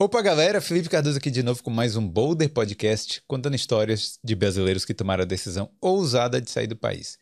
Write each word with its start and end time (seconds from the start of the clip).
Opa, 0.00 0.22
galera, 0.22 0.60
Felipe 0.60 0.88
Cardoso 0.88 1.18
aqui 1.18 1.30
de 1.30 1.42
novo 1.42 1.62
com 1.62 1.70
mais 1.70 1.96
um 1.96 2.06
Boulder 2.08 2.48
Podcast, 2.50 3.20
contando 3.26 3.56
histórias 3.56 4.18
de 4.22 4.34
brasileiros 4.36 4.84
que 4.84 4.94
tomaram 4.94 5.22
a 5.22 5.26
decisão 5.26 5.70
ousada 5.80 6.40
de 6.40 6.48
sair 6.50 6.68
do 6.68 6.76
país. 6.76 7.18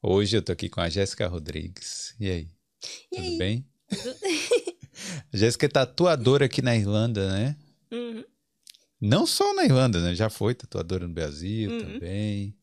Hoje 0.00 0.36
eu 0.36 0.42
tô 0.42 0.52
aqui 0.52 0.68
com 0.68 0.80
a 0.80 0.88
Jéssica 0.88 1.26
Rodrigues. 1.26 2.14
E 2.20 2.30
aí? 2.30 2.48
E 3.12 3.16
Tudo 3.16 3.26
aí? 3.28 3.38
bem? 3.38 3.66
A 5.32 5.36
Jéssica 5.36 5.66
é 5.66 5.68
tatuadora 5.68 6.44
aqui 6.46 6.62
na 6.62 6.76
Irlanda, 6.76 7.32
né? 7.32 7.56
Uhum. 7.90 8.24
Não 9.00 9.26
só 9.26 9.52
na 9.52 9.64
Irlanda, 9.64 10.00
né? 10.00 10.14
Já 10.14 10.30
foi 10.30 10.54
tatuadora 10.54 11.08
no 11.08 11.12
Brasil 11.14 11.70
Uhum. 11.70 11.78
também. 11.80 12.56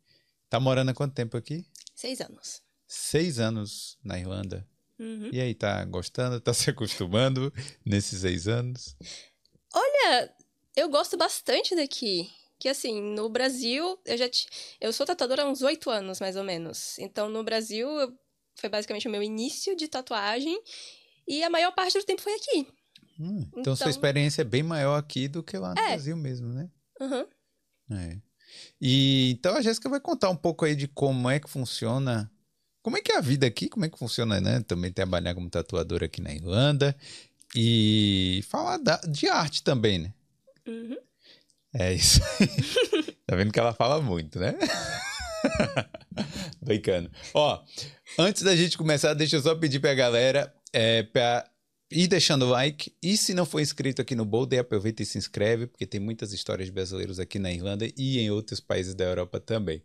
Tá 0.50 0.60
morando 0.62 0.90
há 0.90 0.94
quanto 0.94 1.14
tempo 1.14 1.36
aqui? 1.36 1.66
Seis 1.94 2.22
anos. 2.22 2.62
Seis 2.88 3.38
anos 3.38 3.98
na 4.02 4.18
Irlanda. 4.18 4.66
Uhum. 4.98 5.30
E 5.32 5.42
aí, 5.42 5.54
tá 5.54 5.84
gostando? 5.84 6.40
Tá 6.40 6.54
se 6.54 6.70
acostumando 6.70 7.54
nesses 7.86 8.22
seis 8.22 8.48
anos? 8.48 8.96
Olha, 9.78 10.34
eu 10.76 10.90
gosto 10.90 11.16
bastante 11.18 11.76
daqui. 11.76 12.30
Que 12.60 12.70
assim, 12.70 13.00
no 13.02 13.30
Brasil, 13.30 14.00
eu 14.04 14.18
já 14.18 14.28
ti- 14.28 14.48
eu 14.82 14.92
sou 14.92 15.06
tatuadora 15.06 15.44
há 15.44 15.46
uns 15.50 15.62
oito 15.62 15.90
anos, 15.92 16.20
mais 16.20 16.36
ou 16.36 16.44
menos. 16.44 16.98
Então, 16.98 17.30
no 17.30 17.44
Brasil, 17.44 17.88
eu- 17.88 18.12
foi 18.56 18.68
basicamente 18.70 19.08
o 19.08 19.12
meu 19.12 19.22
início 19.22 19.76
de 19.76 19.88
tatuagem. 19.88 20.60
E 21.28 21.44
a 21.44 21.50
maior 21.52 21.72
parte 21.76 21.98
do 22.00 22.04
tempo 22.06 22.22
foi 22.22 22.34
aqui. 22.34 22.68
Hum, 23.20 23.42
então, 23.58 23.76
sua 23.76 23.84
Então- 23.84 23.90
experiência 23.90 24.42
é 24.42 24.46
bem 24.46 24.64
maior 24.64 24.98
aqui 24.98 25.28
do 25.28 25.44
que 25.44 25.58
lá 25.58 25.74
no 25.76 25.80
É. 25.80 25.88
Brasil 25.90 26.18
mesmo, 26.18 26.48
né? 26.52 26.70
Uhum. 27.00 27.28
É. 27.92 28.18
E 28.82 29.32
então 29.32 29.56
a 29.56 29.62
Jéssica 29.62 29.90
vai 29.90 30.00
contar 30.00 30.30
um 30.30 30.36
pouco 30.36 30.66
aí 30.66 30.76
de 30.76 30.88
como 30.88 31.30
é 31.30 31.40
que 31.40 31.50
funciona. 31.50 32.32
Como 32.82 32.98
é 32.98 33.02
que 33.02 33.12
é 33.12 33.18
a 33.18 33.22
vida 33.22 33.46
aqui? 33.46 33.68
Como 33.70 33.86
é 33.86 33.90
que 33.90 33.98
funciona, 34.00 34.40
né? 34.40 34.62
Também 34.62 34.92
trabalhar 34.92 35.36
como 35.36 35.50
tatuadora 35.50 36.06
aqui 36.06 36.22
na 36.22 36.34
Irlanda. 36.34 36.96
E 37.56 38.44
falar 38.50 38.78
da- 38.78 39.02
de 39.08 39.28
arte 39.28 39.64
também, 39.64 40.00
né? 40.00 40.14
Uhum. 40.68 40.98
É 41.74 41.94
isso. 41.94 42.20
tá 43.28 43.36
vendo 43.36 43.52
que 43.52 43.60
ela 43.60 43.74
fala 43.74 44.02
muito, 44.02 44.40
né? 44.40 44.56
Brincando. 46.62 47.10
Ó, 47.34 47.62
antes 48.20 48.42
da 48.44 48.56
gente 48.56 48.78
começar, 48.78 49.14
deixa 49.14 49.38
eu 49.38 49.42
só 49.42 49.56
pedir 49.56 49.80
pra 49.80 49.94
galera 49.94 50.54
é, 50.74 51.04
pra 51.04 51.50
ir 51.90 52.08
deixando 52.08 52.46
o 52.46 52.50
like. 52.50 52.94
E 53.02 53.16
se 53.18 53.34
não 53.34 53.46
for 53.46 53.60
inscrito 53.60 54.02
aqui 54.02 54.16
no 54.16 54.26
Boulder, 54.26 54.60
aproveita 54.60 55.02
e 55.02 55.06
se 55.06 55.18
inscreve, 55.18 55.68
porque 55.68 55.86
tem 55.86 56.00
muitas 56.00 56.34
histórias 56.34 56.68
de 56.68 56.72
brasileiros 56.72 57.20
aqui 57.20 57.40
na 57.40 57.52
Irlanda 57.52 57.88
e 57.98 58.20
em 58.20 58.30
outros 58.30 58.60
países 58.60 58.94
da 58.94 59.06
Europa 59.06 59.40
também. 59.40 59.82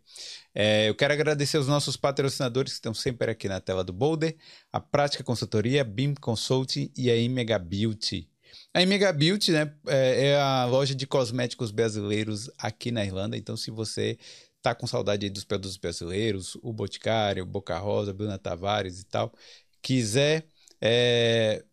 É, 0.53 0.89
eu 0.89 0.95
quero 0.95 1.13
agradecer 1.13 1.57
os 1.57 1.67
nossos 1.67 1.95
patrocinadores 1.95 2.73
que 2.73 2.77
estão 2.77 2.93
sempre 2.93 3.31
aqui 3.31 3.47
na 3.47 3.59
tela 3.59 3.83
do 3.83 3.93
Boulder: 3.93 4.35
a 4.71 4.79
Prática 4.79 5.23
Consultoria, 5.23 5.83
BIM 5.83 6.13
Consulting 6.15 6.91
e 6.97 7.09
a 7.09 7.15
Imega 7.15 7.57
Beauty. 7.57 8.29
A 8.73 8.81
Imega 8.81 9.11
Beauty 9.11 9.51
né, 9.51 9.73
é, 9.87 10.27
é 10.27 10.35
a 10.39 10.65
loja 10.65 10.93
de 10.93 11.07
cosméticos 11.07 11.71
brasileiros 11.71 12.49
aqui 12.57 12.91
na 12.91 13.03
Irlanda. 13.03 13.37
Então, 13.37 13.55
se 13.55 13.71
você 13.71 14.17
tá 14.61 14.73
com 14.73 14.87
saudade 14.87 15.29
dos 15.29 15.43
produtos 15.43 15.77
brasileiros, 15.77 16.55
o 16.61 16.71
Boticário, 16.71 17.45
Boca 17.45 17.77
Rosa, 17.77 18.13
Bruna 18.13 18.37
Tavares 18.37 19.01
e 19.01 19.05
tal, 19.05 19.33
quiser 19.81 20.47
é, 20.81 21.63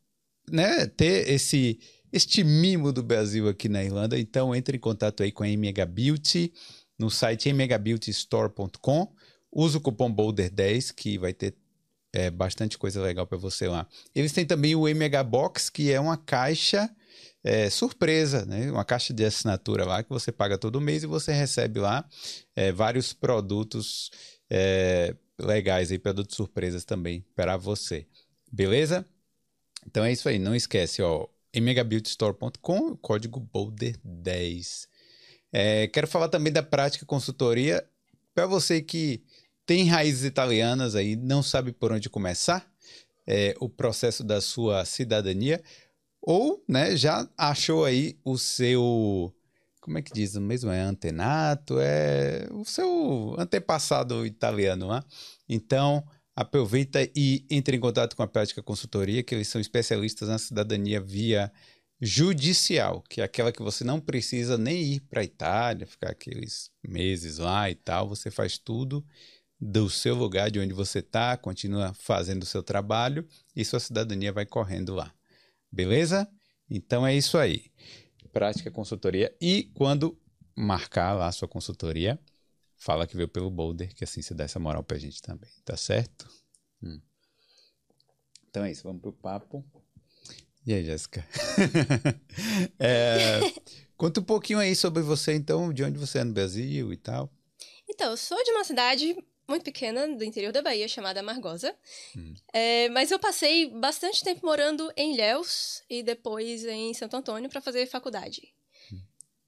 né, 0.49 0.87
ter 0.87 1.29
esse 1.29 1.79
este 2.13 2.43
mimo 2.43 2.93
do 2.93 3.03
Brasil 3.03 3.49
aqui 3.49 3.69
na 3.69 3.85
Irlanda, 3.85 4.19
então 4.19 4.55
entre 4.55 4.77
em 4.77 4.81
contato 4.81 5.23
aí 5.23 5.31
com 5.31 5.45
a 5.45 5.47
Mega 5.47 5.87
Beauty 5.87 6.53
no 6.99 7.11
site 7.11 7.53
megabeautystore.com. 7.53 9.13
Usa 9.53 9.79
o 9.79 9.81
cupom 9.81 10.15
Boulder10 10.15 10.93
que 10.95 11.19
vai 11.19 11.33
ter 11.33 11.55
é, 12.13 12.31
bastante 12.31 12.77
coisa 12.77 13.01
legal 13.01 13.27
para 13.27 13.39
você 13.39 13.69
lá. 13.69 13.87
Eles 14.15 14.33
têm 14.33 14.45
também 14.45 14.75
o 14.75 14.83
Mega 14.95 15.23
Box, 15.23 15.71
que 15.71 15.93
é 15.93 16.01
uma 16.01 16.17
caixa 16.17 16.91
é, 17.43 17.71
surpresa, 17.71 18.45
né? 18.45 18.71
Uma 18.71 18.85
caixa 18.85 19.15
de 19.15 19.25
assinatura 19.25 19.85
lá 19.85 20.03
que 20.03 20.11
você 20.11 20.31
paga 20.31 20.59
todo 20.59 20.81
mês 20.81 21.03
e 21.03 21.07
você 21.07 21.33
recebe 21.33 21.81
lá 21.81 22.05
é, 22.55 22.71
vários 22.71 23.13
produtos 23.13 24.11
é, 24.51 25.15
legais 25.39 25.91
aí, 25.91 25.99
produtos 25.99 26.37
surpresas 26.37 26.85
também 26.85 27.25
para 27.35 27.57
você. 27.57 28.07
Beleza? 28.53 29.07
Então 29.91 30.05
é 30.05 30.13
isso 30.13 30.29
aí, 30.29 30.39
não 30.39 30.55
esquece, 30.55 31.03
ó, 31.03 31.27
megabeautystore.com, 31.53 32.97
código 32.99 33.41
BOULDER10. 33.41 34.87
É, 35.53 35.89
quero 35.89 36.07
falar 36.07 36.29
também 36.29 36.53
da 36.53 36.63
prática 36.63 37.05
consultoria 37.05 37.85
para 38.33 38.47
você 38.47 38.81
que 38.81 39.21
tem 39.67 39.89
raízes 39.89 40.23
italianas 40.23 40.95
aí, 40.95 41.17
não 41.17 41.43
sabe 41.43 41.73
por 41.73 41.91
onde 41.91 42.09
começar 42.09 42.65
é, 43.27 43.57
o 43.59 43.69
processo 43.69 44.23
da 44.23 44.41
sua 44.41 44.85
cidadania, 44.85 45.61
ou 46.23 46.63
né, 46.69 46.97
já 46.97 47.29
achou 47.37 47.85
aí 47.85 48.17
o 48.25 48.39
seu, 48.39 49.35
como 49.81 49.99
é 49.99 50.03
que 50.03 50.13
diz 50.13 50.37
mesmo? 50.37 50.71
É 50.71 50.81
antenato, 50.83 51.81
é 51.81 52.47
o 52.53 52.65
seu 52.65 53.35
antepassado 53.37 54.25
italiano 54.25 54.87
lá. 54.87 55.05
Então, 55.49 56.07
aproveita 56.41 57.07
e 57.15 57.45
entre 57.51 57.77
em 57.77 57.81
contato 57.81 58.17
com 58.17 58.23
a 58.23 58.27
Prática 58.27 58.63
Consultoria, 58.63 59.23
que 59.23 59.35
eles 59.35 59.49
são 59.49 59.61
especialistas 59.61 60.27
na 60.27 60.39
cidadania 60.39 60.99
via 60.99 61.53
judicial, 62.01 63.03
que 63.03 63.21
é 63.21 63.25
aquela 63.25 63.53
que 63.53 63.63
você 63.63 63.85
não 63.85 64.01
precisa 64.01 64.57
nem 64.57 64.95
ir 64.95 65.01
para 65.01 65.21
a 65.21 65.25
Itália, 65.25 65.87
ficar 65.87 66.11
aqueles 66.11 66.71
meses 66.83 67.37
lá 67.37 67.71
e 67.71 67.75
tal, 67.75 68.09
você 68.09 68.31
faz 68.31 68.57
tudo 68.57 69.05
do 69.61 69.91
seu 69.91 70.15
lugar, 70.15 70.51
de 70.51 70.59
onde 70.59 70.73
você 70.73 71.01
está, 71.01 71.37
continua 71.37 71.93
fazendo 71.93 72.45
o 72.45 72.47
seu 72.47 72.63
trabalho 72.63 73.29
e 73.55 73.63
sua 73.63 73.79
cidadania 73.79 74.33
vai 74.33 74.47
correndo 74.47 74.95
lá. 74.95 75.13
Beleza? 75.71 76.27
Então 76.71 77.07
é 77.07 77.15
isso 77.15 77.37
aí. 77.37 77.67
Prática 78.33 78.71
consultoria. 78.71 79.31
E 79.39 79.65
quando 79.75 80.19
marcar 80.57 81.13
lá 81.13 81.27
a 81.27 81.33
sua 81.33 81.47
consultoria, 81.47 82.19
fala 82.81 83.07
que 83.07 83.15
veio 83.15 83.29
pelo 83.29 83.51
Boulder, 83.51 83.95
que 83.95 84.03
assim 84.03 84.23
você 84.23 84.33
dá 84.33 84.45
essa 84.45 84.59
moral 84.59 84.83
pra 84.83 84.99
gente 84.99 85.21
também, 85.21 85.51
tá 85.65 85.77
certo? 85.77 86.27
Hum. 86.83 86.99
Então 88.49 88.65
é 88.65 88.73
isso, 88.73 88.83
vamos 88.83 89.03
pro 89.03 89.13
papo. 89.13 89.65
E 90.67 90.73
aí, 90.73 90.85
Jéssica? 90.85 91.25
É, 92.79 93.41
conta 93.97 94.21
um 94.21 94.25
pouquinho 94.25 94.59
aí 94.59 94.75
sobre 94.75 95.03
você, 95.03 95.35
então, 95.35 95.73
de 95.73 95.85
onde 95.85 95.99
você 95.99 96.21
é 96.21 96.25
no 96.25 96.33
Brasil 96.33 96.93
e 96.93 96.97
tal. 96.97 97.31
Então, 97.89 98.11
eu 98.11 98.17
sou 98.17 98.43
de 98.43 98.51
uma 98.51 98.65
cidade 98.65 99.17
muito 99.49 99.63
pequena 99.63 100.09
do 100.09 100.25
interior 100.25 100.53
da 100.53 100.63
Bahia 100.63 100.89
chamada 100.89 101.21
Amargosa. 101.21 101.75
Hum. 102.17 102.35
É, 102.53 102.89
mas 102.91 103.11
eu 103.11 103.19
passei 103.19 103.71
bastante 103.71 104.23
tempo 104.25 104.45
morando 104.45 104.91
em 104.97 105.15
Ilhéus 105.15 105.83
e 105.89 106.03
depois 106.03 106.65
em 106.65 106.95
Santo 106.95 107.17
Antônio 107.17 107.51
para 107.51 107.61
fazer 107.61 107.87
faculdade. 107.87 108.55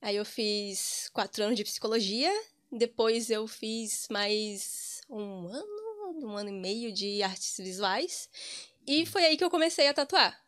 Aí 0.02 0.16
eu 0.16 0.24
fiz 0.24 1.08
quatro 1.12 1.44
anos 1.44 1.56
de 1.56 1.62
psicologia, 1.62 2.32
depois 2.72 3.30
eu 3.30 3.46
fiz 3.46 4.06
mais 4.10 5.00
um 5.08 5.46
ano, 5.46 6.20
um 6.22 6.36
ano 6.36 6.48
e 6.48 6.52
meio 6.52 6.92
de 6.92 7.22
artes 7.22 7.56
visuais. 7.58 8.28
E 8.86 9.06
foi 9.06 9.24
aí 9.24 9.36
que 9.36 9.44
eu 9.44 9.50
comecei 9.50 9.86
a 9.88 9.94
tatuar. 9.94 10.40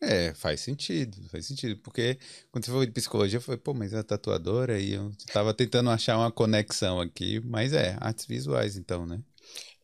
É, 0.00 0.34
faz 0.34 0.60
sentido, 0.60 1.28
faz 1.28 1.46
sentido. 1.46 1.76
Porque 1.80 2.18
quando 2.50 2.64
você 2.64 2.70
falou 2.70 2.86
de 2.86 2.92
psicologia, 2.92 3.38
eu 3.38 3.42
falei, 3.42 3.58
pô, 3.58 3.74
mas 3.74 3.92
é 3.92 4.02
tatuadora 4.02 4.78
e 4.78 4.92
eu 4.92 5.12
tava 5.32 5.52
tentando 5.54 5.90
achar 5.90 6.16
uma 6.16 6.30
conexão 6.30 7.00
aqui, 7.00 7.40
mas 7.40 7.72
é, 7.72 7.96
artes 8.00 8.26
visuais 8.26 8.76
então, 8.76 9.06
né? 9.06 9.20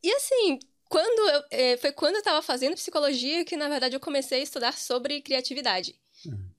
E 0.03 0.11
assim, 0.13 0.59
quando 0.89 1.31
eu, 1.31 1.43
é, 1.51 1.77
foi 1.77 1.93
quando 1.93 2.15
eu 2.15 2.21
estava 2.21 2.43
fazendo 2.43 2.75
psicologia 2.75 3.45
que, 3.45 3.57
na 3.57 3.69
verdade, 3.69 3.97
eu 3.97 4.01
comecei 4.01 4.41
a 4.41 4.43
estudar 4.43 4.77
sobre 4.77 5.21
criatividade. 5.21 5.95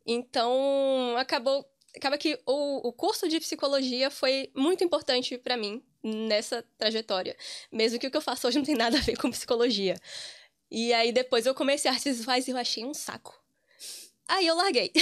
Então, 0.05 1.15
acabou. 1.17 1.65
Acaba 1.95 2.17
que 2.17 2.39
o, 2.45 2.87
o 2.87 2.93
curso 2.93 3.27
de 3.27 3.39
psicologia 3.39 4.09
foi 4.09 4.49
muito 4.55 4.83
importante 4.83 5.37
para 5.37 5.57
mim 5.57 5.83
nessa 6.03 6.63
trajetória. 6.77 7.35
Mesmo 7.71 7.99
que 7.99 8.07
o 8.07 8.11
que 8.11 8.17
eu 8.17 8.21
faço 8.21 8.47
hoje 8.47 8.57
não 8.57 8.65
tem 8.65 8.75
nada 8.75 8.97
a 8.97 9.01
ver 9.01 9.17
com 9.17 9.29
psicologia. 9.29 9.95
E 10.69 10.93
aí 10.93 11.11
depois 11.11 11.45
eu 11.45 11.53
comecei 11.53 11.91
artes 11.91 12.17
visuais 12.17 12.47
e 12.47 12.51
eu 12.51 12.57
achei 12.57 12.85
um 12.85 12.93
saco. 12.93 13.37
Aí 14.27 14.47
eu 14.47 14.55
larguei. 14.55 14.91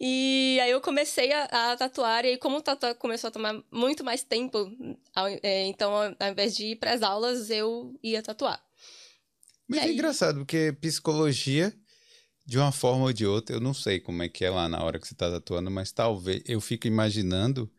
E 0.00 0.60
aí 0.62 0.70
eu 0.70 0.80
comecei 0.80 1.32
a, 1.32 1.72
a 1.72 1.76
tatuar, 1.76 2.24
e 2.24 2.28
aí 2.28 2.38
como 2.38 2.58
o 2.58 2.62
tatuar 2.62 2.94
começou 2.94 3.28
a 3.28 3.30
tomar 3.32 3.60
muito 3.68 4.04
mais 4.04 4.22
tempo, 4.22 4.70
é, 5.42 5.66
então 5.66 5.92
ao, 5.92 6.30
invés 6.30 6.56
de 6.56 6.66
ir 6.66 6.76
para 6.76 6.92
as 6.92 7.02
aulas, 7.02 7.50
eu 7.50 7.98
ia 8.00 8.22
tatuar. 8.22 8.62
Mas 9.66 9.80
é 9.80 9.84
aí? 9.84 9.94
engraçado, 9.94 10.38
porque 10.38 10.72
psicologia, 10.80 11.74
de 12.48 12.56
uma 12.56 12.72
forma 12.72 13.04
ou 13.04 13.12
de 13.12 13.26
outra, 13.26 13.54
eu 13.54 13.60
não 13.60 13.74
sei 13.74 14.00
como 14.00 14.22
é 14.22 14.28
que 14.28 14.42
é 14.42 14.48
lá 14.48 14.70
na 14.70 14.82
hora 14.82 14.98
que 14.98 15.06
você 15.06 15.12
está 15.12 15.30
tatuando, 15.30 15.70
mas 15.70 15.92
talvez 15.92 16.42
eu 16.46 16.62
fico 16.62 16.86
imaginando 16.86 17.70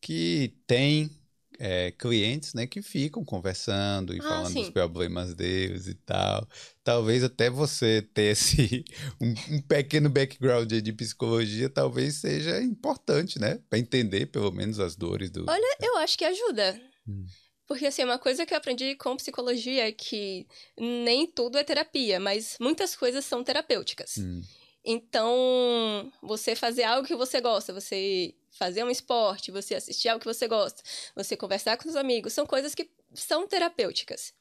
que 0.00 0.56
tem 0.66 1.08
é, 1.56 1.92
clientes, 1.92 2.52
né, 2.52 2.66
que 2.66 2.82
ficam 2.82 3.24
conversando 3.24 4.12
e 4.12 4.18
Ah, 4.18 4.22
falando 4.22 4.54
dos 4.54 4.66
sim. 4.66 4.72
problemas 4.72 5.34
deles 5.34 5.86
e 5.86 5.94
tal. 5.94 6.48
Talvez 6.82 7.22
até 7.22 7.48
você 7.48 8.02
ter 8.02 8.32
esse 8.32 8.84
um, 9.22 9.30
um 9.54 9.62
pequeno 9.62 10.10
background 10.10 10.72
de 10.72 10.92
psicologia, 10.92 11.70
talvez 11.70 12.16
seja 12.16 12.60
importante, 12.60 13.38
né, 13.38 13.60
para 13.70 13.78
entender 13.78 14.26
pelo 14.26 14.50
menos 14.50 14.80
as 14.80 14.96
dores 14.96 15.30
do. 15.30 15.44
Olha, 15.48 15.76
eu 15.80 15.96
acho 15.98 16.18
que 16.18 16.24
ajuda. 16.24 16.76
Hum. 17.06 17.24
Porque, 17.68 17.86
assim, 17.86 18.02
uma 18.02 18.18
coisa 18.18 18.46
que 18.46 18.54
eu 18.54 18.58
aprendi 18.58 18.96
com 18.96 19.14
psicologia 19.14 19.86
é 19.88 19.92
que 19.92 20.46
nem 20.74 21.26
tudo 21.26 21.58
é 21.58 21.62
terapia, 21.62 22.18
mas 22.18 22.56
muitas 22.58 22.96
coisas 22.96 23.26
são 23.26 23.44
terapêuticas. 23.44 24.16
Hum, 24.16 24.42
Então, 24.82 26.10
você 26.22 26.56
fazer 26.56 26.84
algo 26.84 27.06
que 27.06 27.14
você 27.14 27.42
gosta, 27.42 27.74
você 27.74 28.34
fazer 28.52 28.82
um 28.84 28.90
esporte, 28.90 29.50
você 29.50 29.74
assistir 29.74 30.08
algo 30.08 30.18
que 30.18 30.32
você 30.32 30.48
gosta, 30.48 30.82
você 31.14 31.36
conversar 31.36 31.76
com 31.76 31.86
os 31.90 31.94
amigos, 31.94 32.32
são 32.32 32.46
coisas 32.46 32.74
que 32.74 32.90
são 33.12 33.46
terapêuticas. 33.46 34.32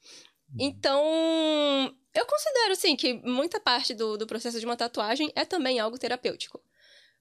Uhum. 0.50 0.56
Então, 0.60 1.96
eu 2.14 2.26
considero, 2.26 2.76
sim, 2.78 2.96
que 2.96 3.14
muita 3.14 3.60
parte 3.60 3.94
do, 3.94 4.18
do 4.18 4.26
processo 4.26 4.58
de 4.58 4.66
uma 4.66 4.78
tatuagem 4.78 5.30
é 5.36 5.44
também 5.44 5.80
algo 5.80 5.98
terapêutico. 5.98 6.64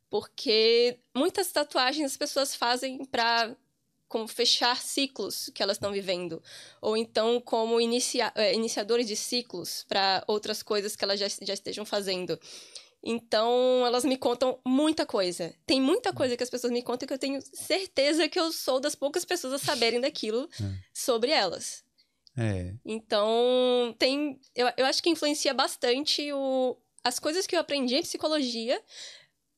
Porque 0.09 1.01
muitas 1.13 1.51
tatuagens 1.51 2.13
as 2.13 2.17
pessoas 2.17 2.55
fazem 2.55 3.05
para 3.07 3.57
como 4.09 4.29
fechar 4.29 4.81
ciclos 4.81 5.51
que 5.55 5.63
elas 5.63 5.77
estão 5.77 5.93
vivendo, 5.93 6.43
ou 6.81 6.97
então 6.97 7.41
como 7.41 7.81
inicia, 7.81 8.33
é, 8.35 8.55
iniciadores 8.55 9.07
de 9.07 9.17
ciclos 9.17 9.85
para 9.89 10.23
outras 10.27 10.63
coisas 10.63 10.95
que 10.95 11.05
elas 11.05 11.19
já, 11.19 11.27
já 11.29 11.55
estejam 11.55 11.85
fazendo. 11.85 12.39
Então, 13.09 13.85
elas 13.87 14.05
me 14.05 14.17
contam 14.17 14.59
muita 14.65 15.07
coisa. 15.07 15.55
Tem 15.65 15.81
muita 15.81 16.13
coisa 16.13 16.37
que 16.37 16.43
as 16.43 16.51
pessoas 16.51 16.73
me 16.73 16.83
contam 16.83 17.07
que 17.07 17.15
eu 17.15 17.19
tenho 17.19 17.41
certeza 17.41 18.29
que 18.29 18.39
eu 18.39 18.51
sou 18.51 18.81
das 18.81 18.97
poucas 18.97 19.25
pessoas 19.25 19.53
a 19.53 19.59
saberem 19.59 20.01
daquilo 20.01 20.49
é. 20.61 20.75
sobre 20.93 21.31
elas. 21.31 21.85
É. 22.37 22.75
Então, 22.85 23.95
tem. 23.99 24.41
Eu, 24.55 24.69
eu 24.77 24.87
acho 24.87 25.03
que 25.03 25.09
influencia 25.09 25.55
bastante 25.55 26.33
o, 26.33 26.77
as 27.03 27.21
coisas 27.21 27.47
que 27.47 27.55
eu 27.55 27.61
aprendi 27.61 27.95
em 27.95 28.03
psicologia 28.03 28.83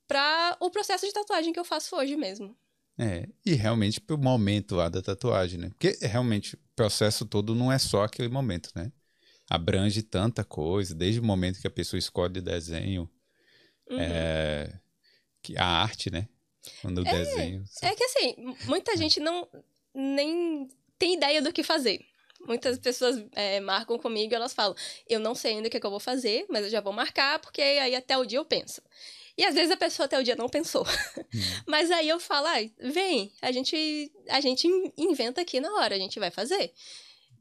para 0.07 0.57
o 0.61 0.71
processo 0.71 1.07
de 1.07 1.13
tatuagem 1.13 1.53
que 1.53 1.59
eu 1.59 1.65
faço 1.65 1.97
hoje 1.97 2.17
mesmo. 2.17 2.55
É, 2.99 3.29
e 3.47 3.55
realmente 3.55 4.01
pro 4.01 4.19
momento 4.19 4.75
lá 4.75 4.89
da 4.89 5.01
tatuagem, 5.01 5.59
né? 5.59 5.69
Porque 5.69 5.97
realmente 6.05 6.57
o 6.57 6.59
processo 6.75 7.25
todo 7.25 7.55
não 7.55 7.71
é 7.71 7.79
só 7.79 8.03
aquele 8.03 8.29
momento, 8.29 8.71
né? 8.75 8.91
Abrange 9.49 10.03
tanta 10.03 10.45
coisa, 10.45 10.95
desde 10.95 11.21
o 11.21 11.25
momento 11.25 11.61
que 11.61 11.67
a 11.67 11.71
pessoa 11.71 11.99
escolhe 11.99 12.41
o 12.41 12.43
desenho, 12.43 13.09
uhum. 13.89 13.99
é, 14.01 14.81
que 15.41 15.57
a 15.57 15.65
arte, 15.65 16.11
né? 16.11 16.29
Quando 16.83 16.99
o 16.99 17.07
é, 17.07 17.13
desenho. 17.13 17.65
É 17.83 17.95
que 17.95 18.05
assim, 18.05 18.35
muita 18.65 18.97
gente 18.97 19.21
não 19.21 19.49
nem 19.95 20.69
tem 20.99 21.15
ideia 21.15 21.41
do 21.41 21.53
que 21.53 21.63
fazer. 21.63 22.05
Muitas 22.47 22.79
pessoas 22.79 23.25
é, 23.33 23.61
marcam 23.61 23.99
comigo 23.99 24.33
e 24.33 24.35
elas 24.35 24.53
falam: 24.53 24.75
Eu 25.09 25.21
não 25.21 25.35
sei 25.35 25.55
ainda 25.55 25.69
o 25.69 25.71
que, 25.71 25.77
é 25.77 25.81
que 25.81 25.87
eu 25.87 25.91
vou 25.91 26.01
fazer, 26.01 26.47
mas 26.49 26.65
eu 26.65 26.71
já 26.71 26.81
vou 26.81 26.93
marcar, 26.93 27.39
porque 27.41 27.63
aí 27.63 27.95
até 27.95 28.17
o 28.19 28.25
dia 28.25 28.39
eu 28.39 28.45
penso. 28.45 28.83
E 29.39 29.45
às 29.45 29.55
vezes 29.55 29.71
a 29.71 29.77
pessoa 29.77 30.07
até 30.07 30.19
o 30.19 30.25
dia 30.25 30.35
não 30.35 30.49
pensou. 30.49 30.83
Hum. 30.83 31.39
Mas 31.65 31.93
aí 31.93 32.09
eu 32.09 32.19
falo, 32.19 32.49
ah, 32.49 32.91
vem, 32.91 33.33
a 33.41 33.53
gente, 33.53 34.13
a 34.29 34.41
gente 34.41 34.67
inventa 34.99 35.41
aqui 35.41 35.61
na 35.61 35.73
hora, 35.75 35.95
a 35.95 35.99
gente 35.99 36.19
vai 36.19 36.33
fazer. 36.33 36.73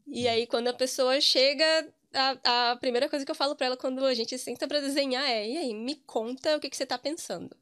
E 0.06 0.28
aí 0.28 0.46
quando 0.46 0.68
a 0.68 0.72
pessoa 0.72 1.20
chega, 1.20 1.92
a, 2.14 2.70
a 2.70 2.76
primeira 2.76 3.08
coisa 3.08 3.24
que 3.24 3.30
eu 3.30 3.34
falo 3.34 3.56
para 3.56 3.66
ela 3.66 3.76
quando 3.76 4.04
a 4.04 4.14
gente 4.14 4.38
senta 4.38 4.68
para 4.68 4.80
desenhar 4.80 5.28
é, 5.28 5.48
e 5.48 5.58
aí, 5.58 5.74
me 5.74 5.96
conta 6.06 6.56
o 6.56 6.60
que, 6.60 6.70
que 6.70 6.76
você 6.76 6.86
tá 6.86 6.96
pensando. 6.96 7.54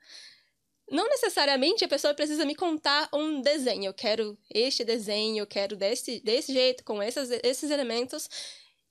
Não 0.88 1.09
necessariamente 1.09 1.85
a 1.85 1.88
pessoa 1.88 2.15
precisa 2.15 2.44
me 2.44 2.55
contar 2.55 3.09
um 3.12 3.41
desenho. 3.41 3.87
Eu 3.87 3.94
quero 3.94 4.38
este 4.55 4.85
desenho, 4.85 5.38
eu 5.38 5.47
quero 5.47 5.75
desse, 5.75 6.21
desse 6.21 6.53
jeito, 6.53 6.85
com 6.85 7.03
esses, 7.03 7.31
esses 7.43 7.71
elementos. 7.71 8.29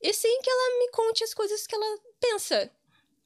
E 0.02 0.12
sim 0.12 0.42
que 0.42 0.50
ela 0.50 0.80
me 0.80 0.92
conte 0.92 1.24
as 1.24 1.34
coisas 1.34 1.66
que 1.66 1.76
ela 1.76 2.00
pensa 2.20 2.70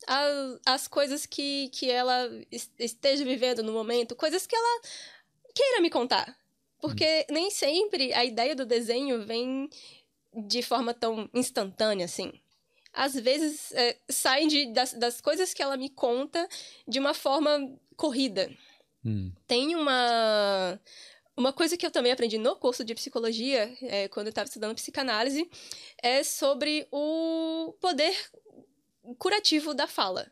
as, 0.07 0.59
as 0.65 0.87
coisas 0.87 1.25
que, 1.25 1.69
que 1.69 1.89
ela 1.89 2.29
esteja 2.77 3.23
vivendo 3.23 3.63
no 3.63 3.73
momento, 3.73 4.15
coisas 4.15 4.45
que 4.45 4.55
ela 4.55 4.81
queira 5.53 5.81
me 5.81 5.89
contar. 5.89 6.37
Porque 6.79 7.25
hum. 7.29 7.33
nem 7.33 7.49
sempre 7.49 8.13
a 8.13 8.23
ideia 8.23 8.55
do 8.55 8.65
desenho 8.65 9.25
vem 9.25 9.69
de 10.47 10.61
forma 10.61 10.93
tão 10.93 11.29
instantânea 11.33 12.05
assim. 12.05 12.31
Às 12.93 13.13
vezes 13.13 13.71
é, 13.73 13.97
saem 14.09 14.47
de, 14.47 14.73
das, 14.73 14.93
das 14.93 15.21
coisas 15.21 15.53
que 15.53 15.61
ela 15.61 15.77
me 15.77 15.89
conta 15.89 16.47
de 16.87 16.99
uma 16.99 17.13
forma 17.13 17.71
corrida. 17.95 18.49
Hum. 19.05 19.31
Tem 19.47 19.75
uma. 19.75 20.79
Uma 21.37 21.53
coisa 21.53 21.77
que 21.77 21.85
eu 21.85 21.91
também 21.91 22.11
aprendi 22.11 22.37
no 22.37 22.53
curso 22.57 22.83
de 22.83 22.93
psicologia, 22.93 23.73
é, 23.83 24.09
quando 24.09 24.27
eu 24.27 24.31
estava 24.31 24.45
estudando 24.45 24.75
psicanálise, 24.75 25.49
é 26.03 26.21
sobre 26.21 26.85
o 26.91 27.73
poder 27.79 28.13
curativo 29.15 29.73
da 29.73 29.87
fala. 29.87 30.31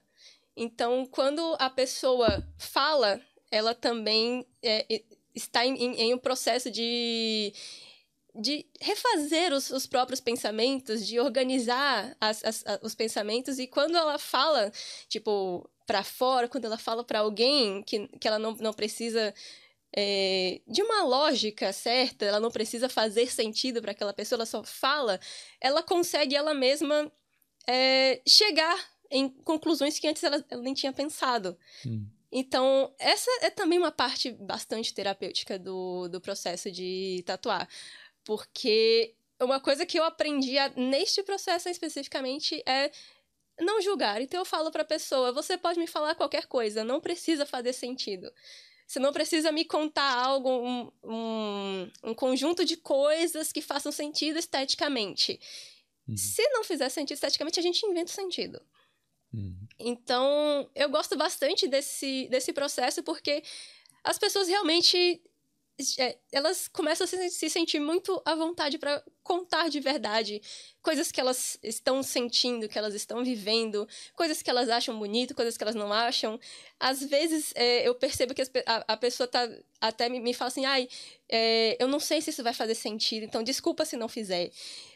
Então, 0.56 1.06
quando 1.06 1.56
a 1.60 1.70
pessoa 1.70 2.46
fala, 2.58 3.22
ela 3.52 3.76
também 3.76 4.46
é, 4.64 5.04
está 5.36 5.66
em, 5.66 5.76
em, 5.76 6.14
um 6.14 6.18
processo 6.18 6.72
de, 6.72 7.54
de 8.34 8.66
refazer 8.82 9.54
os, 9.54 9.70
os 9.70 9.86
próprios 9.86 10.20
pensamentos, 10.20 11.06
de 11.06 11.20
organizar 11.20 12.16
as, 12.20 12.44
as, 12.44 12.66
os 12.82 12.96
pensamentos. 12.96 13.60
E 13.60 13.68
quando 13.68 13.96
ela 13.96 14.18
fala, 14.18 14.72
tipo, 15.08 15.70
para 15.86 16.04
fora, 16.04 16.48
quando 16.48 16.66
ela 16.66 16.78
fala 16.78 17.04
para 17.04 17.20
alguém 17.20 17.84
que, 17.84 18.08
que 18.20 18.28
ela 18.28 18.40
não, 18.40 18.56
não 18.56 18.74
precisa 18.74 19.34
é, 19.96 20.60
de 20.68 20.82
uma 20.82 21.04
lógica 21.04 21.72
certa, 21.72 22.26
ela 22.26 22.40
não 22.40 22.52
precisa 22.52 22.90
fazer 22.90 23.32
sentido 23.32 23.82
para 23.82 23.92
aquela 23.92 24.14
pessoa, 24.14 24.38
ela 24.38 24.46
só 24.46 24.64
fala, 24.64 25.20
ela 25.62 25.82
consegue 25.82 26.36
ela 26.36 26.54
mesma 26.54 27.12
é, 27.68 28.22
chegar 28.26 28.78
em 29.12 29.30
conclusões 29.30 30.00
que 30.00 30.08
antes 30.08 30.24
ela, 30.24 30.44
ela 30.50 30.62
nem 30.62 30.74
tinha 30.74 30.94
pensado. 30.94 31.58
Hum. 31.86 32.08
Então, 32.32 32.94
essa 33.00 33.30
é 33.42 33.50
também 33.50 33.80
uma 33.80 33.92
parte 33.92 34.32
bastante 34.32 34.94
terapêutica 34.94 35.58
do, 35.58 36.08
do 36.10 36.20
processo 36.20 36.70
de 36.70 37.24
tatuar. 37.26 37.68
Porque 38.24 39.16
uma 39.40 39.60
coisa 39.60 39.86
que 39.86 39.98
eu 39.98 40.04
aprendi 40.04 40.58
a, 40.58 40.70
neste 40.70 41.24
processo 41.24 41.70
especificamente 41.70 42.62
é 42.66 42.92
não 43.60 43.82
julgar. 43.82 44.22
Então, 44.22 44.42
eu 44.42 44.46
falo 44.46 44.72
para 44.72 44.82
a 44.82 44.86
pessoa: 44.86 45.32
você 45.32 45.58
pode 45.58 45.80
me 45.80 45.88
falar 45.88 46.16
qualquer 46.16 46.48
coisa, 46.48 46.84
não 46.84 47.00
precisa 47.00 47.46
fazer 47.46 47.74
sentido. 47.74 48.32
Você 48.86 49.00
não 49.00 49.12
precisa 49.12 49.52
me 49.52 49.66
contar 49.66 50.14
algo, 50.18 50.50
um, 50.50 50.92
um, 51.04 51.92
um 52.04 52.14
conjunto 52.14 52.64
de 52.64 52.78
coisas 52.78 53.52
que 53.52 53.62
façam 53.62 53.92
sentido 53.92 54.40
esteticamente. 54.40 55.40
Uhum. 56.08 56.18
Se 56.18 56.48
não 56.50 56.64
fizer 56.64 56.90
sentido 56.90 57.16
esteticamente, 57.16 57.60
a 57.60 57.64
gente 57.64 57.86
inventa 57.86 58.12
o 58.12 58.16
sentido. 58.16 58.62
Uhum. 59.34 59.68
Então, 59.80 60.70
eu 60.74 60.90
gosto 60.90 61.18
bastante 61.18 61.68
desse, 61.68 62.28
desse 62.30 62.54
processo 62.54 63.04
porque 63.04 63.44
as 64.04 64.18
pessoas 64.18 64.48
realmente 64.48 65.22
é, 66.00 66.18
elas 66.32 66.68
começam 66.68 67.06
a 67.06 67.08
se, 67.08 67.30
se 67.30 67.50
sentir 67.50 67.80
muito 67.80 68.22
à 68.26 68.34
vontade 68.36 68.78
para 68.78 69.04
contar 69.28 69.70
de 69.70 69.82
verdade 69.82 70.42
coisas 70.82 71.12
que 71.12 71.20
elas 71.20 71.60
estão 71.62 72.02
sentindo, 72.02 72.70
que 72.70 72.78
elas 72.78 72.94
estão 72.94 73.22
vivendo, 73.22 73.86
coisas 74.16 74.42
que 74.42 74.50
elas 74.50 74.70
acham 74.70 74.98
bonito, 74.98 75.36
coisas 75.36 75.58
que 75.58 75.64
elas 75.64 75.76
não 75.76 75.92
acham. 75.92 76.40
Às 76.80 77.04
vezes 77.04 77.52
é, 77.56 77.86
eu 77.86 77.94
percebo 77.94 78.34
que 78.34 78.42
a, 78.66 78.94
a, 78.94 78.96
pessoa 78.96 79.28
tá, 79.28 79.50
até 79.82 80.08
me, 80.08 80.22
me 80.22 80.34
fala 80.34 80.48
assim, 80.48 80.64
ai, 80.64 80.88
é, 81.28 81.76
eu 81.78 81.90
não 81.90 82.00
sei 82.00 82.22
se 82.22 82.30
isso 82.30 82.42
vai 82.42 82.54
fazer 82.54 82.74
sentido, 82.74 83.24
então 83.24 83.44
desculpa 83.44 83.84
se 83.84 83.98
não 83.98 84.08
fizer. 84.08 84.50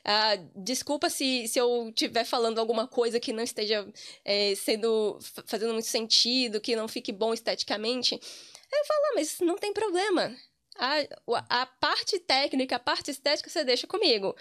Ah, 0.06 0.38
desculpa 0.56 1.10
se, 1.10 1.46
se 1.50 1.60
eu 1.60 1.90
estiver 1.90 2.24
falando 2.24 2.60
alguma 2.60 2.88
coisa 2.88 3.20
que 3.20 3.34
não 3.34 3.44
esteja 3.44 3.86
é, 4.24 4.56
sendo 4.56 5.20
fazendo 5.46 5.74
muito 5.74 5.90
sentido, 5.90 6.62
que 6.62 6.74
não 6.74 6.88
fique 6.88 7.12
bom 7.12 7.34
esteticamente. 7.34 8.16
Eu 8.16 8.86
falo, 8.86 9.02
ah, 9.08 9.14
mas 9.16 9.40
não 9.42 9.58
tem 9.58 9.74
problema 9.74 10.34
a, 10.82 11.62
a 11.62 11.66
parte 11.66 12.20
técnica, 12.20 12.78
a 12.78 12.80
parte 12.80 13.12
estética 13.12 13.50
você 13.50 13.64
deixa 13.64 13.86
comigo. 13.86 14.36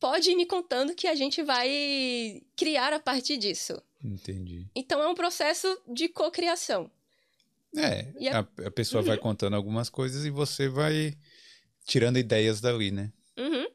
Pode 0.00 0.30
ir 0.30 0.36
me 0.36 0.46
contando 0.46 0.94
que 0.94 1.06
a 1.06 1.14
gente 1.14 1.42
vai 1.42 2.42
criar 2.56 2.94
a 2.94 3.00
partir 3.00 3.36
disso. 3.36 3.80
Entendi. 4.02 4.66
Então 4.74 5.02
é 5.02 5.08
um 5.08 5.14
processo 5.14 5.68
de 5.86 6.08
cocriação. 6.08 6.90
É, 7.76 8.06
a, 8.30 8.66
a, 8.66 8.70
pessoa 8.70 9.02
uhum. 9.02 9.08
vai 9.08 9.18
contando 9.18 9.54
algumas 9.54 9.90
coisas 9.90 10.24
e 10.24 10.30
você 10.30 10.66
vai 10.66 11.14
tirando 11.84 12.18
ideias 12.18 12.60
dali, 12.60 12.90
né? 12.90 13.12
Uhum. 13.36 13.66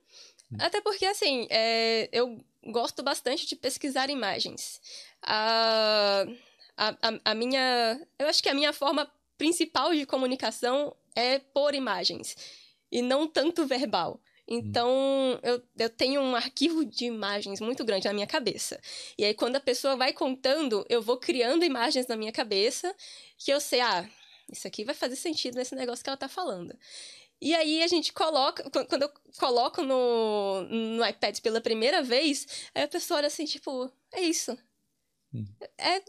Hum. 0.51 0.57
Até 0.59 0.81
porque, 0.81 1.05
assim, 1.05 1.47
é, 1.51 2.09
eu 2.11 2.43
gosto 2.65 3.03
bastante 3.03 3.45
de 3.45 3.55
pesquisar 3.55 4.09
imagens. 4.09 4.81
A, 5.21 6.25
a, 6.75 6.95
a, 7.25 7.35
minha. 7.35 7.99
Eu 8.17 8.27
acho 8.27 8.41
que 8.41 8.49
a 8.49 8.55
minha 8.55 8.73
forma 8.73 9.11
principal 9.37 9.93
de 9.93 10.05
comunicação 10.05 10.95
é 11.15 11.39
por 11.39 11.73
imagens 11.73 12.35
e 12.91 13.01
não 13.01 13.27
tanto 13.27 13.65
verbal. 13.65 14.21
Então, 14.47 15.39
eu, 15.43 15.61
eu 15.77 15.89
tenho 15.89 16.19
um 16.19 16.35
arquivo 16.35 16.83
de 16.83 17.05
imagens 17.05 17.61
muito 17.61 17.85
grande 17.85 18.05
na 18.05 18.13
minha 18.13 18.27
cabeça. 18.27 18.81
E 19.17 19.23
aí, 19.23 19.33
quando 19.33 19.55
a 19.55 19.61
pessoa 19.61 19.95
vai 19.95 20.11
contando, 20.11 20.85
eu 20.89 21.01
vou 21.01 21.17
criando 21.17 21.63
imagens 21.63 22.05
na 22.07 22.17
minha 22.17 22.33
cabeça 22.33 22.93
que 23.37 23.51
eu 23.51 23.61
sei, 23.61 23.79
ah, 23.79 24.09
isso 24.51 24.67
aqui 24.67 24.83
vai 24.83 24.93
fazer 24.93 25.15
sentido 25.15 25.55
nesse 25.55 25.73
negócio 25.73 26.03
que 26.03 26.09
ela 26.09 26.17
tá 26.17 26.27
falando. 26.27 26.77
E 27.39 27.55
aí 27.55 27.81
a 27.81 27.87
gente 27.87 28.11
coloca, 28.11 28.69
quando 28.87 29.03
eu 29.03 29.11
coloco 29.39 29.81
no, 29.81 30.63
no 30.63 31.05
iPad 31.05 31.39
pela 31.39 31.61
primeira 31.61 32.03
vez, 32.03 32.67
aí 32.75 32.83
a 32.83 32.87
pessoa 32.87 33.19
olha 33.19 33.27
assim, 33.27 33.45
tipo, 33.45 33.91
é 34.11 34.21
isso. 34.21 34.55
Hum. 35.33 35.45
É, 35.77 36.01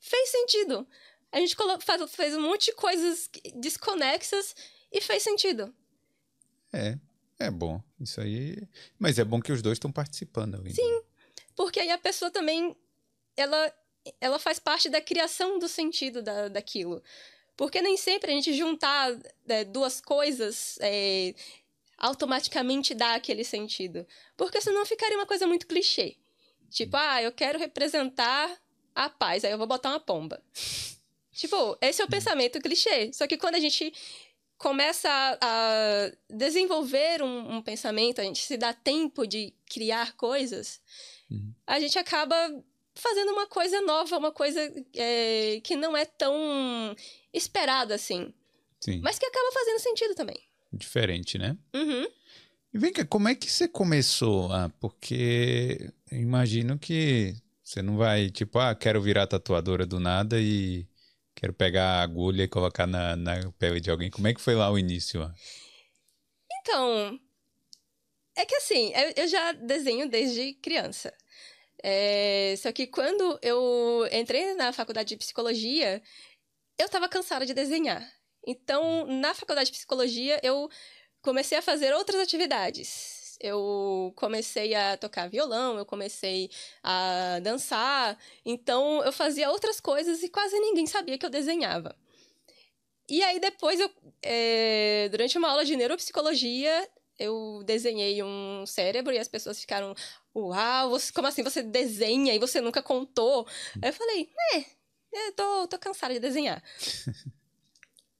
fez 0.00 0.30
sentido 0.30 0.88
a 1.32 1.38
gente 1.38 1.56
faz, 1.80 2.10
fez 2.10 2.34
um 2.34 2.42
monte 2.42 2.66
de 2.66 2.72
coisas 2.72 3.30
desconexas 3.54 4.54
e 4.90 5.00
fez 5.00 5.22
sentido. 5.22 5.74
É, 6.72 6.98
é 7.38 7.50
bom. 7.50 7.82
Isso 8.00 8.20
aí. 8.20 8.56
Mas 8.98 9.18
é 9.18 9.24
bom 9.24 9.40
que 9.40 9.52
os 9.52 9.62
dois 9.62 9.76
estão 9.76 9.92
participando. 9.92 10.62
Sim, 10.70 11.02
porque 11.54 11.80
aí 11.80 11.90
a 11.90 11.98
pessoa 11.98 12.30
também 12.30 12.76
ela 13.36 13.72
ela 14.20 14.38
faz 14.38 14.58
parte 14.58 14.88
da 14.88 15.00
criação 15.00 15.58
do 15.58 15.68
sentido 15.68 16.22
da, 16.22 16.48
daquilo. 16.48 17.02
Porque 17.56 17.82
nem 17.82 17.96
sempre 17.96 18.30
a 18.30 18.34
gente 18.34 18.54
juntar 18.54 19.18
é, 19.48 19.64
duas 19.64 20.00
coisas 20.00 20.78
é, 20.80 21.34
automaticamente 21.98 22.94
dá 22.94 23.14
aquele 23.14 23.44
sentido. 23.44 24.06
Porque 24.36 24.60
senão 24.60 24.86
ficaria 24.86 25.16
uma 25.16 25.26
coisa 25.26 25.46
muito 25.46 25.66
clichê. 25.66 26.16
Tipo, 26.70 26.96
ah, 26.96 27.22
eu 27.22 27.32
quero 27.32 27.58
representar 27.58 28.56
a 28.94 29.10
paz, 29.10 29.44
aí 29.44 29.50
eu 29.50 29.58
vou 29.58 29.66
botar 29.66 29.90
uma 29.90 30.00
pomba. 30.00 30.42
tipo, 31.38 31.78
esse 31.80 32.02
é 32.02 32.04
o 32.04 32.08
pensamento 32.08 32.60
clichê. 32.60 33.12
Só 33.12 33.26
que 33.28 33.38
quando 33.38 33.54
a 33.54 33.60
gente 33.60 33.92
começa 34.58 35.08
a, 35.08 35.38
a 35.40 36.12
desenvolver 36.28 37.22
um, 37.22 37.56
um, 37.56 37.62
pensamento, 37.62 38.20
a 38.20 38.24
gente 38.24 38.42
se 38.42 38.56
dá 38.56 38.72
tempo 38.72 39.24
de 39.24 39.54
criar 39.70 40.16
coisas, 40.16 40.80
uhum. 41.30 41.54
a 41.64 41.78
gente 41.78 41.96
acaba 41.96 42.34
fazendo 42.92 43.30
uma 43.30 43.46
coisa 43.46 43.80
nova, 43.82 44.18
uma 44.18 44.32
coisa 44.32 44.60
é, 44.96 45.60
que 45.62 45.76
não 45.76 45.96
é 45.96 46.04
tão 46.04 46.96
esperada 47.32 47.94
assim. 47.94 48.34
Sim. 48.80 49.00
Mas 49.00 49.16
que 49.16 49.26
acaba 49.26 49.52
fazendo 49.52 49.78
sentido 49.78 50.14
também. 50.16 50.40
Diferente, 50.72 51.38
né? 51.38 51.56
Uhum. 51.72 52.08
E 52.74 52.78
vem 52.78 52.92
cá, 52.92 53.04
como 53.04 53.28
é 53.28 53.34
que 53.36 53.48
você 53.48 53.68
começou? 53.68 54.52
Ah, 54.52 54.70
porque 54.80 55.92
imagino 56.10 56.76
que 56.78 57.36
você 57.62 57.80
não 57.80 57.96
vai, 57.96 58.28
tipo, 58.28 58.58
ah, 58.58 58.74
quero 58.74 59.00
virar 59.00 59.28
tatuadora 59.28 59.86
do 59.86 60.00
nada 60.00 60.40
e 60.40 60.86
quero 61.38 61.54
pegar 61.54 61.84
a 61.84 62.02
agulha 62.02 62.42
e 62.42 62.48
colocar 62.48 62.86
na, 62.86 63.14
na 63.14 63.52
pele 63.52 63.80
de 63.80 63.90
alguém. 63.90 64.10
Como 64.10 64.26
é 64.26 64.34
que 64.34 64.40
foi 64.40 64.54
lá 64.54 64.70
o 64.70 64.78
início? 64.78 65.32
Então, 66.60 67.18
é 68.36 68.44
que 68.44 68.56
assim, 68.56 68.92
eu, 68.92 69.24
eu 69.24 69.28
já 69.28 69.52
desenho 69.52 70.08
desde 70.08 70.54
criança. 70.54 71.14
É, 71.82 72.54
só 72.58 72.72
que 72.72 72.88
quando 72.88 73.38
eu 73.40 74.08
entrei 74.10 74.54
na 74.54 74.72
faculdade 74.72 75.10
de 75.10 75.16
psicologia, 75.16 76.02
eu 76.76 76.86
estava 76.86 77.08
cansada 77.08 77.46
de 77.46 77.54
desenhar. 77.54 78.04
Então, 78.44 79.06
na 79.06 79.32
faculdade 79.32 79.70
de 79.70 79.76
psicologia, 79.76 80.40
eu 80.42 80.68
comecei 81.22 81.58
a 81.58 81.62
fazer 81.62 81.94
outras 81.94 82.20
atividades. 82.20 83.17
Eu 83.40 84.12
comecei 84.16 84.74
a 84.74 84.96
tocar 84.96 85.28
violão, 85.28 85.78
eu 85.78 85.86
comecei 85.86 86.50
a 86.82 87.38
dançar. 87.42 88.18
Então, 88.44 89.02
eu 89.04 89.12
fazia 89.12 89.50
outras 89.50 89.80
coisas 89.80 90.22
e 90.22 90.28
quase 90.28 90.58
ninguém 90.58 90.86
sabia 90.86 91.16
que 91.16 91.24
eu 91.24 91.30
desenhava. 91.30 91.94
E 93.08 93.22
aí, 93.22 93.40
depois, 93.40 93.80
eu, 93.80 93.90
é, 94.22 95.08
durante 95.10 95.38
uma 95.38 95.48
aula 95.48 95.64
de 95.64 95.76
neuropsicologia, 95.76 96.88
eu 97.18 97.62
desenhei 97.64 98.22
um 98.22 98.66
cérebro 98.66 99.12
e 99.14 99.18
as 99.18 99.28
pessoas 99.28 99.58
ficaram, 99.60 99.94
uau, 100.34 100.90
você, 100.90 101.12
como 101.12 101.26
assim 101.26 101.42
você 101.42 101.62
desenha 101.62 102.34
e 102.34 102.38
você 102.38 102.60
nunca 102.60 102.82
contou? 102.82 103.46
Aí 103.82 103.88
eu 103.88 103.92
falei, 103.92 104.28
é, 104.54 104.64
eu 105.28 105.32
tô, 105.32 105.68
tô 105.68 105.78
cansada 105.78 106.14
de 106.14 106.20
desenhar. 106.20 106.62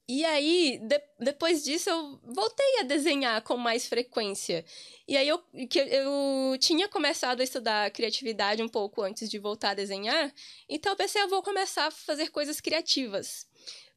e 0.08 0.24
aí, 0.24 0.78
de, 0.78 1.02
depois 1.20 1.62
disso, 1.62 1.90
eu 1.90 2.18
voltei 2.24 2.80
a 2.80 2.84
desenhar 2.84 3.42
com 3.42 3.58
mais 3.58 3.86
frequência. 3.86 4.64
E 5.06 5.14
aí, 5.16 5.28
eu, 5.28 5.38
que 5.68 5.78
eu 5.78 6.56
tinha 6.58 6.88
começado 6.88 7.40
a 7.40 7.44
estudar 7.44 7.90
criatividade 7.90 8.62
um 8.62 8.68
pouco 8.68 9.02
antes 9.02 9.28
de 9.28 9.38
voltar 9.38 9.70
a 9.70 9.74
desenhar, 9.74 10.32
então 10.66 10.92
eu 10.92 10.96
pensei, 10.96 11.20
eu 11.20 11.28
vou 11.28 11.42
começar 11.42 11.86
a 11.86 11.90
fazer 11.90 12.30
coisas 12.30 12.58
criativas. 12.58 13.46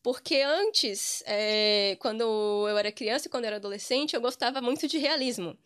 Porque 0.03 0.41
antes, 0.41 1.23
é, 1.25 1.95
quando 1.99 2.21
eu 2.67 2.77
era 2.77 2.91
criança 2.91 3.27
e 3.27 3.29
quando 3.29 3.45
eu 3.45 3.49
era 3.49 3.55
adolescente, 3.57 4.13
eu 4.13 4.21
gostava 4.21 4.59
muito 4.59 4.87
de 4.87 4.97
realismo. 4.97 5.57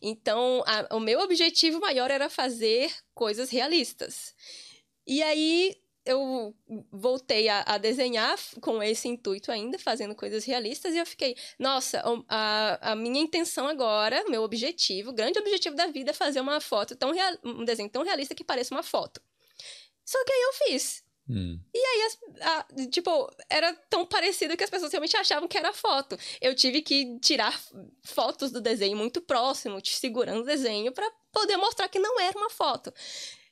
Então, 0.00 0.62
a, 0.66 0.94
o 0.94 1.00
meu 1.00 1.18
objetivo 1.20 1.80
maior 1.80 2.10
era 2.10 2.30
fazer 2.30 2.92
coisas 3.14 3.50
realistas. 3.50 4.34
E 5.06 5.22
aí, 5.22 5.74
eu 6.08 6.56
voltei 6.90 7.48
a, 7.50 7.62
a, 7.66 7.76
desenhar 7.76 8.34
com 8.62 8.82
esse 8.82 9.06
intuito 9.06 9.52
ainda, 9.52 9.78
fazendo 9.78 10.14
coisas 10.14 10.42
realistas, 10.44 10.94
e 10.94 10.98
eu 10.98 11.04
fiquei, 11.04 11.36
nossa, 11.58 12.02
a, 12.26 12.92
a 12.92 12.96
minha 12.96 13.20
intenção 13.20 13.68
agora, 13.68 14.24
meu 14.28 14.42
objetivo, 14.42 15.10
o 15.10 15.14
grande 15.14 15.38
objetivo 15.38 15.76
da 15.76 15.86
vida 15.88 16.10
é 16.10 16.14
fazer 16.14 16.40
uma 16.40 16.60
foto 16.60 16.96
tão 16.96 17.12
real, 17.12 17.36
um 17.44 17.62
desenho 17.62 17.90
tão 17.90 18.02
realista 18.02 18.34
que 18.34 18.42
pareça 18.42 18.74
uma 18.74 18.82
foto. 18.82 19.20
Só 20.02 20.24
que 20.24 20.32
aí 20.32 20.40
eu 20.40 20.52
fiz. 20.54 21.04
Hum. 21.28 21.60
E 21.74 21.78
aí, 21.78 22.02
as, 22.06 22.18
a, 22.40 22.66
tipo, 22.90 23.30
era 23.50 23.74
tão 23.90 24.06
parecido 24.06 24.56
que 24.56 24.64
as 24.64 24.70
pessoas 24.70 24.90
realmente 24.90 25.14
achavam 25.14 25.46
que 25.46 25.58
era 25.58 25.74
foto. 25.74 26.16
Eu 26.40 26.54
tive 26.54 26.80
que 26.80 27.18
tirar 27.20 27.60
fotos 28.02 28.50
do 28.50 28.62
desenho 28.62 28.96
muito 28.96 29.20
próximo, 29.20 29.78
te 29.82 29.94
segurando 29.94 30.40
o 30.40 30.46
desenho, 30.46 30.90
para 30.90 31.10
poder 31.30 31.58
mostrar 31.58 31.86
que 31.88 31.98
não 31.98 32.18
era 32.18 32.38
uma 32.38 32.48
foto. 32.48 32.90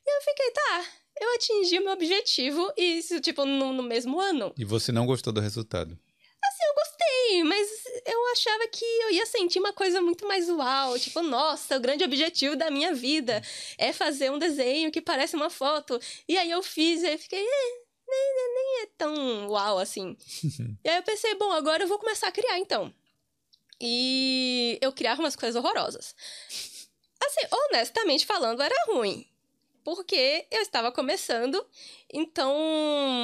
E 0.07 0.17
eu 0.17 0.23
fiquei, 0.23 0.51
tá, 0.53 0.87
eu 1.21 1.35
atingi 1.35 1.79
o 1.79 1.85
meu 1.85 1.93
objetivo, 1.93 2.73
e 2.77 2.99
isso, 2.99 3.21
tipo, 3.21 3.45
no, 3.45 3.73
no 3.73 3.83
mesmo 3.83 4.21
ano. 4.21 4.53
E 4.57 4.65
você 4.65 4.93
não 4.93 5.07
gostou 5.07 5.33
do 5.33 5.41
resultado? 5.41 5.99
Assim, 6.45 6.63
eu 6.65 6.75
gostei, 6.75 7.45
mas 7.45 7.69
eu 8.07 8.27
achava 8.33 8.69
que 8.69 8.85
eu 8.85 9.11
ia 9.11 9.27
sentir 9.27 9.59
uma 9.59 9.73
coisa 9.73 10.01
muito 10.01 10.27
mais 10.29 10.49
uau. 10.49 10.99
Tipo, 10.99 11.23
nossa, 11.23 11.77
o 11.77 11.81
grande 11.81 12.05
objetivo 12.05 12.55
da 12.55 12.71
minha 12.71 12.95
vida 12.95 13.43
é 13.79 13.93
fazer 13.93 14.31
um 14.31 14.39
desenho 14.39 14.93
que 14.93 15.01
parece 15.01 15.35
uma 15.35 15.51
foto. 15.51 15.99
E 16.29 16.37
aí 16.39 16.51
eu 16.51 16.63
fiz, 16.63 17.03
e 17.03 17.07
aí 17.07 17.19
fiquei, 17.19 17.41
é, 17.41 17.87
nem, 18.09 18.55
nem 18.55 18.83
é 18.83 18.87
tão 18.97 19.49
uau 19.49 19.79
assim. 19.79 20.17
e 20.85 20.89
aí 20.89 20.97
eu 20.97 21.03
pensei, 21.03 21.35
bom, 21.35 21.51
agora 21.53 21.83
eu 21.83 21.89
vou 21.89 21.99
começar 21.99 22.29
a 22.29 22.33
criar 22.33 22.59
então. 22.59 22.95
E 23.81 24.79
eu 24.81 24.93
criava 24.93 25.21
umas 25.21 25.37
coisas 25.37 25.57
horrorosas. 25.57 26.15
Assim, 27.25 27.47
honestamente 27.51 28.25
falando, 28.25 28.63
era 28.63 28.75
ruim. 28.87 29.27
Porque 29.87 30.45
eu 30.51 30.63
estava 30.63 30.91
começando, 30.91 31.65
então 32.13 32.59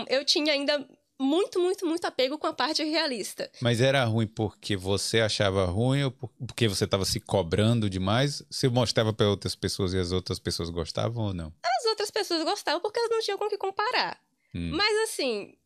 eu 0.09 0.25
tinha 0.25 0.52
ainda 0.52 0.88
muito, 1.19 1.59
muito, 1.59 1.85
muito 1.85 2.04
apego 2.04 2.38
com 2.38 2.47
a 2.47 2.52
parte 2.52 2.85
realista. 2.85 3.50
Mas 3.61 3.81
era 3.81 4.04
ruim 4.04 4.28
porque 4.28 4.76
você 4.76 5.21
achava 5.21 5.64
ruim 5.64 6.04
ou 6.04 6.12
porque 6.12 6.69
você 6.69 6.85
estava 6.85 7.04
se 7.04 7.19
cobrando 7.19 7.90
demais? 7.90 8.45
Você 8.49 8.69
mostrava 8.69 9.12
para 9.12 9.28
outras 9.28 9.57
pessoas 9.57 9.92
e 9.92 9.99
as 9.99 10.12
outras 10.12 10.38
pessoas 10.38 10.71
gostavam 10.71 11.25
ou 11.25 11.35
não? 11.35 11.52
As 11.64 11.85
outras 11.87 12.12
pessoas 12.12 12.45
gostavam 12.45 12.81
porque 12.81 13.00
elas 13.00 13.11
não 13.11 13.21
tinham 13.21 13.38
com 13.38 13.47
o 13.47 13.50
que 13.50 13.59
comparar. 13.59 14.23
Hum. 14.54 14.71
Mas 14.73 15.11
assim, 15.11 15.57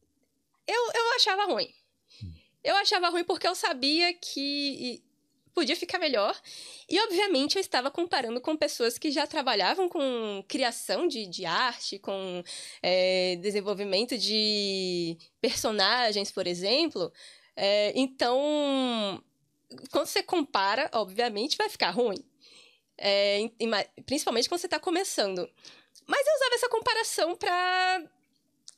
eu, 0.67 0.93
eu 0.95 1.15
achava 1.17 1.45
ruim. 1.45 1.75
Hum. 2.25 2.33
Eu 2.65 2.75
achava 2.76 3.11
ruim 3.11 3.23
porque 3.23 3.47
eu 3.47 3.55
sabia 3.55 4.15
que 4.15 5.05
podia 5.56 5.75
ficar 5.75 5.98
melhor. 5.98 6.38
E, 6.86 7.00
obviamente, 7.00 7.56
eu 7.56 7.60
estava 7.62 7.90
comparando 7.90 8.42
com 8.42 8.54
pessoas 8.54 8.98
que 8.98 9.10
já 9.10 9.26
trabalhavam 9.26 9.88
com 9.88 10.44
criação 10.46 11.08
de, 11.08 11.26
de 11.26 11.46
arte, 11.46 11.98
com 11.98 12.44
é, 12.82 13.36
desenvolvimento 13.36 14.18
de 14.18 15.16
personagens, 15.40 16.30
por 16.30 16.46
exemplo. 16.46 17.10
É, 17.56 17.90
então, 17.96 19.25
quando 19.90 20.06
você 20.06 20.22
compara, 20.22 20.90
obviamente, 20.92 21.56
vai 21.56 21.70
ficar 21.70 21.88
ruim. 21.90 22.22
É, 22.98 23.40
principalmente 24.04 24.50
quando 24.50 24.60
você 24.60 24.66
está 24.66 24.78
começando. 24.78 25.48
Mas 26.06 26.26
eu 26.26 26.34
usava 26.34 26.54
essa 26.54 26.68
comparação 26.68 27.34
para 27.34 28.04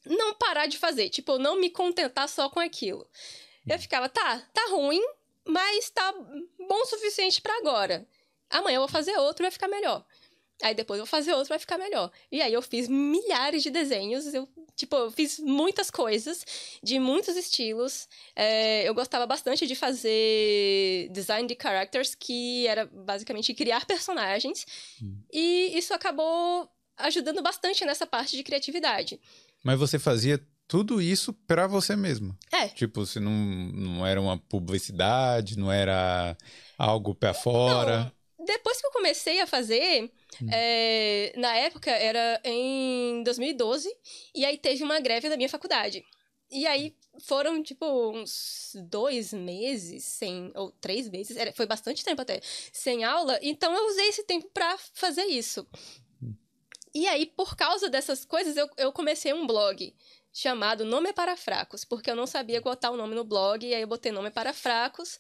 não 0.06 0.32
parar 0.34 0.66
de 0.66 0.78
fazer, 0.78 1.10
tipo, 1.10 1.38
não 1.38 1.58
me 1.58 1.70
contentar 1.70 2.28
só 2.28 2.48
com 2.48 2.60
aquilo. 2.60 3.04
Eu 3.66 3.78
ficava, 3.80 4.08
tá, 4.08 4.48
tá 4.54 4.68
ruim, 4.70 5.02
mas 5.48 5.90
tá 5.90 6.12
bom 6.12 6.82
o 6.82 6.86
suficiente 6.86 7.40
para 7.40 7.56
agora. 7.58 8.06
Amanhã 8.50 8.76
eu 8.76 8.82
vou 8.82 8.88
fazer 8.88 9.16
outro, 9.16 9.42
vai 9.42 9.50
ficar 9.50 9.68
melhor. 9.68 10.04
Aí 10.62 10.74
depois 10.74 10.98
eu 10.98 11.04
vou 11.04 11.10
fazer 11.10 11.32
outro, 11.32 11.48
vai 11.48 11.58
ficar 11.58 11.78
melhor. 11.78 12.10
E 12.32 12.42
aí 12.42 12.52
eu 12.52 12.60
fiz 12.60 12.88
milhares 12.88 13.62
de 13.62 13.70
desenhos, 13.70 14.34
eu, 14.34 14.48
tipo, 14.74 14.96
eu 14.96 15.10
fiz 15.10 15.38
muitas 15.38 15.90
coisas, 15.90 16.44
de 16.82 16.98
muitos 16.98 17.36
estilos. 17.36 18.08
É, 18.34 18.88
eu 18.88 18.94
gostava 18.94 19.24
bastante 19.26 19.66
de 19.66 19.76
fazer 19.76 21.08
design 21.12 21.46
de 21.46 21.56
characters, 21.60 22.14
que 22.14 22.66
era 22.66 22.86
basicamente 22.86 23.54
criar 23.54 23.86
personagens. 23.86 24.66
Hum. 25.00 25.20
E 25.32 25.78
isso 25.78 25.94
acabou 25.94 26.68
ajudando 26.96 27.40
bastante 27.40 27.84
nessa 27.84 28.06
parte 28.06 28.36
de 28.36 28.42
criatividade. 28.42 29.20
Mas 29.62 29.78
você 29.78 29.98
fazia 29.98 30.44
tudo 30.68 31.00
isso 31.00 31.32
para 31.32 31.66
você 31.66 31.96
mesmo. 31.96 32.36
É. 32.52 32.68
Tipo, 32.68 33.06
se 33.06 33.18
não, 33.18 33.32
não 33.32 34.06
era 34.06 34.20
uma 34.20 34.38
publicidade, 34.38 35.58
não 35.58 35.72
era 35.72 36.36
algo 36.76 37.14
para 37.14 37.32
fora. 37.32 38.12
Não. 38.38 38.46
Depois 38.46 38.80
que 38.80 38.86
eu 38.86 38.92
comecei 38.92 39.40
a 39.40 39.46
fazer, 39.46 40.12
hum. 40.40 40.46
é, 40.52 41.32
na 41.36 41.54
época 41.54 41.90
era 41.90 42.40
em 42.44 43.22
2012, 43.22 43.90
e 44.34 44.44
aí 44.44 44.58
teve 44.58 44.84
uma 44.84 45.00
greve 45.00 45.28
da 45.28 45.36
minha 45.36 45.48
faculdade. 45.48 46.04
E 46.50 46.66
aí 46.66 46.94
foram, 47.20 47.62
tipo, 47.62 47.86
uns 48.10 48.72
dois 48.88 49.32
meses 49.32 50.04
sem. 50.04 50.52
Ou 50.54 50.70
três 50.80 51.08
meses, 51.08 51.36
era, 51.36 51.52
foi 51.52 51.66
bastante 51.66 52.04
tempo 52.04 52.22
até, 52.22 52.40
sem 52.72 53.04
aula. 53.04 53.38
Então 53.42 53.74
eu 53.74 53.86
usei 53.88 54.08
esse 54.08 54.22
tempo 54.24 54.48
para 54.52 54.76
fazer 54.94 55.24
isso. 55.24 55.66
Hum. 56.22 56.34
E 56.94 57.06
aí, 57.06 57.26
por 57.26 57.56
causa 57.56 57.90
dessas 57.90 58.24
coisas, 58.24 58.56
eu, 58.56 58.68
eu 58.78 58.92
comecei 58.92 59.32
um 59.32 59.46
blog 59.46 59.94
chamado 60.38 60.84
Nome 60.84 61.12
para 61.12 61.36
Fracos, 61.36 61.84
porque 61.84 62.08
eu 62.08 62.14
não 62.14 62.26
sabia 62.26 62.60
botar 62.60 62.90
o 62.90 62.96
nome 62.96 63.14
no 63.14 63.24
blog, 63.24 63.66
e 63.66 63.74
aí 63.74 63.82
eu 63.82 63.88
botei 63.88 64.12
Nome 64.12 64.30
para 64.30 64.52
Fracos, 64.52 65.18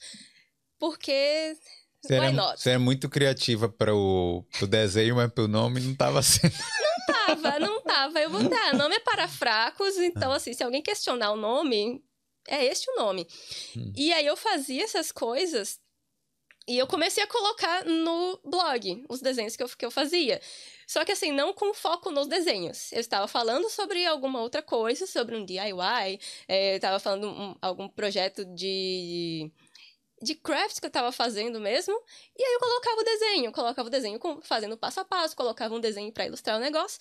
porque. 0.78 1.56
Você 2.00 2.14
era, 2.14 2.30
você 2.56 2.70
era 2.70 2.78
muito 2.78 3.08
criativa 3.08 3.68
para 3.68 3.92
o 3.92 4.46
desenho, 4.68 5.16
mas 5.16 5.32
para 5.32 5.42
o 5.42 5.48
nome 5.48 5.80
não 5.80 5.90
estava 5.92 6.22
sendo. 6.22 6.54
Não 7.08 7.14
tava, 7.14 7.58
não 7.58 7.82
tava. 7.82 8.20
Eu 8.20 8.28
botei, 8.28 8.58
ah, 8.58 8.74
nome 8.74 8.96
é 8.96 9.00
para 9.00 9.26
fracos, 9.26 9.96
então, 9.96 10.30
assim, 10.30 10.52
se 10.52 10.62
alguém 10.62 10.82
questionar 10.82 11.32
o 11.32 11.36
nome, 11.36 12.04
é 12.46 12.64
este 12.66 12.90
o 12.90 12.96
nome. 12.96 13.26
Hum. 13.74 13.92
E 13.96 14.12
aí 14.12 14.26
eu 14.26 14.36
fazia 14.36 14.84
essas 14.84 15.10
coisas 15.10 15.80
e 16.68 16.76
eu 16.76 16.86
comecei 16.86 17.22
a 17.22 17.26
colocar 17.26 17.84
no 17.86 18.38
blog 18.44 19.04
os 19.08 19.22
desenhos 19.22 19.56
que 19.56 19.62
eu, 19.62 19.68
que 19.68 19.86
eu 19.86 19.90
fazia. 19.90 20.38
Só 20.88 21.04
que 21.04 21.12
assim, 21.12 21.30
não 21.30 21.52
com 21.52 21.74
foco 21.74 22.10
nos 22.10 22.26
desenhos. 22.26 22.90
Eu 22.92 23.00
estava 23.00 23.28
falando 23.28 23.68
sobre 23.68 24.06
alguma 24.06 24.40
outra 24.40 24.62
coisa, 24.62 25.06
sobre 25.06 25.36
um 25.36 25.44
DIY, 25.44 26.18
é, 26.48 26.72
eu 26.72 26.76
estava 26.76 26.98
falando 26.98 27.28
um, 27.28 27.54
algum 27.60 27.88
projeto 27.88 28.44
de 28.46 29.52
de 30.20 30.34
craft 30.34 30.80
que 30.80 30.86
eu 30.86 30.88
estava 30.88 31.12
fazendo 31.12 31.60
mesmo, 31.60 31.94
e 32.36 32.42
aí 32.42 32.52
eu 32.54 32.58
colocava 32.58 33.00
o 33.00 33.04
desenho, 33.04 33.52
colocava 33.52 33.86
o 33.86 33.90
desenho 33.90 34.18
com, 34.18 34.42
fazendo 34.42 34.76
passo 34.76 34.98
a 34.98 35.04
passo, 35.04 35.36
colocava 35.36 35.74
um 35.74 35.80
desenho 35.80 36.12
para 36.12 36.26
ilustrar 36.26 36.56
o 36.56 36.60
negócio. 36.60 36.98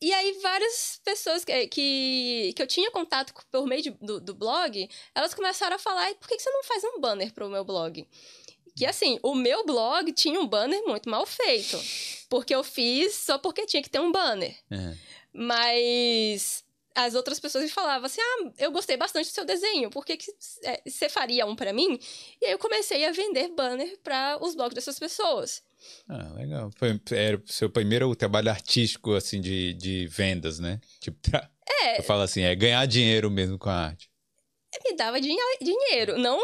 E 0.00 0.12
aí 0.12 0.32
várias 0.42 1.00
pessoas 1.04 1.44
que, 1.44 1.68
que, 1.68 2.52
que 2.56 2.62
eu 2.62 2.66
tinha 2.66 2.90
contato 2.90 3.32
por 3.52 3.66
meio 3.68 3.82
de, 3.82 3.90
do, 3.90 4.20
do 4.20 4.34
blog, 4.34 4.88
elas 5.14 5.32
começaram 5.32 5.76
a 5.76 5.78
falar, 5.78 6.12
por 6.16 6.28
que, 6.28 6.36
que 6.36 6.42
você 6.42 6.50
não 6.50 6.64
faz 6.64 6.82
um 6.82 7.00
banner 7.00 7.32
para 7.32 7.46
o 7.46 7.50
meu 7.50 7.64
blog? 7.64 8.04
Que 8.74 8.86
assim, 8.86 9.18
o 9.22 9.34
meu 9.34 9.64
blog 9.66 10.12
tinha 10.12 10.40
um 10.40 10.46
banner 10.46 10.82
muito 10.84 11.08
mal 11.08 11.26
feito. 11.26 11.78
Porque 12.28 12.54
eu 12.54 12.64
fiz 12.64 13.14
só 13.14 13.38
porque 13.38 13.66
tinha 13.66 13.82
que 13.82 13.90
ter 13.90 14.00
um 14.00 14.10
banner. 14.10 14.56
É. 14.70 14.94
Mas 15.32 16.64
as 16.94 17.14
outras 17.14 17.40
pessoas 17.40 17.64
me 17.64 17.70
falavam 17.70 18.06
assim: 18.06 18.20
ah, 18.20 18.52
eu 18.58 18.70
gostei 18.70 18.96
bastante 18.96 19.28
do 19.28 19.32
seu 19.32 19.44
desenho, 19.44 19.90
por 19.90 20.04
que, 20.04 20.16
que 20.16 20.32
você 20.86 21.08
faria 21.08 21.46
um 21.46 21.56
para 21.56 21.72
mim? 21.72 21.98
E 22.40 22.46
aí 22.46 22.52
eu 22.52 22.58
comecei 22.58 23.04
a 23.04 23.12
vender 23.12 23.48
banner 23.54 23.98
para 24.02 24.38
os 24.42 24.54
blogs 24.54 24.74
dessas 24.74 24.98
pessoas. 24.98 25.62
Ah, 26.08 26.32
legal. 26.34 26.70
Foi, 26.76 27.00
era 27.10 27.36
o 27.36 27.42
seu 27.46 27.68
primeiro 27.68 28.14
trabalho 28.14 28.50
artístico, 28.50 29.14
assim, 29.14 29.40
de, 29.40 29.74
de 29.74 30.06
vendas, 30.06 30.58
né? 30.58 30.80
Tipo, 31.00 31.18
pra, 31.30 31.50
é. 31.82 31.98
Eu 31.98 32.02
falo 32.02 32.22
assim, 32.22 32.42
é 32.42 32.54
ganhar 32.54 32.86
dinheiro 32.86 33.30
mesmo 33.30 33.58
com 33.58 33.68
a 33.68 33.86
arte. 33.86 34.10
Me 34.84 34.96
dava 34.96 35.20
dinheiro, 35.20 36.18
não, 36.18 36.40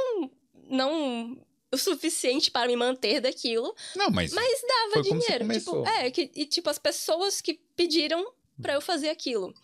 não 0.68 1.40
o 1.72 1.76
suficiente 1.76 2.50
para 2.50 2.68
me 2.68 2.76
manter 2.76 3.20
daquilo. 3.20 3.74
Não, 3.94 4.10
mas. 4.10 4.32
Mas 4.32 4.60
dava 4.62 5.02
dinheiro. 5.02 5.48
Tipo, 5.48 5.86
é, 5.86 6.10
que, 6.10 6.30
e 6.34 6.46
tipo, 6.46 6.70
as 6.70 6.78
pessoas 6.78 7.40
que 7.40 7.60
pediram 7.76 8.32
para 8.60 8.74
eu 8.74 8.80
fazer 8.80 9.08
aquilo. 9.08 9.54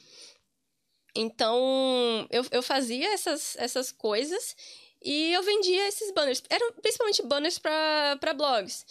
Então, 1.16 2.26
eu, 2.30 2.44
eu 2.50 2.62
fazia 2.62 3.12
essas, 3.12 3.56
essas 3.56 3.92
coisas 3.92 4.56
e 5.02 5.32
eu 5.32 5.42
vendia 5.42 5.87
esses 5.87 6.11
banners. 6.12 6.42
Eram 6.50 6.73
principalmente 6.73 7.23
banners 7.23 7.58
para 7.58 8.34
blogs. 8.37 8.84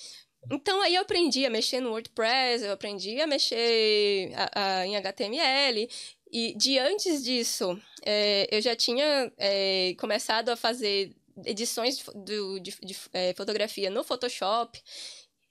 Então, 0.52 0.82
aí 0.82 0.96
eu 0.96 1.02
aprendi 1.02 1.46
a 1.46 1.50
mexer 1.50 1.80
no 1.80 1.90
WordPress, 1.90 2.66
eu 2.66 2.74
aprendi 2.74 3.20
a 3.22 3.28
mexer 3.28 4.32
a, 4.36 4.80
a, 4.80 4.88
em 4.88 4.96
HTML. 4.98 5.90
E 6.32 6.54
de 6.58 6.80
antes 6.80 7.24
disso, 7.24 7.80
é, 8.04 8.48
eu 8.52 8.62
já 8.62 8.76
tinha 8.76 9.32
é, 9.38 9.96
começado 10.00 10.50
a 10.50 10.56
fazer 10.56 11.16
edições 11.46 11.98
de, 11.98 12.06
de, 12.16 12.60
de, 12.60 12.78
de 12.82 12.98
é, 13.14 13.34
fotografia 13.34 13.90
no 13.90 14.04
Photoshop. 14.04 14.82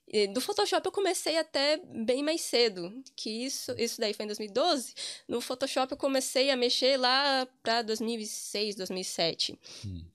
E 0.07 0.27
do 0.27 0.41
Photoshop 0.41 0.85
eu 0.85 0.91
comecei 0.91 1.37
até 1.37 1.77
bem 1.77 2.21
mais 2.21 2.41
cedo, 2.41 3.03
que 3.15 3.29
isso, 3.29 3.73
isso 3.77 3.99
daí 3.99 4.13
foi 4.13 4.25
em 4.25 4.27
2012. 4.27 4.93
No 5.27 5.41
Photoshop 5.41 5.91
eu 5.91 5.97
comecei 5.97 6.49
a 6.51 6.57
mexer 6.57 6.97
lá 6.97 7.47
para 7.61 7.81
2006, 7.81 8.75
2007. 8.75 9.57
Hum. 9.85 10.05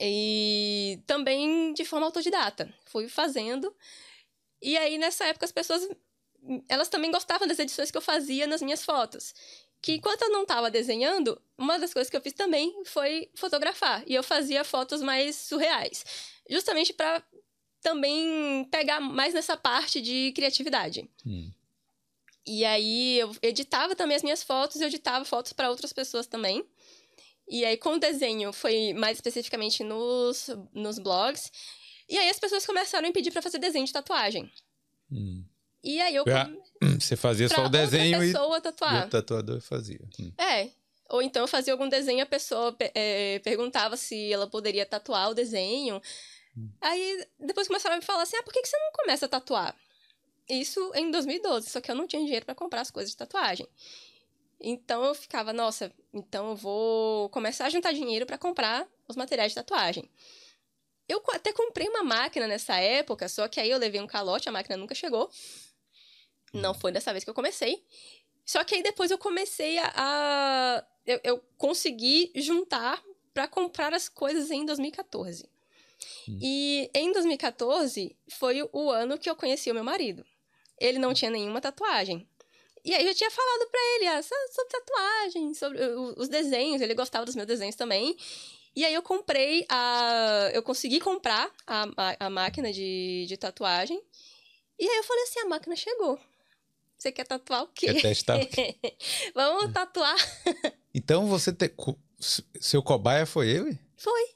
E 0.00 1.00
também 1.06 1.74
de 1.74 1.84
forma 1.84 2.06
autodidata. 2.06 2.72
Fui 2.86 3.08
fazendo. 3.08 3.74
E 4.62 4.76
aí, 4.76 4.96
nessa 4.96 5.26
época, 5.26 5.44
as 5.44 5.52
pessoas 5.52 5.86
elas 6.68 6.88
também 6.88 7.10
gostavam 7.10 7.46
das 7.46 7.58
edições 7.58 7.90
que 7.90 7.98
eu 7.98 8.02
fazia 8.02 8.46
nas 8.46 8.62
minhas 8.62 8.82
fotos 8.82 9.34
que 9.82 9.94
enquanto 9.94 10.22
eu 10.22 10.30
não 10.30 10.42
estava 10.42 10.70
desenhando, 10.70 11.40
uma 11.56 11.78
das 11.78 11.92
coisas 11.92 12.10
que 12.10 12.16
eu 12.16 12.20
fiz 12.20 12.32
também 12.32 12.84
foi 12.84 13.30
fotografar. 13.34 14.02
E 14.06 14.14
eu 14.14 14.22
fazia 14.22 14.62
fotos 14.64 15.00
mais 15.02 15.36
surreais. 15.36 16.04
Justamente 16.48 16.92
para 16.92 17.22
também 17.80 18.64
pegar 18.70 19.00
mais 19.00 19.32
nessa 19.32 19.56
parte 19.56 20.00
de 20.00 20.32
criatividade. 20.32 21.08
Hum. 21.24 21.50
E 22.46 22.64
aí 22.64 23.18
eu 23.18 23.34
editava 23.42 23.94
também 23.94 24.16
as 24.16 24.22
minhas 24.22 24.42
fotos, 24.42 24.80
eu 24.80 24.88
editava 24.88 25.24
fotos 25.24 25.52
para 25.52 25.70
outras 25.70 25.92
pessoas 25.92 26.26
também. 26.26 26.64
E 27.48 27.64
aí 27.64 27.76
com 27.76 27.94
o 27.94 27.98
desenho 27.98 28.52
foi 28.52 28.92
mais 28.92 29.16
especificamente 29.16 29.82
nos, 29.82 30.50
nos 30.74 30.98
blogs. 30.98 31.50
E 32.08 32.18
aí 32.18 32.28
as 32.28 32.38
pessoas 32.38 32.66
começaram 32.66 33.06
a 33.06 33.08
me 33.08 33.14
pedir 33.14 33.30
para 33.30 33.42
fazer 33.42 33.58
desenho 33.58 33.86
de 33.86 33.92
tatuagem. 33.92 34.50
Hum. 35.10 35.44
E 35.82 36.00
aí 36.00 36.14
eu. 36.14 36.24
Você 36.98 37.16
fazia 37.16 37.48
só 37.48 37.64
o 37.64 37.68
desenho 37.68 38.22
e. 38.22 38.32
pessoa 38.32 38.60
tatuar. 38.60 39.04
E 39.04 39.06
o 39.06 39.10
tatuador 39.10 39.60
fazia. 39.60 40.00
Hum. 40.18 40.32
É. 40.38 40.70
Ou 41.08 41.20
então 41.20 41.42
eu 41.42 41.48
fazia 41.48 41.72
algum 41.72 41.88
desenho, 41.88 42.22
a 42.22 42.26
pessoa 42.26 42.74
é, 42.94 43.40
perguntava 43.40 43.96
se 43.96 44.32
ela 44.32 44.46
poderia 44.46 44.86
tatuar 44.86 45.30
o 45.30 45.34
desenho. 45.34 46.00
Hum. 46.56 46.70
Aí 46.80 47.26
depois 47.38 47.66
começaram 47.66 47.96
a 47.96 47.98
me 47.98 48.04
falar 48.04 48.22
assim: 48.22 48.36
ah, 48.36 48.42
por 48.42 48.52
que, 48.52 48.62
que 48.62 48.68
você 48.68 48.78
não 48.78 48.92
começa 48.92 49.26
a 49.26 49.28
tatuar? 49.28 49.74
Isso 50.48 50.92
em 50.94 51.10
2012, 51.10 51.70
só 51.70 51.80
que 51.80 51.90
eu 51.90 51.94
não 51.94 52.06
tinha 52.06 52.22
dinheiro 52.22 52.44
para 52.44 52.54
comprar 52.54 52.80
as 52.80 52.90
coisas 52.90 53.10
de 53.10 53.16
tatuagem. 53.16 53.66
Então 54.60 55.04
eu 55.04 55.14
ficava, 55.14 55.52
nossa, 55.52 55.92
então 56.12 56.50
eu 56.50 56.56
vou 56.56 57.30
começar 57.30 57.66
a 57.66 57.70
juntar 57.70 57.92
dinheiro 57.92 58.26
para 58.26 58.36
comprar 58.36 58.86
os 59.08 59.16
materiais 59.16 59.52
de 59.52 59.56
tatuagem. 59.56 60.10
Eu 61.08 61.22
até 61.32 61.52
comprei 61.52 61.88
uma 61.88 62.04
máquina 62.04 62.46
nessa 62.46 62.76
época, 62.76 63.28
só 63.28 63.48
que 63.48 63.58
aí 63.58 63.70
eu 63.70 63.78
levei 63.78 64.00
um 64.00 64.06
calote, 64.06 64.48
a 64.48 64.52
máquina 64.52 64.76
nunca 64.76 64.94
chegou. 64.94 65.30
Não 66.52 66.74
foi 66.74 66.92
dessa 66.92 67.12
vez 67.12 67.24
que 67.24 67.30
eu 67.30 67.34
comecei. 67.34 67.84
Só 68.44 68.64
que 68.64 68.74
aí 68.74 68.82
depois 68.82 69.10
eu 69.10 69.18
comecei 69.18 69.78
a. 69.78 69.92
a 69.94 70.84
eu, 71.06 71.20
eu, 71.22 71.44
consegui 71.56 72.32
juntar 72.34 73.02
para 73.32 73.46
comprar 73.46 73.94
as 73.94 74.08
coisas 74.08 74.50
em 74.50 74.64
2014. 74.66 75.48
Hum. 76.28 76.38
E 76.42 76.90
em 76.94 77.12
2014 77.12 78.16
foi 78.30 78.68
o 78.72 78.90
ano 78.90 79.18
que 79.18 79.30
eu 79.30 79.36
conheci 79.36 79.70
o 79.70 79.74
meu 79.74 79.84
marido. 79.84 80.24
Ele 80.78 80.98
não 80.98 81.14
tinha 81.14 81.30
nenhuma 81.30 81.60
tatuagem. 81.60 82.26
E 82.84 82.94
aí 82.94 83.06
eu 83.06 83.14
tinha 83.14 83.30
falado 83.30 83.70
para 83.70 83.80
ele 83.94 84.06
ah, 84.06 84.22
sobre 84.22 84.70
tatuagem, 84.70 85.54
sobre 85.54 85.78
os 86.16 86.28
desenhos, 86.28 86.80
ele 86.80 86.94
gostava 86.94 87.26
dos 87.26 87.36
meus 87.36 87.46
desenhos 87.46 87.76
também. 87.76 88.16
E 88.74 88.84
aí 88.84 88.94
eu 88.94 89.02
comprei 89.02 89.66
a. 89.68 90.50
Eu 90.52 90.62
consegui 90.62 91.00
comprar 91.00 91.50
a, 91.66 91.84
a, 91.96 92.26
a 92.26 92.30
máquina 92.30 92.72
de, 92.72 93.26
de 93.28 93.36
tatuagem. 93.36 94.00
E 94.78 94.88
aí 94.88 94.96
eu 94.96 95.04
falei 95.04 95.22
assim: 95.24 95.40
a 95.40 95.48
máquina 95.48 95.76
chegou. 95.76 96.18
Você 97.00 97.10
quer 97.10 97.24
tatuar 97.24 97.62
o 97.62 97.68
quê? 97.68 97.94
Quer 97.94 98.02
testar 98.02 98.36
o 98.38 98.44
quê? 98.46 98.76
Vamos 99.34 99.72
tatuar. 99.72 100.14
então 100.94 101.26
você 101.26 101.50
te... 101.50 101.72
seu 102.60 102.82
cobaia 102.82 103.24
foi 103.24 103.48
ele? 103.48 103.78
Foi. 103.96 104.28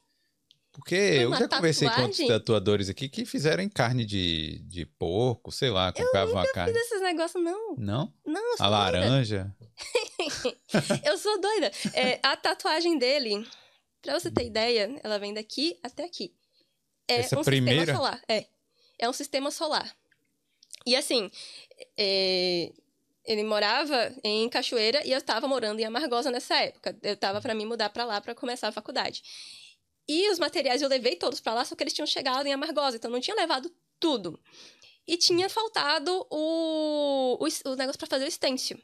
Porque 0.71 0.95
eu 0.95 1.31
já 1.35 1.47
conversei 1.47 1.87
tatuagem? 1.87 2.13
com 2.15 2.23
outros 2.23 2.27
tatuadores 2.27 2.89
aqui 2.89 3.07
que 3.07 3.23
fizeram 3.23 3.61
em 3.61 3.69
carne 3.69 4.03
de, 4.03 4.59
de 4.63 4.83
porco, 4.83 5.51
sei 5.51 5.69
lá, 5.69 5.93
compravam 5.93 6.39
a 6.39 6.51
carne. 6.53 6.71
Eu 6.71 6.75
não 6.75 6.81
fiz 6.81 6.91
esses 6.91 7.03
negócios, 7.03 7.43
não. 7.43 7.75
Não? 7.77 8.13
Não, 8.25 8.55
A 8.59 8.67
laranja? 8.67 9.55
eu 11.05 11.17
sou 11.19 11.39
doida. 11.39 11.71
É, 11.93 12.19
a 12.23 12.35
tatuagem 12.35 12.97
dele, 12.97 13.47
pra 14.01 14.19
você 14.19 14.31
ter 14.31 14.47
ideia, 14.47 14.99
ela 15.03 15.19
vem 15.19 15.35
daqui 15.35 15.79
até 15.83 16.03
aqui. 16.03 16.33
É 17.07 17.17
Essa 17.17 17.39
um 17.39 17.43
primeira? 17.43 17.81
sistema 17.81 17.97
solar. 17.99 18.21
É. 18.27 18.45
É 18.97 19.07
um 19.09 19.13
sistema 19.13 19.51
solar. 19.51 19.95
E 20.85 20.95
assim, 20.95 21.31
é, 21.97 22.71
ele 23.25 23.43
morava 23.43 24.13
em 24.23 24.47
Cachoeira 24.49 25.05
e 25.05 25.11
eu 25.11 25.17
estava 25.17 25.47
morando 25.47 25.79
em 25.79 25.85
Amargosa 25.85 26.29
nessa 26.29 26.55
época. 26.55 26.97
Eu 27.01 27.13
estava 27.13 27.41
para 27.41 27.55
me 27.55 27.65
mudar 27.65 27.89
para 27.89 28.05
lá 28.05 28.21
para 28.21 28.35
começar 28.35 28.67
a 28.67 28.71
faculdade. 28.71 29.23
E 30.07 30.29
os 30.29 30.37
materiais 30.37 30.81
eu 30.81 30.89
levei 30.89 31.15
todos 31.15 31.39
para 31.39 31.55
lá, 31.55 31.65
só 31.65 31.75
que 31.75 31.81
eles 31.81 31.93
tinham 31.93 32.05
chegado 32.05 32.45
em 32.45 32.53
Amargosa, 32.53 32.97
então 32.97 33.09
não 33.09 33.19
tinha 33.19 33.35
levado 33.35 33.71
tudo. 33.99 34.39
E 35.07 35.17
tinha 35.17 35.49
faltado 35.49 36.25
o, 36.29 37.37
o, 37.39 37.71
o 37.71 37.75
negócio 37.75 37.97
para 37.97 38.07
fazer 38.07 38.25
o 38.25 38.27
estêncil. 38.27 38.79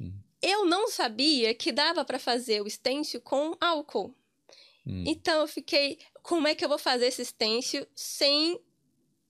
Hum. 0.00 0.12
Eu 0.42 0.64
não 0.64 0.88
sabia 0.88 1.54
que 1.54 1.70
dava 1.70 2.04
para 2.04 2.18
fazer 2.18 2.60
o 2.62 2.66
estêncil 2.66 3.20
com 3.20 3.56
álcool. 3.60 4.14
Hum. 4.84 5.04
Então 5.06 5.42
eu 5.42 5.48
fiquei, 5.48 5.98
como 6.22 6.48
é 6.48 6.54
que 6.54 6.64
eu 6.64 6.68
vou 6.68 6.78
fazer 6.78 7.06
esse 7.06 7.22
estêncil 7.22 7.86
sem 7.94 8.60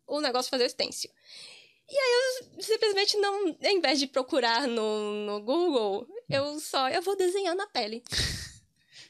o 0.07 0.21
negócio 0.21 0.51
fazer 0.51 0.65
o 0.65 0.67
estêncil? 0.67 1.11
E 1.91 1.99
aí 1.99 2.47
eu 2.57 2.63
simplesmente 2.63 3.17
não, 3.17 3.57
em 3.63 3.81
vez 3.81 3.99
de 3.99 4.07
procurar 4.07 4.69
no, 4.69 5.27
no 5.27 5.41
Google, 5.41 6.07
eu 6.29 6.61
só 6.61 6.89
eu 6.89 7.03
vou 7.03 7.17
desenhar 7.17 7.57
na 7.57 7.67
pele. 7.67 8.03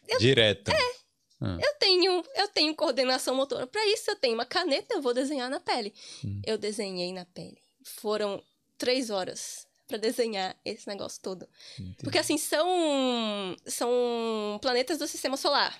Eu, 0.09 0.19
Direto. 0.19 0.71
É. 0.71 1.01
Ah. 1.43 1.59
Eu 1.63 1.75
tenho 1.79 2.25
eu 2.35 2.49
tenho 2.49 2.75
coordenação 2.75 3.35
motora 3.35 3.67
para 3.67 3.87
isso, 3.87 4.11
eu 4.11 4.17
tenho 4.17 4.35
uma 4.35 4.47
caneta, 4.47 4.95
eu 4.95 5.03
vou 5.03 5.13
desenhar 5.13 5.51
na 5.51 5.61
pele. 5.61 5.93
Hum. 6.25 6.41
Eu 6.47 6.57
desenhei 6.57 7.13
na 7.13 7.27
pele. 7.27 7.59
Foram 7.85 8.43
três 8.79 9.11
horas 9.11 9.67
para 9.87 9.99
desenhar 9.99 10.57
esse 10.65 10.89
negócio 10.89 11.21
todo. 11.21 11.47
Entendi. 11.79 11.97
Porque 12.03 12.19
assim 12.19 12.39
são 12.39 13.57
são 13.67 14.59
planetas 14.63 14.99
do 14.99 15.07
sistema 15.07 15.37
solar. 15.37 15.79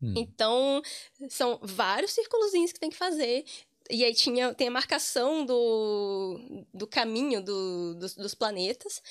Hum. 0.00 0.14
Então, 0.16 0.82
são 1.28 1.60
vários 1.62 2.10
círculozinhos 2.12 2.72
que 2.72 2.80
tem 2.80 2.90
que 2.90 2.96
fazer 2.96 3.44
E 3.90 4.04
aí 4.04 4.14
tinha, 4.14 4.54
tem 4.54 4.68
a 4.68 4.70
marcação 4.70 5.44
do, 5.44 6.64
do 6.72 6.86
caminho 6.86 7.42
do, 7.42 7.94
dos, 7.94 8.14
dos 8.14 8.34
planetas. 8.34 9.02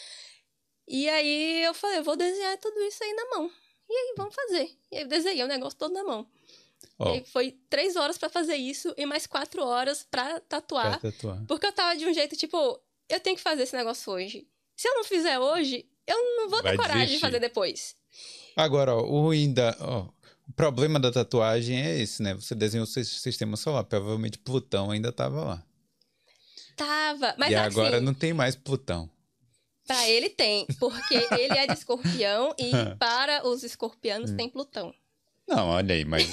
E 0.88 1.08
aí 1.10 1.64
eu 1.64 1.74
falei, 1.74 2.00
eu 2.00 2.04
vou 2.04 2.16
desenhar 2.16 2.58
tudo 2.58 2.80
isso 2.82 3.04
aí 3.04 3.14
na 3.14 3.26
mão. 3.38 3.52
E 3.90 3.94
aí, 3.94 4.14
vamos 4.18 4.34
fazer. 4.34 4.72
E 4.92 4.98
aí 4.98 5.04
eu 5.04 5.08
desenhei 5.08 5.44
o 5.44 5.48
negócio 5.48 5.78
todo 5.78 5.94
na 5.94 6.04
mão. 6.04 6.28
Oh. 6.98 7.24
foi 7.26 7.58
três 7.70 7.96
horas 7.96 8.18
para 8.18 8.30
fazer 8.30 8.56
isso 8.56 8.94
e 8.98 9.06
mais 9.06 9.26
quatro 9.26 9.64
horas 9.64 10.06
para 10.10 10.40
tatuar, 10.42 11.00
pra 11.00 11.12
tatuar. 11.12 11.44
Porque 11.48 11.66
eu 11.66 11.72
tava 11.72 11.96
de 11.96 12.06
um 12.06 12.14
jeito, 12.14 12.36
tipo, 12.36 12.80
eu 13.10 13.20
tenho 13.20 13.36
que 13.36 13.42
fazer 13.42 13.64
esse 13.64 13.76
negócio 13.76 14.12
hoje. 14.14 14.48
Se 14.76 14.88
eu 14.88 14.96
não 14.96 15.04
fizer 15.04 15.40
hoje, 15.40 15.86
eu 16.08 16.38
não 16.38 16.50
vou 16.50 16.62
ter 16.62 16.70
Vai 16.70 16.78
coragem 16.78 17.00
desistir. 17.02 17.18
de 17.18 17.22
fazer 17.22 17.40
depois. 17.40 17.96
Agora, 18.56 18.96
ó, 18.96 19.02
o 19.02 19.22
ruim 19.22 19.54
da. 19.54 19.76
Ó, 19.80 20.10
problema 20.52 21.00
da 21.00 21.12
tatuagem 21.12 21.82
é 21.82 22.00
esse, 22.00 22.22
né? 22.22 22.34
Você 22.34 22.56
desenhou 22.56 22.86
o 22.86 22.88
sistema 22.88 23.58
solar, 23.58 23.84
provavelmente 23.84 24.38
Plutão 24.38 24.92
ainda 24.92 25.12
tava 25.12 25.44
lá. 25.44 25.64
Tava, 26.76 27.36
mas 27.38 27.52
E 27.52 27.56
assim, 27.56 27.66
agora 27.66 28.02
não 28.02 28.14
tem 28.14 28.34
mais 28.34 28.56
Plutão. 28.56 29.10
Pra 29.86 30.08
ele 30.10 30.30
tem, 30.30 30.66
porque 30.80 31.16
ele 31.16 31.58
é 31.58 31.68
de 31.68 31.74
escorpião 31.74 32.56
e 32.58 32.72
para 32.98 33.48
os 33.48 33.64
escorpianos 33.64 34.32
hum. 34.32 34.38
tem 34.38 34.50
Plutão. 34.50 34.94
Não, 35.48 35.68
olha 35.68 35.96
aí, 35.96 36.06
mas, 36.06 36.28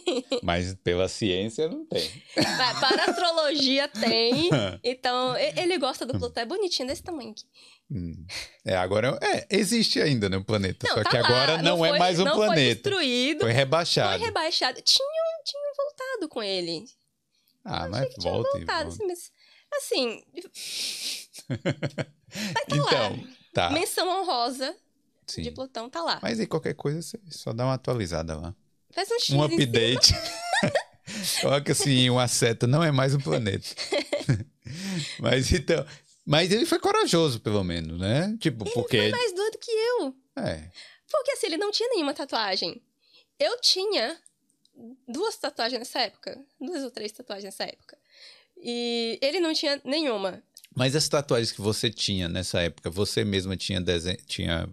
mas 0.42 0.74
pela 0.74 1.08
ciência 1.08 1.68
não 1.68 1.86
tem. 1.86 2.10
Para 2.34 3.02
a 3.02 3.10
astrologia 3.10 3.88
tem. 3.88 4.50
Então, 4.82 5.36
ele 5.36 5.78
gosta 5.78 6.04
do 6.04 6.18
Plutão. 6.18 6.42
É 6.42 6.46
bonitinho 6.46 6.88
desse 6.88 7.02
tamanho 7.02 7.30
aqui. 7.30 7.44
Hum. 7.90 8.26
É, 8.64 8.76
agora 8.76 9.18
é, 9.22 9.46
existe 9.50 10.00
ainda 10.00 10.28
no 10.28 10.44
planeta. 10.44 10.86
Não, 10.88 10.96
só 10.96 11.02
tá 11.02 11.10
que 11.10 11.16
lá. 11.16 11.24
agora 11.24 11.56
não, 11.58 11.76
não 11.78 11.84
é 11.84 11.88
foi, 11.90 11.96
é 11.96 12.00
mais 12.00 12.18
um 12.18 12.24
não 12.24 12.34
planeta. 12.34 12.54
Foi 12.54 12.74
destruído. 12.74 13.40
Foi 13.40 13.52
rebaixado. 13.52 14.18
Foi 14.18 14.26
rebaixado. 14.26 14.82
Tinham, 14.82 15.08
tinham 15.44 15.72
voltado 15.76 16.28
com 16.28 16.42
ele. 16.42 16.84
Ah, 17.64 17.88
mas 17.88 18.12
volta. 18.18 18.50
Voltado, 18.50 18.88
assim, 18.88 19.06
mas, 19.06 19.32
assim. 19.76 20.22
tá 21.94 22.64
então, 22.68 23.10
lá. 23.10 23.28
tá. 23.52 23.70
Menção 23.70 24.08
honrosa 24.08 24.74
Sim. 25.26 25.42
de 25.42 25.50
Plutão 25.50 25.88
tá 25.88 26.02
lá. 26.02 26.18
Mas 26.22 26.40
aí 26.40 26.46
qualquer 26.46 26.74
coisa 26.74 27.00
você 27.02 27.18
só 27.30 27.52
dá 27.52 27.64
uma 27.64 27.74
atualizada 27.74 28.36
lá. 28.36 28.54
Faz 28.92 29.10
um 29.10 29.18
X 29.18 29.30
Um 29.30 29.42
update. 29.42 30.14
Coloca 31.40 31.72
assim, 31.72 32.08
uma 32.08 32.28
seta 32.28 32.66
não 32.66 32.82
é 32.82 32.90
mais 32.90 33.14
um 33.14 33.20
planeta. 33.20 33.68
mas 35.18 35.52
então. 35.52 35.84
Mas 36.24 36.50
ele 36.50 36.64
foi 36.64 36.78
corajoso, 36.78 37.40
pelo 37.40 37.62
menos, 37.62 37.98
né? 38.00 38.36
Tipo, 38.40 38.64
ele 38.64 38.72
porque. 38.72 38.96
Ele 38.96 39.10
foi 39.10 39.18
mais 39.18 39.34
doido 39.34 39.58
que 39.58 39.70
eu. 39.70 40.14
É. 40.36 40.70
Porque 41.10 41.32
assim, 41.32 41.46
ele 41.46 41.58
não 41.58 41.70
tinha 41.70 41.88
nenhuma 41.90 42.14
tatuagem. 42.14 42.82
Eu 43.38 43.60
tinha 43.60 44.18
duas 45.06 45.36
tatuagens 45.36 45.78
nessa 45.78 46.00
época. 46.00 46.40
Duas 46.60 46.82
ou 46.82 46.90
três 46.90 47.12
tatuagens 47.12 47.44
nessa 47.44 47.64
época. 47.64 47.98
E 48.56 49.18
ele 49.20 49.40
não 49.40 49.52
tinha 49.52 49.80
nenhuma. 49.84 50.42
Mas 50.74 50.96
as 50.96 51.08
tatuagens 51.08 51.52
que 51.52 51.60
você 51.60 51.90
tinha 51.90 52.28
nessa 52.28 52.60
época, 52.60 52.90
você 52.90 53.24
mesma 53.24 53.56
tinha, 53.56 53.80
desenho, 53.80 54.18
tinha 54.26 54.68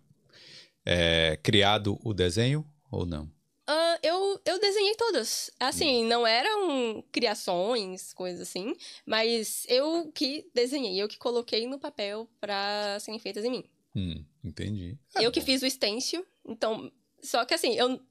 é, 0.86 1.38
criado 1.44 2.00
o 2.04 2.14
desenho 2.14 2.66
ou 2.90 3.06
não? 3.06 3.26
Uh, 3.70 3.98
eu, 4.04 4.42
eu 4.46 4.60
desenhei 4.60 4.96
todas. 4.96 5.50
Assim, 5.60 6.04
hum. 6.04 6.08
não 6.08 6.28
eram 6.28 7.04
criações, 7.12 8.14
coisas 8.14 8.42
assim, 8.42 8.76
mas 9.06 9.66
eu 9.70 10.12
que 10.14 10.50
desenhei, 10.54 11.02
eu 11.02 11.08
que 11.08 11.18
coloquei 11.18 11.68
no 11.68 11.80
papel 11.80 12.30
para 12.40 13.00
serem 13.00 13.20
feitas 13.20 13.46
em 13.46 13.52
mim. 13.52 13.64
Hum, 13.96 14.26
entendi. 14.44 14.98
eu 15.16 15.24
bom. 15.24 15.32
que 15.32 15.42
fiz 15.42 15.62
o 15.62 15.70
stencil, 15.70 16.26
então. 16.46 16.92
Só 17.22 17.46
que 17.46 17.54
assim, 17.54 17.76
eu, 17.76 18.02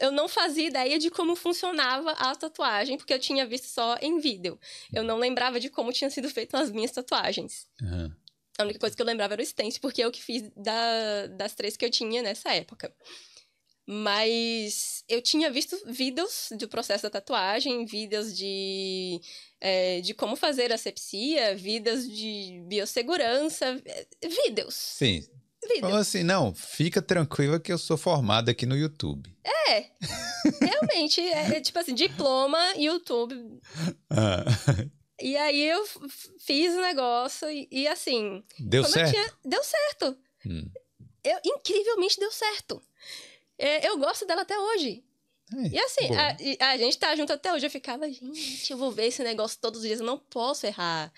eu 0.00 0.10
não 0.10 0.26
fazia 0.26 0.66
ideia 0.66 0.98
de 0.98 1.10
como 1.10 1.36
funcionava 1.36 2.10
a 2.12 2.34
tatuagem, 2.34 2.96
porque 2.96 3.14
eu 3.14 3.18
tinha 3.18 3.46
visto 3.46 3.66
só 3.66 3.96
em 4.02 4.18
vídeo. 4.18 4.58
Eu 4.92 5.04
não 5.04 5.16
lembrava 5.16 5.60
de 5.60 5.70
como 5.70 5.92
tinham 5.92 6.10
sido 6.10 6.28
feitas 6.28 6.60
as 6.60 6.70
minhas 6.72 6.90
tatuagens. 6.90 7.68
Uhum. 7.80 8.12
A 8.58 8.62
única 8.62 8.78
coisa 8.78 8.96
que 8.96 9.02
eu 9.02 9.06
lembrava 9.06 9.34
era 9.34 9.42
o 9.42 9.46
stencil, 9.46 9.80
porque 9.80 10.02
eu 10.02 10.10
que 10.10 10.22
fiz 10.22 10.50
da, 10.56 11.26
das 11.26 11.54
três 11.54 11.76
que 11.76 11.84
eu 11.84 11.90
tinha 11.90 12.22
nessa 12.22 12.54
época. 12.54 12.92
Mas 13.88 15.04
eu 15.08 15.22
tinha 15.22 15.48
visto 15.48 15.78
vídeos 15.86 16.48
do 16.58 16.66
processo 16.66 17.04
da 17.04 17.10
tatuagem, 17.10 17.84
vídeos 17.84 18.36
de, 18.36 19.20
é, 19.60 20.00
de 20.00 20.12
como 20.12 20.34
fazer 20.34 20.72
asepsia, 20.72 21.54
vídeos 21.54 22.08
de 22.08 22.64
biossegurança, 22.66 23.80
é, 23.84 24.06
vídeos. 24.28 24.74
Sim. 24.74 25.24
Vídeos. 25.62 25.80
Falou 25.80 25.98
assim, 25.98 26.22
não, 26.22 26.54
fica 26.54 27.00
tranquila 27.00 27.60
que 27.60 27.72
eu 27.72 27.78
sou 27.78 27.96
formada 27.96 28.50
aqui 28.50 28.66
no 28.66 28.76
YouTube. 28.76 29.36
É, 29.68 29.90
realmente, 30.60 31.20
é, 31.20 31.56
é 31.56 31.60
tipo 31.60 31.78
assim, 31.78 31.94
diploma, 31.94 32.58
YouTube. 32.76 33.34
Ah. 34.10 34.44
E 35.20 35.36
aí 35.36 35.62
eu 35.62 35.84
fiz 36.38 36.74
o 36.74 36.80
negócio 36.80 37.50
e, 37.50 37.68
e 37.70 37.88
assim. 37.88 38.44
Deu 38.58 38.84
certo? 38.84 39.10
Tinha, 39.10 39.32
deu 39.44 39.62
certo. 39.62 40.18
Hum. 40.44 40.70
Eu, 41.24 41.38
incrivelmente 41.44 42.20
deu 42.20 42.30
certo. 42.30 42.82
É, 43.58 43.88
eu 43.88 43.98
gosto 43.98 44.26
dela 44.26 44.42
até 44.42 44.58
hoje. 44.58 45.02
É, 45.54 45.68
e 45.68 45.78
assim, 45.78 46.08
a, 46.60 46.70
a, 46.70 46.76
gente 46.76 46.98
tá 46.98 47.14
junto 47.16 47.32
até 47.32 47.52
hoje. 47.52 47.66
Eu 47.66 47.70
ficava, 47.70 48.10
gente, 48.10 48.70
eu 48.70 48.76
vou 48.76 48.90
ver 48.90 49.06
esse 49.06 49.22
negócio 49.22 49.58
todos 49.60 49.80
os 49.80 49.86
dias, 49.86 50.00
eu 50.00 50.06
não 50.06 50.18
posso 50.18 50.66
errar. 50.66 51.12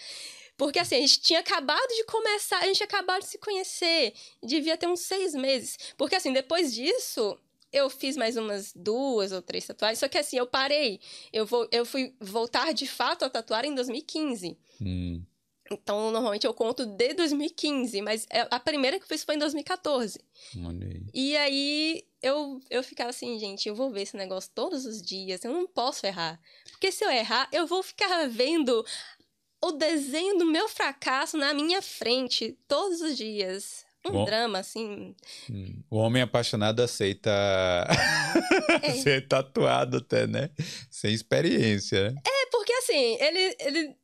Porque 0.56 0.78
assim, 0.78 0.96
a 0.96 1.00
gente 1.00 1.20
tinha 1.20 1.40
acabado 1.40 1.88
de 1.88 2.04
começar, 2.04 2.58
a 2.58 2.66
gente 2.66 2.76
tinha 2.76 2.86
acabado 2.86 3.22
de 3.22 3.28
se 3.28 3.38
conhecer. 3.38 4.12
Devia 4.42 4.76
ter 4.76 4.86
uns 4.86 5.00
seis 5.00 5.34
meses. 5.34 5.76
Porque 5.96 6.16
assim, 6.16 6.32
depois 6.32 6.74
disso, 6.74 7.38
eu 7.72 7.90
fiz 7.90 8.16
mais 8.16 8.36
umas 8.36 8.72
duas 8.74 9.32
ou 9.32 9.42
três 9.42 9.66
tatuagens, 9.66 9.98
só 9.98 10.08
que 10.08 10.18
assim, 10.18 10.36
eu 10.36 10.46
parei. 10.46 11.00
Eu, 11.32 11.44
vou, 11.44 11.68
eu 11.70 11.84
fui 11.84 12.14
voltar 12.20 12.72
de 12.72 12.86
fato 12.86 13.24
a 13.24 13.30
tatuar 13.30 13.64
em 13.64 13.74
2015. 13.74 14.56
Hum. 14.80 15.22
Então, 15.70 16.10
normalmente 16.10 16.46
eu 16.46 16.54
conto 16.54 16.86
de 16.86 17.12
2015, 17.12 18.00
mas 18.00 18.26
é, 18.30 18.46
a 18.50 18.58
primeira 18.58 18.98
que 18.98 19.04
eu 19.04 19.08
fiz 19.08 19.22
foi 19.22 19.34
em 19.34 19.38
2014. 19.38 20.18
Olhei. 20.64 21.02
E 21.12 21.36
aí 21.36 22.04
eu, 22.22 22.58
eu 22.70 22.82
ficava 22.82 23.10
assim, 23.10 23.38
gente, 23.38 23.68
eu 23.68 23.74
vou 23.74 23.90
ver 23.90 24.02
esse 24.02 24.16
negócio 24.16 24.50
todos 24.54 24.86
os 24.86 25.02
dias, 25.02 25.44
eu 25.44 25.52
não 25.52 25.66
posso 25.66 26.06
errar. 26.06 26.40
Porque 26.70 26.90
se 26.90 27.04
eu 27.04 27.10
errar, 27.10 27.48
eu 27.52 27.66
vou 27.66 27.82
ficar 27.82 28.26
vendo 28.28 28.84
o 29.60 29.72
desenho 29.72 30.38
do 30.38 30.46
meu 30.46 30.68
fracasso 30.68 31.36
na 31.36 31.52
minha 31.52 31.82
frente 31.82 32.56
todos 32.66 33.02
os 33.02 33.16
dias 33.16 33.84
um 34.06 34.12
Bom, 34.12 34.24
drama, 34.24 34.58
assim. 34.58 35.14
Hum, 35.50 35.82
o 35.90 35.96
homem 35.98 36.22
apaixonado 36.22 36.80
aceita 36.80 37.30
é. 38.82 38.92
ser 38.92 39.26
tatuado 39.26 39.98
até, 39.98 40.26
né? 40.26 40.50
Sem 40.90 41.12
experiência. 41.12 42.10
Né? 42.10 42.20
É, 42.24 42.46
porque 42.46 42.72
assim, 42.72 43.16
ele, 43.20 43.56
ele 43.60 43.96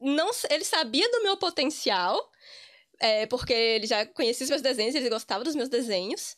não 0.00 0.30
ele 0.50 0.64
sabia 0.64 1.10
do 1.10 1.22
meu 1.22 1.36
potencial, 1.36 2.30
é, 3.00 3.26
porque 3.26 3.52
ele 3.52 3.86
já 3.86 4.06
conhecia 4.06 4.44
os 4.44 4.50
meus 4.50 4.62
desenhos, 4.62 4.94
ele 4.94 5.10
gostava 5.10 5.44
dos 5.44 5.54
meus 5.54 5.68
desenhos, 5.68 6.36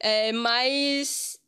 é, 0.00 0.32
mas 0.32 1.38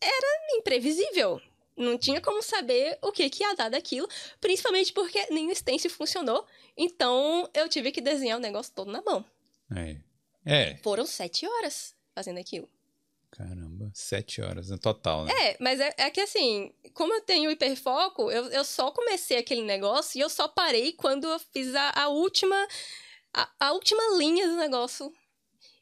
era 0.00 0.56
imprevisível. 0.58 1.40
Não 1.74 1.96
tinha 1.96 2.20
como 2.20 2.42
saber 2.42 2.98
o 3.00 3.10
que, 3.10 3.30
que 3.30 3.42
ia 3.42 3.54
dar 3.54 3.70
daquilo, 3.70 4.06
principalmente 4.40 4.92
porque 4.92 5.26
nem 5.30 5.50
o 5.50 5.54
stencil 5.56 5.90
funcionou. 5.90 6.46
Então 6.76 7.48
eu 7.54 7.68
tive 7.68 7.90
que 7.90 8.00
desenhar 8.00 8.36
o 8.36 8.40
negócio 8.40 8.72
todo 8.74 8.92
na 8.92 9.00
mão. 9.00 9.24
É. 9.76 9.96
É. 10.44 10.76
Foram 10.78 11.06
sete 11.06 11.46
horas 11.46 11.94
fazendo 12.14 12.38
aquilo. 12.38 12.68
Caramba, 13.32 13.90
sete 13.94 14.42
horas 14.42 14.68
no 14.68 14.78
total, 14.78 15.24
né? 15.24 15.32
É, 15.32 15.56
mas 15.58 15.80
é, 15.80 15.94
é 15.96 16.10
que 16.10 16.20
assim, 16.20 16.70
como 16.92 17.14
eu 17.14 17.22
tenho 17.22 17.50
hiperfoco, 17.50 18.30
eu, 18.30 18.44
eu 18.50 18.62
só 18.62 18.90
comecei 18.90 19.38
aquele 19.38 19.62
negócio 19.62 20.18
e 20.18 20.20
eu 20.20 20.28
só 20.28 20.46
parei 20.48 20.92
quando 20.92 21.26
eu 21.26 21.38
fiz 21.38 21.74
a, 21.74 21.92
a 21.94 22.08
última 22.08 22.54
a, 23.32 23.50
a, 23.58 23.72
última 23.72 24.02
linha 24.18 24.46
do 24.46 24.56
negócio. 24.56 25.10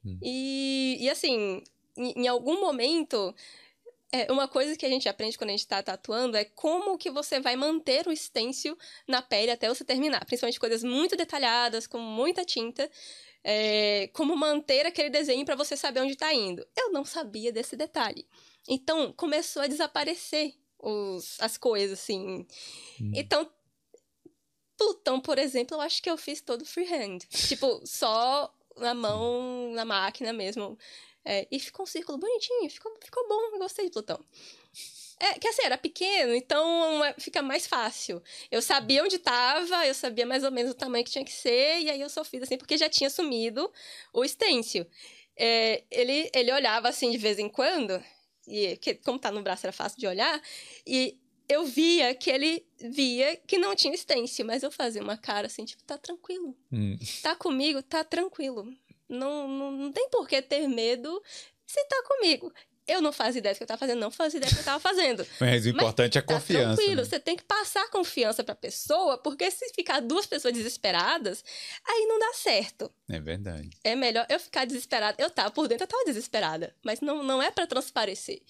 Hum. 0.05 0.16
E, 0.22 0.98
e 1.00 1.11
assim, 1.11 1.61
em, 1.96 2.22
em 2.22 2.29
algum 2.29 2.61
momento, 2.61 3.35
é, 4.12 4.31
uma 4.31 4.46
coisa 4.46 4.76
que 4.76 4.87
a 4.87 4.88
gente 4.88 5.09
aprende 5.09 5.37
quando 5.37 5.50
a 5.50 5.53
gente 5.53 5.61
está 5.61 5.83
tatuando 5.83 6.37
é 6.37 6.44
como 6.44 6.96
que 6.96 7.11
você 7.11 7.40
vai 7.40 7.57
manter 7.57 8.07
o 8.07 8.16
stencil 8.16 8.79
na 9.09 9.22
pele 9.22 9.50
até 9.50 9.68
você 9.68 9.85
terminar. 9.85 10.24
Principalmente 10.24 10.61
coisas 10.61 10.85
muito 10.85 11.16
detalhadas, 11.16 11.87
com 11.88 11.98
muita 11.98 12.44
tinta 12.44 12.88
é, 13.42 14.09
como 14.12 14.37
manter 14.37 14.87
aquele 14.87 15.11
desenho 15.11 15.44
para 15.44 15.57
você 15.57 15.76
saber 15.76 16.00
onde 16.00 16.12
está 16.12 16.33
indo. 16.33 16.66
Eu 16.76 16.90
não 16.92 17.05
sabia 17.05 17.53
desse 17.53 17.76
detalhe. 17.76 18.26
Então, 18.68 19.12
começou 19.12 19.62
a 19.62 19.66
desaparecer 19.66 20.55
os, 20.79 21.40
as 21.40 21.57
coisas, 21.57 21.98
assim. 21.98 22.46
Hum. 23.00 23.12
Então, 23.14 23.50
Plutão, 24.76 25.20
por 25.20 25.38
exemplo, 25.38 25.76
eu 25.76 25.81
acho 25.81 26.03
que 26.03 26.11
eu 26.11 26.16
fiz 26.16 26.40
todo 26.40 26.64
freehand. 26.64 27.18
tipo, 27.29 27.83
só 27.85 28.53
na 28.79 28.94
mão, 28.94 29.72
na 29.72 29.85
máquina 29.85 30.33
mesmo. 30.33 30.79
É, 31.22 31.46
e 31.50 31.61
ficou 31.61 31.83
um 31.83 31.87
círculo 31.87 32.16
bonitinho, 32.16 32.70
ficou, 32.70 32.96
ficou 33.03 33.29
bom, 33.29 33.59
gostei 33.59 33.85
de 33.85 33.90
Plutão. 33.90 34.24
É, 35.18 35.38
que 35.38 35.46
assim, 35.46 35.62
era 35.62 35.76
pequeno, 35.76 36.35
então 36.35 37.04
é, 37.04 37.14
fica 37.18 37.42
mais 37.42 37.66
fácil. 37.66 38.22
Eu 38.50 38.62
sabia 38.62 39.04
onde 39.04 39.16
estava, 39.16 39.87
eu 39.87 39.94
sabia 39.94 40.24
mais 40.24 40.44
ou 40.44 40.50
menos 40.50 40.72
o 40.72 40.74
tamanho 40.74 41.04
que 41.04 41.11
tinha 41.11 41.24
que 41.24 41.33
ser, 41.33 41.80
e 41.80 41.90
aí 41.90 42.00
eu 42.00 42.09
só 42.09 42.24
fiz 42.24 42.42
assim, 42.42 42.56
porque 42.56 42.78
já 42.78 42.88
tinha 42.88 43.11
sumido 43.11 43.70
o 44.14 44.26
stencil. 44.26 44.87
É, 45.37 45.85
ele, 45.90 46.30
ele 46.35 46.50
olhava 46.52 46.88
assim 46.88 47.11
de 47.11 47.18
vez 47.18 47.38
em 47.38 47.50
quando, 47.50 48.02
e 48.48 48.78
que, 48.78 48.94
como 48.94 49.18
tá 49.18 49.30
no 49.30 49.42
braço 49.42 49.66
era 49.66 49.72
fácil 49.72 49.98
de 49.98 50.06
olhar, 50.06 50.42
e 50.87 51.18
eu 51.50 51.66
via 51.66 52.14
que 52.14 52.30
ele 52.30 52.64
via 52.78 53.37
que 53.37 53.59
não 53.59 53.74
tinha 53.74 53.94
stencil, 53.96 54.46
mas 54.46 54.62
eu 54.62 54.70
fazia 54.70 55.02
uma 55.02 55.18
cara 55.18 55.48
assim, 55.48 55.66
tipo, 55.66 55.83
tá 55.85 55.98
tranquilo. 55.98 56.56
Hum. 56.72 56.96
Tá 57.22 57.37
comigo, 57.37 57.83
tá 57.83 58.02
tranquilo. 58.02 58.72
Não, 59.09 59.48
não, 59.48 59.72
não 59.72 59.92
tem 59.92 60.09
por 60.09 60.28
que 60.28 60.40
ter 60.40 60.68
medo 60.68 61.22
se 61.66 61.85
tá 61.87 62.02
comigo. 62.06 62.52
Eu 62.90 63.00
não 63.00 63.12
fazia 63.12 63.38
ideia 63.38 63.55
do 63.55 63.59
que 63.59 63.62
eu 63.62 63.66
tava 63.68 63.79
fazendo, 63.79 63.98
não 64.00 64.11
fazia 64.11 64.38
ideia 64.38 64.50
do 64.50 64.55
que 64.57 64.61
eu 64.61 64.64
tava 64.64 64.81
fazendo. 64.81 65.26
Mas 65.40 65.64
o 65.64 65.68
importante 65.68 66.18
é 66.18 66.20
a 66.20 66.22
Tá 66.22 66.35
confiança. 66.35 66.76
tranquilo, 66.76 67.03
né? 67.03 67.05
você 67.09 67.20
tem 67.20 67.37
que 67.37 67.44
passar 67.44 67.88
confiança 67.90 68.42
pra 68.42 68.55
pessoa, 68.55 69.16
porque 69.18 69.50
se 69.50 69.68
ficar 69.74 70.00
duas 70.00 70.26
pessoas 70.26 70.53
desesperadas, 70.55 71.44
aí 71.87 72.07
não 72.07 72.18
dá 72.18 72.33
certo. 72.35 72.90
É 73.09 73.20
verdade. 73.20 73.70
É 73.85 73.94
melhor 73.94 74.26
eu 74.29 74.40
ficar 74.40 74.64
desesperada. 74.64 75.22
Eu 75.22 75.31
tava 75.31 75.50
por 75.50 75.68
dentro, 75.68 75.85
eu 75.85 75.88
tava 75.88 76.05
desesperada. 76.05 76.74
Mas 76.85 77.00
não, 77.00 77.22
não 77.22 77.42
é 77.42 77.50
pra 77.50 77.66
transparecer. 77.66 78.42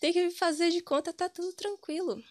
Tem 0.00 0.12
que 0.12 0.30
fazer 0.30 0.70
de 0.70 0.80
conta, 0.80 1.12
tá 1.12 1.28
tudo 1.28 1.52
tranquilo. 1.52 2.22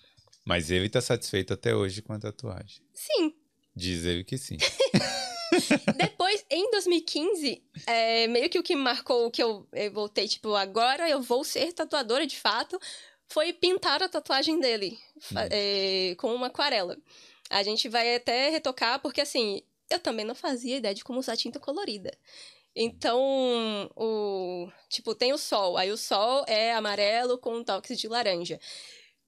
Mas 0.46 0.72
ele 0.72 0.90
tá 0.90 1.02
satisfeito 1.02 1.54
até 1.54 1.76
hoje 1.76 2.02
com 2.02 2.14
a 2.14 2.20
tatuagem. 2.20 2.82
Sim. 2.94 3.34
Diz 3.80 4.04
ele 4.04 4.26
que 4.26 4.38
sim. 4.38 4.58
Depois, 5.96 6.46
em 6.50 6.70
2015, 6.70 7.64
é, 7.88 8.28
meio 8.28 8.50
que 8.50 8.60
o 8.60 8.64
que 8.64 8.76
marcou 8.76 9.32
que 9.32 9.42
eu, 9.42 9.66
eu 9.74 9.92
voltei, 9.92 10.28
tipo, 10.28 10.54
agora 10.54 11.10
eu 11.10 11.22
vou 11.22 11.44
ser 11.44 11.72
tatuadora 11.74 12.28
de 12.28 12.38
fato, 12.38 12.80
foi 13.28 13.54
pintar 13.54 14.04
a 14.04 14.10
tatuagem 14.10 14.60
dele 14.60 15.00
fa- 15.20 15.48
é, 15.50 16.14
com 16.18 16.34
uma 16.36 16.48
aquarela. 16.48 16.98
A 17.50 17.64
gente 17.64 17.88
vai 17.88 18.16
até 18.16 18.50
retocar, 18.50 19.00
porque 19.00 19.22
assim, 19.22 19.62
eu 19.90 20.00
também 20.00 20.26
não 20.26 20.36
fazia 20.36 20.78
ideia 20.78 20.94
de 20.94 21.04
como 21.04 21.20
usar 21.20 21.38
tinta 21.38 21.60
colorida. 21.60 22.12
Então, 22.76 23.90
o 23.96 24.70
tipo, 24.90 25.16
tem 25.16 25.34
o 25.34 25.38
sol, 25.38 25.78
aí 25.78 25.92
o 25.92 25.98
sol 25.98 26.46
é 26.48 26.74
amarelo 26.74 27.38
com 27.38 27.64
toques 27.64 27.98
de 27.98 28.08
laranja. 28.08 28.60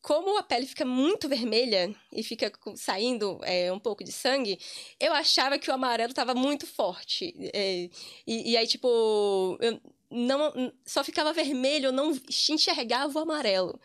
Como 0.01 0.37
a 0.37 0.43
pele 0.43 0.65
fica 0.65 0.83
muito 0.83 1.29
vermelha 1.29 1.93
e 2.11 2.23
fica 2.23 2.51
saindo 2.75 3.39
é, 3.43 3.71
um 3.71 3.79
pouco 3.79 4.03
de 4.03 4.11
sangue, 4.11 4.59
eu 4.99 5.13
achava 5.13 5.59
que 5.59 5.69
o 5.69 5.73
amarelo 5.73 6.13
tava 6.13 6.33
muito 6.33 6.65
forte. 6.65 7.33
É, 7.53 7.89
e, 8.25 8.51
e 8.51 8.57
aí, 8.57 8.65
tipo, 8.65 9.57
eu 9.61 9.79
não, 10.09 10.73
só 10.85 11.03
ficava 11.03 11.31
vermelho, 11.33 11.87
eu 11.87 11.91
não 11.91 12.11
enxergava 12.49 13.17
o 13.19 13.21
amarelo. 13.21 13.79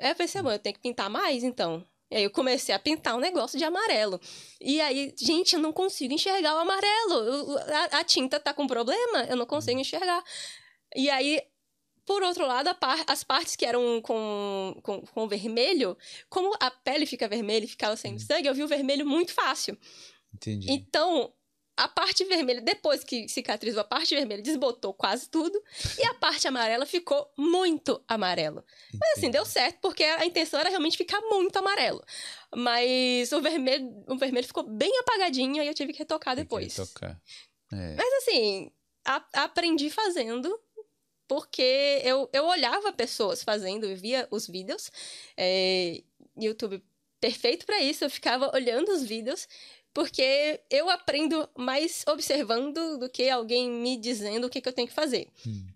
Aí 0.00 0.10
eu 0.10 0.16
pensei, 0.16 0.40
"Bom, 0.42 0.50
eu 0.50 0.58
tenho 0.58 0.74
que 0.74 0.80
pintar 0.82 1.10
mais, 1.10 1.44
então. 1.44 1.86
E 2.10 2.16
aí 2.16 2.24
eu 2.24 2.30
comecei 2.30 2.74
a 2.74 2.78
pintar 2.78 3.16
um 3.16 3.20
negócio 3.20 3.58
de 3.58 3.64
amarelo. 3.64 4.20
E 4.60 4.80
aí, 4.82 5.14
gente, 5.18 5.54
eu 5.54 5.60
não 5.60 5.72
consigo 5.72 6.12
enxergar 6.12 6.54
o 6.56 6.58
amarelo. 6.58 7.58
A, 7.58 8.00
a 8.00 8.04
tinta 8.04 8.38
tá 8.38 8.52
com 8.52 8.66
problema, 8.66 9.24
eu 9.30 9.36
não 9.36 9.46
consigo 9.46 9.80
enxergar. 9.80 10.22
E 10.94 11.08
aí, 11.08 11.40
por 12.04 12.22
outro 12.22 12.46
lado, 12.46 12.74
par- 12.76 13.04
as 13.06 13.22
partes 13.24 13.54
que 13.56 13.64
eram 13.64 14.00
com, 14.02 14.78
com, 14.82 15.00
com 15.02 15.28
vermelho, 15.28 15.96
como 16.28 16.54
a 16.60 16.70
pele 16.70 17.06
fica 17.06 17.28
vermelha 17.28 17.64
e 17.64 17.68
ficava 17.68 17.96
sem 17.96 18.18
sangue, 18.18 18.48
eu 18.48 18.54
vi 18.54 18.62
o 18.62 18.68
vermelho 18.68 19.06
muito 19.06 19.32
fácil. 19.32 19.78
Entendi. 20.34 20.70
Então, 20.70 21.32
a 21.76 21.88
parte 21.88 22.24
vermelha, 22.24 22.60
depois 22.60 23.02
que 23.02 23.28
cicatrizou, 23.28 23.80
a 23.80 23.84
parte 23.84 24.14
vermelha 24.14 24.42
desbotou 24.42 24.92
quase 24.92 25.28
tudo. 25.30 25.58
E 25.98 26.04
a 26.06 26.14
parte 26.14 26.46
amarela 26.46 26.84
ficou 26.84 27.30
muito 27.36 28.02
amarelo. 28.06 28.62
Mas 28.92 29.18
assim, 29.18 29.30
deu 29.30 29.44
certo, 29.46 29.78
porque 29.80 30.02
a 30.04 30.26
intenção 30.26 30.60
era 30.60 30.68
realmente 30.68 30.96
ficar 30.98 31.20
muito 31.22 31.56
amarelo. 31.58 32.02
Mas 32.54 33.32
o 33.32 33.40
vermelho, 33.40 34.04
o 34.08 34.16
vermelho 34.16 34.46
ficou 34.46 34.64
bem 34.64 34.92
apagadinho 34.98 35.62
e 35.62 35.66
eu 35.66 35.74
tive 35.74 35.92
que 35.92 35.98
retocar 36.00 36.34
Tem 36.34 36.44
que 36.44 36.48
depois. 36.48 36.76
retocar. 36.76 37.20
É. 37.72 37.94
Mas 37.96 38.12
assim, 38.22 38.70
a- 39.06 39.24
aprendi 39.44 39.88
fazendo. 39.90 40.58
Porque 41.32 42.02
eu, 42.04 42.28
eu 42.30 42.44
olhava 42.44 42.92
pessoas 42.92 43.42
fazendo, 43.42 43.86
eu 43.86 43.96
via 43.96 44.28
os 44.30 44.46
vídeos. 44.46 44.92
É, 45.34 46.02
YouTube 46.36 46.84
perfeito 47.18 47.64
para 47.64 47.80
isso, 47.80 48.04
eu 48.04 48.10
ficava 48.10 48.54
olhando 48.54 48.92
os 48.92 49.02
vídeos. 49.02 49.48
Porque 49.94 50.60
eu 50.68 50.90
aprendo 50.90 51.48
mais 51.56 52.04
observando 52.06 52.98
do 52.98 53.08
que 53.08 53.30
alguém 53.30 53.70
me 53.70 53.96
dizendo 53.96 54.46
o 54.46 54.50
que, 54.50 54.60
que 54.60 54.68
eu 54.68 54.74
tenho 54.74 54.88
que 54.88 54.92
fazer. 54.92 55.26
Hum. 55.46 55.68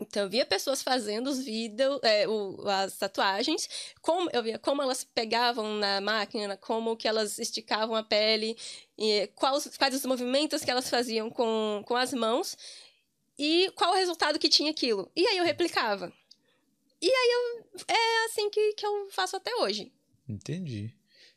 Então, 0.00 0.24
eu 0.24 0.28
via 0.28 0.44
pessoas 0.44 0.82
fazendo 0.82 1.28
os 1.28 1.44
vídeos, 1.44 2.00
é, 2.02 2.26
o- 2.26 2.66
as 2.66 2.96
tatuagens, 2.96 3.68
como 4.00 4.28
eu 4.32 4.42
via 4.42 4.58
como 4.58 4.82
elas 4.82 5.04
pegavam 5.04 5.74
na 5.76 6.00
máquina, 6.00 6.56
como 6.56 6.96
que 6.96 7.06
elas 7.06 7.38
esticavam 7.38 7.94
a 7.94 8.02
pele, 8.02 8.56
e 8.98 9.30
quais, 9.36 9.76
quais 9.76 9.94
os 9.94 10.04
movimentos 10.04 10.64
que 10.64 10.70
elas 10.70 10.88
faziam 10.90 11.30
com, 11.30 11.82
com 11.86 11.94
as 11.94 12.12
mãos 12.12 12.56
e 13.38 13.70
qual 13.74 13.92
o 13.92 13.96
resultado 13.96 14.38
que 14.38 14.48
tinha 14.48 14.70
aquilo. 14.70 15.10
E 15.14 15.26
aí 15.26 15.38
eu 15.38 15.44
replicava. 15.44 16.12
E 17.00 17.08
aí 17.08 17.30
eu, 17.32 17.84
é 17.88 18.24
assim 18.26 18.48
que, 18.50 18.72
que 18.74 18.86
eu 18.86 19.08
faço 19.10 19.36
até 19.36 19.54
hoje. 19.56 19.92
Entendi. 20.28 20.94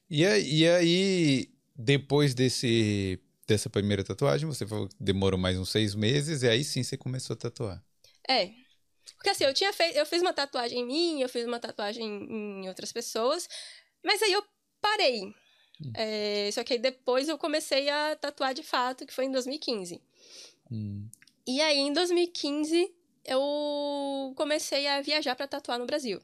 E 0.09 0.25
aí, 0.25 0.53
e 0.53 0.67
aí, 0.67 1.51
depois 1.75 2.33
desse, 2.33 3.19
dessa 3.45 3.69
primeira 3.69 4.03
tatuagem, 4.03 4.47
você 4.47 4.65
falou 4.65 4.87
que 4.87 4.95
demorou 4.99 5.39
mais 5.39 5.57
uns 5.57 5.69
seis 5.69 5.93
meses, 5.93 6.43
e 6.43 6.47
aí 6.47 6.63
sim 6.63 6.83
você 6.83 6.95
começou 6.95 7.33
a 7.33 7.37
tatuar. 7.37 7.83
É. 8.27 8.51
Porque 9.15 9.29
assim, 9.29 9.43
eu 9.43 9.53
tinha 9.53 9.73
feito, 9.73 9.97
eu 9.97 10.05
fiz 10.05 10.21
uma 10.21 10.33
tatuagem 10.33 10.79
em 10.79 10.85
mim, 10.85 11.21
eu 11.21 11.29
fiz 11.29 11.45
uma 11.45 11.59
tatuagem 11.59 12.05
em 12.05 12.67
outras 12.67 12.91
pessoas, 12.91 13.49
mas 14.03 14.21
aí 14.21 14.31
eu 14.31 14.43
parei. 14.81 15.33
É, 15.93 16.49
só 16.51 16.63
que 16.63 16.73
aí 16.73 16.79
depois 16.79 17.29
eu 17.29 17.37
comecei 17.37 17.89
a 17.89 18.15
tatuar 18.15 18.53
de 18.53 18.63
fato, 18.63 19.05
que 19.05 19.13
foi 19.13 19.25
em 19.25 19.31
2015. 19.31 20.01
Hum. 20.71 21.07
E 21.47 21.61
aí 21.61 21.77
em 21.79 21.93
2015 21.93 22.93
eu 23.25 24.33
comecei 24.35 24.87
a 24.87 25.01
viajar 25.01 25.35
para 25.35 25.47
tatuar 25.47 25.79
no 25.79 25.85
Brasil. 25.85 26.21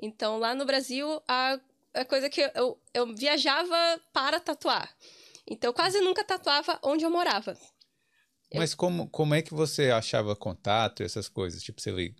Então 0.00 0.38
lá 0.38 0.54
no 0.54 0.64
Brasil 0.64 1.22
a, 1.28 1.58
a 1.94 2.04
coisa 2.04 2.28
que 2.28 2.40
eu, 2.54 2.80
eu 2.94 3.14
viajava 3.14 4.00
para 4.12 4.40
tatuar. 4.40 4.94
Então 5.46 5.68
eu 5.70 5.74
quase 5.74 6.00
nunca 6.00 6.24
tatuava 6.24 6.78
onde 6.82 7.04
eu 7.04 7.10
morava. 7.10 7.56
Eu- 8.50 8.58
Mas 8.60 8.74
como, 8.74 9.08
como 9.08 9.34
é 9.34 9.42
que 9.42 9.54
você 9.54 9.90
achava 9.90 10.34
contato 10.34 11.02
e 11.02 11.06
essas 11.06 11.28
coisas? 11.28 11.62
Tipo, 11.62 11.80
você, 11.80 12.14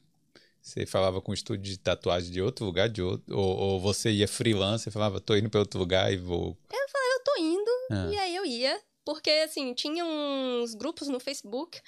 você 0.60 0.86
falava 0.86 1.20
com 1.20 1.30
o 1.32 1.34
estúdio 1.34 1.64
de 1.72 1.78
tatuagem 1.78 2.30
de 2.32 2.40
outro 2.40 2.64
lugar, 2.64 2.88
de 2.88 3.02
outro, 3.02 3.36
ou, 3.36 3.56
ou 3.56 3.80
você 3.80 4.10
ia 4.10 4.28
freelance 4.28 4.88
e 4.88 4.92
falava, 4.92 5.20
tô 5.20 5.34
indo 5.34 5.50
para 5.50 5.60
outro 5.60 5.78
lugar 5.78 6.12
e 6.12 6.16
vou. 6.16 6.56
Eu 6.72 7.24
tô 7.24 7.36
indo 7.40 7.70
Ah. 7.90 8.08
E 8.12 8.18
aí 8.18 8.36
eu 8.36 8.46
ia, 8.46 8.80
porque 9.04 9.30
assim, 9.30 9.74
tinha 9.74 10.04
uns 10.04 10.74
grupos 10.74 11.08
no 11.08 11.18
Facebook 11.20 11.80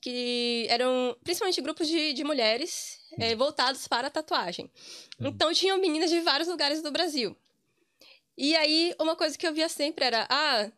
que 0.00 0.66
eram 0.68 1.16
principalmente 1.24 1.60
grupos 1.60 1.86
de, 1.88 2.12
de 2.12 2.24
mulheres 2.24 3.00
eh, 3.18 3.34
voltados 3.34 3.86
para 3.88 4.06
a 4.08 4.10
tatuagem. 4.10 4.70
Então 5.20 5.52
tinham 5.52 5.78
meninas 5.78 6.10
de 6.10 6.20
vários 6.20 6.48
lugares 6.48 6.82
do 6.82 6.90
Brasil. 6.90 7.36
E 8.36 8.54
aí, 8.56 8.94
uma 9.00 9.16
coisa 9.16 9.36
que 9.36 9.46
eu 9.46 9.52
via 9.52 9.68
sempre 9.68 10.04
era: 10.04 10.26
ah, 10.30 10.70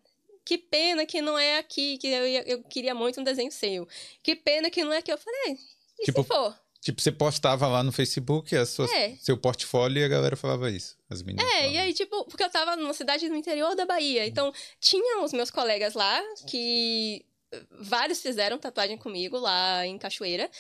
que 0.45 0.57
pena 0.57 1.05
que 1.05 1.21
não 1.21 1.39
é 1.39 1.59
aqui, 1.59 1.99
que 1.99 2.07
eu, 2.09 2.27
eu 2.27 2.63
queria 2.65 2.95
muito 2.95 3.21
um 3.21 3.25
desenho 3.25 3.53
seu. 3.53 3.87
Que 4.23 4.35
pena 4.35 4.71
que 4.71 4.83
não 4.83 4.93
é 4.93 4.99
aqui. 4.99 5.13
Eu 5.13 5.19
falei: 5.19 5.59
e 5.99 6.05
Tipo, 6.05 6.23
se 6.23 6.29
for? 6.29 6.57
Tipo, 6.81 6.99
você 7.03 7.13
postava 7.13 7.69
lá 7.69 7.83
no 7.83 7.93
Facebook 7.93 8.57
a 8.57 8.65
sua, 8.65 8.87
É. 8.97 9.15
seu 9.17 9.37
portfólio 9.37 10.01
e 10.01 10.05
a 10.05 10.09
galera 10.09 10.35
falava 10.35 10.71
isso. 10.71 10.97
As 11.11 11.23
meninas. 11.23 11.45
É, 11.47 11.51
falavam. 11.51 11.73
e 11.73 11.79
aí, 11.79 11.93
tipo, 11.93 12.25
porque 12.25 12.43
eu 12.43 12.49
tava 12.51 12.75
numa 12.75 12.95
cidade 12.95 13.29
no 13.29 13.37
interior 13.37 13.77
da 13.77 13.85
Bahia. 13.85 14.27
Então, 14.27 14.51
tinha 14.81 15.23
os 15.23 15.35
meus 15.35 15.51
colegas 15.51 15.93
lá, 15.93 16.23
que 16.49 17.23
vários 17.71 18.21
fizeram 18.21 18.59
tatuagem 18.59 18.97
comigo 18.97 19.39
lá 19.39 19.87
em 19.87 19.99
Cachoeira. 19.99 20.51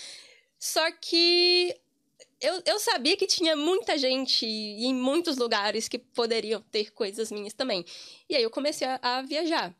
Só 0.58 0.90
que 0.92 1.74
eu, 2.40 2.62
eu 2.64 2.78
sabia 2.78 3.16
que 3.16 3.26
tinha 3.26 3.54
muita 3.54 3.98
gente 3.98 4.46
em 4.46 4.94
muitos 4.94 5.36
lugares 5.36 5.88
que 5.88 5.98
poderiam 5.98 6.60
ter 6.70 6.90
coisas 6.92 7.30
minhas 7.30 7.52
também. 7.52 7.84
E 8.28 8.36
aí 8.36 8.42
eu 8.42 8.50
comecei 8.50 8.86
a, 8.86 8.98
a 9.02 9.22
viajar. 9.22 9.74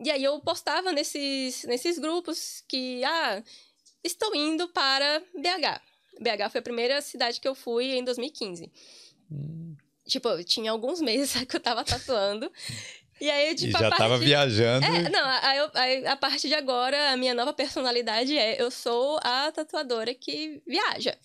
E 0.00 0.10
aí 0.10 0.22
eu 0.22 0.38
postava 0.40 0.92
nesses, 0.92 1.64
nesses 1.64 1.98
grupos 1.98 2.62
que, 2.68 3.02
ah, 3.04 3.42
estou 4.04 4.34
indo 4.34 4.68
para 4.68 5.20
BH. 5.34 5.80
BH 6.20 6.50
foi 6.50 6.58
a 6.58 6.62
primeira 6.62 7.02
cidade 7.02 7.40
que 7.40 7.48
eu 7.48 7.54
fui 7.54 7.96
em 7.96 8.04
2015. 8.04 8.70
Hum. 9.30 9.76
Tipo, 10.06 10.42
tinha 10.44 10.70
alguns 10.70 11.00
meses 11.00 11.32
que 11.44 11.56
eu 11.56 11.60
tava 11.60 11.84
tatuando. 11.84 12.50
E 13.20 13.30
aí, 13.30 13.52
E 13.52 13.54
tipo, 13.54 13.78
já 13.78 13.88
a 13.88 13.90
tava 13.90 14.18
viajando. 14.18 14.84
É, 14.84 15.08
não, 15.08 15.24
aí 15.42 15.58
eu- 15.58 15.70
aí, 15.74 16.06
a 16.06 16.16
partir 16.16 16.48
de 16.48 16.54
agora, 16.54 17.12
a 17.12 17.16
minha 17.16 17.32
nova 17.32 17.52
personalidade 17.52 18.36
é 18.36 18.60
eu 18.60 18.70
sou 18.70 19.18
a 19.22 19.50
tatuadora 19.50 20.14
que 20.14 20.60
viaja. 20.66 21.16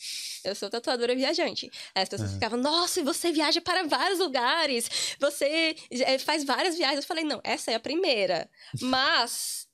Eu 0.44 0.56
sou 0.56 0.70
tatuadora 0.70 1.14
viajante. 1.14 1.70
Aí 1.94 2.04
as 2.04 2.10
pessoas 2.10 2.30
Aham. 2.30 2.40
ficavam, 2.40 2.60
nossa, 2.60 3.02
e 3.02 3.04
você 3.04 3.32
viaja 3.32 3.60
para 3.62 3.84
vários 3.84 4.20
lugares, 4.20 4.90
você 5.20 5.76
eh, 5.92 6.18
faz 6.20 6.46
várias 6.46 6.78
viagens. 6.78 7.00
Eu 7.04 7.08
falei, 7.08 7.26
não, 7.26 7.42
essa 7.44 7.72
é 7.72 7.76
a 7.76 7.80
primeira. 7.80 8.50
Mas 8.80 9.68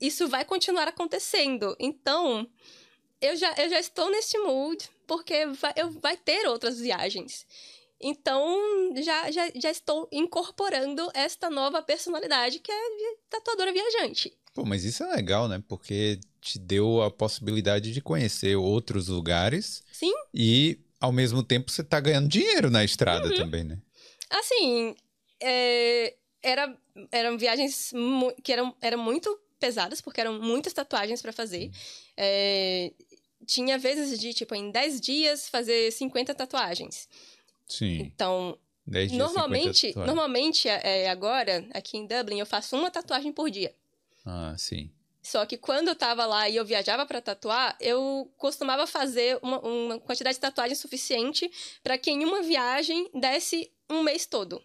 isso 0.00 0.28
vai 0.28 0.44
continuar 0.44 0.88
acontecendo. 0.88 1.76
Então, 1.78 2.46
eu 3.20 3.36
já, 3.36 3.54
eu 3.56 3.70
já 3.70 3.78
estou 3.78 4.10
neste 4.10 4.36
mood, 4.38 4.88
porque 5.06 5.46
vai, 5.46 5.72
eu, 5.76 5.90
vai 5.92 6.16
ter 6.16 6.46
outras 6.48 6.80
viagens. 6.80 7.46
Então, 8.02 8.58
já, 9.02 9.30
já, 9.30 9.50
já 9.54 9.70
estou 9.70 10.08
incorporando 10.10 11.08
esta 11.14 11.48
nova 11.48 11.80
personalidade 11.82 12.58
que 12.58 12.70
é 12.72 12.80
tatuadora 13.30 13.72
viajante. 13.72 14.36
Pô, 14.52 14.64
mas 14.64 14.84
isso 14.84 15.02
é 15.04 15.14
legal, 15.14 15.48
né? 15.48 15.62
Porque 15.66 16.18
te 16.40 16.58
deu 16.58 17.00
a 17.00 17.10
possibilidade 17.10 17.92
de 17.92 18.02
conhecer 18.02 18.56
outros 18.56 19.08
lugares 19.08 19.82
Sim, 19.92 20.12
e, 20.34 20.80
ao 21.00 21.12
mesmo 21.12 21.42
tempo, 21.42 21.70
você 21.70 21.82
tá 21.84 22.00
ganhando 22.00 22.28
dinheiro 22.28 22.68
na 22.70 22.84
estrada 22.84 23.28
Uhum. 23.28 23.36
também, 23.36 23.64
né? 23.64 23.78
Assim, 24.28 24.94
é, 25.40 26.14
era, 26.42 26.76
eram 27.10 27.38
viagens 27.38 27.92
que 28.42 28.52
eram, 28.52 28.74
eram 28.80 28.98
muito 28.98 29.38
pesadas, 29.60 30.00
porque 30.00 30.20
eram 30.20 30.40
muitas 30.40 30.72
tatuagens 30.72 31.22
para 31.22 31.32
fazer. 31.32 31.70
É, 32.16 32.92
tinha 33.46 33.78
vezes 33.78 34.18
de, 34.18 34.34
tipo, 34.34 34.54
em 34.54 34.70
10 34.70 35.00
dias 35.00 35.48
fazer 35.48 35.90
50 35.92 36.34
tatuagens. 36.34 37.08
Sim. 37.72 38.00
Então, 38.00 38.58
10 38.86 39.10
dias, 39.12 39.18
normalmente, 39.18 39.74
50 39.74 39.88
tatuagens. 39.88 40.06
normalmente 40.06 40.68
é, 40.68 41.08
agora, 41.08 41.64
aqui 41.72 41.96
em 41.96 42.06
Dublin, 42.06 42.38
eu 42.38 42.46
faço 42.46 42.76
uma 42.76 42.90
tatuagem 42.90 43.32
por 43.32 43.50
dia. 43.50 43.74
Ah, 44.24 44.54
sim. 44.58 44.90
Só 45.22 45.46
que 45.46 45.56
quando 45.56 45.88
eu 45.88 45.94
tava 45.94 46.26
lá 46.26 46.48
e 46.48 46.56
eu 46.56 46.64
viajava 46.64 47.06
para 47.06 47.20
tatuar, 47.20 47.76
eu 47.80 48.28
costumava 48.36 48.88
fazer 48.88 49.38
uma, 49.40 49.60
uma 49.60 49.98
quantidade 50.00 50.34
de 50.34 50.40
tatuagem 50.40 50.74
suficiente 50.74 51.48
para 51.82 51.96
que 51.96 52.10
em 52.10 52.24
uma 52.24 52.42
viagem 52.42 53.08
desse 53.14 53.70
um 53.88 54.02
mês 54.02 54.26
todo. 54.26 54.60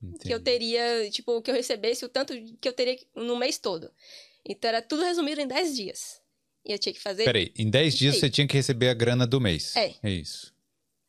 Entendi. 0.00 0.24
Que 0.26 0.34
eu 0.34 0.40
teria, 0.40 1.10
tipo, 1.10 1.42
que 1.42 1.50
eu 1.50 1.54
recebesse 1.54 2.04
o 2.04 2.08
tanto 2.08 2.34
que 2.60 2.68
eu 2.68 2.72
teria 2.72 2.96
no 3.16 3.36
mês 3.36 3.58
todo. 3.58 3.90
Então 4.44 4.68
era 4.68 4.80
tudo 4.80 5.02
resumido 5.02 5.40
em 5.40 5.46
10 5.48 5.74
dias. 5.74 6.20
E 6.64 6.72
eu 6.72 6.78
tinha 6.78 6.92
que 6.92 7.00
fazer. 7.00 7.24
Peraí, 7.24 7.52
em 7.56 7.68
10 7.68 7.96
dias 7.96 8.14
Sim. 8.14 8.20
você 8.20 8.30
tinha 8.30 8.46
que 8.46 8.54
receber 8.54 8.88
a 8.88 8.94
grana 8.94 9.26
do 9.26 9.40
mês. 9.40 9.74
É. 9.74 9.94
É 10.02 10.10
isso. 10.10 10.54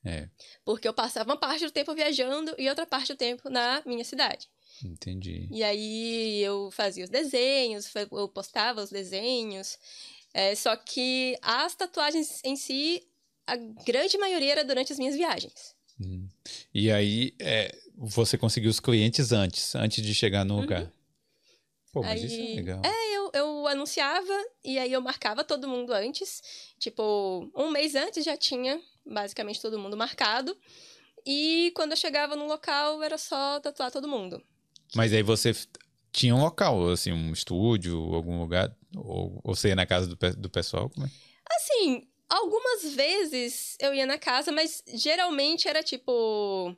É, 0.08 0.30
Porque 0.64 0.88
eu 0.88 0.94
passava 0.94 1.30
uma 1.30 1.38
parte 1.38 1.66
do 1.66 1.72
tempo 1.72 1.94
viajando 1.94 2.56
e 2.58 2.70
outra 2.70 2.86
parte 2.86 3.14
do 3.14 3.18
tempo 3.18 3.50
na 3.50 3.82
minha 3.86 4.04
cidade. 4.06 4.48
entendi. 4.84 5.48
E 5.52 5.64
aí 5.64 6.42
eu 6.42 6.70
fazia 6.72 7.04
os 7.04 7.10
desenhos, 7.10 7.92
eu 8.12 8.28
postava 8.30 8.82
os 8.84 8.90
desenhos. 8.90 9.78
É, 10.34 10.54
só 10.56 10.76
que 10.76 11.38
as 11.42 11.74
tatuagens 11.76 12.42
em 12.44 12.56
si, 12.56 13.04
a 13.46 13.56
grande 13.56 14.18
maioria 14.18 14.52
era 14.54 14.64
durante 14.64 14.94
as 14.94 15.00
minhas 15.00 15.16
viagens. 15.16 15.76
Hum. 16.00 16.28
E 16.74 16.92
aí, 16.92 17.34
é, 17.40 17.76
você 17.98 18.38
conseguiu 18.38 18.70
os 18.70 18.80
clientes 18.80 19.32
antes, 19.32 19.74
antes 19.74 20.04
de 20.06 20.14
chegar 20.14 20.46
no 20.46 20.62
lugar. 20.62 20.92
Pô, 21.92 22.02
mas 22.04 22.22
isso 22.24 22.36
é 22.36 22.40
Uhum. 22.40 22.46
Aí- 22.50 22.56
legal. 22.56 22.82
Eu, 23.14 23.32
eu 23.34 23.68
anunciava 23.68 24.46
e 24.64 24.78
aí 24.78 24.94
eu 24.94 25.02
marcava 25.02 25.44
todo 25.44 25.68
mundo 25.68 25.92
antes. 25.92 26.42
Tipo, 26.80 27.50
um 27.56 27.72
mês 27.72 27.96
antes 27.96 28.24
já 28.24 28.38
tinha 28.38 28.80
basicamente 29.10 29.62
todo 29.62 29.80
mundo 29.80 29.96
marcado. 29.98 30.58
E 31.26 31.72
quando 31.76 31.92
eu 31.92 31.98
chegava 31.98 32.36
no 32.36 32.48
local, 32.48 33.04
era 33.04 33.18
só 33.18 33.60
tatuar 33.60 33.92
todo 33.92 34.08
mundo. 34.08 34.42
Mas 34.96 35.12
aí 35.14 35.22
você 35.22 35.52
tinha 36.12 36.34
um 36.36 36.42
local, 36.42 36.90
assim, 36.90 37.12
um 37.12 37.32
estúdio, 37.34 37.98
algum 38.16 38.40
lugar? 38.40 38.74
Ou, 38.96 39.42
ou 39.44 39.56
você 39.56 39.70
ia 39.70 39.76
na 39.76 39.86
casa 39.86 40.08
do, 40.08 40.16
pe- 40.16 40.32
do 40.36 40.50
pessoal? 40.50 40.90
Como 40.90 41.06
é? 41.06 41.10
Assim, 41.52 42.08
algumas 42.30 42.94
vezes 42.94 43.76
eu 43.82 43.94
ia 43.94 44.06
na 44.06 44.18
casa, 44.18 44.52
mas 44.52 44.82
geralmente 44.94 45.68
era 45.68 45.84
tipo. 45.84 46.76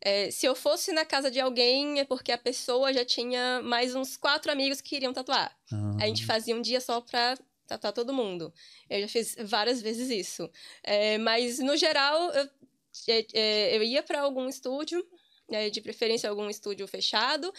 é, 0.00 0.30
se 0.30 0.44
eu 0.46 0.54
fosse 0.54 0.92
na 0.92 1.04
casa 1.06 1.30
de 1.30 1.40
alguém, 1.40 1.98
é 2.00 2.04
porque 2.04 2.30
a 2.32 2.38
pessoa 2.38 2.92
já 2.92 3.04
tinha 3.04 3.62
mais 3.62 3.94
uns 3.94 4.16
quatro 4.16 4.52
amigos 4.52 4.80
que 4.82 4.90
queriam 4.90 5.12
tatuar. 5.12 5.56
Ah, 5.72 5.96
A 6.02 6.06
gente 6.06 6.26
fazia 6.26 6.54
um 6.54 6.60
dia 6.62 6.80
só 6.80 7.00
pra 7.00 7.36
tatuar 7.66 7.92
todo 7.92 8.12
mundo. 8.12 8.52
Eu 8.88 9.00
já 9.02 9.08
fiz 9.08 9.36
várias 9.44 9.82
vezes 9.82 10.10
isso. 10.10 10.50
É, 10.82 11.18
mas, 11.18 11.58
no 11.58 11.76
geral, 11.76 12.30
eu, 12.32 12.48
é, 13.08 13.26
é, 13.32 13.76
eu 13.76 13.82
ia 13.82 14.02
pra 14.02 14.20
algum 14.20 14.48
estúdio, 14.48 15.06
é, 15.50 15.70
de 15.70 15.80
preferência 15.80 16.28
algum 16.28 16.48
estúdio 16.50 16.86
fechado, 16.86 17.52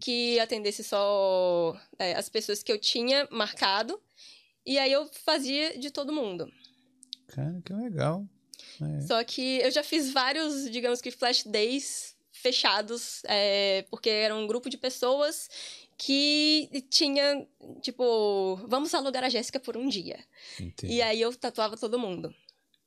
que 0.00 0.38
atendesse 0.40 0.82
só 0.82 1.78
é, 1.98 2.14
as 2.14 2.28
pessoas 2.28 2.62
que 2.62 2.72
eu 2.72 2.78
tinha 2.78 3.28
marcado. 3.30 4.00
E 4.64 4.78
aí 4.78 4.92
eu 4.92 5.06
fazia 5.12 5.78
de 5.78 5.90
todo 5.90 6.12
mundo. 6.12 6.50
Cara, 7.28 7.60
que 7.64 7.72
legal. 7.72 8.26
É. 8.80 9.00
Só 9.02 9.22
que 9.24 9.58
eu 9.58 9.70
já 9.70 9.82
fiz 9.82 10.10
vários, 10.10 10.70
digamos 10.70 11.00
que, 11.00 11.10
flash 11.10 11.44
days 11.44 12.14
fechados, 12.32 13.22
é, 13.24 13.84
porque 13.90 14.10
era 14.10 14.34
um 14.34 14.46
grupo 14.46 14.68
de 14.68 14.76
pessoas 14.76 15.48
que 15.96 16.68
tinha, 16.90 17.46
tipo, 17.80 18.56
vamos 18.68 18.92
alugar 18.94 19.24
a 19.24 19.28
Jéssica 19.28 19.58
por 19.60 19.76
um 19.76 19.88
dia. 19.88 20.18
Entendi. 20.60 20.94
E 20.94 21.02
aí 21.02 21.20
eu 21.20 21.34
tatuava 21.34 21.76
todo 21.76 21.98
mundo. 21.98 22.34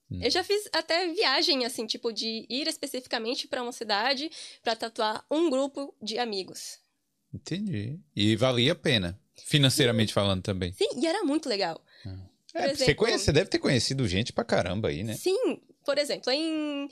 Hum. 0.09 0.19
Eu 0.21 0.29
já 0.31 0.43
fiz 0.43 0.69
até 0.73 1.07
viagem, 1.13 1.65
assim, 1.65 1.85
tipo, 1.85 2.11
de 2.13 2.45
ir 2.49 2.67
especificamente 2.67 3.47
pra 3.47 3.61
uma 3.63 3.71
cidade 3.71 4.29
pra 4.63 4.75
tatuar 4.75 5.25
um 5.29 5.49
grupo 5.49 5.93
de 6.01 6.17
amigos. 6.17 6.79
Entendi. 7.33 7.99
E 8.15 8.35
valia 8.35 8.71
a 8.71 8.75
pena. 8.75 9.19
Financeiramente 9.45 10.13
falando 10.13 10.41
também. 10.41 10.73
Sim, 10.73 10.89
e 11.01 11.05
era 11.05 11.23
muito 11.23 11.47
legal. 11.47 11.79
É, 12.05 12.09
Por 12.09 12.75
você, 12.75 12.83
exemplo- 12.83 12.95
conhece, 12.95 13.25
você 13.25 13.31
deve 13.31 13.49
ter 13.49 13.59
conhecido 13.59 14.07
gente 14.07 14.33
pra 14.33 14.43
caramba 14.43 14.87
aí, 14.89 15.03
né? 15.03 15.13
Sim, 15.13 15.61
por 15.85 15.97
exemplo, 15.97 16.31
em 16.31 16.89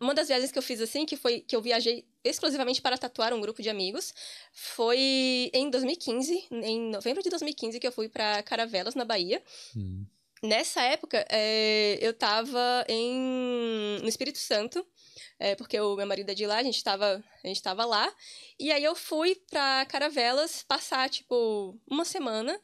uma 0.00 0.12
das 0.14 0.26
viagens 0.28 0.50
que 0.50 0.58
eu 0.58 0.62
fiz 0.62 0.80
assim, 0.80 1.06
que 1.06 1.16
foi 1.16 1.40
que 1.40 1.54
eu 1.54 1.62
viajei 1.62 2.04
exclusivamente 2.28 2.82
para 2.82 2.98
tatuar 2.98 3.32
um 3.32 3.40
grupo 3.40 3.62
de 3.62 3.68
amigos, 3.68 4.14
foi 4.52 5.50
em 5.52 5.70
2015, 5.70 6.46
em 6.50 6.90
novembro 6.90 7.22
de 7.22 7.30
2015, 7.30 7.80
que 7.80 7.86
eu 7.86 7.92
fui 7.92 8.08
para 8.08 8.42
Caravelas, 8.42 8.94
na 8.94 9.04
Bahia. 9.04 9.42
Hum. 9.76 10.04
Nessa 10.42 10.82
época, 10.82 11.26
é, 11.30 11.98
eu 12.00 12.12
tava 12.12 12.84
em, 12.88 13.98
no 14.02 14.08
Espírito 14.08 14.38
Santo, 14.38 14.86
é, 15.38 15.54
porque 15.54 15.80
o 15.80 15.96
meu 15.96 16.06
marido 16.06 16.30
é 16.30 16.34
de 16.34 16.46
lá, 16.46 16.58
a 16.58 16.62
gente 16.62 16.82
tava, 16.84 17.24
a 17.42 17.48
gente 17.48 17.62
tava 17.62 17.84
lá. 17.84 18.12
E 18.58 18.70
aí 18.70 18.84
eu 18.84 18.94
fui 18.94 19.34
pra 19.50 19.86
Caravelas 19.86 20.62
passar, 20.62 21.08
tipo, 21.08 21.78
uma 21.90 22.04
semana 22.04 22.58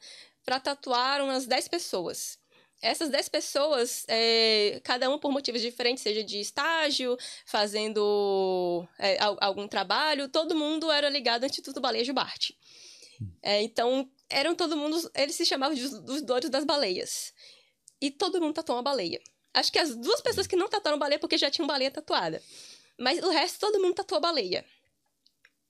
pra 0.45 0.59
tatuar 0.59 1.21
umas 1.21 1.45
10 1.47 1.67
pessoas. 1.67 2.37
Essas 2.83 3.09
10 3.09 3.29
pessoas, 3.29 4.03
é, 4.09 4.81
cada 4.83 5.09
um 5.09 5.17
por 5.17 5.31
motivos 5.31 5.61
diferentes, 5.61 6.03
seja 6.03 6.21
de 6.23 6.39
estágio, 6.39 7.17
fazendo 7.45 8.85
é, 8.99 9.17
al- 9.23 9.37
algum 9.39 9.67
trabalho, 9.67 10.27
todo 10.27 10.53
mundo 10.53 10.91
era 10.91 11.09
ligado 11.09 11.43
ao 11.43 11.49
Instituto 11.49 11.79
Baleia 11.79 12.03
Jubarte. 12.03 12.57
É, 13.41 13.61
então, 13.61 14.09
eram 14.29 14.53
todo 14.53 14.75
mundo, 14.75 15.09
eles 15.15 15.35
se 15.35 15.45
chamavam 15.45 15.75
de 15.75 15.83
os, 15.83 15.99
dos 16.01 16.21
doidos 16.21 16.49
das 16.49 16.65
baleias. 16.65 17.33
E 18.01 18.11
todo 18.11 18.41
mundo 18.41 18.53
tatuou 18.53 18.77
uma 18.77 18.83
baleia. 18.83 19.21
Acho 19.53 19.71
que 19.71 19.79
as 19.79 19.95
duas 19.95 20.19
pessoas 20.19 20.45
que 20.45 20.55
não 20.57 20.67
tatuaram 20.67 20.99
baleia 20.99 21.19
porque 21.19 21.37
já 21.37 21.49
tinham 21.49 21.67
baleia 21.67 21.89
tatuada. 21.91 22.41
Mas 22.99 23.23
o 23.23 23.29
resto, 23.29 23.59
todo 23.59 23.79
mundo 23.79 23.95
tatuou 23.95 24.19
baleia. 24.19 24.65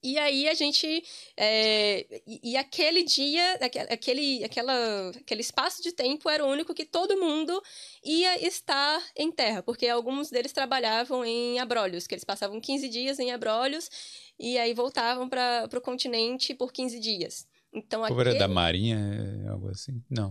E 0.04 0.18
aí 0.20 0.50
a 0.50 0.54
gente. 0.54 1.04
é, 1.38 2.06
e, 2.28 2.52
e 2.52 2.58
aquele 2.58 3.04
dia, 3.04 3.54
aque- 3.62 3.80
aquele, 3.80 4.44
aquela, 4.44 5.10
aquele 5.12 5.42
espaço 5.42 5.82
de 5.82 5.92
tempo 5.94 6.30
era 6.30 6.46
o 6.46 6.50
único 6.50 6.74
que 6.74 6.86
todo 6.86 7.18
mundo 7.20 7.62
ia 8.04 8.46
estar 8.46 9.02
em 9.16 9.32
terra, 9.32 9.64
porque 9.64 9.88
alguns 9.88 10.30
deles 10.30 10.52
trabalhavam 10.52 11.24
em 11.26 11.60
Abrolhos, 11.60 12.06
que 12.06 12.14
eles 12.16 12.24
passavam 12.26 12.60
15 12.60 12.90
dias 12.90 13.18
em 13.20 13.32
Abrolhos 13.32 13.90
e 14.38 14.58
aí 14.58 14.74
voltavam 14.74 15.30
para 15.30 15.70
o 15.74 15.82
continente 15.82 16.54
por 16.54 16.74
15 16.74 17.00
dias. 17.00 17.48
Então 17.74 18.06
era 18.06 18.14
aquele... 18.14 18.38
da 18.40 18.48
Marinha, 18.48 18.98
é, 19.46 19.50
algo 19.50 19.70
assim? 19.70 20.02
Não. 20.10 20.30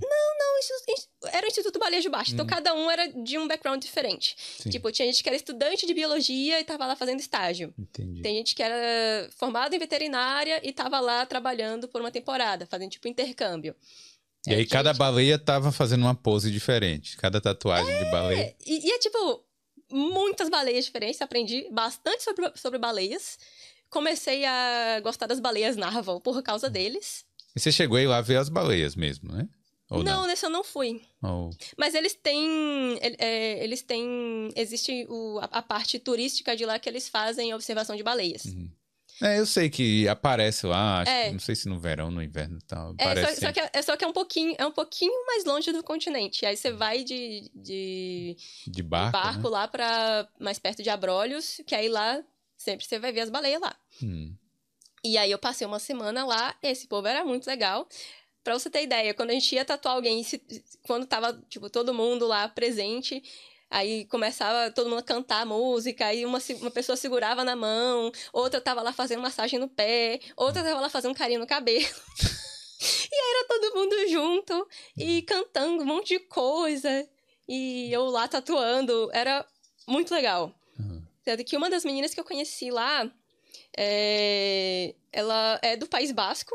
Isso- 0.88 1.09
era 1.33 1.44
o 1.44 1.48
Instituto 1.48 1.78
Baleia 1.78 2.00
de 2.00 2.09
Baixo, 2.09 2.33
então 2.35 2.44
Hum. 2.46 2.48
cada 2.48 2.72
um 2.72 2.88
era 2.88 3.09
de 3.09 3.37
um 3.37 3.48
background 3.48 3.83
diferente. 3.83 4.37
Sim. 4.61 4.70
Tipo, 4.70 4.92
tinha 4.92 5.07
gente 5.11 5.20
que 5.22 5.28
era 5.28 5.35
estudante 5.35 5.85
de 5.87 5.92
biologia 5.92 6.61
e 6.61 6.64
tava 6.64 6.87
lá 6.87 6.94
fazendo 6.94 7.18
estágio. 7.18 7.74
Entendi. 7.76 8.22
Tem 8.22 8.37
gente 8.37 8.55
que 8.55 8.62
era 8.62 9.28
formado 9.37 9.74
em 9.74 9.78
veterinária 9.78 10.61
e 10.62 10.72
tava 10.72 11.00
lá 11.00 11.26
trabalhando 11.26 11.88
por 11.88 12.00
uma 12.00 12.12
temporada, 12.12 12.64
fazendo 12.66 12.90
tipo 12.90 13.09
intercâmbio. 13.09 13.74
E 14.46 14.55
aí 14.55 14.62
É, 14.62 14.66
cada 14.66 14.90
gente- 14.90 14.98
baleia 14.98 15.37
tava 15.38 15.72
fazendo 15.72 16.02
uma 16.02 16.14
pose 16.14 16.48
diferente. 16.50 17.16
Cada 17.16 17.40
tatuagem 17.40 17.98
de 17.98 18.11
baleia. 18.11 18.40
É, 18.40 18.57
e, 18.64 18.87
e 18.88 18.92
é 18.92 18.98
tipo, 19.00 19.44
muitas 19.90 20.48
baleias 20.48 20.85
diferentes, 20.85 21.20
aprendi 21.20 21.68
bastante 21.72 22.22
sobre, 22.22 22.52
sobre 22.55 22.78
baleias. 22.78 23.37
Comecei 23.90 24.44
a 24.44 25.00
gostar 25.02 25.26
das 25.26 25.38
baleias 25.40 25.76
narval 25.76 26.20
por 26.20 26.40
causa 26.42 26.70
deles. 26.70 27.24
E 27.54 27.60
você 27.60 27.70
chegou 27.72 27.96
aí 27.98 28.06
lá 28.06 28.20
ver 28.20 28.36
as 28.36 28.48
baleias 28.48 28.94
mesmo, 28.96 29.32
né? 29.32 29.48
Ou 29.90 30.02
não, 30.02 30.22
não? 30.22 30.26
nesse 30.26 30.46
eu 30.46 30.50
não 30.50 30.64
fui. 30.64 31.02
Ou- 31.22 31.50
Mas 31.76 31.94
eles 31.94 32.14
têm. 32.14 32.98
é, 33.18 33.62
eles 33.62 33.82
têm. 33.82 34.50
Existe 34.56 35.06
o- 35.08 35.38
a, 35.38 35.44
a 35.44 35.62
parte 35.62 35.98
turística 35.98 36.56
de 36.56 36.64
lá 36.64 36.78
que 36.78 36.88
eles 36.88 37.08
fazem 37.08 37.52
observação 37.52 37.94
de 37.94 38.02
baleias. 38.02 38.46
Uhum. 38.46 38.70
É, 39.20 39.38
eu 39.38 39.44
sei 39.44 39.68
que 39.68 40.08
aparece 40.08 40.66
lá, 40.66 41.02
acho 41.02 41.10
É. 41.10 41.26
que- 41.26 41.32
não 41.32 41.38
sei 41.38 41.54
se 41.54 41.68
no 41.68 41.78
verão, 41.78 42.10
no 42.10 42.22
inverno 42.22 42.56
e 42.58 42.62
tal. 42.62 42.94
É, 42.98 43.04
Aparece 43.04 43.34
só, 43.40 43.46
só 43.46 43.52
que, 43.52 43.60
é, 43.60 43.70
é 43.74 43.82
só 43.82 43.96
que 43.96 44.05
é 44.05 44.09
um 44.09 44.12
pouquinho, 44.12 44.55
é 44.59 44.66
um 44.66 44.72
pouquinho 44.72 45.12
mais 45.26 45.44
longe 45.44 45.70
do 45.70 45.82
continente. 45.82 46.46
Aí 46.46 46.57
você 46.57 46.72
vai 46.72 47.05
de, 47.05 47.50
de 47.55 48.36
de 48.66 48.82
barco, 48.82 49.12
barco 49.12 49.42
né? 49.42 49.48
lá 49.50 49.68
pra 49.68 50.26
mais 50.40 50.59
perto 50.59 50.82
de 50.82 50.88
Abrolhos, 50.88 51.61
que 51.66 51.74
aí 51.74 51.90
lá 51.90 52.24
sempre 52.57 52.86
você 52.86 52.98
vai 52.98 53.12
ver 53.12 53.20
as 53.20 53.30
baleias 53.30 53.61
lá. 53.61 53.76
Hum. 54.03 54.34
E 55.05 55.18
aí 55.18 55.30
eu 55.30 55.38
passei 55.38 55.66
uma 55.66 55.78
semana 55.78 56.24
lá, 56.24 56.55
esse 56.62 56.86
povo 56.86 57.07
era 57.09 57.24
muito 57.24 57.46
legal. 57.46 57.88
Pra 58.44 58.55
você 58.55 58.68
ter 58.70 58.82
ideia, 58.82 59.14
quando 59.14 59.30
a 59.30 59.34
gente 59.34 59.55
ia 59.55 59.64
tatuar 59.64 59.94
alguém, 59.94 60.22
se- 60.22 60.42
quando 60.82 61.07
tava, 61.07 61.32
tipo, 61.48 61.68
todo 61.70 61.94
mundo 61.94 62.26
lá 62.26 62.48
presente, 62.48 63.22
aí 63.70 64.05
começava 64.07 64.70
todo 64.70 64.88
mundo 64.90 64.98
a 65.00 65.03
cantar 65.03 65.46
música, 65.46 66.07
aí 66.07 66.24
uma, 66.26 66.38
uma 66.61 66.70
pessoa 66.70 66.96
segurava 66.96 67.44
na 67.44 67.57
mão, 67.57 68.12
outra 68.32 68.61
tava 68.61 68.82
lá 68.82 68.92
fazendo 68.92 69.22
massagem 69.22 69.59
no 69.59 69.68
pé, 69.68 70.20
outra 70.36 70.62
tava 70.62 70.80
lá 70.80 70.88
fazendo 70.88 71.14
carinho 71.14 71.40
no 71.40 71.46
cabelo. 71.46 71.78
e 72.82 73.14
aí 73.14 73.30
era 73.36 73.48
todo 73.48 73.74
mundo 73.76 74.09
junto 74.09 74.68
e 74.96 75.22
cantando 75.22 75.82
um 75.82 75.86
monte 75.86 76.09
de 76.09 76.20
coisa. 76.20 77.09
E 77.48 77.92
eu 77.92 78.07
lá 78.07 78.28
tatuando, 78.28 79.11
era 79.12 79.44
muito 79.86 80.12
legal. 80.14 80.55
Uhum. 80.78 81.03
Que 81.46 81.57
uma 81.57 81.70
das 81.70 81.84
meninas 81.84 82.12
que 82.14 82.20
eu 82.20 82.24
conheci 82.24 82.70
lá, 82.70 83.11
É, 83.76 84.94
ela 85.12 85.59
é 85.62 85.76
do 85.76 85.86
País 85.86 86.12
Basco. 86.12 86.55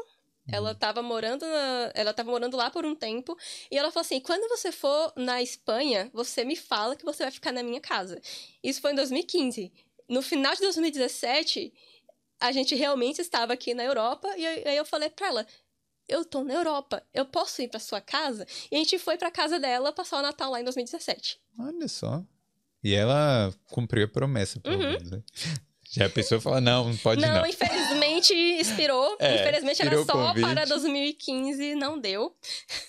Ela 0.49 0.71
estava 0.71 1.01
morando 1.01 1.45
na, 1.45 1.91
ela 1.93 2.13
tava 2.13 2.31
morando 2.31 2.55
lá 2.55 2.69
por 2.71 2.85
um 2.85 2.95
tempo 2.95 3.37
e 3.69 3.77
ela 3.77 3.91
falou 3.91 4.01
assim: 4.05 4.19
"Quando 4.21 4.47
você 4.49 4.71
for 4.71 5.11
na 5.17 5.41
Espanha, 5.41 6.09
você 6.13 6.45
me 6.45 6.55
fala 6.55 6.95
que 6.95 7.03
você 7.03 7.23
vai 7.23 7.31
ficar 7.31 7.51
na 7.51 7.61
minha 7.63 7.81
casa". 7.81 8.21
Isso 8.63 8.79
foi 8.81 8.93
em 8.93 8.95
2015. 8.95 9.73
No 10.09 10.21
final 10.21 10.53
de 10.55 10.61
2017, 10.61 11.73
a 12.39 12.51
gente 12.53 12.75
realmente 12.75 13.21
estava 13.21 13.53
aqui 13.53 13.73
na 13.73 13.83
Europa 13.83 14.29
e 14.37 14.45
aí 14.47 14.77
eu 14.77 14.85
falei 14.85 15.09
para 15.09 15.27
ela: 15.27 15.47
"Eu 16.07 16.25
tô 16.25 16.43
na 16.43 16.53
Europa, 16.55 17.05
eu 17.13 17.25
posso 17.25 17.61
ir 17.61 17.69
para 17.69 17.79
sua 17.79 18.01
casa?". 18.01 18.45
E 18.71 18.75
a 18.75 18.79
gente 18.79 18.99
foi 18.99 19.17
para 19.17 19.31
casa 19.31 19.59
dela 19.59 19.93
passar 19.93 20.19
o 20.19 20.21
Natal 20.23 20.51
lá 20.51 20.61
em 20.61 20.63
2017. 20.65 21.41
Olha 21.57 21.87
só. 21.87 22.25
E 22.83 22.93
ela 22.93 23.53
cumpriu 23.69 24.05
a 24.05 24.09
promessa, 24.09 24.59
pelo 24.61 24.83
Uhum. 24.83 24.95
menos, 24.95 25.11
né? 25.11 25.23
Já 25.89 26.05
a 26.05 26.09
pessoa 26.09 26.39
fala, 26.41 26.59
não, 26.59 26.89
não 26.89 26.97
pode 26.97 27.21
não. 27.21 27.33
Não, 27.35 27.45
infelizmente 27.47 28.33
expirou. 28.33 29.15
É, 29.19 29.35
infelizmente 29.41 29.81
era 29.81 30.03
só 30.03 30.13
convite. 30.13 30.43
para 30.45 30.65
2015, 30.65 31.75
não 31.75 31.97
deu. 31.99 32.35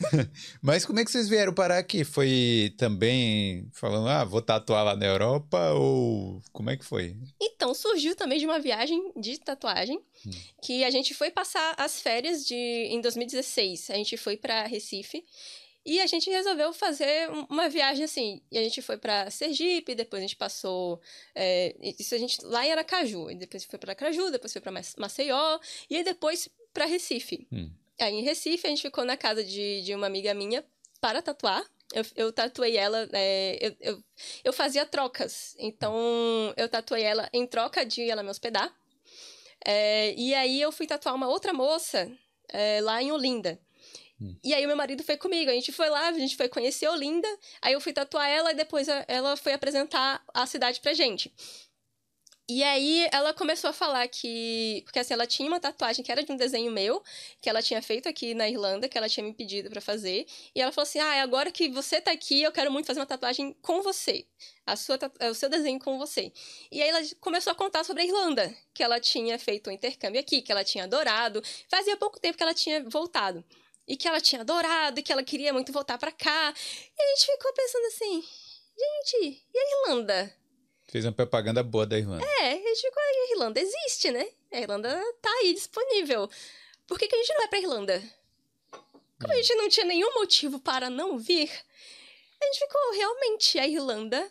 Mas 0.61 0.85
como 0.85 0.99
é 1.01 1.05
que 1.05 1.11
vocês 1.11 1.29
vieram 1.29 1.55
parar 1.55 1.79
aqui? 1.79 2.05
Foi 2.05 2.75
também 2.77 3.69
falando, 3.73 4.09
ah, 4.09 4.25
vou 4.25 4.43
tatuar 4.43 4.85
lá 4.85 4.97
na 4.97 5.07
Europa? 5.07 5.73
Ou 5.73 6.43
como 6.53 6.71
é 6.71 6.77
que 6.77 6.85
foi? 6.85 7.17
Então, 7.41 7.73
surgiu 7.73 8.15
também 8.17 8.39
de 8.39 8.45
uma 8.47 8.59
viagem 8.59 9.13
de 9.17 9.39
tatuagem, 9.39 9.99
Hum. 10.27 10.31
que 10.63 10.83
a 10.83 10.91
gente 10.91 11.15
foi 11.15 11.31
passar 11.31 11.75
as 11.79 12.01
férias 12.01 12.45
de 12.45 12.55
em 12.55 13.01
2016. 13.01 13.91
A 13.91 13.95
gente 13.95 14.17
foi 14.17 14.37
para 14.37 14.67
Recife 14.67 15.25
e 15.95 16.01
a 16.01 16.07
gente 16.07 16.29
resolveu 16.31 16.73
fazer 16.73 17.31
um- 17.31 17.47
uma 17.49 17.69
viagem 17.69 18.05
assim. 18.05 18.43
E 18.51 18.59
a 18.59 18.63
gente 18.63 18.83
foi 18.83 18.97
para 18.99 19.31
Sergipe, 19.31 19.95
depois 19.95 20.21
a 20.21 20.27
gente 20.27 20.37
passou 20.37 21.01
é, 21.35 21.75
isso 21.99 22.15
a 22.15 22.19
gente 22.19 22.39
lá 22.45 22.67
em 22.67 22.73
Aracaju, 22.73 23.31
e 23.31 23.35
depois 23.35 23.65
foi 23.65 23.79
para 23.79 23.93
Aracaju, 23.93 24.31
depois 24.31 24.53
foi 24.53 24.61
para 24.61 24.73
Maceió 24.99 25.59
e 25.89 25.97
aí 25.97 26.05
depois 26.05 26.49
para 26.73 26.85
Recife. 26.85 27.47
Hum. 27.51 27.71
Aí 28.01 28.15
em 28.15 28.23
Recife 28.23 28.67
a 28.67 28.71
gente 28.71 28.83
ficou 28.83 29.05
na 29.05 29.17
casa 29.17 29.43
de, 29.43 29.83
de 29.83 29.95
uma 29.95 30.07
amiga 30.07 30.33
minha 30.35 30.65
para 31.01 31.23
tatuar. 31.23 31.65
Eu, 31.93 32.05
eu 32.17 32.33
tatuei 32.33 32.77
ela, 32.77 33.09
é, 33.13 33.59
eu, 33.61 33.77
eu, 33.81 34.05
eu 34.45 34.53
fazia 34.53 34.85
trocas. 34.85 35.57
Então, 35.59 35.95
eu 36.55 36.69
tatuei 36.69 37.03
ela 37.03 37.29
em 37.33 37.47
troca 37.47 37.85
de 37.85 38.03
ela 38.11 38.23
me 38.23 38.29
hospedar. 38.29 38.71
É, 39.65 40.15
e 40.15 40.35
aí 40.35 40.61
eu 40.61 40.71
fui 40.71 40.87
tatuar 40.87 41.15
uma 41.15 41.29
outra 41.29 41.53
moça 41.53 42.11
é, 42.51 42.81
lá 42.83 43.03
em 43.03 43.11
Olinda. 43.11 43.59
Hum. 44.21 44.37
E 44.43 44.53
aí 44.55 44.67
meu 44.67 44.77
marido 44.77 45.03
foi 45.03 45.17
comigo. 45.17 45.51
A 45.51 45.55
gente 45.55 45.73
foi 45.73 45.89
lá, 45.89 46.09
a 46.09 46.13
gente 46.13 46.37
foi 46.37 46.49
conhecer 46.49 46.89
Olinda. 46.89 47.29
Aí 47.63 47.73
eu 47.73 47.81
fui 47.81 47.93
tatuar 47.93 48.29
ela 48.29 48.53
e 48.53 48.55
depois 48.55 48.89
ela 49.07 49.37
foi 49.37 49.53
apresentar 49.53 50.23
a 50.35 50.47
cidade 50.47 50.81
pra 50.81 50.93
gente. 50.93 51.33
E 52.51 52.63
aí 52.65 53.07
ela 53.13 53.35
começou 53.35 53.69
a 53.69 53.75
falar 53.75 54.09
que. 54.09 54.81
Porque 54.87 54.99
assim, 54.99 55.13
ela 55.13 55.27
tinha 55.27 55.47
uma 55.47 55.61
tatuagem 55.61 56.03
que 56.03 56.11
era 56.11 56.23
de 56.23 56.33
um 56.33 56.37
desenho 56.37 56.73
meu, 56.73 57.03
que 57.43 57.51
ela 57.51 57.61
tinha 57.61 57.83
feito 57.83 58.09
aqui 58.09 58.33
na 58.33 58.49
Irlanda, 58.49 58.89
que 58.89 58.97
ela 58.97 59.07
tinha 59.07 59.23
me 59.23 59.35
pedido 59.35 59.69
pra 59.69 59.83
fazer. 59.83 60.27
E 60.55 60.61
ela 60.63 60.73
falou 60.73 60.85
assim: 60.89 60.99
Ah, 60.99 61.23
agora 61.23 61.53
que 61.53 61.69
você 61.69 62.01
tá 62.01 62.11
aqui, 62.11 62.43
eu 62.43 62.51
quero 62.51 62.73
muito 62.73 62.87
fazer 62.87 63.01
uma 63.01 63.07
tatuagem 63.07 63.55
com 63.61 63.83
você. 63.83 64.27
A 64.65 64.77
sua, 64.77 64.99
o 65.31 65.35
seu 65.35 65.51
desenho 65.51 65.79
com 65.79 65.99
você. 65.99 66.33
E 66.73 66.81
aí 66.83 66.89
ela 66.89 67.01
começou 67.21 67.51
a 67.53 67.55
contar 67.55 67.85
sobre 67.85 68.03
a 68.03 68.07
Irlanda, 68.07 68.55
que 68.73 68.83
ela 68.83 68.99
tinha 68.99 69.39
feito 69.39 69.69
um 69.69 69.73
intercâmbio 69.73 70.19
aqui, 70.19 70.41
que 70.41 70.51
ela 70.51 70.65
tinha 70.65 70.85
adorado. 70.85 71.43
Fazia 71.69 71.99
pouco 71.99 72.19
tempo 72.19 72.39
que 72.39 72.43
ela 72.43 72.55
tinha 72.55 72.83
voltado. 72.89 73.45
E 73.89 73.97
que 73.97 74.07
ela 74.07 74.21
tinha 74.21 74.43
adorado, 74.43 75.01
e 75.01 75.03
que 75.03 75.11
ela 75.11 75.25
queria 75.25 75.53
muito 75.53 75.73
voltar 75.73 75.99
pra 75.99 76.13
cá. 76.13 76.55
E 76.97 77.03
a 77.03 77.17
gente 77.17 77.27
ficou 77.27 77.53
pensando 77.55 77.87
assim: 77.87 78.23
gente, 78.79 79.43
e 79.53 79.59
a 79.59 79.89
Irlanda? 79.89 80.35
Fez 80.89 81.05
uma 81.05 81.13
propaganda 81.13 81.63
boa 81.63 81.87
da 81.87 81.99
Irlanda. 81.99 82.25
É, 82.25 82.53
a 82.53 82.57
gente 82.57 82.81
ficou, 82.81 83.03
a 83.03 83.33
Irlanda 83.33 83.61
existe, 83.61 84.11
né? 84.11 84.29
A 84.53 84.61
Irlanda 84.61 85.03
tá 85.21 85.31
aí 85.41 85.53
disponível. 85.53 86.31
Por 86.87 86.99
que, 86.99 87.09
que 87.09 87.15
a 87.15 87.19
gente 87.19 87.29
não 87.31 87.39
vai 87.39 87.49
pra 87.49 87.59
Irlanda? 87.59 88.03
Como 89.21 89.33
a 89.33 89.37
gente 89.37 89.55
não 89.57 89.69
tinha 89.69 89.85
nenhum 89.85 90.15
motivo 90.15 90.61
para 90.61 90.89
não 90.89 91.19
vir, 91.19 91.51
a 92.41 92.45
gente 92.47 92.59
ficou, 92.61 92.93
realmente, 92.93 93.59
a 93.59 93.67
Irlanda 93.67 94.31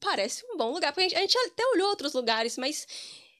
parece 0.00 0.44
um 0.46 0.56
bom 0.56 0.72
lugar. 0.72 0.92
Porque 0.92 1.00
a 1.00 1.08
gente, 1.08 1.16
a 1.16 1.20
gente 1.20 1.38
até 1.38 1.66
olhou 1.68 1.88
outros 1.88 2.14
lugares, 2.14 2.56
mas 2.56 2.86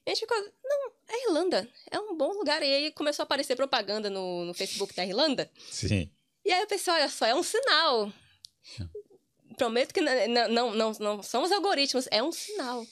a 0.05 0.11
gente 0.11 0.21
ficou, 0.21 0.37
não, 0.65 0.93
a 1.09 1.29
Irlanda 1.29 1.69
é 1.91 1.99
um 1.99 2.17
bom 2.17 2.33
lugar. 2.33 2.63
E 2.63 2.67
aí 2.67 2.93
começou 2.93 3.23
a 3.23 3.25
aparecer 3.25 3.57
propaganda 3.57 4.09
no, 4.11 4.45
no 4.45 4.55
Facebook 4.55 4.95
da 4.95 5.05
Irlanda. 5.05 5.51
Sim. 5.71 6.11
E 6.45 6.53
aí 6.53 6.61
eu 6.61 6.67
pensei, 6.67 6.93
olha 6.93 7.09
só, 7.09 7.27
é 7.27 7.35
um 7.35 7.43
sinal. 7.43 8.13
Prometo 9.57 9.93
que 9.95 10.01
n- 10.01 10.27
n- 10.29 10.49
não, 10.49 10.75
não, 10.75 10.93
não 10.99 11.23
são 11.23 11.43
os 11.43 11.53
algoritmos, 11.53 12.09
é 12.11 12.23
um 12.23 12.33
sinal. 12.33 12.85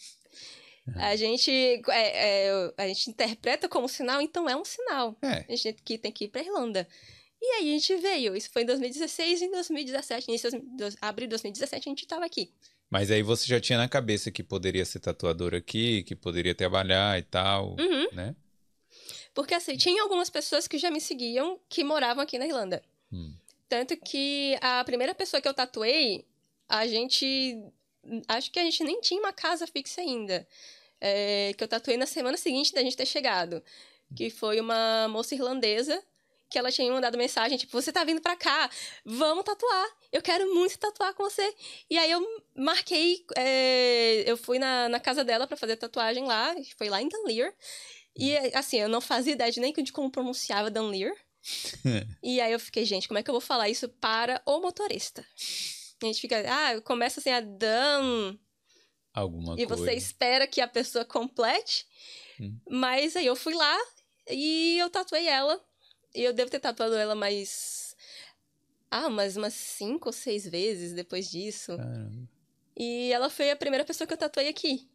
A 0.96 1.14
gente, 1.16 1.50
é, 1.88 2.46
é, 2.48 2.72
a 2.76 2.88
gente 2.88 3.10
interpreta 3.10 3.68
como 3.68 3.88
sinal, 3.88 4.20
então 4.20 4.48
é 4.48 4.56
um 4.56 4.64
sinal. 4.64 5.16
É. 5.22 5.44
A 5.52 5.56
gente 5.56 5.74
que 5.84 5.96
tem 5.98 6.10
que 6.12 6.24
ir 6.24 6.28
pra 6.28 6.40
Irlanda. 6.42 6.88
E 7.40 7.44
aí 7.56 7.68
a 7.70 7.72
gente 7.78 7.96
veio. 7.96 8.36
Isso 8.36 8.50
foi 8.52 8.62
em 8.62 8.66
2016 8.66 9.42
e 9.42 9.44
em 9.46 9.50
2017, 9.50 10.28
início 10.28 10.50
abril 11.00 11.26
de 11.26 11.30
2017, 11.30 11.88
a 11.88 11.90
gente 11.90 12.06
tava 12.06 12.24
aqui. 12.24 12.52
Mas 12.92 13.10
aí 13.10 13.22
você 13.22 13.46
já 13.46 13.58
tinha 13.58 13.78
na 13.78 13.88
cabeça 13.88 14.30
que 14.30 14.42
poderia 14.42 14.84
ser 14.84 15.00
tatuador 15.00 15.54
aqui, 15.54 16.02
que 16.02 16.14
poderia 16.14 16.54
trabalhar 16.54 17.18
e 17.18 17.22
tal, 17.22 17.74
Uhum. 17.80 18.06
né? 18.12 18.36
Porque 19.32 19.54
assim, 19.54 19.78
tinha 19.78 20.02
algumas 20.02 20.28
pessoas 20.28 20.68
que 20.68 20.76
já 20.76 20.90
me 20.90 21.00
seguiam 21.00 21.58
que 21.70 21.82
moravam 21.82 22.22
aqui 22.22 22.38
na 22.38 22.46
Irlanda. 22.46 22.82
Hum. 23.10 23.32
Tanto 23.66 23.96
que 23.96 24.58
a 24.60 24.84
primeira 24.84 25.14
pessoa 25.14 25.40
que 25.40 25.48
eu 25.48 25.54
tatuei, 25.54 26.26
a 26.68 26.86
gente. 26.86 27.64
Acho 28.28 28.50
que 28.52 28.58
a 28.58 28.64
gente 28.64 28.84
nem 28.84 29.00
tinha 29.00 29.20
uma 29.20 29.32
casa 29.32 29.66
fixa 29.66 30.02
ainda. 30.02 30.46
É, 31.00 31.54
que 31.56 31.64
eu 31.64 31.68
tatuei 31.68 31.96
na 31.96 32.04
semana 32.04 32.36
seguinte 32.36 32.74
da 32.74 32.82
gente 32.82 32.94
ter 32.94 33.06
chegado. 33.06 33.62
Que 34.14 34.28
foi 34.28 34.60
uma 34.60 35.08
moça 35.08 35.34
irlandesa 35.34 36.02
que 36.52 36.58
ela 36.58 36.70
tinha 36.70 36.86
me 36.86 36.94
mandado 36.94 37.16
mensagem, 37.18 37.56
tipo, 37.58 37.72
você 37.72 37.90
tá 37.90 38.04
vindo 38.04 38.20
pra 38.20 38.36
cá, 38.36 38.70
vamos 39.04 39.44
tatuar. 39.44 39.86
Eu 40.12 40.20
quero 40.22 40.54
muito 40.54 40.78
tatuar 40.78 41.14
com 41.14 41.24
você. 41.24 41.54
E 41.90 41.98
aí 41.98 42.10
eu 42.10 42.24
marquei, 42.54 43.24
é, 43.36 44.24
eu 44.26 44.36
fui 44.36 44.58
na, 44.58 44.88
na 44.88 45.00
casa 45.00 45.24
dela 45.24 45.46
pra 45.46 45.56
fazer 45.56 45.76
tatuagem 45.76 46.24
lá, 46.26 46.54
foi 46.76 46.88
lá 46.88 47.00
em 47.00 47.08
Dunleer. 47.08 47.54
E 48.16 48.36
assim, 48.54 48.78
eu 48.78 48.88
não 48.88 49.00
fazia 49.00 49.32
ideia 49.32 49.50
de 49.50 49.58
nem 49.58 49.72
de 49.72 49.92
como 49.92 50.10
pronunciava 50.10 50.70
Dunleer. 50.70 51.14
E 52.22 52.40
aí 52.40 52.52
eu 52.52 52.60
fiquei, 52.60 52.84
gente, 52.84 53.08
como 53.08 53.18
é 53.18 53.22
que 53.22 53.28
eu 53.28 53.34
vou 53.34 53.40
falar 53.40 53.68
isso 53.68 53.88
para 53.88 54.40
o 54.46 54.60
motorista? 54.60 55.26
A 56.00 56.06
gente 56.06 56.20
fica, 56.20 56.36
ah, 56.46 56.80
começa 56.82 57.18
assim 57.18 57.30
a 57.30 57.40
Dan, 57.40 58.36
Alguma 59.12 59.54
e 59.60 59.66
coisa. 59.66 59.84
você 59.84 59.92
espera 59.92 60.46
que 60.46 60.60
a 60.60 60.68
pessoa 60.68 61.04
complete. 61.04 61.86
Hum. 62.40 62.58
Mas 62.68 63.14
aí 63.16 63.26
eu 63.26 63.36
fui 63.36 63.54
lá 63.54 63.78
e 64.30 64.78
eu 64.78 64.88
tatuei 64.88 65.26
ela. 65.26 65.60
E 66.14 66.22
eu 66.22 66.32
devo 66.32 66.50
ter 66.50 66.60
tatuado 66.60 66.94
ela 66.94 67.14
mais. 67.14 67.96
Ah, 68.90 69.08
mas 69.08 69.36
umas 69.36 69.54
cinco 69.54 70.08
ou 70.08 70.12
seis 70.12 70.46
vezes 70.46 70.92
depois 70.92 71.30
disso. 71.30 71.76
Caramba. 71.76 72.28
E 72.76 73.10
ela 73.12 73.30
foi 73.30 73.50
a 73.50 73.56
primeira 73.56 73.84
pessoa 73.84 74.06
que 74.06 74.12
eu 74.12 74.18
tatuei 74.18 74.48
aqui. 74.48 74.88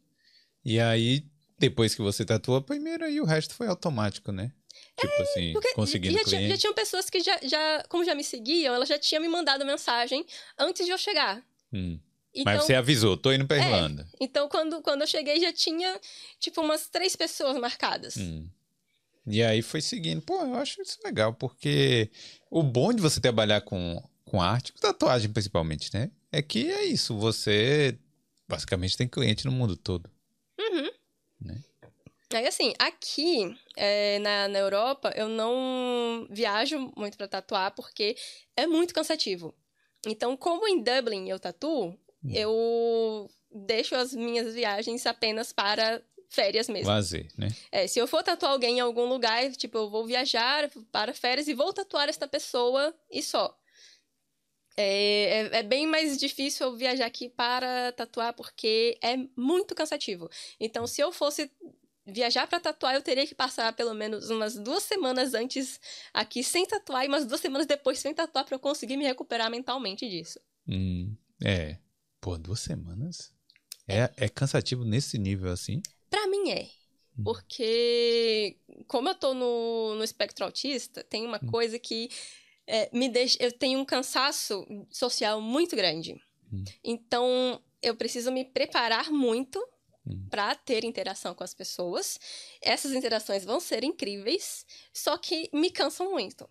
E 0.64 0.78
aí, 0.78 1.24
depois 1.58 1.94
que 1.94 2.02
você 2.02 2.24
tatuou 2.24 2.58
a 2.58 2.62
primeira, 2.62 3.08
e 3.10 3.20
o 3.20 3.24
resto 3.24 3.54
foi 3.54 3.66
automático, 3.66 4.30
né? 4.30 4.52
Tipo 5.00 5.22
assim, 5.22 5.50
É, 5.50 5.52
Porque 5.52 5.74
conseguindo 5.74 6.14
já, 6.16 6.24
tinha, 6.24 6.38
cliente. 6.38 6.50
já 6.54 6.56
tinham 6.60 6.74
pessoas 6.74 7.08
que 7.10 7.20
já, 7.20 7.38
já, 7.42 7.84
como 7.88 8.04
já 8.04 8.14
me 8.14 8.22
seguiam, 8.24 8.74
elas 8.74 8.88
já 8.88 8.98
tinham 8.98 9.22
me 9.22 9.28
mandado 9.28 9.64
mensagem 9.64 10.24
antes 10.58 10.84
de 10.84 10.92
eu 10.92 10.98
chegar. 10.98 11.44
Hum. 11.72 11.98
Então, 12.34 12.52
Mas 12.52 12.64
você 12.64 12.74
avisou, 12.74 13.16
tô 13.16 13.32
indo 13.32 13.46
pra 13.46 13.56
É. 13.56 13.60
Irlanda. 13.60 14.08
Então, 14.20 14.48
quando, 14.48 14.80
quando 14.82 15.00
eu 15.02 15.06
cheguei, 15.06 15.40
já 15.40 15.52
tinha, 15.52 15.98
tipo, 16.38 16.60
umas 16.60 16.88
três 16.88 17.16
pessoas 17.16 17.56
marcadas. 17.58 18.16
Hum. 18.16 18.48
E 19.28 19.42
aí 19.42 19.62
foi 19.62 19.80
seguindo. 19.80 20.22
Pô, 20.22 20.40
eu 20.40 20.54
acho 20.54 20.80
isso 20.82 20.98
legal, 21.04 21.34
porque 21.34 22.10
o 22.50 22.62
bom 22.62 22.92
de 22.92 23.02
você 23.02 23.20
trabalhar 23.20 23.60
com, 23.60 24.02
com 24.24 24.40
arte, 24.40 24.72
com 24.72 24.80
tatuagem 24.80 25.32
principalmente, 25.32 25.92
né? 25.92 26.10
É 26.32 26.42
que 26.42 26.70
é 26.70 26.84
isso, 26.84 27.16
você 27.16 27.98
basicamente 28.48 28.96
tem 28.96 29.08
cliente 29.08 29.44
no 29.44 29.52
mundo 29.52 29.76
todo. 29.76 30.10
Uhum. 30.58 30.90
Né? 31.40 31.62
Aí, 32.34 32.46
assim, 32.46 32.74
aqui 32.78 33.54
é, 33.76 34.18
na, 34.18 34.48
na 34.48 34.58
Europa, 34.58 35.12
eu 35.16 35.28
não 35.28 36.26
viajo 36.30 36.92
muito 36.96 37.16
pra 37.16 37.26
tatuar, 37.28 37.74
porque 37.74 38.16
é 38.56 38.66
muito 38.66 38.92
cansativo. 38.92 39.54
Então, 40.06 40.36
como 40.36 40.68
em 40.68 40.82
Dublin 40.82 41.28
eu 41.28 41.38
tatuo, 41.38 41.98
Hum. 42.24 42.30
eu 42.32 43.30
deixo 43.50 43.94
as 43.94 44.12
minhas 44.12 44.54
viagens 44.54 45.06
apenas 45.06 45.52
para 45.52 46.02
férias 46.28 46.68
mesmo. 46.68 46.88
Lazer, 46.88 47.26
né? 47.36 47.48
É, 47.72 47.86
se 47.86 47.98
eu 47.98 48.06
for 48.06 48.22
tatuar 48.22 48.52
alguém 48.52 48.78
em 48.78 48.80
algum 48.80 49.06
lugar, 49.06 49.50
tipo, 49.52 49.78
eu 49.78 49.90
vou 49.90 50.06
viajar 50.06 50.70
para 50.92 51.14
férias 51.14 51.48
e 51.48 51.54
vou 51.54 51.72
tatuar 51.72 52.08
esta 52.08 52.28
pessoa 52.28 52.94
e 53.10 53.22
só. 53.22 53.56
É, 54.76 55.40
é, 55.40 55.58
é 55.58 55.62
bem 55.62 55.86
mais 55.86 56.16
difícil 56.16 56.66
eu 56.66 56.76
viajar 56.76 57.06
aqui 57.06 57.28
para 57.28 57.90
tatuar 57.92 58.32
porque 58.32 58.96
é 59.02 59.16
muito 59.36 59.74
cansativo. 59.74 60.30
Então, 60.60 60.86
se 60.86 61.00
eu 61.00 61.10
fosse 61.10 61.50
viajar 62.06 62.46
para 62.46 62.60
tatuar, 62.60 62.94
eu 62.94 63.02
teria 63.02 63.26
que 63.26 63.34
passar 63.34 63.72
pelo 63.72 63.92
menos 63.92 64.30
umas 64.30 64.54
duas 64.56 64.82
semanas 64.84 65.34
antes 65.34 65.80
aqui 66.14 66.44
sem 66.44 66.64
tatuar 66.66 67.04
e 67.04 67.08
umas 67.08 67.26
duas 67.26 67.40
semanas 67.40 67.66
depois 67.66 67.98
sem 67.98 68.14
tatuar 68.14 68.44
para 68.44 68.54
eu 68.54 68.60
conseguir 68.60 68.96
me 68.96 69.04
recuperar 69.04 69.50
mentalmente 69.50 70.08
disso. 70.08 70.40
Hum, 70.66 71.14
é. 71.44 71.78
Pô, 72.20 72.38
duas 72.38 72.60
semanas? 72.60 73.32
É, 73.86 74.10
é 74.16 74.28
cansativo 74.28 74.84
nesse 74.84 75.18
nível 75.18 75.50
assim? 75.50 75.82
Pra 76.10 76.26
mim 76.26 76.50
é. 76.50 76.68
Hum. 77.18 77.24
Porque, 77.24 78.56
como 78.86 79.08
eu 79.08 79.14
tô 79.14 79.34
no, 79.34 79.94
no 79.96 80.04
espectro 80.04 80.44
autista, 80.44 81.02
tem 81.02 81.26
uma 81.26 81.40
hum. 81.42 81.50
coisa 81.50 81.78
que 81.78 82.08
é, 82.66 82.88
me 82.92 83.08
deixa. 83.08 83.36
Eu 83.40 83.52
tenho 83.52 83.78
um 83.78 83.84
cansaço 83.84 84.66
social 84.90 85.40
muito 85.40 85.74
grande. 85.74 86.20
Hum. 86.52 86.64
Então, 86.84 87.62
eu 87.82 87.96
preciso 87.96 88.30
me 88.30 88.44
preparar 88.44 89.10
muito 89.10 89.64
para 90.30 90.54
ter 90.54 90.84
interação 90.84 91.34
com 91.34 91.44
as 91.44 91.54
pessoas. 91.54 92.18
Essas 92.62 92.92
interações 92.92 93.44
vão 93.44 93.60
ser 93.60 93.84
incríveis, 93.84 94.64
só 94.92 95.18
que 95.18 95.50
me 95.52 95.70
cansam 95.70 96.10
muito. 96.10 96.48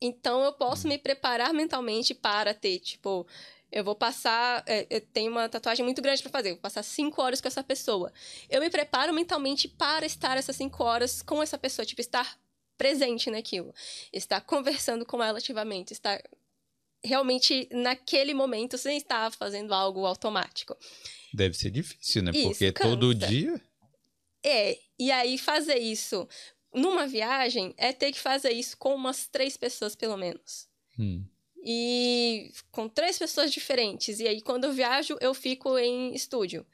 Então, 0.00 0.42
eu 0.42 0.52
posso 0.52 0.88
me 0.88 0.96
preparar 0.96 1.52
mentalmente 1.52 2.14
para 2.14 2.54
ter, 2.54 2.78
tipo, 2.78 3.26
eu 3.70 3.84
vou 3.84 3.94
passar. 3.94 4.62
É, 4.66 4.86
eu 4.90 5.00
tenho 5.00 5.30
uma 5.30 5.48
tatuagem 5.48 5.84
muito 5.84 6.02
grande 6.02 6.22
para 6.22 6.30
fazer. 6.30 6.50
vou 6.50 6.60
passar 6.60 6.82
cinco 6.82 7.22
horas 7.22 7.40
com 7.40 7.48
essa 7.48 7.62
pessoa. 7.62 8.12
Eu 8.48 8.60
me 8.60 8.70
preparo 8.70 9.12
mentalmente 9.12 9.68
para 9.68 10.04
estar 10.04 10.36
essas 10.36 10.56
cinco 10.56 10.82
horas 10.82 11.22
com 11.22 11.42
essa 11.42 11.58
pessoa, 11.58 11.86
tipo, 11.86 12.00
estar 12.00 12.38
presente 12.76 13.30
naquilo. 13.30 13.74
Estar 14.12 14.40
conversando 14.40 15.06
com 15.06 15.22
ela 15.22 15.38
ativamente, 15.38 15.92
estar 15.92 16.22
realmente 17.02 17.68
naquele 17.70 18.34
momento 18.34 18.76
sem 18.76 18.96
estar 18.96 19.30
fazendo 19.32 19.72
algo 19.72 20.04
automático. 20.04 20.76
Deve 21.32 21.54
ser 21.54 21.70
difícil, 21.70 22.22
né? 22.22 22.32
Isso, 22.34 22.48
Porque 22.48 22.72
cansa. 22.72 22.90
todo 22.90 23.14
dia. 23.14 23.60
É, 24.44 24.78
e 24.98 25.10
aí 25.10 25.38
fazer 25.38 25.78
isso 25.78 26.28
numa 26.74 27.06
viagem 27.06 27.74
é 27.76 27.92
ter 27.92 28.10
que 28.12 28.18
fazer 28.18 28.52
isso 28.52 28.76
com 28.76 28.94
umas 28.94 29.26
três 29.26 29.56
pessoas, 29.56 29.94
pelo 29.94 30.16
menos. 30.16 30.68
Hum 30.98 31.24
e 31.64 32.52
com 32.70 32.88
três 32.88 33.18
pessoas 33.18 33.52
diferentes. 33.52 34.20
E 34.20 34.26
aí, 34.26 34.40
quando 34.40 34.64
eu 34.64 34.72
viajo, 34.72 35.16
eu 35.20 35.34
fico 35.34 35.78
em 35.78 36.14
estúdio. 36.14 36.66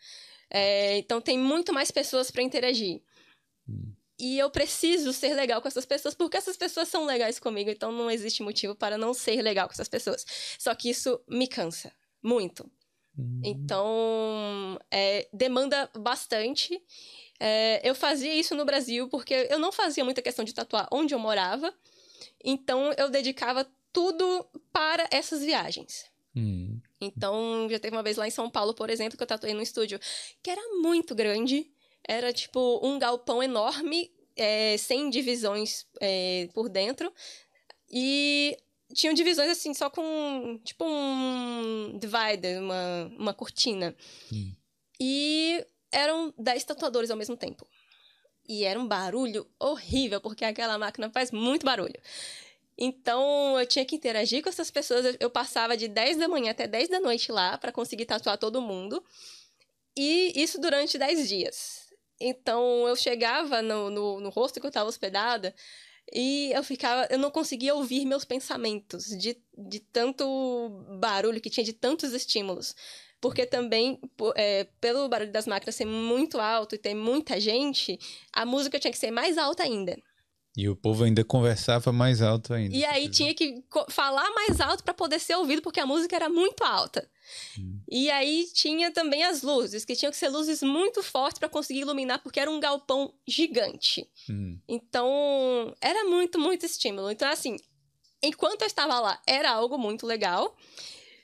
É, 0.51 0.99
então, 0.99 1.21
tem 1.21 1.39
muito 1.39 1.73
mais 1.73 1.91
pessoas 1.91 2.31
para 2.31 2.43
interagir. 2.43 3.03
Hum. 3.69 3.93
E 4.19 4.39
eu 4.39 4.51
preciso 4.51 5.13
ser 5.13 5.35
legal 5.35 5.61
com 5.61 5.69
essas 5.69 5.85
pessoas, 5.85 6.15
porque 6.15 6.39
essas 6.39 6.57
pessoas 6.57 6.89
são 6.89 7.05
legais 7.05 7.39
comigo, 7.39 7.69
então 7.69 7.93
não 7.93 8.11
existe 8.11 8.43
motivo 8.43 8.75
para 8.75 8.97
não 8.97 9.13
ser 9.13 9.43
legal 9.43 9.67
com 9.69 9.75
essas 9.75 9.89
pessoas. 9.89 10.25
Só 10.59 10.75
que 10.75 10.89
isso 10.89 11.21
me 11.29 11.47
cansa 11.47 11.93
muito. 12.23 12.71
Hum. 13.19 13.41
Então, 13.45 14.79
é, 14.91 15.29
demanda 15.33 15.91
bastante. 15.99 16.81
É, 17.39 17.87
eu 17.87 17.95
fazia 17.95 18.35
isso 18.35 18.55
no 18.55 18.65
Brasil 18.65 19.09
porque 19.09 19.49
eu 19.51 19.59
não 19.59 19.71
fazia 19.71 20.05
muita 20.05 20.23
questão 20.23 20.45
de 20.45 20.55
tatuar 20.55 20.89
onde 20.91 21.15
eu 21.15 21.19
morava. 21.19 21.75
Então, 22.43 22.93
eu 22.97 23.11
dedicava 23.11 23.69
tudo 23.97 24.47
para 24.71 25.09
essas 25.11 25.43
viagens. 25.43 26.05
Hum. 26.37 26.79
Então, 27.01 27.67
já 27.71 27.79
teve 27.79 27.97
uma 27.97 28.03
vez 28.03 28.19
lá 28.19 28.29
em 28.29 28.31
São 28.31 28.51
Paulo, 28.51 28.75
por 28.75 28.91
exemplo, 28.91 29.17
que 29.17 29.23
eu 29.23 29.27
tatuei 29.27 29.55
no 29.55 29.63
estúdio, 29.63 29.99
que 30.43 30.51
era 30.51 30.61
muito 30.83 31.15
grande. 31.15 31.67
Era 32.07 32.31
tipo 32.31 32.79
um 32.87 32.99
galpão 32.99 33.43
enorme, 33.43 34.13
é, 34.37 34.77
sem 34.77 35.09
divisões 35.09 35.87
é, 35.99 36.47
por 36.53 36.69
dentro. 36.69 37.11
E 37.91 38.59
tinham 38.93 39.15
divisões 39.15 39.49
assim, 39.49 39.73
só 39.73 39.89
com 39.89 40.61
tipo 40.63 40.85
um 40.85 41.99
divider, 41.99 42.61
uma, 42.61 43.11
uma 43.19 43.33
cortina. 43.33 43.97
Hum. 44.31 44.53
E 45.01 45.67
eram 45.91 46.35
10 46.37 46.65
tatuadores 46.65 47.11
ao 47.11 47.17
mesmo 47.17 47.35
tempo. 47.35 47.67
E 48.47 48.63
era 48.63 48.79
um 48.79 48.87
barulho 48.87 49.49
horrível, 49.59 50.21
porque 50.21 50.45
aquela 50.45 50.77
máquina 50.77 51.09
faz 51.09 51.31
muito 51.31 51.65
barulho. 51.65 51.99
Então, 52.79 53.59
eu 53.59 53.67
tinha 53.67 53.85
que 53.85 53.97
interagir 53.97 54.43
com 54.43 54.49
essas 54.49 54.71
pessoas. 54.71 55.17
Eu 55.19 55.31
passava 55.31 55.77
de 55.77 55.89
10 55.89 56.19
da 56.19 56.29
manhã 56.29 56.51
até 56.51 56.67
10 56.67 56.89
da 56.89 57.01
noite 57.01 57.33
lá 57.33 57.57
para 57.57 57.73
conseguir 57.73 58.05
tatuar 58.05 58.37
todo 58.37 58.61
mundo. 58.61 59.03
E 59.97 60.33
isso 60.35 60.61
durante 60.61 60.99
10 60.99 61.29
dias. 61.29 61.87
Então, 62.21 62.87
eu 62.87 62.97
chegava 62.97 63.63
no, 63.63 63.91
no, 63.91 64.21
no 64.21 64.29
rosto 64.29 64.61
que 64.61 64.67
eu 64.67 64.69
estava 64.69 64.89
hospedada 64.89 65.55
e 66.13 66.53
eu 66.53 66.63
ficava. 66.63 67.07
Eu 67.11 67.19
não 67.19 67.31
conseguia 67.31 67.75
ouvir 67.75 68.05
meus 68.05 68.25
pensamentos 68.25 69.07
de, 69.07 69.37
de 69.57 69.81
tanto 69.81 70.69
barulho 71.01 71.41
que 71.41 71.51
tinha, 71.51 71.65
de 71.65 71.73
tantos 71.73 72.13
estímulos. 72.13 72.75
Porque 73.21 73.47
também, 73.47 73.99
é, 74.37 74.65
pelo 74.81 75.09
barulho 75.09 75.33
das 75.33 75.47
máquinas 75.47 75.75
ser 75.75 75.87
muito 75.87 76.39
alto 76.39 76.75
e 76.75 76.79
ter 76.79 76.95
muita 76.95 77.41
gente, 77.41 77.99
a 78.33 78.45
música 78.45 78.79
tinha 78.79 78.93
que 78.93 78.99
ser 78.99 79.11
mais 79.11 79.39
alta 79.39 79.63
ainda. 79.63 79.97
E 80.57 80.69
o 80.71 80.75
povo 80.75 81.05
ainda 81.05 81.23
conversava 81.23 81.93
mais 81.93 82.23
alto 82.23 82.55
ainda. 82.55 82.75
E 82.75 82.83
aí 82.85 83.11
tinha 83.11 83.35
que 83.35 83.63
falar 83.91 84.29
mais 84.31 84.59
alto 84.59 84.83
para 84.83 84.95
poder 84.95 85.19
ser 85.19 85.35
ouvido, 85.37 85.61
porque 85.61 85.79
a 85.79 85.85
música 85.85 86.17
era 86.17 86.31
muito 86.31 86.65
alta. 86.65 87.07
Hum. 87.59 87.79
E 87.87 88.11
aí 88.11 88.49
tinha 88.55 88.91
também 88.91 89.23
as 89.23 89.43
luzes, 89.43 89.85
que 89.85 89.95
tinham 89.95 90.11
que 90.11 90.17
ser 90.17 90.31
luzes 90.31 90.63
muito 90.63 91.03
fortes 91.03 91.39
para 91.39 91.49
conseguir 91.49 91.81
iluminar, 91.81 92.23
porque 92.23 92.41
era 92.41 92.51
um 92.51 92.59
galpão 92.59 93.13
gigante. 93.29 94.09
Hum. 94.31 94.59
Então, 94.67 95.75
era 95.79 96.05
muito, 96.05 96.39
muito 96.39 96.65
estímulo. 96.65 97.11
Então, 97.11 97.29
assim, 97.29 97.59
enquanto 98.23 98.63
eu 98.63 98.67
estava 98.67 98.99
lá, 98.99 99.21
era 99.27 99.51
algo 99.51 99.77
muito 99.77 100.07
legal. 100.07 100.57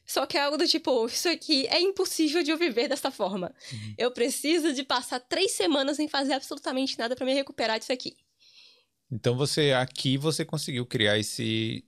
Só 0.05 0.27
que 0.27 0.37
é 0.37 0.43
algo 0.43 0.59
do 0.59 0.67
tipo, 0.67 1.07
isso 1.07 1.29
aqui 1.29 1.67
é 1.69 1.81
impossível 1.81 2.43
de 2.43 2.51
eu 2.51 2.59
viver 2.59 2.87
dessa 2.87 3.11
forma. 3.11 3.55
Uhum. 3.73 3.95
Eu 3.97 4.11
preciso 4.11 4.75
de 4.75 4.83
passar 4.83 5.21
três 5.21 5.53
semanas 5.53 5.97
sem 5.97 6.07
fazer 6.07 6.35
absolutamente 6.35 6.99
nada 6.99 7.17
para 7.17 7.25
me 7.25 7.33
recuperar 7.33 7.79
disso 7.79 7.93
aqui. 7.93 8.15
Então 9.13 9.37
você 9.37 9.73
aqui 9.73 10.17
você 10.17 10.43
conseguiu 10.43 10.87
criar 10.87 11.19
esse 11.19 11.85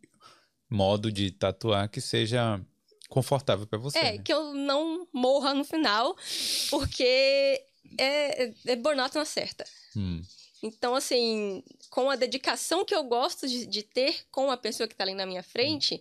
modo 0.68 1.10
de 1.10 1.30
tatuar 1.30 1.88
que 1.88 2.00
seja 2.00 2.60
confortável 3.08 3.66
para 3.66 3.78
você. 3.78 3.98
É, 3.98 4.12
né? 4.12 4.18
que 4.18 4.32
eu 4.32 4.52
não 4.52 5.08
morra 5.10 5.54
no 5.54 5.64
final, 5.64 6.14
porque 6.68 7.64
é, 7.98 8.52
é 8.66 8.76
burnout 8.76 9.14
na 9.14 9.24
certa. 9.24 9.64
Hum. 9.96 10.20
Então, 10.62 10.94
assim, 10.94 11.62
com 11.90 12.10
a 12.10 12.16
dedicação 12.16 12.84
que 12.84 12.94
eu 12.94 13.04
gosto 13.04 13.46
de, 13.46 13.66
de 13.66 13.82
ter 13.82 14.26
com 14.30 14.50
a 14.50 14.56
pessoa 14.56 14.86
que 14.86 14.94
está 14.94 15.04
ali 15.04 15.14
na 15.14 15.26
minha 15.26 15.42
frente, 15.42 15.94
hum. 15.94 16.00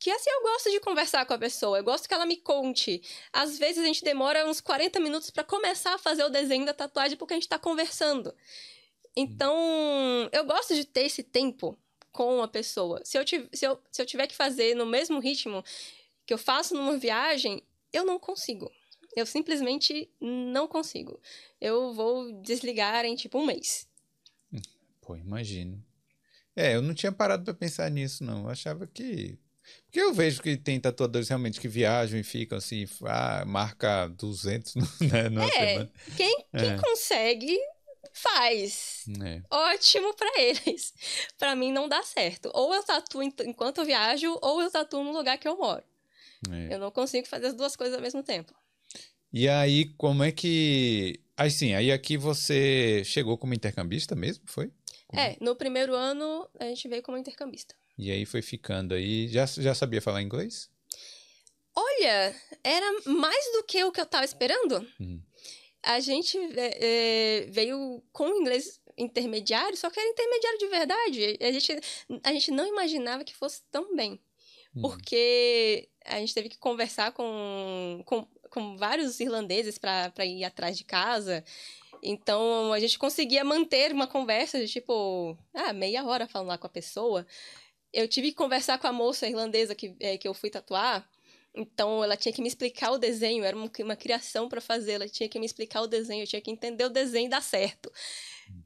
que 0.00 0.10
assim, 0.10 0.30
eu 0.30 0.42
gosto 0.42 0.70
de 0.70 0.80
conversar 0.80 1.24
com 1.26 1.34
a 1.34 1.38
pessoa, 1.38 1.78
eu 1.78 1.84
gosto 1.84 2.08
que 2.08 2.14
ela 2.14 2.26
me 2.26 2.36
conte. 2.36 3.00
Às 3.32 3.58
vezes 3.58 3.78
a 3.78 3.86
gente 3.86 4.02
demora 4.02 4.48
uns 4.48 4.60
40 4.60 4.98
minutos 4.98 5.30
para 5.30 5.44
começar 5.44 5.94
a 5.94 5.98
fazer 5.98 6.24
o 6.24 6.30
desenho 6.30 6.66
da 6.66 6.74
tatuagem 6.74 7.16
porque 7.16 7.34
a 7.34 7.36
gente 7.36 7.44
está 7.44 7.58
conversando. 7.58 8.34
Então, 9.16 10.28
eu 10.30 10.44
gosto 10.44 10.74
de 10.74 10.84
ter 10.84 11.06
esse 11.06 11.22
tempo 11.22 11.78
com 12.12 12.42
a 12.42 12.48
pessoa. 12.48 13.00
Se 13.04 13.18
eu, 13.18 13.26
se, 13.26 13.66
eu, 13.66 13.80
se 13.90 14.02
eu 14.02 14.06
tiver 14.06 14.26
que 14.26 14.34
fazer 14.34 14.74
no 14.74 14.84
mesmo 14.84 15.18
ritmo 15.18 15.64
que 16.26 16.34
eu 16.34 16.38
faço 16.38 16.74
numa 16.74 16.98
viagem, 16.98 17.62
eu 17.92 18.04
não 18.04 18.18
consigo. 18.18 18.70
Eu 19.14 19.24
simplesmente 19.24 20.10
não 20.20 20.68
consigo. 20.68 21.18
Eu 21.60 21.94
vou 21.94 22.30
desligar 22.42 23.04
em 23.06 23.16
tipo 23.16 23.38
um 23.38 23.46
mês. 23.46 23.88
Pô, 25.00 25.16
imagino. 25.16 25.82
É, 26.54 26.74
eu 26.74 26.82
não 26.82 26.92
tinha 26.92 27.12
parado 27.12 27.44
para 27.44 27.54
pensar 27.54 27.90
nisso, 27.90 28.24
não. 28.24 28.42
Eu 28.44 28.50
achava 28.50 28.86
que. 28.86 29.38
Porque 29.84 30.00
eu 30.00 30.12
vejo 30.12 30.42
que 30.42 30.56
tem 30.56 30.78
tatuadores 30.78 31.28
realmente 31.28 31.60
que 31.60 31.68
viajam 31.68 32.18
e 32.18 32.22
ficam 32.22 32.58
assim, 32.58 32.86
ah, 33.04 33.44
marca 33.46 34.08
200 34.08 34.74
né, 35.00 35.28
numa 35.28 35.46
é, 35.46 35.50
semana. 35.50 35.92
Quem, 36.16 36.44
quem 36.50 36.72
é. 36.72 36.78
consegue 36.78 37.58
faz. 38.16 39.04
É. 39.22 39.42
Ótimo 39.50 40.14
para 40.14 40.40
eles. 40.40 40.94
para 41.38 41.54
mim 41.54 41.70
não 41.70 41.88
dá 41.88 42.02
certo. 42.02 42.50
Ou 42.54 42.74
eu 42.74 42.82
tatuo 42.82 43.22
enquanto 43.22 43.78
eu 43.78 43.84
viajo, 43.84 44.38
ou 44.42 44.62
eu 44.62 44.70
tatuo 44.70 45.04
no 45.04 45.12
lugar 45.12 45.38
que 45.38 45.46
eu 45.46 45.56
moro. 45.56 45.84
É. 46.50 46.74
Eu 46.74 46.78
não 46.78 46.90
consigo 46.90 47.26
fazer 47.26 47.48
as 47.48 47.54
duas 47.54 47.76
coisas 47.76 47.94
ao 47.94 48.02
mesmo 48.02 48.22
tempo. 48.22 48.54
E 49.32 49.48
aí, 49.48 49.86
como 49.96 50.24
é 50.24 50.32
que. 50.32 51.20
Aí 51.36 51.50
sim, 51.50 51.74
aí 51.74 51.92
aqui 51.92 52.16
você 52.16 53.02
chegou 53.04 53.36
como 53.36 53.52
intercambista 53.52 54.14
mesmo, 54.14 54.44
foi? 54.46 54.70
Como... 55.06 55.20
É, 55.20 55.36
no 55.40 55.54
primeiro 55.54 55.94
ano 55.94 56.48
a 56.58 56.64
gente 56.64 56.88
veio 56.88 57.02
como 57.02 57.18
intercambista. 57.18 57.74
E 57.98 58.10
aí 58.10 58.24
foi 58.24 58.40
ficando 58.40 58.94
aí. 58.94 59.28
Já, 59.28 59.44
já 59.46 59.74
sabia 59.74 60.00
falar 60.00 60.22
inglês? 60.22 60.70
Olha, 61.74 62.34
era 62.64 62.86
mais 63.04 63.52
do 63.52 63.64
que 63.64 63.84
o 63.84 63.92
que 63.92 64.00
eu 64.00 64.06
tava 64.06 64.24
esperando. 64.24 64.86
Hum 64.98 65.20
a 65.86 66.00
gente 66.00 66.36
é, 66.36 66.78
é, 66.80 67.46
veio 67.48 68.02
com 68.12 68.28
inglês 68.28 68.80
intermediário, 68.98 69.76
só 69.76 69.88
que 69.88 70.00
era 70.00 70.08
intermediário 70.08 70.58
de 70.58 70.66
verdade. 70.66 71.38
A 71.40 71.52
gente, 71.52 71.80
a 72.24 72.32
gente 72.32 72.50
não 72.50 72.66
imaginava 72.66 73.22
que 73.22 73.34
fosse 73.34 73.62
tão 73.70 73.94
bem. 73.94 74.20
Hum. 74.74 74.82
Porque 74.82 75.88
a 76.04 76.18
gente 76.18 76.34
teve 76.34 76.48
que 76.48 76.58
conversar 76.58 77.12
com, 77.12 78.02
com, 78.04 78.26
com 78.50 78.76
vários 78.76 79.20
irlandeses 79.20 79.78
para 79.78 80.26
ir 80.26 80.42
atrás 80.42 80.76
de 80.76 80.82
casa. 80.82 81.44
Então, 82.02 82.72
a 82.72 82.80
gente 82.80 82.98
conseguia 82.98 83.44
manter 83.44 83.92
uma 83.92 84.08
conversa 84.08 84.58
de 84.58 84.66
tipo, 84.66 85.38
ah, 85.54 85.72
meia 85.72 86.04
hora 86.04 86.26
falando 86.26 86.48
lá 86.48 86.58
com 86.58 86.66
a 86.66 86.70
pessoa. 86.70 87.24
Eu 87.92 88.08
tive 88.08 88.30
que 88.30 88.36
conversar 88.36 88.78
com 88.78 88.88
a 88.88 88.92
moça 88.92 89.28
irlandesa 89.28 89.72
que, 89.72 89.94
é, 90.00 90.18
que 90.18 90.26
eu 90.26 90.34
fui 90.34 90.50
tatuar. 90.50 91.08
Então 91.56 92.04
ela 92.04 92.18
tinha 92.18 92.32
que 92.32 92.42
me 92.42 92.48
explicar 92.48 92.90
o 92.90 92.98
desenho, 92.98 93.42
era 93.42 93.56
uma, 93.56 93.96
criação 93.96 94.46
para 94.46 94.60
fazer, 94.60 94.92
ela 94.92 95.08
tinha 95.08 95.26
que 95.26 95.38
me 95.38 95.46
explicar 95.46 95.80
o 95.80 95.86
desenho, 95.86 96.22
eu 96.22 96.26
tinha 96.26 96.42
que 96.42 96.50
entender 96.50 96.84
o 96.84 96.90
desenho 96.90 97.26
e 97.26 97.30
dar 97.30 97.42
certo. 97.42 97.90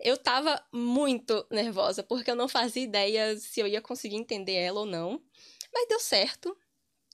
Eu 0.01 0.17
tava 0.17 0.61
muito 0.73 1.47
nervosa, 1.49 2.03
porque 2.03 2.29
eu 2.31 2.35
não 2.35 2.49
fazia 2.49 2.83
ideia 2.83 3.39
se 3.39 3.61
eu 3.61 3.67
ia 3.69 3.81
conseguir 3.81 4.17
entender 4.17 4.55
ela 4.55 4.81
ou 4.81 4.87
não. 4.87 5.23
Mas 5.73 5.89
deu 5.89 6.01
certo. 6.01 6.57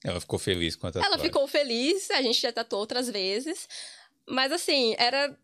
Ela 0.02 0.18
ficou 0.18 0.38
feliz 0.38 0.74
com 0.74 0.86
a 0.86 0.92
tatuagem. 0.92 1.14
Ela 1.14 1.22
ficou 1.22 1.46
feliz, 1.46 2.10
a 2.10 2.22
gente 2.22 2.40
já 2.40 2.50
tatuou 2.50 2.80
outras 2.80 3.10
vezes. 3.10 3.68
Mas 4.26 4.50
assim, 4.50 4.94
era 4.98 5.38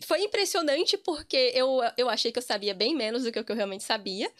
foi 0.00 0.22
impressionante 0.22 0.96
porque 0.96 1.52
eu, 1.54 1.80
eu 1.96 2.08
achei 2.08 2.32
que 2.32 2.38
eu 2.38 2.42
sabia 2.42 2.74
bem 2.74 2.94
menos 2.94 3.22
do 3.22 3.30
que 3.30 3.38
eu 3.38 3.56
realmente 3.56 3.84
sabia, 3.84 4.32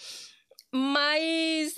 mas 0.72 1.74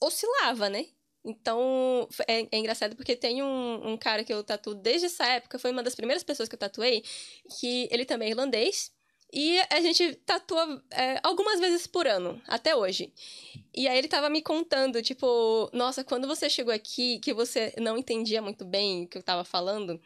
oscilava, 0.00 0.68
né? 0.68 0.86
Então, 1.28 2.08
é, 2.26 2.40
é, 2.50 2.58
engraçado 2.58 2.96
porque 2.96 3.14
tem 3.14 3.42
um, 3.42 3.90
um, 3.92 3.96
cara 3.98 4.24
que 4.24 4.32
eu 4.32 4.42
tatuo 4.42 4.74
desde 4.74 5.06
essa 5.06 5.26
época, 5.26 5.58
foi 5.58 5.70
uma 5.70 5.82
das 5.82 5.94
primeiras 5.94 6.22
pessoas 6.22 6.48
que 6.48 6.54
eu 6.54 6.58
tatuei, 6.58 7.04
que 7.58 7.86
ele 7.90 8.06
também 8.06 8.28
é 8.28 8.30
irlandês. 8.30 8.90
E 9.30 9.60
a 9.68 9.78
gente 9.82 10.14
tatua 10.24 10.82
é, 10.90 11.20
algumas 11.22 11.60
vezes 11.60 11.86
por 11.86 12.06
ano, 12.06 12.40
até 12.48 12.74
hoje. 12.74 13.12
E 13.76 13.86
aí 13.86 13.98
ele 13.98 14.08
tava 14.08 14.30
me 14.30 14.40
contando, 14.40 15.02
tipo, 15.02 15.68
nossa, 15.74 16.02
quando 16.02 16.26
você 16.26 16.48
chegou 16.48 16.72
aqui, 16.72 17.18
que 17.18 17.34
você 17.34 17.74
não 17.78 17.98
entendia 17.98 18.40
muito 18.40 18.64
bem 18.64 19.04
o 19.04 19.06
que 19.06 19.18
eu 19.18 19.22
tava 19.22 19.44
falando, 19.44 20.00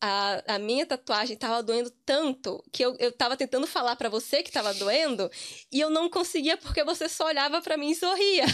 a, 0.00 0.54
a 0.54 0.58
minha 0.58 0.86
tatuagem 0.86 1.36
tava 1.36 1.62
doendo 1.62 1.90
tanto 2.04 2.62
que 2.72 2.84
eu, 2.84 2.96
eu 2.98 3.10
tava 3.10 3.36
tentando 3.36 3.66
falar 3.66 3.96
para 3.96 4.08
você 4.08 4.42
que 4.42 4.52
tava 4.52 4.72
doendo 4.74 5.30
e 5.72 5.80
eu 5.80 5.90
não 5.90 6.08
conseguia 6.08 6.56
porque 6.56 6.84
você 6.84 7.08
só 7.08 7.26
olhava 7.26 7.60
para 7.60 7.76
mim 7.76 7.90
e 7.90 7.94
sorria. 7.96 8.44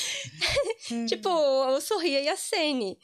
tipo, 1.08 1.28
eu 1.28 1.80
sorria 1.80 2.20
e 2.20 2.28
acene. 2.28 2.98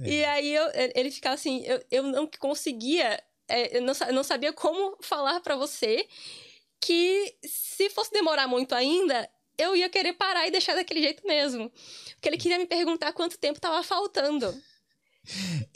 É. 0.00 0.08
E 0.08 0.24
aí 0.24 0.54
eu, 0.54 0.70
ele 0.94 1.10
ficava 1.10 1.34
assim, 1.34 1.64
eu, 1.64 1.84
eu 1.90 2.02
não 2.04 2.28
conseguia, 2.38 3.22
é, 3.48 3.76
eu 3.76 3.82
não, 3.82 3.94
eu 4.06 4.14
não 4.14 4.24
sabia 4.24 4.52
como 4.52 4.96
falar 5.02 5.40
para 5.40 5.56
você 5.56 6.06
que 6.80 7.34
se 7.44 7.90
fosse 7.90 8.12
demorar 8.12 8.46
muito 8.46 8.74
ainda, 8.74 9.28
eu 9.56 9.74
ia 9.74 9.88
querer 9.88 10.12
parar 10.12 10.46
e 10.46 10.50
deixar 10.50 10.74
daquele 10.74 11.00
jeito 11.02 11.26
mesmo. 11.26 11.72
Porque 12.14 12.28
ele 12.28 12.36
queria 12.36 12.58
me 12.58 12.66
perguntar 12.66 13.12
quanto 13.12 13.38
tempo 13.38 13.60
tava 13.60 13.82
faltando. 13.82 14.54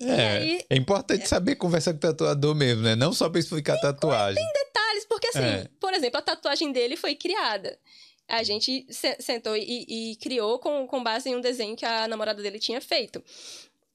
É, 0.01 0.29
aí, 0.29 0.67
é 0.71 0.77
importante 0.77 1.23
é... 1.23 1.27
saber 1.27 1.57
conversar 1.57 1.93
com 1.93 1.99
o 1.99 2.01
tatuador 2.01 2.55
mesmo, 2.55 2.83
né? 2.83 2.95
Não 2.95 3.13
só 3.13 3.29
pra 3.29 3.41
explicar 3.41 3.75
a 3.75 3.81
tatuagem. 3.81 4.35
Tem 4.35 4.65
detalhes, 4.65 5.05
porque 5.07 5.27
assim, 5.29 5.39
é. 5.39 5.69
por 5.81 5.93
exemplo, 5.95 6.19
a 6.19 6.23
tatuagem 6.23 6.73
dele 6.73 6.97
foi 6.97 7.15
criada. 7.15 7.79
A 8.29 8.43
gente 8.43 8.87
sentou 9.19 9.57
e, 9.57 9.87
e, 9.89 10.17
criou 10.17 10.59
com, 10.59 10.87
com 10.87 11.03
base 11.03 11.31
em 11.31 11.37
um 11.37 11.41
desenho 11.41 11.75
que 11.75 11.87
a 11.87 12.07
namorada 12.07 12.43
dele 12.43 12.59
tinha 12.59 12.81
feito. 12.81 13.25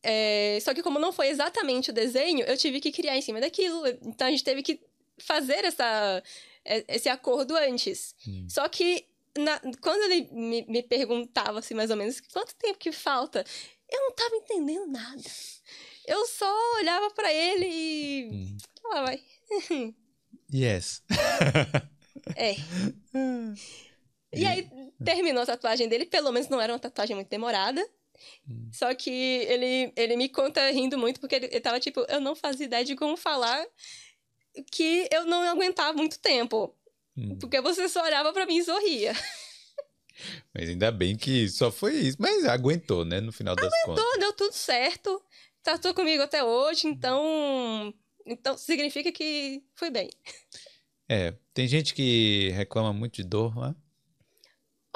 É, 0.01 0.57
só 0.61 0.73
que 0.73 0.81
como 0.81 0.97
não 0.97 1.13
foi 1.13 1.27
exatamente 1.27 1.91
o 1.91 1.93
desenho, 1.93 2.43
eu 2.45 2.57
tive 2.57 2.81
que 2.81 2.91
criar 2.91 3.15
em 3.15 3.21
cima 3.21 3.39
daquilo. 3.39 3.85
Então 4.01 4.27
a 4.27 4.31
gente 4.31 4.43
teve 4.43 4.63
que 4.63 4.79
fazer 5.19 5.63
essa, 5.63 6.23
é, 6.65 6.83
esse 6.87 7.09
acordo 7.09 7.55
antes. 7.55 8.15
Hum. 8.27 8.47
Só 8.49 8.67
que 8.67 9.05
na, 9.37 9.59
quando 9.81 10.11
ele 10.11 10.29
me, 10.31 10.65
me 10.67 10.83
perguntava 10.83 11.59
assim, 11.59 11.73
mais 11.73 11.89
ou 11.89 11.97
menos, 11.97 12.21
quanto 12.21 12.55
tempo 12.55 12.77
que 12.77 12.91
falta? 12.91 13.43
Eu 13.89 13.99
não 14.01 14.11
tava 14.11 14.35
entendendo 14.35 14.87
nada. 14.87 15.21
Eu 16.05 16.25
só 16.27 16.75
olhava 16.77 17.09
para 17.11 17.31
ele 17.31 17.65
e. 17.65 18.29
Hum. 18.31 18.57
Ah, 18.91 19.01
vai. 19.03 19.21
yes. 20.53 21.03
é. 22.35 22.55
E 24.35 24.47
aí 24.47 24.67
terminou 25.05 25.43
a 25.43 25.45
tatuagem 25.45 25.87
dele, 25.87 26.05
pelo 26.05 26.31
menos 26.31 26.49
não 26.49 26.59
era 26.59 26.73
uma 26.73 26.79
tatuagem 26.79 27.15
muito 27.15 27.29
demorada. 27.29 27.87
Hum. 28.49 28.69
Só 28.71 28.93
que 28.95 29.11
ele, 29.11 29.93
ele 29.95 30.17
me 30.17 30.27
conta 30.27 30.71
rindo 30.71 30.97
muito, 30.97 31.19
porque 31.19 31.35
ele, 31.35 31.45
ele 31.47 31.59
tava 31.59 31.79
tipo, 31.79 32.03
eu 32.09 32.19
não 32.19 32.35
fazia 32.35 32.65
ideia 32.65 32.83
de 32.83 32.95
como 32.95 33.15
falar 33.15 33.63
que 34.71 35.07
eu 35.11 35.25
não 35.25 35.43
aguentava 35.43 35.95
muito 35.95 36.19
tempo. 36.19 36.75
Hum. 37.15 37.37
Porque 37.39 37.61
você 37.61 37.87
só 37.87 38.03
olhava 38.03 38.33
para 38.33 38.45
mim 38.45 38.57
e 38.57 38.63
sorria. 38.63 39.13
Mas 40.53 40.69
ainda 40.69 40.91
bem 40.91 41.15
que 41.15 41.49
só 41.49 41.71
foi 41.71 41.95
isso. 41.95 42.17
Mas 42.19 42.45
aguentou, 42.45 43.03
né? 43.03 43.19
No 43.19 43.31
final 43.31 43.55
das 43.55 43.65
aguentou, 43.65 43.85
contas. 43.85 44.03
Aguentou, 44.03 44.19
deu 44.19 44.33
tudo 44.33 44.53
certo. 44.53 45.23
Tatuou 45.61 45.93
comigo 45.93 46.23
até 46.23 46.43
hoje, 46.43 46.87
então. 46.87 47.93
Então 48.25 48.57
significa 48.57 49.11
que 49.11 49.63
foi 49.75 49.89
bem. 49.89 50.09
É, 51.09 51.35
tem 51.53 51.67
gente 51.67 51.93
que 51.93 52.49
reclama 52.51 52.93
muito 52.93 53.15
de 53.15 53.23
dor 53.23 53.57
lá. 53.57 53.75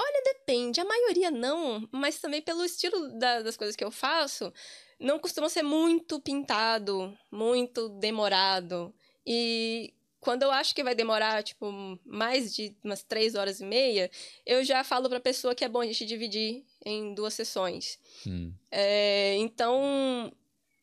Olha, 0.00 0.22
depende. 0.24 0.80
A 0.80 0.84
maioria 0.84 1.30
não, 1.30 1.86
mas 1.92 2.18
também 2.18 2.40
pelo 2.40 2.64
estilo 2.64 3.18
da, 3.18 3.42
das 3.42 3.56
coisas 3.56 3.76
que 3.76 3.84
eu 3.84 3.90
faço, 3.90 4.52
não 4.98 5.18
costuma 5.18 5.48
ser 5.48 5.62
muito 5.62 6.20
pintado, 6.20 7.16
muito 7.30 7.88
demorado. 8.00 8.94
E 9.26 9.92
quando 10.20 10.42
eu 10.42 10.50
acho 10.50 10.74
que 10.74 10.82
vai 10.82 10.94
demorar, 10.94 11.42
tipo, 11.42 11.98
mais 12.04 12.54
de 12.54 12.76
umas 12.82 13.02
três 13.02 13.34
horas 13.34 13.60
e 13.60 13.64
meia, 13.64 14.10
eu 14.44 14.64
já 14.64 14.82
falo 14.82 15.08
pra 15.08 15.20
pessoa 15.20 15.54
que 15.54 15.64
é 15.64 15.68
bom 15.68 15.80
a 15.80 15.86
gente 15.86 16.04
dividir 16.04 16.64
em 16.84 17.14
duas 17.14 17.34
sessões. 17.34 17.98
Hum. 18.26 18.52
É, 18.70 19.36
então, 19.36 20.32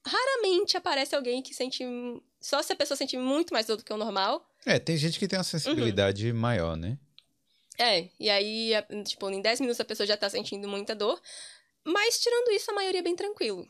raramente 0.06 0.78
aparece 0.78 1.16
alguém 1.16 1.42
que 1.42 1.54
sente. 1.54 1.84
Só 2.40 2.62
se 2.62 2.72
a 2.72 2.76
pessoa 2.76 2.98
sente 2.98 3.18
muito 3.18 3.54
mais 3.54 3.66
dor 3.66 3.78
do 3.78 3.84
que 3.84 3.94
o 3.94 3.98
normal. 3.98 4.48
É, 4.66 4.80
tem 4.80 4.96
gente 4.98 5.20
que 5.20 5.28
tem 5.28 5.38
uma 5.38 5.44
sensibilidade 5.44 6.32
uhum. 6.32 6.38
maior, 6.38 6.78
né? 6.78 6.98
É, 7.78 8.08
e 8.20 8.30
aí, 8.30 8.72
tipo, 9.04 9.30
em 9.30 9.42
10 9.42 9.60
minutos 9.60 9.82
a 9.82 9.86
pessoa 9.86 10.08
já 10.08 10.16
tá 10.16 10.30
sentindo 10.30 10.68
muita 10.68 10.96
dor. 10.96 11.22
Mas, 11.84 12.20
tirando 12.20 12.52
isso, 12.52 12.72
a 12.72 12.74
maioria 12.74 13.00
é 13.00 13.04
bem 13.04 13.16
tranquilo. 13.16 13.68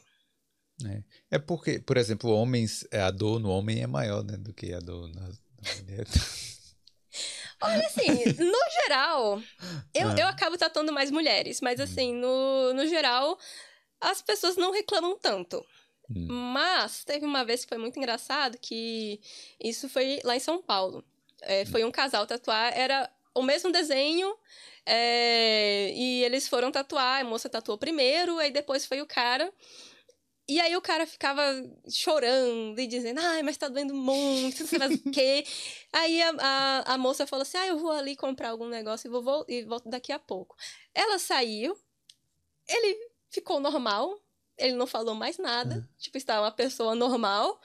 É, 0.84 1.04
é 1.32 1.40
porque, 1.40 1.80
por 1.80 1.98
exemplo, 1.98 2.30
homens, 2.30 2.86
a 2.92 3.10
dor 3.10 3.40
no 3.40 3.50
homem 3.50 3.82
é 3.82 3.88
maior, 3.88 4.24
né, 4.24 4.38
do 4.38 4.54
que 4.54 4.74
a 4.74 4.80
dor 4.80 5.10
nas, 5.14 5.42
Olha, 7.62 7.86
assim, 7.88 8.08
no 8.38 8.82
geral, 8.84 9.42
eu, 9.94 10.10
ah. 10.10 10.16
eu 10.18 10.28
acabo 10.28 10.58
tratando 10.58 10.92
mais 10.92 11.10
mulheres, 11.10 11.62
mas 11.62 11.80
assim, 11.80 12.14
no, 12.14 12.74
no 12.74 12.86
geral, 12.86 13.38
as 14.00 14.22
pessoas 14.22 14.58
não 14.58 14.72
reclamam 14.72 15.18
tanto. 15.18 15.66
Hum. 16.10 16.28
Mas 16.30 17.04
teve 17.04 17.26
uma 17.26 17.44
vez 17.44 17.64
que 17.64 17.70
foi 17.70 17.78
muito 17.78 17.98
engraçado 17.98 18.58
que 18.60 19.20
isso 19.60 19.90
foi 19.90 20.20
lá 20.24 20.36
em 20.36 20.40
São 20.40 20.62
Paulo. 20.62 21.04
É, 21.42 21.66
foi 21.66 21.84
um 21.84 21.92
casal 21.92 22.28
tatuar, 22.28 22.78
era 22.78 23.10
o 23.34 23.42
mesmo 23.42 23.72
desenho, 23.72 24.36
é, 24.86 25.92
e 25.94 26.24
eles 26.24 26.48
foram 26.48 26.72
tatuar, 26.72 27.22
a 27.22 27.24
moça 27.24 27.50
tatuou 27.50 27.78
primeiro, 27.78 28.38
aí 28.38 28.52
depois 28.52 28.86
foi 28.86 29.02
o 29.02 29.06
cara. 29.06 29.52
E 30.48 30.60
aí 30.60 30.76
o 30.76 30.82
cara 30.82 31.08
ficava 31.08 31.42
chorando 31.90 32.80
e 32.80 32.86
dizendo, 32.86 33.20
ai, 33.20 33.42
mas 33.42 33.58
tá 33.58 33.68
doendo 33.68 33.96
muito, 33.96 34.60
não 34.62 34.68
sei 34.68 34.80
o 34.80 35.02
quê. 35.12 35.44
Aí 35.92 36.22
a, 36.22 36.30
a, 36.40 36.94
a, 36.94 36.98
moça 36.98 37.26
falou 37.26 37.42
assim, 37.42 37.58
ah, 37.58 37.68
eu 37.68 37.80
vou 37.80 37.92
ali 37.92 38.16
comprar 38.16 38.50
algum 38.50 38.68
negócio 38.68 39.08
e, 39.08 39.10
vou, 39.10 39.24
vou, 39.24 39.46
e 39.48 39.64
volto 39.64 39.90
daqui 39.90 40.12
a 40.12 40.20
pouco. 40.20 40.56
Ela 40.94 41.18
saiu, 41.18 41.76
ele 42.68 43.10
ficou 43.30 43.60
normal, 43.60 44.20
ele 44.56 44.74
não 44.74 44.86
falou 44.86 45.16
mais 45.16 45.40
nada, 45.40 45.76
uhum. 45.76 45.88
tipo, 45.98 46.18
estava 46.18 46.44
uma 46.44 46.52
pessoa 46.52 46.94
normal. 46.94 47.60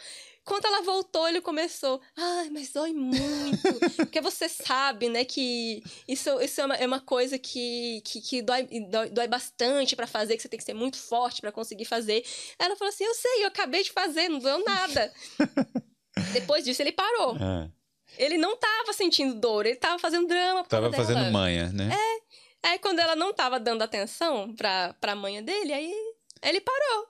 Quando 0.50 0.64
ela 0.64 0.82
voltou, 0.82 1.28
ele 1.28 1.40
começou, 1.40 2.00
ai, 2.16 2.50
mas 2.50 2.72
dói 2.72 2.92
muito. 2.92 3.62
Porque 3.94 4.20
você 4.20 4.48
sabe, 4.48 5.08
né, 5.08 5.24
que 5.24 5.80
isso, 6.08 6.28
isso 6.40 6.60
é, 6.60 6.64
uma, 6.64 6.74
é 6.74 6.84
uma 6.84 6.98
coisa 6.98 7.38
que, 7.38 8.02
que, 8.04 8.20
que 8.20 8.42
dói, 8.42 8.64
dói, 8.90 9.10
dói 9.10 9.28
bastante 9.28 9.94
para 9.94 10.08
fazer, 10.08 10.34
que 10.34 10.42
você 10.42 10.48
tem 10.48 10.58
que 10.58 10.64
ser 10.64 10.74
muito 10.74 10.96
forte 10.96 11.40
para 11.40 11.52
conseguir 11.52 11.84
fazer. 11.84 12.24
Ela 12.58 12.74
falou 12.74 12.92
assim: 12.92 13.04
eu 13.04 13.14
sei, 13.14 13.44
eu 13.44 13.46
acabei 13.46 13.84
de 13.84 13.92
fazer, 13.92 14.28
não 14.28 14.40
doeu 14.40 14.64
nada. 14.64 15.12
Depois 16.34 16.64
disso, 16.64 16.82
ele 16.82 16.90
parou. 16.90 17.36
É. 17.36 17.70
Ele 18.18 18.36
não 18.36 18.56
tava 18.56 18.92
sentindo 18.92 19.36
dor, 19.36 19.66
ele 19.66 19.76
tava 19.76 20.00
fazendo 20.00 20.26
drama. 20.26 20.64
Tava 20.64 20.92
fazendo 20.92 21.30
manha, 21.30 21.70
né? 21.72 21.90
É. 21.94 22.70
Aí 22.70 22.78
quando 22.80 22.98
ela 22.98 23.14
não 23.14 23.32
tava 23.32 23.60
dando 23.60 23.82
atenção 23.82 24.52
pra, 24.56 24.96
pra 25.00 25.14
manha 25.14 25.42
dele, 25.42 25.72
aí 25.72 25.94
ele 26.42 26.60
parou 26.60 27.09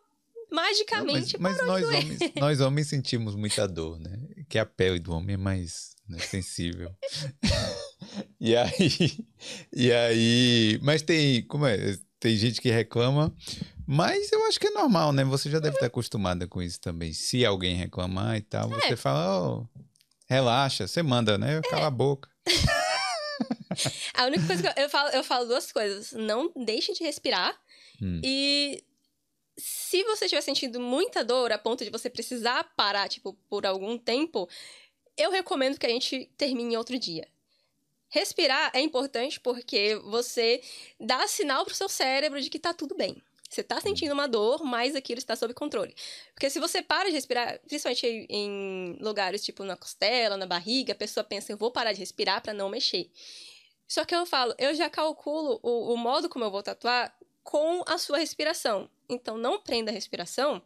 magicamente 0.51 1.35
não, 1.35 1.43
mas, 1.43 1.57
mas 1.59 1.67
nós 1.67 1.85
homens, 1.85 2.19
nós 2.37 2.61
homens 2.61 2.87
sentimos 2.89 3.35
muita 3.35 3.67
dor, 3.67 3.99
né? 3.99 4.19
Que 4.49 4.59
a 4.59 4.67
pele 4.67 4.99
do 4.99 5.13
homem 5.13 5.35
é 5.35 5.37
mais 5.37 5.95
né, 6.09 6.19
sensível. 6.19 6.95
e 8.41 8.57
aí, 8.57 9.27
e 9.73 9.93
aí, 9.93 10.79
mas 10.83 11.03
tem, 11.03 11.43
como 11.43 11.67
é? 11.67 11.97
Tem 12.19 12.37
gente 12.37 12.61
que 12.61 12.71
reclama, 12.71 13.35
mas 13.87 14.31
eu 14.31 14.45
acho 14.47 14.61
que 14.61 14.67
é 14.67 14.71
normal, 14.71 15.13
né? 15.13 15.25
Você 15.25 15.49
já 15.49 15.59
deve 15.59 15.77
estar 15.77 15.87
acostumada 15.87 16.47
com 16.47 16.61
isso 16.61 16.81
também. 16.81 17.13
Se 17.13 17.45
alguém 17.45 17.77
reclamar 17.77 18.37
e 18.37 18.43
tal, 18.43 18.71
é. 18.75 18.81
você 18.81 18.97
fala, 18.97 19.41
oh, 19.41 19.67
relaxa, 20.29 20.87
você 20.87 21.03
manda, 21.03 21.39
né? 21.39 21.61
Cala 21.71 21.85
é. 21.85 21.87
a 21.87 21.91
boca. 21.91 22.29
a 24.15 24.27
única 24.27 24.47
coisa 24.47 24.63
que 24.63 24.69
eu, 24.69 24.85
eu, 24.85 24.91
falo, 24.91 25.09
eu 25.11 25.25
falo 25.25 25.47
duas 25.47 25.73
coisas. 25.73 26.13
Não 26.13 26.53
deixe 26.65 26.93
de 26.93 27.03
respirar 27.03 27.59
hum. 28.03 28.21
e 28.23 28.85
se 29.61 30.03
você 30.05 30.25
estiver 30.25 30.41
sentindo 30.41 30.81
muita 30.81 31.25
dor 31.25 31.53
a 31.53 31.59
ponto 31.59 31.85
de 31.85 31.91
você 31.91 32.09
precisar 32.09 32.65
parar, 32.77 33.09
tipo, 33.09 33.35
por 33.49 33.67
algum 33.67 33.99
tempo, 33.99 34.49
eu 35.17 35.31
recomendo 35.31 35.79
que 35.79 35.87
a 35.87 35.91
gente 35.91 36.31
termine 36.37 36.77
outro 36.77 36.99
dia. 36.99 37.29
Respirar 38.09 38.73
é 38.75 38.81
importante 38.81 39.39
porque 39.39 39.95
você 40.05 40.61
dá 40.99 41.29
sinal 41.29 41.65
pro 41.65 41.75
seu 41.75 41.89
cérebro 41.89 42.41
de 42.41 42.51
que 42.51 42.59
tá 42.59 42.75
tudo 42.75 42.97
bem. 42.97 43.23
Você 43.49 43.65
tá 43.65 43.81
sentindo 43.81 44.13
uma 44.13 44.29
dor, 44.29 44.63
mas 44.65 44.95
aquilo 44.95 45.19
está 45.19 45.35
sob 45.35 45.53
controle. 45.55 45.95
Porque 46.35 46.49
se 46.49 46.61
você 46.61 46.83
para 46.83 47.09
de 47.09 47.15
respirar, 47.15 47.59
principalmente 47.67 48.27
em 48.29 48.97
lugares 49.01 49.45
tipo 49.45 49.65
na 49.65 49.77
costela, 49.77 50.37
na 50.37 50.47
barriga, 50.47 50.93
a 50.93 50.97
pessoa 50.97 51.25
pensa, 51.25 51.53
eu 51.53 51.57
vou 51.57 51.71
parar 51.71 51.93
de 51.93 51.99
respirar 51.99 52.41
para 52.41 52.55
não 52.55 52.69
mexer. 52.69 53.11
Só 53.89 54.05
que 54.05 54.15
eu 54.15 54.25
falo, 54.25 54.55
eu 54.57 54.73
já 54.73 54.89
calculo 54.89 55.59
o, 55.65 55.95
o 55.95 55.97
modo 55.97 56.29
como 56.29 56.45
eu 56.45 56.51
vou 56.51 56.63
tatuar 56.63 57.13
com 57.43 57.83
a 57.87 57.99
sua 57.99 58.19
respiração. 58.19 58.89
Então, 59.11 59.37
não 59.37 59.61
prenda 59.61 59.91
a 59.91 59.95
respiração, 59.95 60.63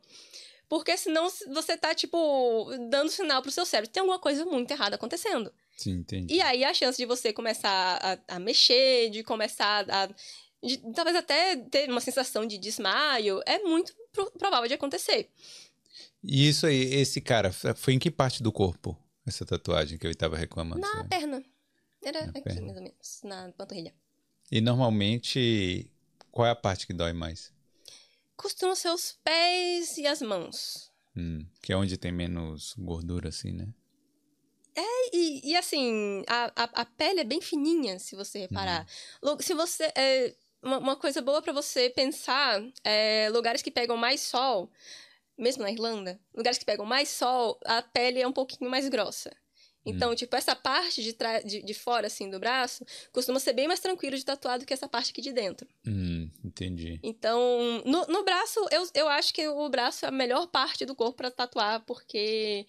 Porque 0.68 0.96
senão 0.96 1.28
você 1.52 1.76
tá, 1.76 1.94
tipo, 1.94 2.68
dando 2.88 3.10
sinal 3.10 3.42
pro 3.42 3.52
seu 3.52 3.66
cérebro. 3.66 3.90
Tem 3.90 4.00
alguma 4.00 4.18
coisa 4.18 4.44
muito 4.46 4.70
errada 4.70 4.96
acontecendo. 4.96 5.52
Sim, 5.76 5.98
entendi. 5.98 6.34
E 6.34 6.40
aí 6.40 6.64
a 6.64 6.72
chance 6.72 6.96
de 6.96 7.04
você 7.04 7.32
começar 7.32 7.98
a, 8.28 8.36
a 8.36 8.38
mexer, 8.38 9.10
de 9.10 9.22
começar 9.22 9.84
a. 9.90 10.08
De, 10.62 10.78
talvez 10.94 11.14
até 11.16 11.56
ter 11.56 11.90
uma 11.90 12.00
sensação 12.00 12.46
de 12.46 12.56
desmaio, 12.56 13.40
é 13.44 13.58
muito 13.58 13.94
pro, 14.10 14.30
provável 14.32 14.66
de 14.66 14.74
acontecer. 14.74 15.30
E 16.22 16.48
isso 16.48 16.66
aí, 16.66 16.94
esse 16.94 17.20
cara, 17.20 17.52
foi 17.52 17.92
em 17.92 17.98
que 17.98 18.10
parte 18.10 18.42
do 18.42 18.50
corpo? 18.50 18.96
Essa 19.26 19.44
tatuagem 19.44 19.98
que 19.98 20.06
eu 20.06 20.10
estava 20.10 20.36
reclamando? 20.36 20.80
Na 20.80 20.88
sabe? 20.90 21.08
perna. 21.10 21.44
Era 22.02 22.22
Na 22.22 22.30
aqui, 22.30 22.42
perna. 22.42 22.62
mais 22.62 22.76
ou 22.76 22.82
menos, 22.82 23.20
na 23.22 23.52
panturrilha. 23.52 23.94
E 24.50 24.60
normalmente, 24.62 25.90
qual 26.30 26.46
é 26.46 26.50
a 26.50 26.56
parte 26.56 26.86
que 26.86 26.92
dói 26.94 27.12
mais? 27.12 27.52
Costumam 28.36 28.74
ser 28.74 28.88
os 28.90 29.12
pés 29.22 29.96
e 29.98 30.06
as 30.06 30.20
mãos. 30.20 30.90
Hum, 31.16 31.46
que 31.62 31.72
é 31.72 31.76
onde 31.76 31.96
tem 31.96 32.12
menos 32.12 32.74
gordura, 32.76 33.28
assim, 33.28 33.52
né? 33.52 33.68
E, 35.12 35.50
e, 35.52 35.56
assim, 35.56 36.24
a, 36.26 36.46
a, 36.56 36.64
a 36.82 36.84
pele 36.84 37.20
é 37.20 37.24
bem 37.24 37.40
fininha, 37.40 38.00
se 38.00 38.16
você 38.16 38.40
reparar. 38.40 38.84
Lu- 39.22 39.40
Se 39.40 39.54
você. 39.54 39.84
é, 39.96 40.34
uma, 40.60 40.78
uma 40.78 40.96
coisa 40.96 41.22
boa 41.22 41.40
pra 41.40 41.52
você 41.52 41.88
pensar 41.88 42.60
é 42.82 43.28
lugares 43.30 43.62
que 43.62 43.70
pegam 43.70 43.96
mais 43.96 44.22
sol, 44.22 44.72
mesmo 45.38 45.62
na 45.62 45.70
Irlanda, 45.70 46.18
lugares 46.34 46.58
que 46.58 46.64
pegam 46.64 46.84
mais 46.84 47.08
sol, 47.10 47.60
a 47.64 47.80
pele 47.80 48.20
é 48.20 48.26
um 48.26 48.32
pouquinho 48.32 48.68
mais 48.68 48.88
grossa. 48.88 49.30
Então, 49.86 50.14
tipo, 50.14 50.34
essa 50.34 50.56
parte 50.56 51.02
de, 51.02 51.16
de, 51.44 51.62
de 51.62 51.74
fora, 51.74 52.06
assim, 52.06 52.30
do 52.30 52.38
braço, 52.40 52.86
costuma 53.12 53.38
ser 53.38 53.52
bem 53.52 53.68
mais 53.68 53.80
tranquilo 53.80 54.16
de 54.16 54.24
tatuar 54.24 54.58
do 54.58 54.64
que 54.64 54.72
essa 54.72 54.88
parte 54.88 55.10
aqui 55.10 55.20
de 55.20 55.32
dentro. 55.32 55.68
Hum, 55.86 56.30
entendi. 56.42 56.98
Então, 57.02 57.82
no, 57.84 58.06
no 58.06 58.24
braço, 58.24 58.60
eu, 58.70 58.88
eu 58.94 59.08
acho 59.08 59.34
que 59.34 59.46
o 59.46 59.68
braço 59.68 60.06
é 60.06 60.08
a 60.08 60.12
melhor 60.12 60.46
parte 60.46 60.86
do 60.86 60.94
corpo 60.94 61.18
pra 61.18 61.30
tatuar, 61.30 61.84
porque 61.84 62.66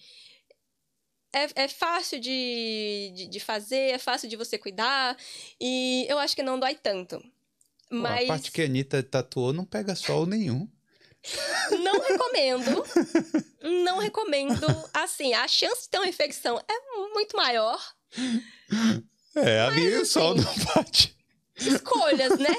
é, 1.34 1.64
é 1.64 1.68
fácil 1.68 2.20
de, 2.20 3.14
de, 3.16 3.28
de 3.28 3.40
fazer, 3.40 3.92
é 3.92 3.98
fácil 3.98 4.28
de 4.28 4.36
você 4.36 4.58
cuidar, 4.58 5.18
e 5.60 6.06
eu 6.10 6.20
acho 6.20 6.36
que 6.36 6.44
não 6.44 6.60
dói 6.60 6.76
tanto. 6.76 7.20
Pô, 7.90 7.98
Mas 7.98 8.26
A 8.26 8.28
parte 8.28 8.52
que 8.52 8.62
a 8.62 8.66
Anitta 8.66 9.02
tatuou 9.04 9.54
não 9.54 9.64
pega 9.64 9.96
sol 9.96 10.26
nenhum. 10.26 10.68
Não 11.82 12.00
recomendo. 12.00 12.84
não 13.84 13.98
recomendo. 14.00 14.66
Assim, 14.94 15.34
a 15.34 15.48
chance 15.48 15.84
de 15.84 15.90
ter 15.90 15.98
uma 16.00 16.08
infecção 16.08 16.58
é 16.68 16.96
muito 17.14 17.36
maior. 17.36 17.82
É, 19.36 19.60
ali 19.62 19.94
o 19.96 20.02
assim- 20.02 20.06
sol 20.06 20.36
não 20.36 20.56
bate. 20.76 21.16
Escolhas, 21.58 22.38
né? 22.38 22.56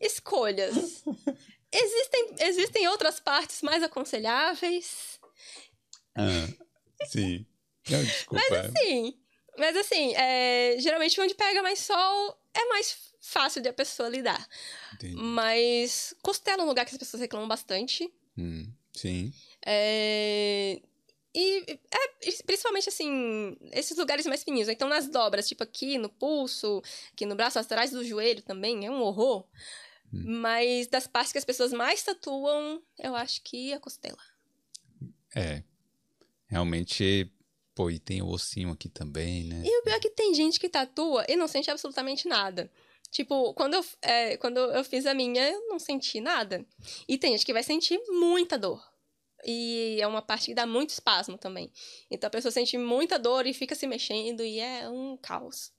Escolhas. 0.00 1.04
Existem, 1.72 2.34
existem 2.40 2.88
outras 2.88 3.18
partes 3.20 3.62
mais 3.62 3.82
aconselháveis. 3.82 5.18
Ah, 6.16 6.48
sim. 7.06 7.46
Não, 7.88 8.02
desculpa. 8.04 8.44
Sim. 8.78 9.18
Mas 9.58 9.76
assim, 9.76 10.14
é, 10.14 10.76
geralmente 10.78 11.20
onde 11.20 11.34
pega 11.34 11.62
mais 11.62 11.78
sol 11.80 12.38
é 12.54 12.64
mais 12.66 12.96
fácil 13.22 13.62
de 13.62 13.68
a 13.68 13.72
pessoa 13.72 14.08
lidar. 14.08 14.46
Entendi. 14.94 15.14
Mas 15.14 16.14
costela 16.20 16.62
é 16.62 16.64
um 16.64 16.68
lugar 16.68 16.84
que 16.84 16.92
as 16.92 16.98
pessoas 16.98 17.20
reclamam 17.20 17.48
bastante. 17.48 18.12
Hum, 18.36 18.70
sim. 18.92 19.32
É, 19.64 20.82
E 21.34 21.64
é, 21.70 22.42
principalmente 22.44 22.88
assim, 22.88 23.56
esses 23.70 23.96
lugares 23.96 24.26
mais 24.26 24.42
fininhos. 24.42 24.68
Então, 24.68 24.88
nas 24.88 25.08
dobras, 25.08 25.48
tipo 25.48 25.62
aqui 25.62 25.96
no 25.96 26.10
pulso, 26.10 26.82
aqui 27.12 27.24
no 27.24 27.34
braço, 27.36 27.58
atrás 27.58 27.90
do 27.90 28.04
joelho 28.04 28.42
também, 28.42 28.84
é 28.84 28.90
um 28.90 29.00
horror. 29.00 29.46
Mas 30.14 30.88
das 30.88 31.06
partes 31.06 31.32
que 31.32 31.38
as 31.38 31.44
pessoas 31.44 31.72
mais 31.72 32.02
tatuam, 32.02 32.82
eu 32.98 33.16
acho 33.16 33.40
que 33.42 33.72
a 33.72 33.80
costela. 33.80 34.18
É. 35.34 35.62
Realmente, 36.46 37.32
pô, 37.74 37.88
e 37.90 37.98
tem 37.98 38.20
o 38.20 38.28
ossinho 38.28 38.70
aqui 38.70 38.90
também, 38.90 39.44
né? 39.44 39.62
E 39.64 39.78
o 39.78 39.82
pior 39.82 39.94
é 39.94 40.00
que 40.00 40.10
tem 40.10 40.34
gente 40.34 40.60
que 40.60 40.68
tatua 40.68 41.24
e 41.26 41.34
não 41.34 41.48
sente 41.48 41.70
absolutamente 41.70 42.28
nada. 42.28 42.70
Tipo, 43.12 43.52
quando 43.52 43.74
eu, 43.74 43.84
é, 44.00 44.38
quando 44.38 44.58
eu 44.58 44.82
fiz 44.82 45.04
a 45.04 45.12
minha, 45.12 45.46
eu 45.46 45.68
não 45.68 45.78
senti 45.78 46.18
nada. 46.18 46.66
E 47.06 47.18
tem 47.18 47.32
gente 47.32 47.44
que 47.44 47.52
vai 47.52 47.62
sentir 47.62 48.00
muita 48.08 48.58
dor. 48.58 48.82
E 49.44 49.98
é 50.00 50.06
uma 50.06 50.22
parte 50.22 50.46
que 50.46 50.54
dá 50.54 50.64
muito 50.64 50.90
espasmo 50.90 51.36
também. 51.36 51.70
Então 52.10 52.28
a 52.28 52.30
pessoa 52.30 52.50
sente 52.50 52.78
muita 52.78 53.18
dor 53.18 53.46
e 53.46 53.52
fica 53.52 53.74
se 53.74 53.86
mexendo 53.86 54.42
e 54.42 54.58
é 54.58 54.88
um 54.88 55.18
caos. 55.18 55.70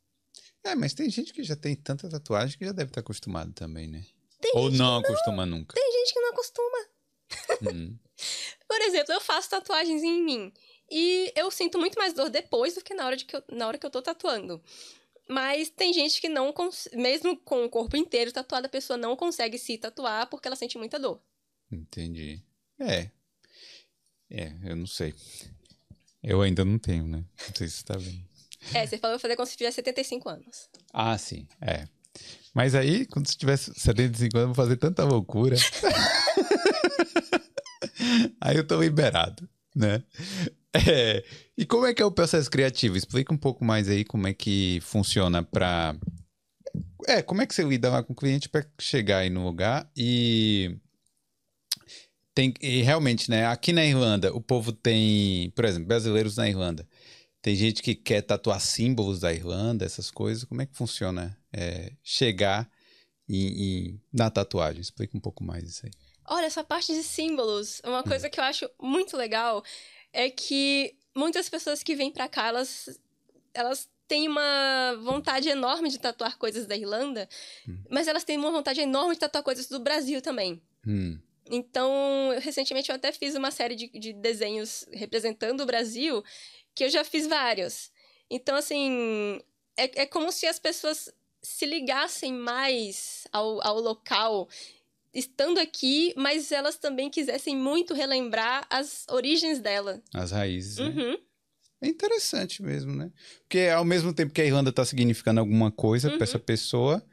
É, 0.63 0.75
mas 0.75 0.93
tem 0.93 1.09
gente 1.09 1.33
que 1.33 1.43
já 1.43 1.55
tem 1.55 1.75
tanta 1.75 2.07
tatuagem 2.07 2.57
que 2.57 2.65
já 2.65 2.71
deve 2.71 2.91
estar 2.91 3.01
acostumado 3.01 3.51
também, 3.51 3.87
né? 3.87 4.05
Ou 4.53 4.69
não 4.69 4.97
acostuma 4.97 5.45
nunca. 5.45 5.73
Tem 5.73 5.91
gente 5.91 6.13
que 6.13 6.19
não 6.19 6.29
acostuma. 6.29 6.77
Hum, 7.73 7.97
Por 8.67 8.81
exemplo, 8.81 9.11
eu 9.11 9.21
faço 9.21 9.49
tatuagens 9.49 10.03
em 10.03 10.21
mim. 10.23 10.53
E 10.91 11.33
eu 11.35 11.49
sinto 11.49 11.79
muito 11.79 11.97
mais 11.97 12.13
dor 12.13 12.29
depois 12.29 12.75
do 12.75 12.83
que 12.83 12.93
na 12.93 13.07
hora, 13.07 13.17
de 13.17 13.25
que 13.25 13.35
eu, 13.35 13.43
na 13.51 13.67
hora 13.67 13.77
que 13.77 13.85
eu 13.85 13.89
tô 13.89 14.01
tatuando. 14.01 14.61
Mas 15.33 15.67
tem 15.67 15.91
gente 15.91 16.21
que 16.21 16.29
não 16.29 16.53
mesmo 16.93 17.35
com 17.37 17.65
o 17.65 17.69
corpo 17.69 17.97
inteiro 17.97 18.31
tatuado, 18.31 18.67
a 18.67 18.69
pessoa 18.69 18.95
não 18.95 19.15
consegue 19.15 19.57
se 19.57 19.79
tatuar 19.79 20.27
porque 20.27 20.47
ela 20.47 20.55
sente 20.55 20.77
muita 20.77 20.99
dor. 20.99 21.19
entendi. 21.71 22.39
É. 22.79 23.09
É, 24.29 24.53
eu 24.63 24.75
não 24.75 24.85
sei. 24.85 25.11
Eu 26.21 26.43
ainda 26.43 26.63
não 26.63 26.77
tenho, 26.77 27.07
né? 27.07 27.25
Não 27.47 27.55
sei 27.55 27.67
se 27.67 27.77
você 27.77 27.83
tá 27.83 27.97
vendo. 27.97 28.23
É, 28.75 28.85
você 28.85 28.99
falou 28.99 29.17
que 29.17 29.23
fazer 29.23 29.35
quando 29.35 29.47
você 29.47 29.57
tiver 29.57 29.71
75 29.71 30.29
anos. 30.29 30.69
Ah, 30.93 31.17
sim, 31.17 31.47
é. 31.59 31.87
Mas 32.53 32.75
aí, 32.75 33.07
quando 33.07 33.27
você 33.27 33.35
tiver 33.35 33.57
75 33.57 34.37
anos, 34.37 34.49
eu 34.49 34.53
vou 34.53 34.55
fazer 34.55 34.77
tanta 34.77 35.03
loucura. 35.03 35.55
aí 38.39 38.55
eu 38.55 38.67
tô 38.67 38.79
liberado, 38.79 39.49
né? 39.75 40.03
É, 40.91 41.23
e 41.55 41.65
como 41.65 41.85
é 41.85 41.93
que 41.93 42.01
é 42.01 42.05
o 42.05 42.11
processo 42.11 42.49
criativo? 42.49 42.97
Explica 42.97 43.31
um 43.33 43.37
pouco 43.37 43.63
mais 43.63 43.87
aí 43.87 44.03
como 44.03 44.27
é 44.27 44.33
que 44.33 44.79
funciona 44.81 45.43
pra... 45.43 45.95
É, 47.07 47.21
como 47.21 47.41
é 47.41 47.45
que 47.45 47.53
você 47.53 47.63
lida 47.63 47.91
lá 47.91 48.01
com 48.01 48.13
o 48.13 48.15
cliente 48.15 48.49
pra 48.49 48.65
chegar 48.79 49.19
aí 49.19 49.29
no 49.29 49.43
lugar 49.45 49.89
e... 49.95 50.75
Tem, 52.33 52.51
e 52.59 52.81
realmente, 52.81 53.29
né? 53.29 53.45
Aqui 53.45 53.71
na 53.71 53.85
Irlanda, 53.85 54.33
o 54.33 54.41
povo 54.41 54.71
tem, 54.71 55.51
por 55.51 55.65
exemplo, 55.65 55.87
brasileiros 55.87 56.35
na 56.37 56.49
Irlanda. 56.49 56.87
Tem 57.43 57.55
gente 57.55 57.83
que 57.83 57.93
quer 57.93 58.23
tatuar 58.23 58.59
símbolos 58.59 59.19
da 59.19 59.31
Irlanda, 59.31 59.85
essas 59.85 60.09
coisas. 60.09 60.43
Como 60.43 60.59
é 60.61 60.65
que 60.65 60.75
funciona 60.75 61.37
é, 61.51 61.91
chegar 62.01 62.67
em- 63.29 63.61
em- 63.89 64.01
na 64.11 64.31
tatuagem? 64.31 64.81
Explica 64.81 65.15
um 65.15 65.21
pouco 65.21 65.43
mais 65.43 65.63
isso 65.63 65.85
aí. 65.85 65.91
Olha, 66.25 66.45
essa 66.45 66.63
parte 66.63 66.91
de 66.93 67.03
símbolos, 67.03 67.81
uma 67.85 68.01
coisa 68.01 68.29
que 68.29 68.39
eu 68.39 68.43
acho 68.45 68.67
muito 68.81 69.15
legal 69.15 69.63
é 70.13 70.29
que 70.29 70.95
muitas 71.15 71.49
pessoas 71.49 71.83
que 71.83 71.95
vêm 71.95 72.11
pra 72.11 72.29
cá, 72.29 72.47
elas, 72.47 72.99
elas 73.53 73.89
têm 74.07 74.27
uma 74.29 74.95
vontade 75.03 75.49
enorme 75.49 75.89
de 75.89 75.99
tatuar 75.99 76.37
coisas 76.37 76.65
da 76.67 76.75
Irlanda, 76.77 77.27
mas 77.89 78.07
elas 78.07 78.23
têm 78.23 78.37
uma 78.37 78.51
vontade 78.51 78.79
enorme 78.79 79.15
de 79.15 79.19
tatuar 79.19 79.43
coisas 79.43 79.67
do 79.67 79.79
Brasil 79.79 80.21
também. 80.21 80.61
Hum, 80.87 81.19
Então, 81.49 82.31
eu- 82.33 82.39
recentemente 82.39 82.89
eu 82.89 82.95
até 82.95 83.11
fiz 83.11 83.35
uma 83.35 83.51
série 83.51 83.75
de, 83.75 83.87
de 83.89 84.13
desenhos 84.13 84.85
representando 84.93 85.61
o 85.61 85.65
Brasil, 85.65 86.23
que 86.73 86.85
eu 86.85 86.89
já 86.89 87.03
fiz 87.03 87.27
vários. 87.27 87.91
Então, 88.29 88.55
assim, 88.55 89.41
é, 89.75 90.03
é 90.03 90.05
como 90.05 90.31
se 90.31 90.45
as 90.47 90.57
pessoas 90.59 91.13
se 91.41 91.65
ligassem 91.65 92.31
mais 92.33 93.27
ao, 93.31 93.61
ao 93.65 93.79
local 93.79 94.47
estando 95.13 95.59
aqui, 95.59 96.13
mas 96.17 96.51
elas 96.51 96.77
também 96.77 97.09
quisessem 97.09 97.55
muito 97.55 97.93
relembrar 97.93 98.65
as 98.69 99.05
origens 99.09 99.59
dela. 99.59 100.01
as 100.13 100.31
raízes. 100.31 100.77
né? 100.77 100.85
Uhum. 100.87 101.17
É 101.81 101.87
interessante 101.87 102.63
mesmo, 102.63 102.95
né? 102.95 103.11
Porque 103.39 103.67
ao 103.73 103.83
mesmo 103.83 104.13
tempo 104.13 104.31
que 104.33 104.41
a 104.41 104.45
Irlanda 104.45 104.71
tá 104.71 104.85
significando 104.85 105.39
alguma 105.41 105.69
coisa 105.71 106.09
Uhum. 106.09 106.15
pra 106.17 106.23
essa 106.23 106.39
pessoa, 106.39 107.03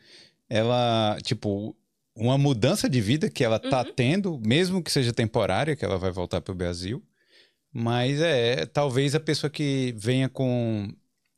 ela, 0.48 1.18
tipo, 1.22 1.76
uma 2.14 2.38
mudança 2.38 2.88
de 2.88 3.00
vida 3.00 3.28
que 3.28 3.42
ela 3.44 3.58
tá 3.58 3.80
Uhum. 3.84 3.92
tendo, 3.94 4.40
mesmo 4.44 4.82
que 4.82 4.90
seja 4.92 5.12
temporária, 5.12 5.74
que 5.76 5.84
ela 5.84 5.98
vai 5.98 6.10
voltar 6.10 6.40
pro 6.40 6.54
Brasil. 6.54 7.02
Mas 7.72 8.20
é, 8.20 8.66
talvez 8.66 9.14
a 9.14 9.20
pessoa 9.20 9.50
que 9.50 9.92
venha 9.96 10.28
com 10.28 10.92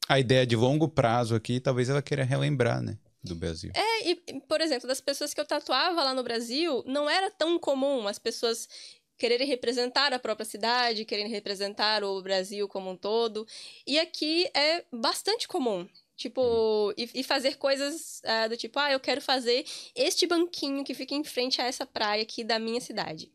a 0.09 0.19
ideia 0.21 0.47
de 0.47 0.57
longo 0.57 0.89
prazo 0.89 1.35
aqui, 1.35 1.61
talvez 1.61 1.89
ela 1.89 2.03
queira 2.03 2.25
relembrar, 2.25 2.83
né? 2.83 2.99
Do 3.23 3.37
Brasil. 3.37 3.71
É, 3.75 4.11
e, 4.11 4.17
por 4.49 4.61
exemplo, 4.61 4.89
das 4.89 5.01
pessoas 5.01 5.33
que 5.33 5.41
eu 5.41 5.47
tatuava 5.47 6.03
lá 6.03 6.13
no 6.13 6.25
Brasil, 6.25 6.83
não 6.87 7.09
era 7.09 7.31
tão 7.31 7.59
comum 7.59 8.09
as 8.09 8.19
pessoas 8.19 8.69
quererem 9.17 9.47
representar 9.47 10.13
a 10.13 10.19
própria 10.19 10.45
cidade, 10.45 11.05
quererem 11.05 11.31
representar 11.31 12.03
o 12.03 12.21
Brasil 12.21 12.67
como 12.67 12.91
um 12.91 12.97
todo. 12.97 13.47
E 13.87 13.99
aqui 13.99 14.51
é 14.53 14.85
bastante 14.93 15.47
comum. 15.47 15.89
Tipo, 16.17 16.93
e, 16.97 17.09
e 17.15 17.23
fazer 17.23 17.57
coisas 17.57 18.21
ah, 18.25 18.49
do 18.49 18.57
tipo, 18.57 18.79
ah, 18.79 18.93
eu 18.93 19.01
quero 19.01 19.21
fazer 19.21 19.65
este 19.95 20.27
banquinho 20.27 20.85
que 20.85 20.95
fica 20.95 21.15
em 21.15 21.25
frente 21.25 21.61
a 21.61 21.67
essa 21.67 21.87
praia 21.87 22.23
aqui 22.23 22.43
da 22.43 22.59
minha 22.59 22.81
cidade. 22.81 23.33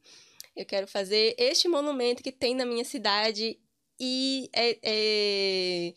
Eu 0.56 0.66
quero 0.66 0.88
fazer 0.88 1.36
este 1.38 1.68
monumento 1.68 2.22
que 2.22 2.32
tem 2.32 2.54
na 2.56 2.66
minha 2.66 2.84
cidade 2.84 3.58
e 4.00 4.50
é, 4.54 4.78
é 4.84 5.94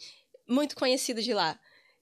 muito 0.49 0.76
conhecido 0.76 1.20
de 1.22 1.34
lá. 1.34 1.59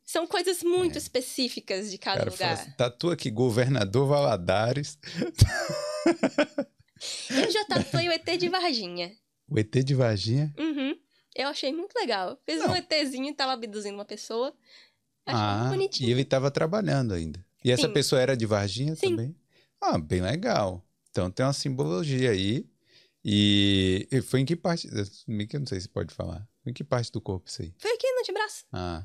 São 0.09 0.27
coisas 0.27 0.63
muito 0.63 0.97
específicas 0.97 1.91
de 1.91 1.99
cada 1.99 2.21
Cara, 2.21 2.31
lugar. 2.31 2.53
assim, 2.55 2.71
tatua 2.71 3.13
aqui, 3.13 3.31
governador 3.31 4.09
Valadares. 4.09 4.99
Eu 7.29 7.51
já 7.51 7.63
tatuei 7.67 8.09
o 8.09 8.13
ET 8.13 8.25
de 8.39 8.49
Varginha. 8.49 9.15
O 9.47 9.59
ET 9.59 9.71
de 9.71 9.95
Varginha? 9.95 10.51
Uhum. 10.59 10.99
Eu 11.37 11.49
achei 11.49 11.75
muito 11.75 11.93
legal. 11.95 12.41
Fiz 12.47 12.59
Não. 12.59 12.71
um 12.71 12.77
ETzinho 12.77 13.29
e 13.29 13.35
tava 13.35 13.53
abduzindo 13.53 13.97
uma 13.97 14.05
pessoa. 14.07 14.55
Achei 15.27 15.39
ah, 15.39 15.59
muito 15.59 15.71
bonitinho. 15.73 16.09
e 16.09 16.13
ele 16.13 16.23
estava 16.23 16.51
trabalhando 16.51 17.13
ainda. 17.13 17.45
E 17.63 17.71
essa 17.71 17.87
Sim. 17.87 17.93
pessoa 17.93 18.19
era 18.19 18.35
de 18.35 18.47
Varginha 18.47 18.97
Sim. 18.97 19.11
também? 19.11 19.37
Ah, 19.79 19.99
bem 19.99 20.23
legal. 20.23 20.83
Então 21.11 21.31
tem 21.31 21.45
uma 21.45 21.53
simbologia 21.53 22.31
aí. 22.31 22.67
E, 23.23 24.09
foi 24.25 24.41
em 24.41 24.47
que 24.47 24.57
parte? 24.57 24.89
Que 24.89 25.57
eu 25.57 25.61
não 25.61 25.67
sei 25.67 25.79
se 25.83 25.89
pode 25.89 26.15
falar. 26.15 26.49
Foi 26.63 26.71
em 26.71 26.75
que 26.75 26.83
parte 26.83 27.13
do 27.13 27.21
corpo 27.21 27.47
isso 27.47 27.61
aí? 27.61 27.75
Foi 27.77 27.93
aqui 27.93 28.11
no 28.11 28.21
antebraço. 28.21 28.65
Ah, 28.73 29.05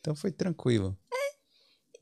então 0.00 0.14
foi 0.14 0.30
tranquilo. 0.32 0.96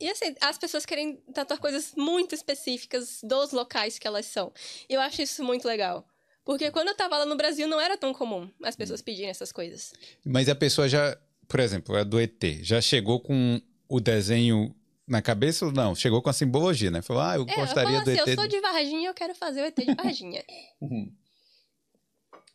E 0.00 0.08
assim, 0.08 0.34
as 0.40 0.56
pessoas 0.56 0.86
querem 0.86 1.16
tatuar 1.34 1.58
coisas 1.58 1.92
muito 1.96 2.32
específicas 2.34 3.18
dos 3.22 3.50
locais 3.50 3.98
que 3.98 4.06
elas 4.06 4.26
são. 4.26 4.52
Eu 4.88 5.00
acho 5.00 5.20
isso 5.22 5.42
muito 5.42 5.66
legal. 5.66 6.06
Porque 6.44 6.70
quando 6.70 6.88
eu 6.88 6.96
tava 6.96 7.18
lá 7.18 7.26
no 7.26 7.36
Brasil, 7.36 7.66
não 7.66 7.80
era 7.80 7.96
tão 7.98 8.14
comum 8.14 8.48
as 8.62 8.76
pessoas 8.76 9.02
pedirem 9.02 9.28
essas 9.28 9.50
coisas. 9.50 9.92
Mas 10.24 10.48
a 10.48 10.54
pessoa 10.54 10.88
já, 10.88 11.18
por 11.48 11.58
exemplo, 11.60 11.96
a 11.96 12.04
do 12.04 12.20
ET, 12.20 12.42
já 12.62 12.80
chegou 12.80 13.20
com 13.20 13.60
o 13.88 14.00
desenho 14.00 14.74
na 15.06 15.20
cabeça 15.20 15.66
ou 15.66 15.72
não? 15.72 15.94
Chegou 15.96 16.22
com 16.22 16.30
a 16.30 16.32
simbologia, 16.32 16.90
né? 16.90 17.02
Falou, 17.02 17.22
ah, 17.22 17.34
eu 17.34 17.44
É, 17.48 17.52
eu 17.52 17.56
gostaria 17.56 17.92
falo 17.94 18.04
do 18.04 18.10
assim, 18.10 18.20
ET. 18.20 18.28
eu 18.28 18.34
sou 18.36 18.46
de 18.46 18.60
Varginha, 18.60 19.08
eu 19.08 19.14
quero 19.14 19.34
fazer 19.34 19.62
o 19.62 19.64
ET 19.64 19.76
de 19.76 19.94
Varginha. 19.94 20.44
Uhum. 20.80 21.12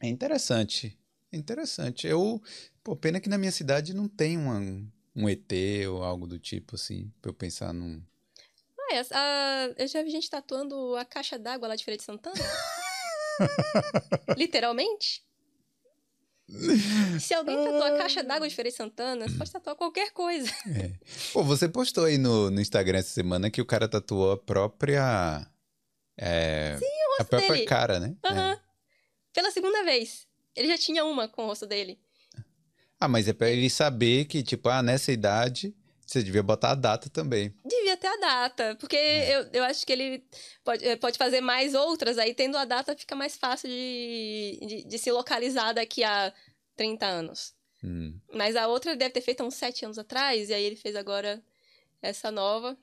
É 0.01 0.07
interessante. 0.07 0.97
É 1.31 1.37
interessante. 1.37 2.07
Eu, 2.07 2.41
pô, 2.83 2.95
pena 2.95 3.19
que 3.19 3.29
na 3.29 3.37
minha 3.37 3.51
cidade 3.51 3.93
não 3.93 4.07
tem 4.07 4.37
uma, 4.37 4.59
um 5.15 5.29
ET 5.29 5.51
ou 5.89 6.03
algo 6.03 6.27
do 6.27 6.39
tipo 6.39 6.75
assim, 6.75 7.11
pra 7.21 7.29
eu 7.29 7.33
pensar 7.33 7.73
num. 7.73 8.01
Ah, 8.79 8.95
essa- 8.95 9.15
a- 9.15 9.73
eu 9.77 9.87
já 9.87 10.01
vi 10.03 10.09
gente 10.09 10.29
tatuando 10.29 10.95
a 10.95 11.05
caixa 11.05 11.37
d'água 11.39 11.67
lá 11.67 11.75
de 11.75 11.83
Feira 11.85 11.97
de 11.97 12.03
Santana. 12.03 12.35
Literalmente. 14.37 15.23
Se 17.19 17.33
alguém 17.33 17.55
tatuar 17.63 17.93
a 17.93 17.97
caixa 17.97 18.23
d'água 18.23 18.47
de 18.47 18.53
Feira 18.53 18.69
de 18.69 18.75
Santana, 18.75 19.27
você 19.27 19.37
pode 19.37 19.51
tatuar 19.51 19.75
qualquer 19.75 20.11
coisa. 20.11 20.51
Pô, 21.31 21.43
você 21.43 21.69
postou 21.69 22.05
aí 22.05 22.17
no, 22.17 22.51
no 22.51 22.61
Instagram 22.61 22.99
essa 22.99 23.09
semana 23.09 23.49
que 23.49 23.61
o 23.61 23.65
cara 23.65 23.87
tatuou 23.87 24.31
a 24.33 24.37
própria. 24.37 25.47
É, 26.17 26.77
a 27.19 27.23
própria 27.23 27.53
dele. 27.53 27.65
cara, 27.65 27.99
né? 27.99 28.15
É. 28.23 28.27
Aham. 28.27 28.59
Pela 29.33 29.51
segunda 29.51 29.83
vez. 29.83 30.27
Ele 30.55 30.67
já 30.67 30.77
tinha 30.77 31.03
uma 31.05 31.27
com 31.27 31.43
o 31.43 31.47
rosto 31.47 31.65
dele. 31.65 31.99
Ah, 33.03 33.07
mas 33.09 33.27
é 33.27 33.33
pra 33.33 33.49
ele 33.49 33.69
saber 33.69 34.23
que, 34.25 34.41
tipo, 34.41 34.69
ah, 34.69 34.81
nessa 34.81 35.11
idade 35.11 35.75
você 36.05 36.23
devia 36.23 36.41
botar 36.41 36.71
a 36.71 36.75
data 36.75 37.09
também. 37.09 37.53
Devia 37.65 37.97
ter 37.97 38.07
a 38.07 38.15
data, 38.17 38.77
porque 38.79 38.95
É. 38.95 39.35
eu, 39.35 39.49
eu 39.51 39.63
acho 39.65 39.85
que 39.85 39.91
ele 39.91 40.23
pode, 40.63 40.85
eh, 40.85 40.95
pode 40.95 41.17
fazer 41.17 41.41
mais 41.41 41.73
outras, 41.73 42.17
aí 42.17 42.33
tendo 42.33 42.55
a 42.57 42.63
data 42.65 42.95
fica 42.95 43.13
mais 43.15 43.35
fácil 43.35 43.67
de, 43.69 44.59
de, 44.65 44.83
de 44.85 44.97
se 44.97 45.11
localizar 45.11 45.73
daqui 45.73 46.01
a 46.03 46.33
30 46.77 47.05
anos. 47.05 47.53
Hum. 47.83 48.17
Mas 48.33 48.55
a 48.55 48.67
outra 48.67 48.95
deve 48.95 49.11
ter 49.13 49.21
feito 49.21 49.41
há 49.41 49.45
uns 49.45 49.55
7 49.55 49.83
anos 49.83 49.97
atrás, 49.99 50.49
e 50.49 50.53
aí 50.53 50.63
ele 50.63 50.75
fez 50.77 50.95
agora 50.95 51.43
essa 52.01 52.31
nova. 52.31 52.77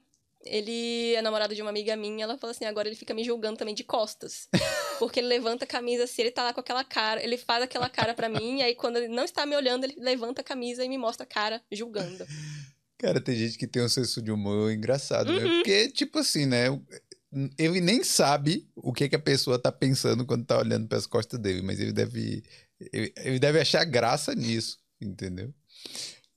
Ele 0.44 1.14
é 1.14 1.20
namorado 1.20 1.54
de 1.54 1.60
uma 1.60 1.70
amiga 1.70 1.94
minha, 1.96 2.24
ela 2.24 2.38
falou 2.38 2.52
assim, 2.52 2.64
agora 2.64 2.88
ele 2.88 2.96
fica 2.96 3.12
me 3.12 3.22
julgando 3.22 3.58
também 3.58 3.74
de 3.74 3.84
costas. 3.84 4.48
Porque 4.98 5.20
ele 5.20 5.28
levanta 5.28 5.64
a 5.64 5.68
camisa 5.68 6.04
assim, 6.04 6.22
ele 6.22 6.30
tá 6.30 6.42
lá 6.42 6.52
com 6.52 6.60
aquela 6.60 6.82
cara, 6.82 7.22
ele 7.22 7.36
faz 7.36 7.62
aquela 7.62 7.88
cara 7.88 8.14
pra 8.14 8.28
mim, 8.28 8.58
e 8.58 8.62
aí 8.62 8.74
quando 8.74 8.96
ele 8.96 9.08
não 9.08 9.24
está 9.24 9.44
me 9.44 9.54
olhando, 9.54 9.84
ele 9.84 9.96
levanta 9.98 10.40
a 10.40 10.44
camisa 10.44 10.84
e 10.84 10.88
me 10.88 10.96
mostra 10.96 11.24
a 11.24 11.26
cara 11.26 11.62
julgando. 11.70 12.26
Cara, 13.00 13.18
tem 13.18 13.34
gente 13.34 13.56
que 13.56 13.66
tem 13.66 13.82
um 13.82 13.88
senso 13.88 14.20
de 14.20 14.30
humor 14.30 14.70
engraçado, 14.70 15.32
né? 15.32 15.42
Uhum. 15.42 15.56
Porque, 15.56 15.88
tipo 15.90 16.18
assim, 16.18 16.44
né? 16.44 16.66
Ele 17.56 17.80
nem 17.80 18.04
sabe 18.04 18.68
o 18.76 18.92
que, 18.92 19.08
que 19.08 19.16
a 19.16 19.20
pessoa 19.20 19.58
tá 19.58 19.72
pensando 19.72 20.26
quando 20.26 20.44
tá 20.44 20.58
olhando 20.58 20.86
pras 20.86 21.06
costas 21.06 21.40
dele, 21.40 21.62
mas 21.62 21.80
ele 21.80 21.92
deve. 21.92 22.42
Ele, 22.92 23.12
ele 23.16 23.38
deve 23.38 23.58
achar 23.58 23.84
graça 23.84 24.34
nisso, 24.34 24.78
entendeu? 25.00 25.54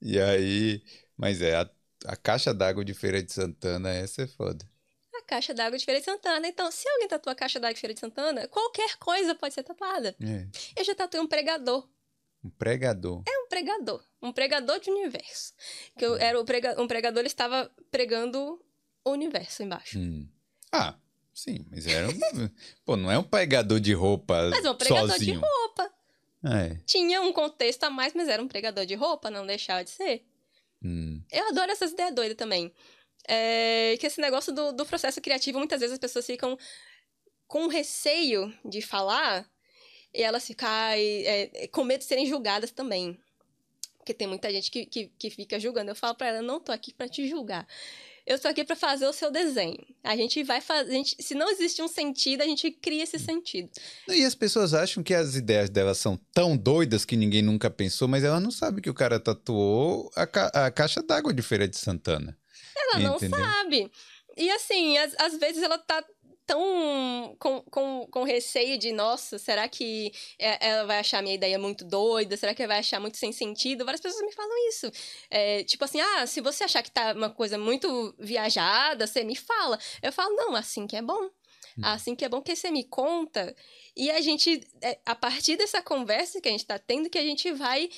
E 0.01 0.17
aí. 0.17 0.81
Mas 1.17 1.41
é, 1.41 1.69
a, 2.05 2.15
caixa 2.15 2.53
d'água 2.53 2.83
de 2.83 2.93
Feira 2.93 3.21
de 3.21 3.31
Santana, 3.31 3.89
essa 3.89 4.23
é 4.23 4.27
foda. 4.27 4.67
A 5.15 5.21
caixa 5.21 5.53
d'água 5.53 5.77
de 5.77 5.85
Feira 5.85 5.99
de 5.99 6.05
Santana. 6.05 6.47
Então, 6.47 6.69
se 6.71 6.87
alguém 6.89 7.07
tatua 7.07 7.33
a 7.33 7.35
caixa 7.35 7.59
d'água 7.59 7.73
de 7.73 7.79
Feira 7.79 7.93
de 7.93 7.99
Santana, 7.99 8.47
qualquer 8.47 8.97
coisa 8.97 9.35
pode 9.35 9.53
ser 9.53 9.63
tatuada. 9.63 10.15
É. 10.21 10.47
Eu 10.75 10.83
já 10.83 10.95
tatuei 10.95 11.21
um 11.21 11.27
pregador. 11.27 11.87
Um 12.43 12.49
pregador. 12.49 13.23
É 13.25 13.39
um 13.39 13.47
pregador. 13.47 14.03
Um 14.21 14.31
pregador 14.33 14.79
de 14.79 14.89
universo. 14.89 15.53
Que 15.97 16.05
eu, 16.05 16.15
era 16.15 16.39
o 16.39 16.43
prega, 16.43 16.81
um 16.81 16.87
pregador, 16.87 17.19
ele 17.19 17.27
estava 17.27 17.71
pregando 17.89 18.61
o 19.05 19.11
universo 19.11 19.63
embaixo. 19.63 19.97
Hum. 19.97 20.27
Ah, 20.71 20.95
sim, 21.33 21.65
mas 21.71 21.87
era 21.87 22.09
um. 22.09 22.11
pô, 22.83 22.97
não 22.97 23.11
é 23.11 23.17
um 23.17 23.23
pregador 23.23 23.79
de 23.79 23.93
roupa 23.93 24.49
Mas 24.49 24.65
é 24.65 24.71
um 24.71 24.75
pregador 24.75 25.11
sozinho. 25.11 25.39
de 25.39 25.45
roupa. 25.45 25.93
É. 26.45 26.75
Tinha 26.85 27.21
um 27.21 27.31
contexto 27.31 27.85
a 27.85 27.89
mais, 27.89 28.13
mas 28.13 28.27
era 28.27 28.43
um 28.43 28.47
pregador 28.47 28.85
de 28.85 28.95
roupa, 28.95 29.29
não 29.29 29.45
deixava 29.45 29.83
de 29.83 29.91
ser. 29.91 30.25
Hum. 30.83 31.21
Eu 31.31 31.47
adoro 31.47 31.71
essas 31.71 31.91
ideias 31.91 32.13
doidas 32.13 32.37
também. 32.37 32.71
É, 33.27 33.95
que 33.99 34.05
esse 34.05 34.19
negócio 34.19 34.53
do, 34.53 34.73
do 34.73 34.85
processo 34.85 35.21
criativo, 35.21 35.57
muitas 35.57 35.79
vezes 35.79 35.93
as 35.93 35.99
pessoas 35.99 36.25
ficam 36.25 36.57
com 37.47 37.67
receio 37.67 38.53
de 38.65 38.81
falar 38.81 39.49
e 40.13 40.21
elas 40.21 40.45
ficam 40.45 40.67
ai, 40.69 41.23
é, 41.25 41.67
com 41.67 41.83
medo 41.83 41.99
de 41.99 42.05
serem 42.05 42.25
julgadas 42.25 42.71
também. 42.71 43.17
Porque 43.97 44.13
tem 44.13 44.27
muita 44.27 44.51
gente 44.51 44.69
que, 44.69 44.85
que, 44.85 45.07
que 45.17 45.29
fica 45.29 45.57
julgando. 45.59 45.91
Eu 45.91 45.95
falo 45.95 46.15
pra 46.15 46.27
ela, 46.27 46.41
não 46.41 46.59
tô 46.59 46.73
aqui 46.73 46.93
pra 46.93 47.07
te 47.07 47.27
julgar. 47.27 47.65
Eu 48.25 48.39
tô 48.39 48.47
aqui 48.47 48.63
pra 48.63 48.75
fazer 48.75 49.05
o 49.05 49.11
seu 49.13 49.29
desenho. 49.29 49.77
A 50.03 50.15
gente 50.15 50.43
vai 50.43 50.61
fazer. 50.61 50.91
gente- 50.93 51.21
se 51.21 51.35
não 51.35 51.49
existe 51.49 51.81
um 51.81 51.87
sentido, 51.89 52.41
a 52.41 52.45
gente 52.45 52.71
cria 52.71 53.03
esse 53.03 53.19
sentido. 53.19 53.69
E 54.07 54.23
as 54.23 54.33
pessoas 54.33 54.73
acham 54.73 55.03
que 55.03 55.13
as 55.13 55.35
ideias 55.35 55.69
delas 55.69 55.97
são 55.97 56.17
tão 56.33 56.55
doidas 56.55 57.03
que 57.03 57.17
ninguém 57.17 57.41
nunca 57.41 57.69
pensou, 57.69 58.07
mas 58.07 58.23
elas 58.23 58.41
não 58.41 58.51
sabem 58.51 58.81
que 58.81 58.89
o 58.89 58.93
cara 58.93 59.19
tatuou 59.19 60.09
a, 60.15 60.25
ca- 60.25 60.51
a 60.53 60.71
caixa 60.71 61.03
d'água 61.03 61.33
de 61.33 61.41
Feira 61.41 61.67
de 61.67 61.77
Santana. 61.77 62.37
Ela 62.77 62.99
não 62.99 63.15
Entendeu? 63.17 63.39
sabe. 63.39 63.91
E 64.37 64.49
assim, 64.51 64.97
às, 64.97 65.13
às 65.19 65.37
vezes 65.37 65.61
ela 65.61 65.77
tá 65.77 66.03
tão 66.45 67.35
com, 67.39 67.61
com, 67.63 68.07
com 68.07 68.23
receio 68.23 68.77
de, 68.77 68.91
nossa, 68.91 69.37
será 69.37 69.67
que 69.67 70.11
ela 70.37 70.85
vai 70.85 70.99
achar 70.99 71.21
minha 71.21 71.35
ideia 71.35 71.57
muito 71.57 71.85
doida? 71.85 72.37
Será 72.37 72.53
que 72.53 72.61
ela 72.61 72.73
vai 72.73 72.79
achar 72.79 72.99
muito 72.99 73.17
sem 73.17 73.31
sentido? 73.31 73.85
Várias 73.85 74.01
pessoas 74.01 74.23
me 74.25 74.31
falam 74.31 74.69
isso. 74.69 74.91
É, 75.29 75.63
tipo 75.63 75.83
assim, 75.85 75.99
ah, 76.01 76.27
se 76.27 76.41
você 76.41 76.63
achar 76.63 76.83
que 76.83 76.91
tá 76.91 77.13
uma 77.13 77.29
coisa 77.29 77.57
muito 77.57 78.13
viajada, 78.19 79.07
você 79.07 79.23
me 79.23 79.35
fala. 79.35 79.79
Eu 80.01 80.11
falo, 80.11 80.35
não, 80.35 80.55
assim 80.55 80.87
que 80.87 80.95
é 80.95 81.01
bom. 81.01 81.29
Assim 81.81 82.15
que 82.15 82.23
é 82.23 82.29
bom 82.29 82.41
que 82.41 82.55
você 82.55 82.69
me 82.69 82.83
conta. 82.83 83.55
E 83.95 84.11
a 84.11 84.21
gente, 84.21 84.61
é, 84.81 84.99
a 85.05 85.15
partir 85.15 85.55
dessa 85.55 85.81
conversa 85.81 86.39
que 86.39 86.47
a 86.47 86.51
gente 86.51 86.65
tá 86.65 86.77
tendo, 86.77 87.09
que 87.09 87.17
a 87.17 87.23
gente 87.23 87.51
vai 87.51 87.89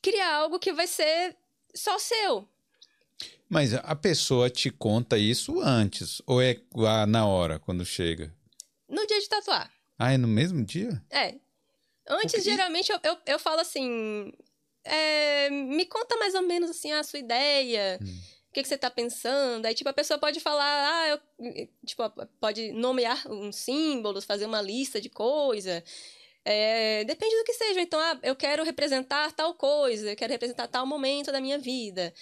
criar 0.00 0.34
algo 0.34 0.58
que 0.58 0.72
vai 0.72 0.86
ser 0.86 1.36
só 1.74 1.98
seu. 1.98 2.48
Mas 3.48 3.74
a 3.74 3.96
pessoa 3.96 4.48
te 4.48 4.70
conta 4.70 5.18
isso 5.18 5.60
antes, 5.60 6.22
ou 6.26 6.40
é 6.40 6.56
na 7.08 7.26
hora, 7.26 7.58
quando 7.58 7.84
chega? 7.84 8.32
No 8.88 9.06
dia 9.06 9.20
de 9.20 9.28
tatuar. 9.28 9.70
Ah, 9.98 10.12
é 10.12 10.16
no 10.16 10.28
mesmo 10.28 10.64
dia? 10.64 11.02
É. 11.10 11.34
Antes, 12.08 12.42
geralmente, 12.44 12.90
eu, 12.90 12.98
eu, 13.02 13.16
eu 13.26 13.38
falo 13.38 13.60
assim. 13.60 14.32
é, 14.84 15.50
me 15.50 15.84
conta 15.84 16.16
mais 16.16 16.34
ou 16.34 16.42
menos 16.42 16.70
assim 16.70 16.92
a 16.92 17.02
sua 17.02 17.18
ideia. 17.18 17.98
Hum. 18.02 18.20
O 18.50 18.52
que, 18.52 18.62
que 18.62 18.68
você 18.68 18.78
tá 18.78 18.90
pensando? 18.90 19.66
Aí, 19.66 19.74
tipo, 19.74 19.88
a 19.88 19.92
pessoa 19.92 20.18
pode 20.18 20.40
falar, 20.40 20.64
ah, 20.64 21.08
eu, 21.08 21.68
tipo, 21.86 22.02
pode 22.40 22.72
nomear 22.72 23.22
uns 23.30 23.56
símbolos, 23.56 24.24
fazer 24.24 24.46
uma 24.46 24.60
lista 24.60 25.00
de 25.00 25.08
coisa. 25.08 25.84
É, 26.44 27.04
depende 27.04 27.36
do 27.36 27.44
que 27.44 27.52
seja. 27.52 27.80
Então, 27.80 28.00
ah, 28.00 28.18
eu 28.22 28.34
quero 28.34 28.64
representar 28.64 29.30
tal 29.32 29.54
coisa, 29.54 30.10
eu 30.10 30.16
quero 30.16 30.32
representar 30.32 30.66
tal 30.66 30.84
momento 30.84 31.30
da 31.30 31.40
minha 31.40 31.58
vida. 31.58 32.12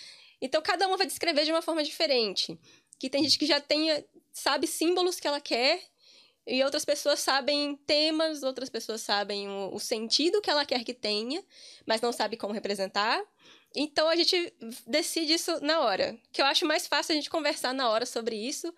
Então, 0.41 0.63
cada 0.63 0.87
uma 0.87 0.97
vai 0.97 1.07
descrever 1.07 1.45
de 1.45 1.51
uma 1.51 1.63
forma 1.63 1.83
diferente. 1.83 2.59
Que 2.99 3.11
tem 3.11 3.23
gente 3.23 3.39
que 3.39 3.47
já 3.47 3.61
tem, 3.61 4.05
sabe 4.33 4.67
símbolos 4.67 5.19
que 5.21 5.27
ela 5.27 5.41
quer, 5.41 5.83
e 6.49 6.65
outras 6.65 6.85
pessoas 6.85 7.21
sabem 7.21 7.77
temas, 7.87 8.43
outras 8.43 8.71
pessoas 8.71 9.03
sabem 9.03 9.47
o, 9.49 9.75
o 9.75 9.79
sentido 9.79 10.41
que 10.41 10.49
ela 10.49 10.65
quer 10.65 10.83
que 10.83 10.95
tenha, 10.95 11.45
mas 11.87 12.01
não 12.01 12.11
sabe 12.11 12.39
como 12.39 12.55
representar. 12.55 13.23
Então 13.77 14.09
a 14.09 14.17
gente 14.17 14.55
decide 14.87 15.35
isso 15.35 15.63
na 15.63 15.81
hora. 15.81 16.19
Que 16.33 16.41
eu 16.41 16.47
acho 16.47 16.65
mais 16.65 16.87
fácil 16.87 17.13
a 17.13 17.17
gente 17.17 17.29
conversar 17.29 17.75
na 17.75 17.91
hora 17.91 18.07
sobre 18.07 18.35
isso, 18.35 18.73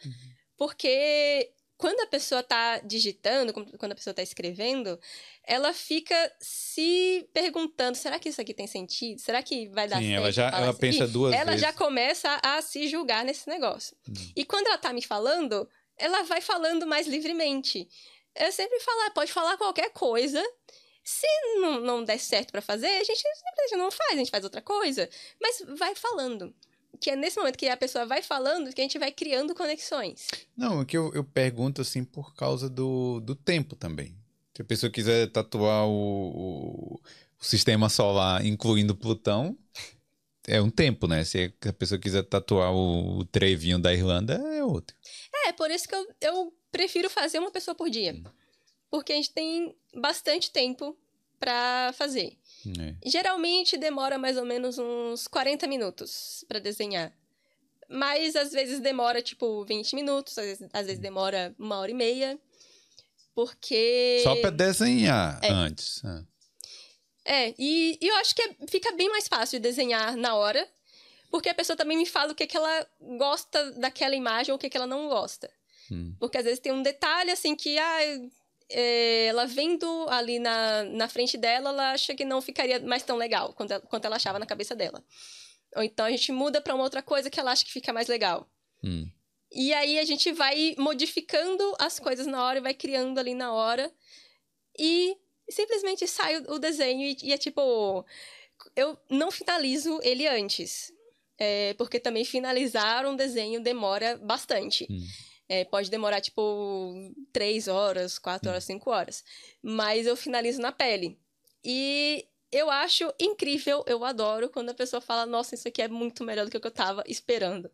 porque 0.56 1.52
quando 1.80 2.00
a 2.00 2.06
pessoa 2.06 2.42
tá 2.42 2.78
digitando, 2.80 3.52
quando 3.52 3.92
a 3.92 3.94
pessoa 3.94 4.12
tá 4.14 4.22
escrevendo, 4.22 4.98
ela 5.42 5.72
fica 5.72 6.14
se 6.40 7.28
perguntando: 7.32 7.96
será 7.96 8.18
que 8.18 8.28
isso 8.28 8.40
aqui 8.40 8.52
tem 8.54 8.66
sentido? 8.66 9.18
Será 9.20 9.42
que 9.42 9.66
vai 9.68 9.88
dar 9.88 9.96
Sim, 9.96 10.08
certo? 10.10 10.16
ela 10.20 10.30
já 10.32 10.48
ela 10.48 10.60
isso 10.60 10.70
aqui?" 10.70 10.80
pensa 10.80 11.08
duas 11.08 11.34
ela 11.34 11.44
vezes. 11.52 11.60
já 11.62 11.72
começa 11.72 12.38
a 12.42 12.60
se 12.62 12.86
julgar 12.86 13.24
nesse 13.24 13.48
negócio. 13.48 13.96
Hum. 14.08 14.12
E 14.36 14.44
quando 14.44 14.66
ela 14.66 14.78
tá 14.78 14.92
me 14.92 15.02
falando, 15.02 15.68
ela 15.96 16.22
vai 16.24 16.40
falando 16.40 16.86
mais 16.86 17.06
livremente. 17.06 17.88
Eu 18.36 18.52
sempre 18.52 18.78
falo, 18.80 19.00
"Ah, 19.06 19.10
pode 19.10 19.32
falar 19.32 19.56
qualquer 19.56 19.90
coisa. 19.90 20.40
Se 21.02 21.26
não, 21.60 21.80
não 21.80 22.04
der 22.04 22.18
certo 22.18 22.52
pra 22.52 22.60
fazer, 22.60 22.86
a 22.86 23.02
gente 23.04 23.16
simplesmente 23.18 23.76
não 23.76 23.90
faz, 23.90 24.12
a 24.12 24.16
gente 24.16 24.30
faz 24.30 24.44
outra 24.44 24.60
coisa. 24.60 25.08
Mas 25.40 25.62
vai 25.78 25.94
falando. 25.94 26.54
Que 27.00 27.10
é 27.10 27.16
nesse 27.16 27.38
momento 27.38 27.56
que 27.56 27.68
a 27.68 27.76
pessoa 27.76 28.04
vai 28.04 28.22
falando 28.22 28.72
que 28.72 28.80
a 28.80 28.84
gente 28.84 28.98
vai 28.98 29.10
criando 29.10 29.54
conexões. 29.54 30.28
Não, 30.56 30.82
é 30.82 30.84
que 30.84 30.96
eu, 30.96 31.10
eu 31.14 31.24
pergunto 31.24 31.80
assim 31.80 32.04
por 32.04 32.34
causa 32.34 32.68
do, 32.68 33.20
do 33.20 33.34
tempo 33.34 33.74
também. 33.74 34.14
Se 34.54 34.62
a 34.62 34.64
pessoa 34.64 34.92
quiser 34.92 35.28
tatuar 35.28 35.86
o, 35.86 35.92
o, 35.92 37.00
o 37.40 37.44
sistema 37.44 37.88
solar, 37.88 38.44
incluindo 38.44 38.94
Plutão, 38.94 39.56
é 40.46 40.60
um 40.60 40.70
tempo, 40.70 41.06
né? 41.06 41.24
Se 41.24 41.54
a 41.66 41.72
pessoa 41.72 41.98
quiser 41.98 42.22
tatuar 42.24 42.72
o, 42.72 43.20
o 43.20 43.24
trevinho 43.24 43.78
da 43.78 43.92
Irlanda, 43.92 44.34
é 44.34 44.62
outro. 44.62 44.94
É, 45.46 45.52
por 45.52 45.70
isso 45.70 45.88
que 45.88 45.94
eu, 45.94 46.06
eu 46.20 46.54
prefiro 46.70 47.08
fazer 47.08 47.38
uma 47.38 47.50
pessoa 47.50 47.74
por 47.74 47.88
dia. 47.88 48.20
Porque 48.90 49.12
a 49.12 49.16
gente 49.16 49.32
tem 49.32 49.74
bastante 49.94 50.50
tempo 50.50 50.96
para 51.38 51.92
fazer. 51.94 52.36
É. 52.78 53.08
Geralmente 53.08 53.76
demora 53.76 54.18
mais 54.18 54.36
ou 54.36 54.44
menos 54.44 54.78
uns 54.78 55.26
40 55.26 55.66
minutos 55.66 56.44
para 56.48 56.58
desenhar. 56.58 57.12
Mas 57.88 58.36
às 58.36 58.52
vezes 58.52 58.80
demora 58.80 59.20
tipo 59.20 59.64
20 59.64 59.94
minutos, 59.94 60.38
às 60.38 60.44
vezes, 60.44 60.68
às 60.72 60.86
vezes 60.86 61.00
demora 61.00 61.54
uma 61.58 61.78
hora 61.78 61.90
e 61.90 61.94
meia. 61.94 62.38
Porque. 63.34 64.20
Só 64.22 64.36
para 64.36 64.50
desenhar 64.50 65.40
é. 65.42 65.50
antes. 65.50 66.04
Ah. 66.04 66.24
É, 67.24 67.54
e, 67.58 67.98
e, 68.00 68.08
eu 68.08 68.16
acho 68.16 68.34
que 68.34 68.42
é, 68.42 68.66
fica 68.66 68.92
bem 68.92 69.08
mais 69.10 69.28
fácil 69.28 69.58
de 69.58 69.68
desenhar 69.68 70.16
na 70.16 70.34
hora, 70.34 70.66
porque 71.30 71.48
a 71.48 71.54
pessoa 71.54 71.76
também 71.76 71.96
me 71.96 72.06
fala 72.06 72.32
o 72.32 72.34
que, 72.34 72.46
que 72.46 72.56
ela 72.56 72.86
gosta 73.18 73.72
daquela 73.72 74.14
imagem 74.14 74.52
ou 74.52 74.56
o 74.56 74.58
que, 74.58 74.70
que 74.70 74.76
ela 74.76 74.86
não 74.86 75.08
gosta. 75.08 75.50
Hum. 75.90 76.14
Porque 76.18 76.38
às 76.38 76.44
vezes 76.44 76.60
tem 76.60 76.72
um 76.72 76.82
detalhe 76.82 77.30
assim 77.30 77.54
que 77.54 77.78
ah, 77.78 78.02
é, 78.02 78.20
ela 78.70 79.46
vendo 79.46 80.06
ali 80.08 80.38
na, 80.38 80.84
na 80.84 81.08
frente 81.08 81.36
dela, 81.36 81.70
ela 81.70 81.92
acha 81.92 82.14
que 82.14 82.24
não 82.24 82.40
ficaria 82.40 82.78
mais 82.80 83.02
tão 83.02 83.16
legal 83.16 83.52
quanto 83.52 83.72
ela, 83.72 83.80
quanto 83.82 84.04
ela 84.04 84.16
achava 84.16 84.38
na 84.38 84.46
cabeça 84.46 84.76
dela. 84.76 85.04
Ou 85.76 85.82
então 85.82 86.06
a 86.06 86.10
gente 86.10 86.32
muda 86.32 86.60
para 86.60 86.74
uma 86.74 86.84
outra 86.84 87.02
coisa 87.02 87.30
que 87.30 87.38
ela 87.38 87.52
acha 87.52 87.64
que 87.64 87.72
fica 87.72 87.92
mais 87.92 88.08
legal. 88.08 88.48
Hum. 88.82 89.10
E 89.52 89.72
aí 89.74 89.98
a 89.98 90.04
gente 90.04 90.30
vai 90.32 90.74
modificando 90.78 91.74
as 91.78 91.98
coisas 91.98 92.26
na 92.26 92.44
hora 92.44 92.58
e 92.58 92.62
vai 92.62 92.74
criando 92.74 93.18
ali 93.18 93.34
na 93.34 93.52
hora. 93.52 93.92
E 94.78 95.16
simplesmente 95.48 96.06
sai 96.06 96.36
o, 96.36 96.58
desenho 96.58 97.02
e, 97.02 97.16
e, 97.22 97.32
é 97.32 97.38
tipo. 97.38 98.04
Eu 98.76 98.96
não 99.08 99.30
finalizo 99.30 99.98
ele 100.02 100.26
antes. 100.26 100.92
É, 101.42 101.74
porque 101.74 101.98
também 101.98 102.24
finalizar 102.24 103.06
um 103.06 103.16
desenho 103.16 103.62
demora 103.62 104.16
bastante. 104.18 104.86
Hum. 104.90 105.06
É, 105.52 105.64
pode 105.64 105.90
demorar, 105.90 106.20
tipo, 106.20 107.12
três 107.32 107.66
horas, 107.66 108.20
quatro 108.20 108.48
horas, 108.48 108.62
cinco 108.62 108.88
horas. 108.88 109.24
Mas 109.60 110.06
eu 110.06 110.16
finalizo 110.16 110.60
na 110.60 110.70
pele. 110.70 111.18
E 111.64 112.24
eu 112.52 112.70
acho 112.70 113.12
incrível, 113.18 113.82
eu 113.88 114.04
adoro 114.04 114.48
quando 114.48 114.70
a 114.70 114.74
pessoa 114.74 115.00
fala, 115.00 115.26
nossa, 115.26 115.56
isso 115.56 115.66
aqui 115.66 115.82
é 115.82 115.88
muito 115.88 116.22
melhor 116.22 116.44
do 116.44 116.52
que 116.52 116.56
o 116.56 116.60
que 116.60 116.68
eu 116.68 116.70
tava 116.70 117.02
esperando. 117.04 117.68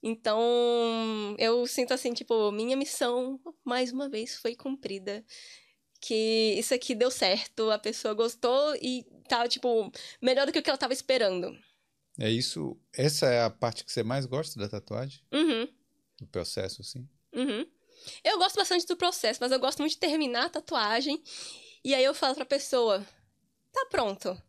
Então, 0.00 1.34
eu 1.40 1.66
sinto 1.66 1.92
assim, 1.92 2.12
tipo, 2.12 2.52
minha 2.52 2.76
missão, 2.76 3.40
mais 3.64 3.92
uma 3.92 4.08
vez, 4.08 4.36
foi 4.36 4.54
cumprida. 4.54 5.24
Que 6.00 6.54
isso 6.56 6.72
aqui 6.72 6.94
deu 6.94 7.10
certo, 7.10 7.68
a 7.72 7.80
pessoa 7.80 8.14
gostou 8.14 8.76
e 8.76 9.04
tá, 9.28 9.48
tipo, 9.48 9.90
melhor 10.22 10.46
do 10.46 10.52
que 10.52 10.60
o 10.60 10.62
que 10.62 10.70
ela 10.70 10.78
tava 10.78 10.92
esperando. 10.92 11.52
É 12.16 12.30
isso. 12.30 12.78
Essa 12.94 13.26
é 13.26 13.42
a 13.42 13.50
parte 13.50 13.84
que 13.84 13.90
você 13.90 14.04
mais 14.04 14.24
gosta 14.24 14.60
da 14.60 14.68
tatuagem? 14.68 15.20
Uhum. 15.32 15.68
Do 16.18 16.26
processo, 16.26 16.82
assim? 16.82 17.08
Uhum. 17.34 17.66
Eu 18.22 18.38
gosto 18.38 18.56
bastante 18.56 18.86
do 18.86 18.96
processo, 18.96 19.38
mas 19.40 19.52
eu 19.52 19.58
gosto 19.58 19.80
muito 19.80 19.92
de 19.92 19.98
terminar 19.98 20.46
a 20.46 20.50
tatuagem. 20.50 21.22
E 21.84 21.94
aí 21.94 22.04
eu 22.04 22.14
falo 22.14 22.34
pra 22.34 22.44
pessoa, 22.44 23.06
tá 23.72 23.86
pronto. 23.90 24.40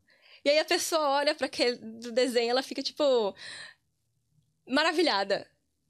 E 0.43 0.49
aí 0.49 0.59
a 0.59 0.65
pessoa 0.65 1.09
olha 1.09 1.36
para 1.36 1.47
aquele 1.47 1.78
do 1.78 2.11
desenho, 2.11 2.51
ela 2.51 2.63
fica 2.63 2.82
tipo 2.82 3.36
maravilhada. 4.65 5.49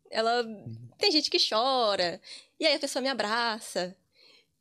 Ela 0.09 0.43
uhum. 0.43 0.89
tem 0.97 1.11
gente 1.11 1.29
que 1.29 1.37
chora. 1.37 2.21
E 2.59 2.65
aí 2.65 2.75
a 2.75 2.79
pessoa 2.79 3.01
me 3.01 3.09
abraça. 3.09 3.95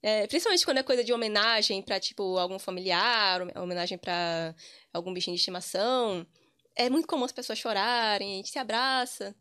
É, 0.03 0.27
principalmente 0.27 0.64
quando 0.64 0.79
é 0.79 0.83
coisa 0.83 1.03
de 1.03 1.12
homenagem 1.12 1.83
para 1.83 1.99
tipo 1.99 2.37
algum 2.39 2.59
familiar, 2.59 3.41
homenagem 3.57 3.99
para 3.99 4.55
algum 4.93 5.12
bichinho 5.12 5.35
de 5.35 5.41
estimação. 5.41 6.27
É 6.75 6.91
muito 6.91 7.09
comum 7.09 7.25
as 7.25 7.33
pessoas 7.33 7.59
chorarem, 7.59 8.35
a 8.35 8.37
gente 8.37 8.51
se 8.51 8.59
abraça. 8.59 9.35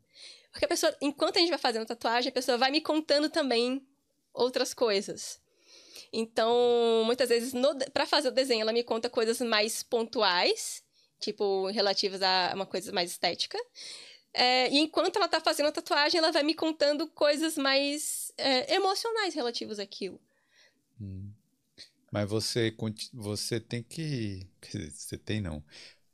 Porque 0.55 0.63
a 0.63 0.69
pessoa, 0.69 0.95
enquanto 1.01 1.35
a 1.35 1.39
gente 1.41 1.49
vai 1.49 1.57
fazendo 1.57 1.85
tatuagem, 1.85 2.29
a 2.29 2.31
pessoa 2.31 2.57
vai 2.57 2.71
me 2.71 2.79
contando 2.79 3.29
também 3.29 3.85
outras 4.33 4.73
coisas. 4.73 5.37
Então, 6.13 7.03
muitas 7.05 7.27
vezes, 7.27 7.51
para 7.91 8.05
fazer 8.05 8.29
o 8.29 8.31
desenho, 8.31 8.61
ela 8.61 8.71
me 8.71 8.81
conta 8.81 9.09
coisas 9.09 9.41
mais 9.41 9.83
pontuais, 9.83 10.81
tipo, 11.19 11.67
relativas 11.71 12.21
a 12.21 12.53
uma 12.55 12.65
coisa 12.65 12.89
mais 12.93 13.11
estética. 13.11 13.57
É, 14.33 14.69
e 14.69 14.77
enquanto 14.77 15.17
ela 15.17 15.27
tá 15.27 15.41
fazendo 15.41 15.67
a 15.67 15.73
tatuagem, 15.73 16.19
ela 16.19 16.31
vai 16.31 16.41
me 16.41 16.53
contando 16.53 17.05
coisas 17.07 17.57
mais 17.57 18.31
é, 18.37 18.75
emocionais 18.75 19.35
relativas 19.35 19.77
àquilo. 19.77 20.21
Hum. 21.01 21.33
Mas 22.09 22.29
você, 22.29 22.73
você 23.11 23.59
tem 23.59 23.83
que. 23.83 24.47
Você 24.89 25.17
tem, 25.17 25.41
não 25.41 25.61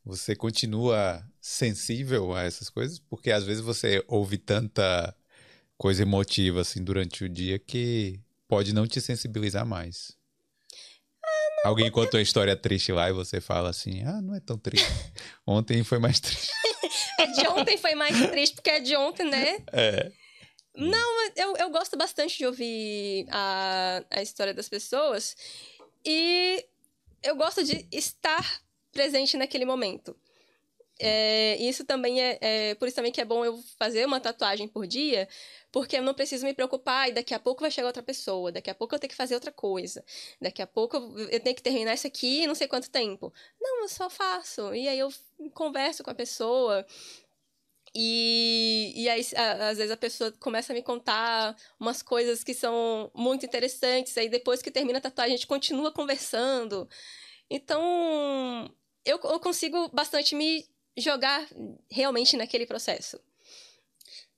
você 0.04 0.36
continua 0.36 1.24
sensível 1.40 2.34
a 2.34 2.44
essas 2.44 2.70
coisas? 2.70 3.00
Porque 3.00 3.32
às 3.32 3.44
vezes 3.44 3.62
você 3.62 4.04
ouve 4.08 4.38
tanta 4.38 5.16
coisa 5.78 6.02
emotiva 6.04 6.62
assim 6.62 6.84
durante 6.84 7.24
o 7.24 7.30
dia 7.30 7.58
que 7.58 8.20
pode 8.48 8.74
não 8.74 8.88
te 8.88 9.00
sensibilizar 9.00 9.66
mais. 9.66 10.18
Ah, 11.24 11.68
Alguém 11.70 11.92
porque... 11.92 12.06
contou 12.06 12.20
uma 12.20 12.24
história 12.24 12.56
triste 12.56 12.92
lá 12.92 13.10
e 13.10 13.14
você 13.14 13.40
fala 13.40 13.70
assim: 13.70 14.04
ah, 14.04 14.22
não 14.22 14.36
é 14.36 14.40
tão 14.40 14.58
triste. 14.58 14.88
ontem 15.46 15.84
foi 15.84 16.00
mais 16.00 16.20
triste. 16.20 16.52
é 17.20 17.28
de 17.28 17.48
ontem 17.48 17.78
foi 17.78 17.96
mais 17.96 18.16
triste, 18.30 18.56
porque 18.56 18.70
é 18.70 18.80
de 18.80 18.96
ontem, 18.96 19.30
né? 19.30 19.58
É. 19.72 20.12
Não, 20.76 21.32
eu, 21.36 21.58
eu 21.58 21.70
gosto 21.70 21.98
bastante 21.98 22.38
de 22.38 22.46
ouvir 22.46 23.26
a, 23.30 24.04
a 24.10 24.22
história 24.22 24.54
das 24.54 24.70
pessoas 24.70 25.36
e 26.06 26.66
eu 27.22 27.36
gosto 27.36 27.64
de 27.64 27.86
estar 27.92 28.62
presente 28.92 29.38
naquele 29.38 29.66
momento. 29.66 30.16
É, 31.04 31.56
isso 31.58 31.84
também 31.84 32.22
é, 32.22 32.38
é, 32.42 32.76
Por 32.76 32.88
isso 32.88 32.96
também 32.96 33.12
que 33.12 33.20
é 33.20 33.26
bom 33.26 33.44
eu 33.44 33.58
fazer 33.80 34.06
uma 34.06 34.20
tatuagem 34.20 34.68
por 34.68 34.86
dia, 34.86 35.28
porque 35.72 35.98
eu 35.98 36.04
não 36.04 36.14
preciso 36.14 36.46
me 36.46 36.54
preocupar 36.54 37.10
e 37.10 37.12
daqui 37.12 37.34
a 37.34 37.40
pouco 37.40 37.62
vai 37.62 37.72
chegar 37.72 37.88
outra 37.88 38.04
pessoa, 38.04 38.52
daqui 38.52 38.70
a 38.70 38.76
pouco 38.76 38.94
eu 38.94 39.00
tenho 39.00 39.10
que 39.10 39.16
fazer 39.16 39.34
outra 39.34 39.52
coisa, 39.52 40.04
daqui 40.40 40.62
a 40.62 40.68
pouco 40.68 40.98
eu 41.32 41.40
tenho 41.40 41.56
que 41.56 41.64
terminar 41.64 41.96
isso 41.96 42.06
aqui 42.06 42.46
não 42.46 42.54
sei 42.54 42.68
quanto 42.68 42.90
tempo. 42.92 43.34
Não, 43.60 43.82
eu 43.82 43.90
só 43.90 44.10
faço. 44.10 44.74
E 44.76 44.88
aí 44.88 45.00
eu 45.00 45.12
converso 45.54 46.04
com 46.04 46.12
a 46.12 46.16
pessoa. 46.16 46.86
E, 47.94 48.94
e 48.96 49.10
aí, 49.10 49.22
às 49.70 49.78
vezes, 49.78 49.92
a 49.92 49.98
pessoa 49.98 50.32
começa 50.40 50.72
a 50.72 50.76
me 50.76 50.82
contar 50.82 51.56
umas 51.80 52.02
coisas 52.02 52.44
que 52.44 52.54
são 52.54 53.12
muito 53.14 53.46
interessantes. 53.46 54.18
Aí, 54.18 54.30
depois 54.30 54.62
que 54.62 54.72
termina 54.72 55.00
a 55.00 55.02
tatuagem, 55.02 55.34
a 55.34 55.38
gente 55.38 55.48
continua 55.48 55.92
conversando. 55.92 56.88
Então, 57.50 58.74
eu, 59.06 59.20
eu 59.24 59.40
consigo 59.40 59.90
bastante 59.90 60.36
me 60.36 60.66
jogar 60.98 61.48
realmente 61.90 62.36
naquele 62.38 62.66
processo. 62.66 63.20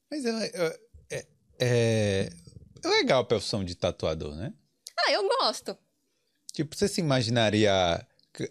Mas 0.10 0.26
é, 0.26 0.30
é, 0.30 0.80
é, 1.10 1.26
é, 1.60 2.30
é 2.84 2.88
legal 2.88 3.22
a 3.22 3.26
profissão 3.26 3.64
de 3.64 3.76
tatuador, 3.76 4.36
né? 4.36 4.54
Ah, 4.98 5.12
eu 5.12 5.28
gosto. 5.28 5.78
Tipo, 6.54 6.76
você 6.76 6.88
se 6.88 7.02
imaginaria. 7.02 7.72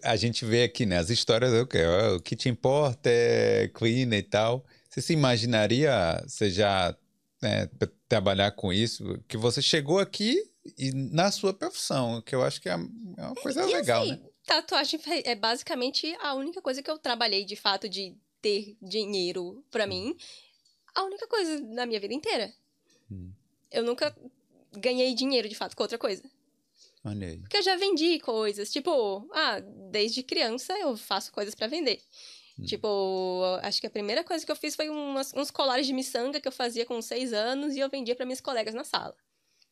A 0.03 0.15
gente 0.15 0.45
vê 0.45 0.63
aqui, 0.63 0.85
né? 0.85 0.97
As 0.97 1.09
histórias, 1.09 1.53
o 1.53 1.65
que, 1.65 1.83
o 1.85 2.19
que 2.19 2.35
te 2.35 2.49
importa 2.49 3.09
é 3.09 3.69
clean 3.69 4.13
e 4.15 4.23
tal. 4.23 4.65
Você 4.89 5.01
se 5.01 5.13
imaginaria, 5.13 6.21
você 6.27 6.49
já 6.51 6.95
né, 7.41 7.69
trabalhar 8.07 8.51
com 8.51 8.71
isso, 8.71 9.19
que 9.27 9.37
você 9.37 9.61
chegou 9.61 9.99
aqui 9.99 10.37
e 10.77 10.91
na 10.91 11.31
sua 11.31 11.53
profissão, 11.53 12.21
que 12.21 12.33
eu 12.33 12.43
acho 12.43 12.61
que 12.61 12.69
é, 12.69 12.73
é 12.73 12.75
uma 12.75 13.35
coisa 13.35 13.65
legal, 13.65 14.03
assim, 14.03 14.11
né? 14.11 14.19
Tatuagem 14.45 14.99
é 15.23 15.35
basicamente 15.35 16.15
a 16.19 16.33
única 16.33 16.61
coisa 16.61 16.81
que 16.81 16.91
eu 16.91 16.97
trabalhei 16.97 17.45
de 17.45 17.55
fato 17.55 17.87
de 17.87 18.15
ter 18.41 18.75
dinheiro 18.81 19.63
para 19.71 19.87
mim. 19.87 20.15
A 20.93 21.03
única 21.03 21.27
coisa 21.27 21.59
na 21.61 21.85
minha 21.85 21.99
vida 21.99 22.13
inteira. 22.13 22.53
Hum. 23.09 23.31
Eu 23.71 23.83
nunca 23.83 24.15
ganhei 24.73 25.15
dinheiro 25.15 25.47
de 25.47 25.55
fato 25.55 25.75
com 25.75 25.83
outra 25.83 25.97
coisa. 25.97 26.23
Olha 27.05 27.37
Porque 27.39 27.57
eu 27.57 27.63
já 27.63 27.75
vendi 27.75 28.19
coisas. 28.19 28.71
Tipo, 28.71 29.27
ah, 29.33 29.59
desde 29.91 30.23
criança 30.23 30.77
eu 30.77 30.95
faço 30.97 31.31
coisas 31.31 31.55
para 31.55 31.67
vender. 31.67 32.01
Hum. 32.59 32.65
Tipo, 32.65 33.41
acho 33.61 33.79
que 33.79 33.87
a 33.87 33.89
primeira 33.89 34.23
coisa 34.23 34.45
que 34.45 34.51
eu 34.51 34.55
fiz 34.55 34.75
foi 34.75 34.89
umas, 34.89 35.33
uns 35.33 35.49
colares 35.49 35.87
de 35.87 35.93
miçanga 35.93 36.39
que 36.39 36.47
eu 36.47 36.51
fazia 36.51 36.85
com 36.85 37.01
seis 37.01 37.33
anos 37.33 37.75
e 37.75 37.79
eu 37.79 37.89
vendia 37.89 38.15
para 38.15 38.25
minhas 38.25 38.41
colegas 38.41 38.73
na 38.73 38.83
sala. 38.83 39.15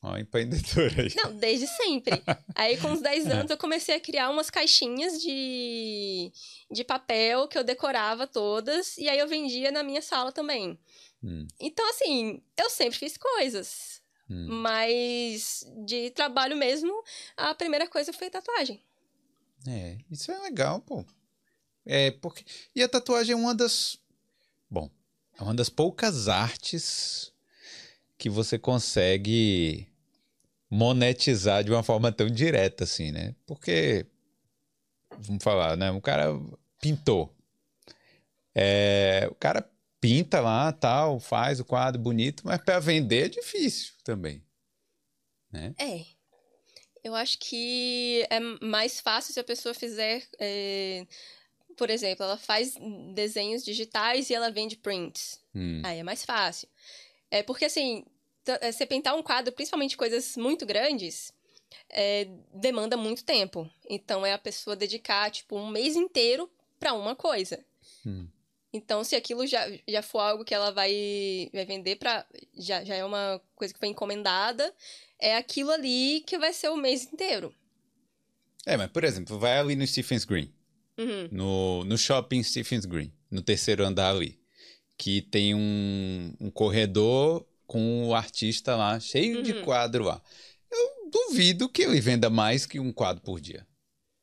Ó, 0.03 0.17
empreendedora 0.17 1.03
aí. 1.03 1.13
Não, 1.15 1.35
desde 1.35 1.67
sempre. 1.67 2.23
aí, 2.55 2.75
com 2.77 2.87
uns 2.87 3.01
10 3.01 3.27
anos, 3.27 3.51
eu 3.51 3.57
comecei 3.57 3.95
a 3.95 3.99
criar 3.99 4.31
umas 4.31 4.49
caixinhas 4.49 5.21
de, 5.21 6.31
de 6.71 6.83
papel 6.83 7.47
que 7.47 7.57
eu 7.57 7.63
decorava 7.63 8.25
todas. 8.25 8.97
E 8.97 9.07
aí, 9.07 9.19
eu 9.19 9.27
vendia 9.27 9.71
na 9.71 9.83
minha 9.83 10.01
sala 10.01 10.31
também. 10.31 10.79
Hum. 11.23 11.45
Então, 11.59 11.87
assim, 11.91 12.41
eu 12.57 12.67
sempre 12.71 12.97
fiz 12.97 13.15
coisas. 13.15 14.01
Hum. 14.27 14.47
Mas, 14.49 15.63
de 15.85 16.09
trabalho 16.09 16.57
mesmo, 16.57 16.91
a 17.37 17.53
primeira 17.53 17.87
coisa 17.87 18.11
foi 18.11 18.31
tatuagem. 18.31 18.81
É, 19.67 19.99
isso 20.09 20.31
é 20.31 20.39
legal, 20.39 20.79
pô. 20.79 21.05
É, 21.85 22.09
porque... 22.09 22.43
E 22.75 22.81
a 22.81 22.89
tatuagem 22.89 23.33
é 23.33 23.35
uma 23.35 23.53
das... 23.53 23.99
Bom, 24.67 24.89
é 25.37 25.43
uma 25.43 25.53
das 25.53 25.69
poucas 25.69 26.27
artes 26.27 27.31
que 28.17 28.29
você 28.29 28.57
consegue 28.57 29.90
monetizar 30.71 31.65
de 31.65 31.69
uma 31.69 31.83
forma 31.83 32.13
tão 32.13 32.27
direta 32.27 32.85
assim, 32.85 33.11
né? 33.11 33.35
Porque 33.45 34.05
vamos 35.19 35.43
falar, 35.43 35.75
né? 35.75 35.91
Um 35.91 35.99
cara 35.99 36.29
pintou. 36.79 37.35
É, 38.55 39.27
o 39.29 39.35
cara 39.35 39.69
pinta 39.99 40.39
lá, 40.39 40.71
tal, 40.71 41.19
faz 41.19 41.59
o 41.59 41.65
quadro 41.65 42.01
bonito, 42.01 42.43
mas 42.45 42.59
para 42.63 42.79
vender 42.79 43.25
é 43.25 43.29
difícil 43.29 43.93
também, 44.03 44.41
né? 45.51 45.75
É. 45.77 46.05
Eu 47.03 47.15
acho 47.15 47.37
que 47.39 48.25
é 48.29 48.39
mais 48.63 48.99
fácil 48.99 49.33
se 49.33 49.39
a 49.39 49.43
pessoa 49.43 49.73
fizer, 49.73 50.23
é, 50.39 51.05
por 51.75 51.89
exemplo, 51.89 52.23
ela 52.23 52.37
faz 52.37 52.75
desenhos 53.13 53.63
digitais 53.63 54.29
e 54.29 54.35
ela 54.35 54.51
vende 54.51 54.77
prints. 54.77 55.39
Hum. 55.53 55.81
Aí 55.83 55.99
é 55.99 56.03
mais 56.03 56.23
fácil. 56.23 56.69
É 57.29 57.41
porque 57.41 57.65
assim, 57.65 58.05
você 58.71 58.85
pintar 58.85 59.15
um 59.15 59.23
quadro, 59.23 59.53
principalmente 59.53 59.97
coisas 59.97 60.35
muito 60.35 60.65
grandes, 60.65 61.33
é, 61.89 62.27
demanda 62.53 62.97
muito 62.97 63.23
tempo. 63.23 63.69
Então 63.89 64.25
é 64.25 64.33
a 64.33 64.37
pessoa 64.39 64.75
dedicar 64.75 65.29
tipo 65.31 65.57
um 65.57 65.69
mês 65.69 65.95
inteiro 65.95 66.49
para 66.79 66.93
uma 66.93 67.15
coisa. 67.15 67.63
Hum. 68.05 68.27
Então, 68.73 69.03
se 69.03 69.17
aquilo 69.17 69.45
já, 69.45 69.69
já 69.85 70.01
for 70.01 70.19
algo 70.19 70.45
que 70.45 70.53
ela 70.53 70.71
vai, 70.71 71.49
vai 71.53 71.65
vender 71.65 71.97
para 71.97 72.25
já, 72.57 72.83
já 72.85 72.95
é 72.95 73.03
uma 73.03 73.41
coisa 73.53 73.73
que 73.73 73.79
foi 73.79 73.89
encomendada, 73.89 74.73
é 75.19 75.35
aquilo 75.35 75.71
ali 75.71 76.23
que 76.25 76.37
vai 76.37 76.53
ser 76.53 76.69
o 76.69 76.77
mês 76.77 77.03
inteiro. 77.11 77.53
É, 78.65 78.77
mas 78.77 78.89
por 78.89 79.03
exemplo, 79.03 79.37
vai 79.37 79.57
ali 79.57 79.75
no 79.75 79.85
Stephen's 79.85 80.23
Green, 80.23 80.53
Uhum. 80.97 81.27
no, 81.31 81.83
no 81.83 81.97
shopping 81.97 82.41
Stephen's 82.43 82.85
Green, 82.85 83.11
no 83.29 83.41
terceiro 83.41 83.83
andar 83.83 84.11
ali, 84.11 84.39
que 84.97 85.21
tem 85.21 85.53
um, 85.53 86.33
um 86.39 86.49
corredor 86.49 87.45
com 87.71 88.05
o 88.09 88.13
artista 88.13 88.75
lá, 88.75 88.99
cheio 88.99 89.41
de 89.41 89.53
Uhum. 89.53 89.63
quadro 89.63 90.03
lá. 90.03 90.21
Eu 90.69 91.09
duvido 91.09 91.69
que 91.69 91.83
ele 91.83 92.01
venda 92.01 92.29
mais 92.29 92.65
que 92.65 92.81
um 92.81 92.91
quadro 92.91 93.23
por 93.23 93.39
dia. 93.39 93.65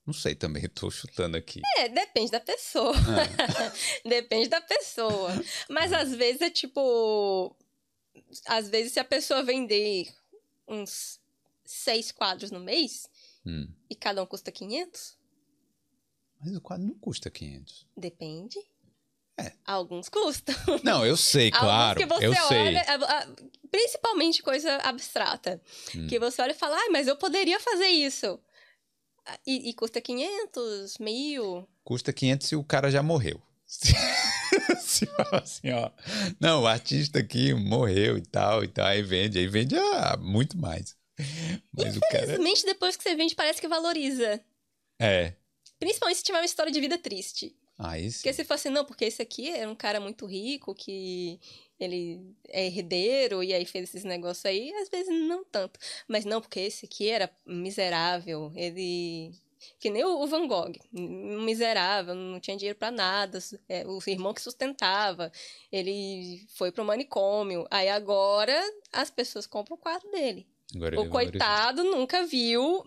Não 0.05 0.13
sei 0.13 0.35
também, 0.35 0.69
tô 0.69 0.91
chutando 0.91 1.35
aqui. 1.35 1.63
É, 1.79 1.89
depende 1.89 2.31
da 2.31 2.41
pessoa. 2.41 2.93
depende 4.05 4.49
da 4.51 4.61
pessoa. 4.61 5.31
Mas 5.67 5.95
às 5.95 6.15
vezes 6.15 6.43
é 6.43 6.51
tipo. 6.51 7.57
Às 8.45 8.69
vezes, 8.69 8.93
se 8.93 9.01
a 9.01 9.05
pessoa 9.05 9.43
vender 9.43 10.15
uns 10.67 11.19
seis 11.65 12.13
quadros 12.13 12.51
no 12.51 12.61
mês 12.61 13.09
Hum. 13.47 13.67
e 13.89 13.95
cada 13.95 14.23
um 14.23 14.27
custa 14.27 14.53
500, 14.53 15.17
Mas 16.39 16.55
o 16.55 16.61
quadro 16.61 16.87
não 16.87 16.95
custa 16.99 17.31
500. 17.31 17.87
depende. 17.97 18.59
É. 19.39 19.53
Alguns 19.65 20.09
custam. 20.09 20.55
Não, 20.83 21.07
eu 21.07 21.17
sei, 21.17 21.51
claro. 21.53 22.01
Eu 22.21 22.35
sei. 22.49 22.59
olha, 22.59 22.83
a- 22.83 23.19
a- 23.23 23.29
principalmente 23.71 24.43
coisa 24.43 24.77
abstrata, 24.79 25.61
Hum. 25.95 26.07
que 26.09 26.19
você 26.19 26.43
olha 26.43 26.51
e 26.53 26.55
fala, 26.55 26.77
ah, 26.77 26.89
mas 26.91 27.07
eu 27.07 27.17
poderia 27.17 27.61
fazer 27.61 27.87
isso. 27.89 28.39
Ah, 29.25 29.39
E, 29.47 29.69
e 29.71 29.75
custa 29.75 30.01
500, 30.01 30.99
mil. 30.99 31.69
Custa 31.85 32.13
500 32.13 32.51
e 32.53 32.57
o 32.57 32.65
cara 32.65 32.91
já 32.91 33.03
morreu. 33.03 33.41
Se 34.81 35.07
fala 35.07 35.43
assim, 35.43 35.71
ó. 35.71 35.91
Não, 36.41 36.63
o 36.63 36.67
artista 36.67 37.19
aqui 37.19 37.53
morreu 37.55 38.17
e 38.19 38.23
tal 38.23 38.65
e 38.65 38.69
tal. 38.69 38.87
Aí 38.87 39.03
vende, 39.03 39.39
aí 39.39 39.47
vende 39.47 39.77
ah, 39.77 40.17
muito 40.19 40.57
mais. 40.59 40.97
Mas 41.73 41.97
o 41.97 42.01
cara. 42.01 42.25
Infelizmente, 42.25 42.65
depois 42.65 42.97
que 42.97 43.03
você 43.03 43.15
vende, 43.15 43.35
parece 43.35 43.61
que 43.61 43.69
valoriza. 43.69 44.41
É. 45.01 45.35
Principalmente 45.79 46.17
se 46.19 46.25
tiver 46.25 46.39
uma 46.39 46.45
história 46.45 46.73
de 46.73 46.81
vida 46.81 46.97
triste. 46.99 47.55
Aí 47.79 48.11
sim. 48.11 48.19
Porque 48.19 48.33
se 48.33 48.45
fosse, 48.45 48.69
não, 48.69 48.85
porque 48.85 49.05
esse 49.05 49.23
aqui 49.23 49.51
era 49.51 49.71
um 49.71 49.75
cara 49.75 50.01
muito 50.01 50.27
rico, 50.27 50.75
que 50.75 51.39
ele 51.79 52.35
é 52.49 52.67
herdeiro 52.67 53.43
e 53.43 53.55
aí 53.55 53.65
fez 53.65 53.89
esses 53.89 54.03
negócios 54.05 54.45
aí, 54.45 54.73
às 54.75 54.89
vezes 54.89 55.15
não 55.29 55.45
tanto. 55.45 55.79
Mas 56.09 56.25
não, 56.25 56.41
porque 56.41 56.59
esse 56.61 56.87
aqui 56.87 57.09
era 57.09 57.31
miserável, 57.47 58.53
ele. 58.57 59.33
Que 59.81 59.91
nem 59.91 60.05
o 60.05 60.27
Van 60.27 60.47
Gogh, 60.47 60.73
miserável, 60.93 62.15
não 62.15 62.39
tinha 62.39 62.57
dinheiro 62.57 62.79
pra 62.79 62.93
nada, 62.93 63.41
é, 63.69 63.85
o 63.87 63.99
irmão 64.07 64.33
que 64.33 64.41
sustentava, 64.41 65.33
ele 65.71 66.47
foi 66.51 66.71
pro 66.71 66.85
manicômio. 66.85 67.67
Aí 67.71 67.89
agora 67.89 68.55
as 68.93 69.11
pessoas 69.11 69.47
compram 69.47 69.77
o 69.77 69.81
quadro 69.81 70.09
dele. 70.13 70.47
Agora 70.75 71.01
O 71.01 71.09
coitado 71.09 71.83
nunca 71.83 72.27
viu 72.27 72.85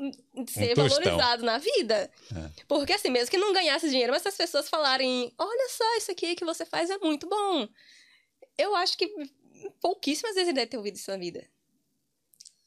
ser 0.48 0.76
tostão. 0.76 1.04
valorizado 1.04 1.44
na 1.44 1.58
vida. 1.58 2.12
É. 2.32 2.50
Porque 2.68 2.94
assim, 2.94 3.10
mesmo 3.10 3.32
que 3.32 3.38
não 3.38 3.54
ganhasse 3.54 3.90
dinheiro, 3.90 4.14
mas 4.14 4.22
se 4.22 4.28
as 4.28 4.38
pessoas 4.38 4.70
falarem, 4.70 5.34
olha 5.38 5.70
só, 5.70 5.98
isso 5.98 6.12
aqui 6.12 6.36
que 6.36 6.46
você 6.46 6.64
faz 6.66 6.90
é 6.92 6.98
muito 7.00 7.28
bom. 7.28 7.68
Eu 8.58 8.76
acho 8.76 8.96
que 8.98 9.12
pouquíssimas 9.82 10.36
vezes 10.36 10.50
ele 10.50 10.58
deve 10.58 10.68
ter 10.68 10.78
ouvido 10.78 10.96
isso 10.96 11.10
na 11.10 11.18
vida. 11.18 11.44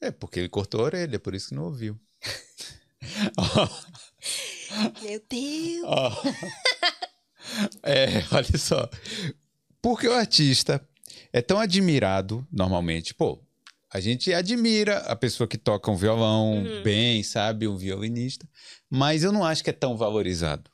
É, 0.01 0.11
porque 0.11 0.41
ele 0.41 0.49
cortou 0.49 0.81
a 0.81 0.85
orelha, 0.85 1.21
por 1.21 1.35
isso 1.35 1.51
que 1.51 1.55
não 1.55 1.67
ouviu. 1.67 1.99
Meu 5.03 5.23
Deus! 5.29 5.87
É, 7.83 8.07
olha 8.35 8.59
só. 8.59 8.89
Porque 9.81 10.09
o 10.09 10.13
artista 10.15 10.85
é 11.33 11.41
tão 11.43 11.61
admirado, 11.61 12.47
normalmente, 12.51 13.15
pô, 13.15 13.44
a 13.95 14.01
gente 14.01 14.35
admira 14.35 14.99
a 14.99 15.15
pessoa 15.15 15.47
que 15.47 15.57
toca 15.57 15.89
um 15.91 15.97
violão 15.97 16.55
Uhum. 16.65 16.83
bem, 16.83 17.23
sabe, 17.23 17.69
um 17.69 17.77
violinista, 17.77 18.47
mas 18.91 19.23
eu 19.23 19.31
não 19.33 19.45
acho 19.45 19.63
que 19.63 19.71
é 19.71 19.73
tão 19.73 19.97
valorizado. 19.97 20.69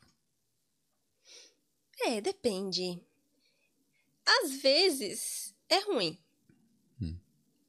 É, 2.02 2.20
depende. 2.20 2.98
Às 4.26 4.52
vezes 4.62 5.54
é 5.68 5.80
ruim. 5.80 6.18
Hum. 7.00 7.16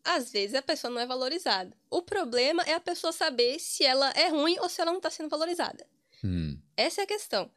Às 0.04 0.32
vezes 0.32 0.56
a 0.56 0.62
pessoa 0.62 0.92
não 0.92 1.02
é 1.02 1.06
valorizada. 1.06 1.76
O 1.90 2.02
problema 2.02 2.64
é 2.64 2.74
a 2.74 2.80
pessoa 2.80 3.12
saber 3.12 3.60
se 3.60 3.84
ela 3.84 4.10
é 4.12 4.30
ruim 4.30 4.58
ou 4.60 4.70
se 4.70 4.80
ela 4.82 4.92
não 4.92 5.00
está 5.00 5.10
sendo 5.10 5.30
valorizada. 5.30 5.86
Hum, 6.24 6.58
Essa 6.78 7.02
é 7.02 7.04
a 7.04 7.08
questão. 7.08 7.52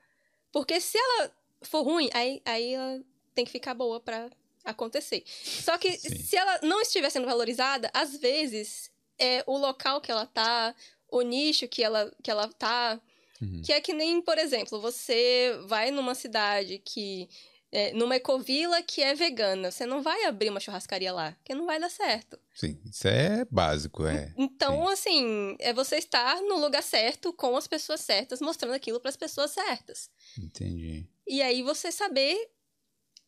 Porque 0.51 0.80
se 0.80 0.99
ela 0.99 1.30
for 1.62 1.82
ruim, 1.82 2.09
aí, 2.12 2.42
aí 2.45 2.72
ela 2.74 3.01
tem 3.34 3.45
que 3.45 3.51
ficar 3.53 3.74
boa 3.74 4.01
pra 4.01 4.30
acontecer. 4.65 5.23
Só 5.27 5.77
que 5.79 5.93
Sim. 5.93 6.17
se 6.17 6.37
ela 6.37 6.61
não 6.62 6.81
estiver 6.81 7.11
sendo 7.11 7.27
valorizada, 7.27 7.91
às 7.93 8.17
vezes 8.17 8.91
é 9.19 9.45
o 9.47 9.57
local 9.57 10.01
que 10.01 10.11
ela 10.11 10.27
tá, 10.27 10.75
o 11.11 11.23
nicho 11.23 11.69
que 11.69 11.83
ela, 11.83 12.11
que 12.23 12.31
ela 12.31 12.49
tá. 12.49 13.01
Uhum. 13.41 13.62
Que 13.62 13.73
é 13.73 13.81
que 13.81 13.93
nem, 13.93 14.23
por 14.23 14.39
exemplo, 14.39 14.81
você 14.81 15.59
vai 15.67 15.91
numa 15.91 16.15
cidade 16.15 16.79
que. 16.85 17.29
é, 17.71 17.93
numa 17.93 18.15
ecovila 18.15 18.81
que 18.83 19.03
é 19.03 19.15
vegana. 19.15 19.71
Você 19.71 19.85
não 19.85 20.01
vai 20.01 20.25
abrir 20.25 20.49
uma 20.49 20.61
churrascaria 20.61 21.12
lá, 21.12 21.33
porque 21.33 21.55
não 21.55 21.67
vai 21.67 21.81
dar 21.81 21.91
certo. 21.91 22.39
sim, 22.55 22.81
isso 22.89 23.09
é 23.09 23.45
básico, 23.51 24.07
é. 24.07 24.33
Então, 24.37 24.89
assim, 24.89 25.57
é 25.59 25.73
você 25.73 25.97
estar 25.97 26.41
no 26.43 26.57
lugar 26.61 26.83
certo, 26.85 27.33
com 27.33 27.57
as 27.57 27.67
pessoas 27.67 28.01
certas, 28.01 28.41
mostrando 28.41 28.75
aquilo 28.75 29.01
para 29.01 29.11
as 29.11 29.17
pessoas 29.17 29.51
certas. 29.51 30.09
Entendi. 30.39 31.05
E 31.27 31.43
aí 31.43 31.62
você 31.62 31.91
saber 31.91 32.37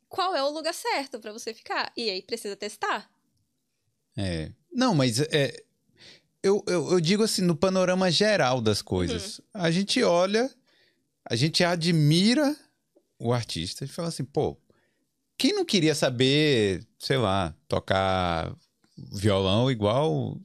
qual 0.09 0.35
é 0.35 0.43
o 0.43 0.51
lugar 0.51 0.74
certo 0.74 1.19
pra 1.20 1.33
você 1.33 1.53
ficar. 1.55 1.93
E 1.97 2.11
aí 2.11 2.23
precisa 2.23 2.57
testar. 2.57 3.11
É. 4.16 4.51
Não, 4.73 4.95
mas 4.95 5.20
é. 5.20 5.62
Eu, 6.43 6.62
eu, 6.69 6.93
eu 6.93 7.01
digo 7.01 7.23
assim, 7.24 7.43
no 7.43 7.57
panorama 7.57 8.11
geral 8.11 8.61
das 8.61 8.81
coisas. 8.81 9.41
A 9.53 9.70
gente 9.70 10.03
olha, 10.03 10.49
a 11.28 11.35
gente 11.35 11.65
admira 11.65 12.55
o 13.19 13.33
artista 13.33 13.85
e 13.85 13.89
fala 13.89 14.09
assim, 14.09 14.24
pô, 14.24 14.57
quem 15.37 15.53
não 15.53 15.65
queria 15.65 15.95
saber, 15.95 16.87
sei 16.99 17.16
lá, 17.16 17.55
tocar 17.66 18.55
violão 18.97 19.70
igual. 19.70 20.39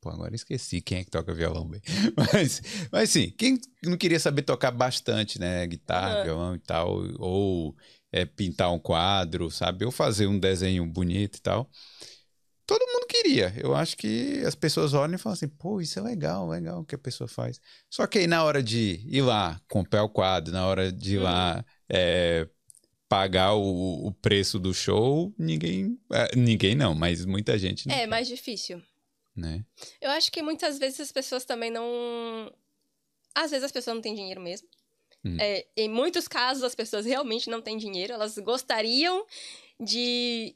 Pô, 0.00 0.10
agora 0.10 0.34
esqueci 0.34 0.80
quem 0.80 0.98
é 0.98 1.04
que 1.04 1.10
toca 1.10 1.32
violão 1.34 1.66
bem. 1.66 1.80
Mas, 2.16 2.62
mas 2.92 3.10
sim, 3.10 3.30
quem 3.30 3.58
não 3.82 3.96
queria 3.96 4.20
saber 4.20 4.42
tocar 4.42 4.70
bastante, 4.70 5.40
né? 5.40 5.66
Guitarra, 5.66 6.14
Aham. 6.16 6.24
violão 6.24 6.54
e 6.54 6.58
tal, 6.60 6.88
ou 7.18 7.76
é, 8.12 8.24
pintar 8.24 8.72
um 8.72 8.78
quadro, 8.78 9.50
sabe? 9.50 9.84
Ou 9.84 9.90
fazer 9.90 10.26
um 10.26 10.38
desenho 10.38 10.84
bonito 10.86 11.36
e 11.36 11.40
tal. 11.40 11.70
Todo 12.66 12.86
mundo 12.86 13.06
queria. 13.06 13.54
Eu 13.56 13.74
acho 13.74 13.96
que 13.96 14.42
as 14.46 14.54
pessoas 14.54 14.92
olham 14.92 15.14
e 15.14 15.18
falam 15.18 15.34
assim, 15.34 15.48
pô, 15.48 15.80
isso 15.80 15.98
é 15.98 16.02
legal, 16.02 16.46
legal 16.48 16.80
o 16.80 16.84
que 16.84 16.94
a 16.94 16.98
pessoa 16.98 17.26
faz. 17.26 17.58
Só 17.88 18.06
que 18.06 18.18
aí 18.18 18.26
na 18.26 18.44
hora 18.44 18.62
de 18.62 19.00
ir 19.06 19.22
lá 19.22 19.60
comprar 19.68 20.02
o 20.04 20.08
quadro, 20.08 20.52
na 20.52 20.66
hora 20.66 20.92
de 20.92 21.14
ir 21.14 21.18
lá 21.18 21.64
é, 21.88 22.46
pagar 23.08 23.54
o, 23.54 24.06
o 24.06 24.12
preço 24.12 24.58
do 24.58 24.74
show, 24.74 25.34
ninguém. 25.38 25.98
é, 26.12 26.36
ninguém 26.36 26.74
não, 26.74 26.94
mas 26.94 27.24
muita 27.24 27.58
gente 27.58 27.88
não. 27.88 27.94
É 27.94 28.06
mais 28.06 28.28
difícil. 28.28 28.82
Né? 29.34 29.64
Eu 30.00 30.10
acho 30.10 30.30
que 30.30 30.42
muitas 30.42 30.78
vezes 30.78 31.00
as 31.00 31.12
pessoas 31.12 31.44
também 31.44 31.70
não. 31.70 32.52
Às 33.34 33.50
vezes 33.50 33.64
as 33.64 33.72
pessoas 33.72 33.94
não 33.94 34.02
têm 34.02 34.14
dinheiro 34.14 34.40
mesmo. 34.40 34.68
Hum. 35.24 35.36
É, 35.40 35.66
em 35.76 35.88
muitos 35.88 36.28
casos, 36.28 36.62
as 36.62 36.74
pessoas 36.74 37.04
realmente 37.04 37.50
não 37.50 37.60
têm 37.60 37.76
dinheiro. 37.76 38.12
Elas 38.12 38.38
gostariam 38.38 39.26
de 39.80 40.54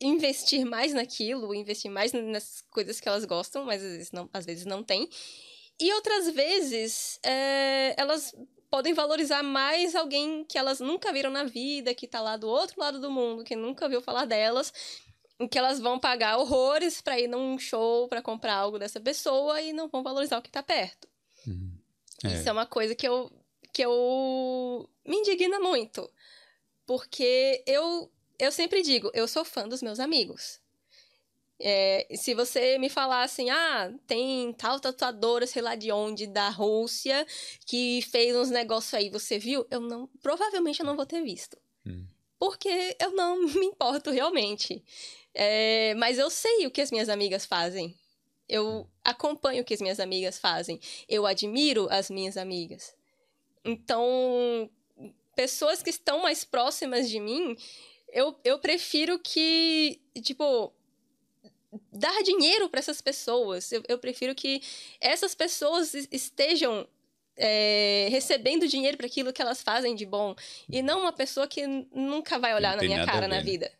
investir 0.00 0.64
mais 0.64 0.92
naquilo, 0.92 1.54
investir 1.54 1.90
mais 1.90 2.12
nas 2.12 2.62
coisas 2.70 3.00
que 3.00 3.08
elas 3.08 3.24
gostam, 3.24 3.64
mas 3.64 3.82
às 3.82 3.92
vezes 3.92 4.12
não, 4.12 4.28
às 4.32 4.44
vezes 4.44 4.64
não 4.66 4.82
têm. 4.82 5.08
E 5.80 5.92
outras 5.94 6.30
vezes, 6.30 7.18
é, 7.24 7.94
elas 7.96 8.34
podem 8.70 8.92
valorizar 8.92 9.42
mais 9.42 9.94
alguém 9.94 10.44
que 10.44 10.58
elas 10.58 10.80
nunca 10.80 11.12
viram 11.12 11.30
na 11.30 11.44
vida, 11.44 11.94
que 11.94 12.08
tá 12.08 12.20
lá 12.20 12.36
do 12.36 12.48
outro 12.48 12.80
lado 12.80 13.00
do 13.00 13.10
mundo, 13.10 13.44
que 13.44 13.56
nunca 13.56 13.84
ouviu 13.84 14.02
falar 14.02 14.24
delas, 14.24 14.72
que 15.50 15.58
elas 15.58 15.80
vão 15.80 15.98
pagar 15.98 16.38
horrores 16.38 17.00
para 17.00 17.18
ir 17.18 17.28
num 17.28 17.58
show, 17.58 18.08
para 18.08 18.22
comprar 18.22 18.54
algo 18.54 18.78
dessa 18.78 19.00
pessoa 19.00 19.60
e 19.60 19.72
não 19.72 19.88
vão 19.88 20.02
valorizar 20.02 20.38
o 20.38 20.42
que 20.42 20.50
tá 20.50 20.62
perto. 20.62 21.08
Uhum. 21.46 21.76
É. 22.24 22.34
Isso 22.34 22.48
é 22.48 22.52
uma 22.52 22.66
coisa 22.66 22.94
que 22.94 23.06
eu, 23.06 23.30
que 23.74 23.82
eu 23.82 24.88
me 25.04 25.16
indigna 25.16 25.58
muito. 25.58 26.08
Porque 26.86 27.62
eu, 27.66 28.10
eu 28.38 28.52
sempre 28.52 28.82
digo, 28.82 29.10
eu 29.12 29.26
sou 29.26 29.44
fã 29.44 29.68
dos 29.68 29.82
meus 29.82 29.98
amigos. 29.98 30.60
É, 31.58 32.06
se 32.14 32.34
você 32.34 32.78
me 32.78 32.88
falar 32.88 33.22
assim, 33.24 33.50
ah, 33.50 33.92
tem 34.06 34.52
tal 34.54 34.78
tatuadora, 34.78 35.46
sei 35.46 35.60
lá 35.60 35.74
de 35.74 35.90
onde, 35.90 36.26
da 36.26 36.48
Rússia, 36.48 37.26
que 37.66 38.02
fez 38.10 38.36
uns 38.36 38.50
negócios 38.50 38.94
aí, 38.94 39.10
você 39.10 39.38
viu? 39.38 39.66
Eu 39.70 39.80
não, 39.80 40.08
provavelmente 40.22 40.80
eu 40.80 40.86
não 40.86 40.96
vou 40.96 41.06
ter 41.06 41.22
visto. 41.22 41.58
Hum. 41.84 42.06
Porque 42.38 42.96
eu 43.00 43.12
não 43.12 43.42
me 43.42 43.66
importo 43.66 44.10
realmente. 44.10 44.84
É, 45.34 45.94
mas 45.96 46.18
eu 46.18 46.30
sei 46.30 46.66
o 46.66 46.70
que 46.70 46.80
as 46.80 46.92
minhas 46.92 47.08
amigas 47.08 47.44
fazem. 47.44 47.96
Eu 48.48 48.66
hum. 48.66 48.86
acompanho 49.02 49.62
o 49.62 49.64
que 49.64 49.74
as 49.74 49.80
minhas 49.80 49.98
amigas 49.98 50.38
fazem. 50.38 50.80
Eu 51.08 51.26
admiro 51.26 51.88
as 51.90 52.08
minhas 52.08 52.36
amigas. 52.36 52.94
Então, 53.64 54.70
pessoas 55.34 55.82
que 55.82 55.90
estão 55.90 56.22
mais 56.22 56.44
próximas 56.44 57.08
de 57.08 57.18
mim, 57.18 57.56
eu, 58.12 58.38
eu 58.44 58.58
prefiro 58.58 59.18
que, 59.18 60.00
tipo, 60.22 60.72
dar 61.92 62.22
dinheiro 62.22 62.68
para 62.68 62.80
essas 62.80 63.00
pessoas. 63.00 63.72
Eu, 63.72 63.82
eu, 63.88 63.98
prefiro 63.98 64.34
que 64.34 64.62
essas 65.00 65.34
pessoas 65.34 65.94
estejam 66.12 66.86
é, 67.36 68.08
recebendo 68.10 68.68
dinheiro 68.68 68.96
para 68.96 69.06
aquilo 69.06 69.32
que 69.32 69.42
elas 69.42 69.62
fazem 69.62 69.94
de 69.94 70.06
bom 70.06 70.34
e 70.68 70.82
não 70.82 71.00
uma 71.00 71.12
pessoa 71.12 71.48
que 71.48 71.66
nunca 71.92 72.38
vai 72.38 72.54
olhar 72.54 72.76
na 72.76 72.82
minha 72.82 73.04
cara 73.04 73.26
na 73.26 73.40
vida. 73.40 73.70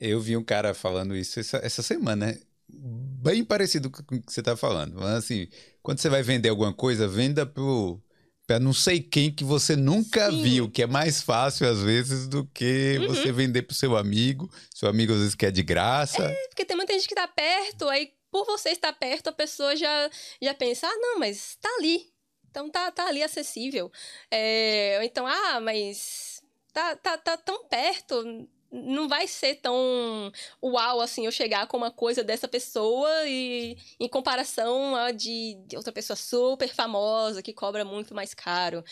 Eu 0.00 0.20
vi 0.20 0.36
um 0.36 0.44
cara 0.44 0.74
falando 0.74 1.16
isso 1.16 1.40
essa, 1.40 1.58
essa 1.58 1.82
semana, 1.82 2.38
bem 2.68 3.44
parecido 3.44 3.90
com 3.90 4.02
o 4.02 4.22
que 4.22 4.32
você 4.32 4.40
está 4.40 4.56
falando. 4.56 5.02
Assim, 5.02 5.48
quando 5.82 5.98
você 5.98 6.08
vai 6.08 6.22
vender 6.22 6.48
alguma 6.48 6.72
coisa, 6.72 7.08
venda 7.08 7.46
pro 7.46 8.02
para 8.46 8.60
não 8.60 8.72
sei 8.72 9.00
quem 9.00 9.30
que 9.30 9.42
você 9.42 9.74
nunca 9.74 10.30
Sim. 10.30 10.42
viu, 10.42 10.70
que 10.70 10.82
é 10.82 10.86
mais 10.86 11.20
fácil 11.20 11.68
às 11.68 11.82
vezes 11.82 12.28
do 12.28 12.46
que 12.46 12.96
uhum. 13.00 13.08
você 13.08 13.32
vender 13.32 13.62
pro 13.62 13.74
seu 13.74 13.96
amigo. 13.96 14.48
Seu 14.74 14.88
amigo 14.88 15.12
às 15.12 15.18
vezes 15.18 15.34
quer 15.34 15.50
de 15.50 15.62
graça. 15.62 16.22
É, 16.22 16.48
porque 16.48 16.64
tem 16.64 16.76
muita 16.76 16.92
gente 16.92 17.08
que 17.08 17.14
tá 17.14 17.26
perto, 17.26 17.88
aí 17.88 18.12
por 18.30 18.44
você 18.44 18.70
estar 18.70 18.92
perto, 18.92 19.28
a 19.28 19.32
pessoa 19.32 19.74
já, 19.74 20.10
já 20.40 20.54
pensa, 20.54 20.86
ah, 20.86 20.96
não, 20.96 21.18
mas 21.18 21.56
tá 21.60 21.68
ali. 21.78 22.06
Então 22.50 22.70
tá, 22.70 22.90
tá 22.90 23.06
ali 23.06 23.22
acessível. 23.22 23.90
É, 24.30 24.96
ou 24.98 25.04
então, 25.04 25.26
ah, 25.26 25.60
mas 25.60 26.40
tá, 26.72 26.94
tá, 26.96 27.18
tá 27.18 27.36
tão 27.36 27.66
perto, 27.66 28.46
não 28.70 29.08
vai 29.08 29.26
ser 29.26 29.56
tão 29.56 30.32
uau 30.62 31.00
assim 31.00 31.26
eu 31.26 31.32
chegar 31.32 31.66
com 31.66 31.76
uma 31.76 31.90
coisa 31.90 32.22
dessa 32.22 32.48
pessoa 32.48 33.08
e 33.26 33.76
em 33.98 34.08
comparação 34.08 34.94
a 34.94 35.12
de, 35.12 35.54
de 35.66 35.76
outra 35.76 35.92
pessoa 35.92 36.16
super 36.16 36.68
famosa 36.68 37.42
que 37.42 37.52
cobra 37.52 37.84
muito 37.84 38.14
mais 38.14 38.34
caro. 38.34 38.84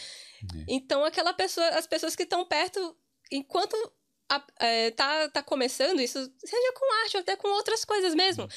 É. 0.43 0.65
Então 0.69 1.05
aquela 1.05 1.33
pessoa, 1.33 1.67
as 1.71 1.87
pessoas 1.87 2.15
que 2.15 2.23
estão 2.23 2.45
perto, 2.45 2.97
enquanto 3.31 3.75
a, 4.29 4.45
é, 4.61 4.91
tá, 4.91 5.29
tá 5.29 5.43
começando 5.43 6.01
isso, 6.01 6.19
seja 6.39 6.73
com 6.73 6.95
arte 7.03 7.17
ou 7.17 7.21
até 7.21 7.37
com 7.37 7.49
outras 7.49 7.85
coisas 7.85 8.15
mesmo. 8.15 8.49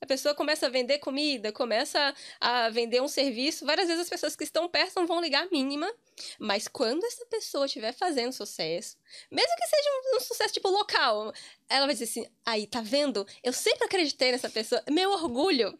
A 0.00 0.06
pessoa 0.06 0.34
começa 0.34 0.66
a 0.66 0.68
vender 0.68 0.98
comida, 0.98 1.50
começa 1.50 2.14
a 2.40 2.70
vender 2.70 3.02
um 3.02 3.08
serviço. 3.08 3.66
Várias 3.66 3.88
vezes 3.88 4.02
as 4.02 4.08
pessoas 4.08 4.36
que 4.36 4.44
estão 4.44 4.68
perto 4.68 4.94
não 4.96 5.06
vão 5.06 5.20
ligar 5.20 5.44
a 5.44 5.50
mínima. 5.50 5.92
Mas 6.38 6.68
quando 6.68 7.04
essa 7.04 7.26
pessoa 7.26 7.66
estiver 7.66 7.92
fazendo 7.92 8.32
sucesso, 8.32 8.96
mesmo 9.30 9.54
que 9.56 9.66
seja 9.66 9.88
um, 9.90 10.16
um, 10.16 10.20
sucesso 10.20 10.54
tipo 10.54 10.68
local, 10.68 11.32
ela 11.68 11.86
vai 11.86 11.94
dizer 11.94 12.04
assim: 12.04 12.26
aí, 12.46 12.66
tá 12.66 12.80
vendo? 12.80 13.26
Eu 13.42 13.52
sempre 13.52 13.84
acreditei 13.84 14.30
nessa 14.30 14.48
pessoa. 14.48 14.82
Meu 14.90 15.10
orgulho. 15.10 15.76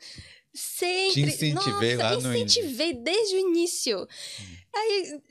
Sempre. 0.53 1.13
Te 1.13 1.21
incentivei 1.21 1.95
Nossa, 1.95 2.15
lá 2.15 2.21
no 2.21 2.37
incentivei 2.37 2.93
desde 2.95 3.37
o 3.37 3.39
início. 3.39 4.01
Hum. 4.01 4.57
Aí 4.75 5.23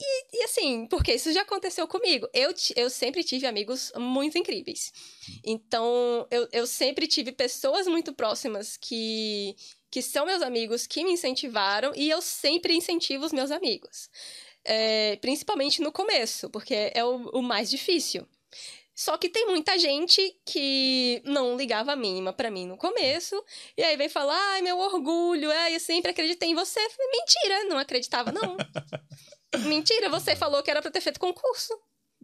e, 0.00 0.38
e, 0.38 0.44
assim, 0.44 0.86
porque 0.86 1.12
isso 1.12 1.30
já 1.32 1.42
aconteceu 1.42 1.86
comigo. 1.86 2.26
Eu, 2.32 2.54
eu 2.74 2.88
sempre 2.88 3.22
tive 3.22 3.46
amigos 3.46 3.92
muito 3.96 4.38
incríveis. 4.38 4.92
Então, 5.44 6.26
eu, 6.30 6.48
eu 6.52 6.66
sempre 6.66 7.06
tive 7.06 7.32
pessoas 7.32 7.86
muito 7.86 8.14
próximas 8.14 8.78
que, 8.78 9.54
que 9.90 10.00
são 10.00 10.24
meus 10.24 10.40
amigos, 10.40 10.86
que 10.86 11.04
me 11.04 11.12
incentivaram, 11.12 11.92
e 11.94 12.08
eu 12.08 12.22
sempre 12.22 12.74
incentivo 12.74 13.26
os 13.26 13.32
meus 13.32 13.50
amigos. 13.50 14.08
É, 14.64 15.16
principalmente 15.16 15.82
no 15.82 15.92
começo, 15.92 16.48
porque 16.48 16.90
é 16.94 17.04
o, 17.04 17.28
o 17.30 17.42
mais 17.42 17.68
difícil. 17.68 18.26
Só 18.94 19.16
que 19.16 19.30
tem 19.30 19.46
muita 19.46 19.78
gente 19.78 20.36
que 20.44 21.22
não 21.24 21.56
ligava 21.56 21.92
a 21.92 21.96
mínima 21.96 22.34
para 22.34 22.50
mim 22.50 22.66
no 22.66 22.76
começo, 22.76 23.42
e 23.76 23.82
aí 23.82 23.96
vem 23.96 24.10
falar: 24.10 24.36
ai, 24.52 24.62
meu 24.62 24.78
orgulho, 24.78 25.50
ai, 25.50 25.74
eu 25.74 25.80
sempre 25.80 26.10
acreditei 26.10 26.50
em 26.50 26.54
você. 26.54 26.80
Mentira, 26.80 27.64
não 27.64 27.78
acreditava, 27.78 28.30
não. 28.30 28.56
Mentira, 29.58 30.08
você 30.08 30.36
falou 30.36 30.62
que 30.62 30.70
era 30.70 30.80
pra 30.80 30.90
ter 30.90 31.00
feito 31.00 31.18
concurso. 31.18 31.72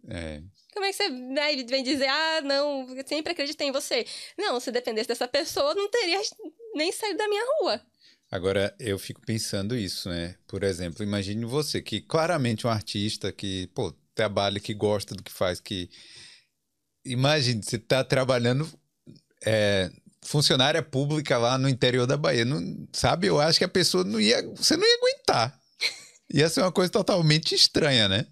É. 0.09 0.43
Como 0.73 0.85
é 0.85 0.91
que 0.91 0.97
você 0.97 1.09
né, 1.09 1.57
vem 1.65 1.83
dizer, 1.83 2.07
ah, 2.07 2.41
não, 2.43 2.89
eu 2.95 3.07
sempre 3.07 3.33
acreditei 3.33 3.69
em 3.69 3.73
você? 3.73 4.07
Não, 4.39 4.61
se 4.61 4.71
dependesse 4.71 5.09
dessa 5.09 5.27
pessoa, 5.27 5.75
não 5.75 5.91
teria 5.91 6.21
nem 6.75 6.93
saído 6.93 7.19
da 7.19 7.29
minha 7.29 7.45
rua. 7.61 7.81
Agora, 8.31 8.75
eu 8.79 8.99
fico 8.99 9.21
pensando 9.21 9.77
isso, 9.77 10.09
né? 10.09 10.37
Por 10.47 10.63
exemplo, 10.63 11.03
imagine 11.03 11.45
você, 11.45 11.81
que 11.81 12.01
claramente 12.01 12.67
um 12.67 12.71
artista 12.71 13.33
que, 13.33 13.69
pô, 13.69 13.93
trabalha, 14.15 14.59
que 14.59 14.75
gosta 14.75 15.15
do 15.15 15.23
que 15.23 15.33
faz, 15.33 15.61
que. 15.61 15.89
Imagine, 17.05 17.63
você 17.63 17.79
tá 17.79 18.03
trabalhando 18.03 18.69
é, 19.45 19.91
funcionária 20.23 20.83
pública 20.83 21.39
lá 21.39 21.57
no 21.57 21.69
interior 21.69 22.07
da 22.07 22.17
Bahia. 22.17 22.45
Não, 22.45 22.89
sabe? 22.93 23.29
Eu 23.29 23.41
acho 23.41 23.59
que 23.59 23.65
a 23.65 23.69
pessoa 23.69 24.03
não 24.03 24.21
ia. 24.21 24.43
Você 24.57 24.77
não 24.77 24.85
ia 24.85 24.97
aguentar. 24.97 25.61
Ia 26.33 26.49
ser 26.49 26.61
uma 26.61 26.73
coisa 26.73 26.91
totalmente 26.91 27.55
estranha, 27.55 28.09
né? 28.09 28.27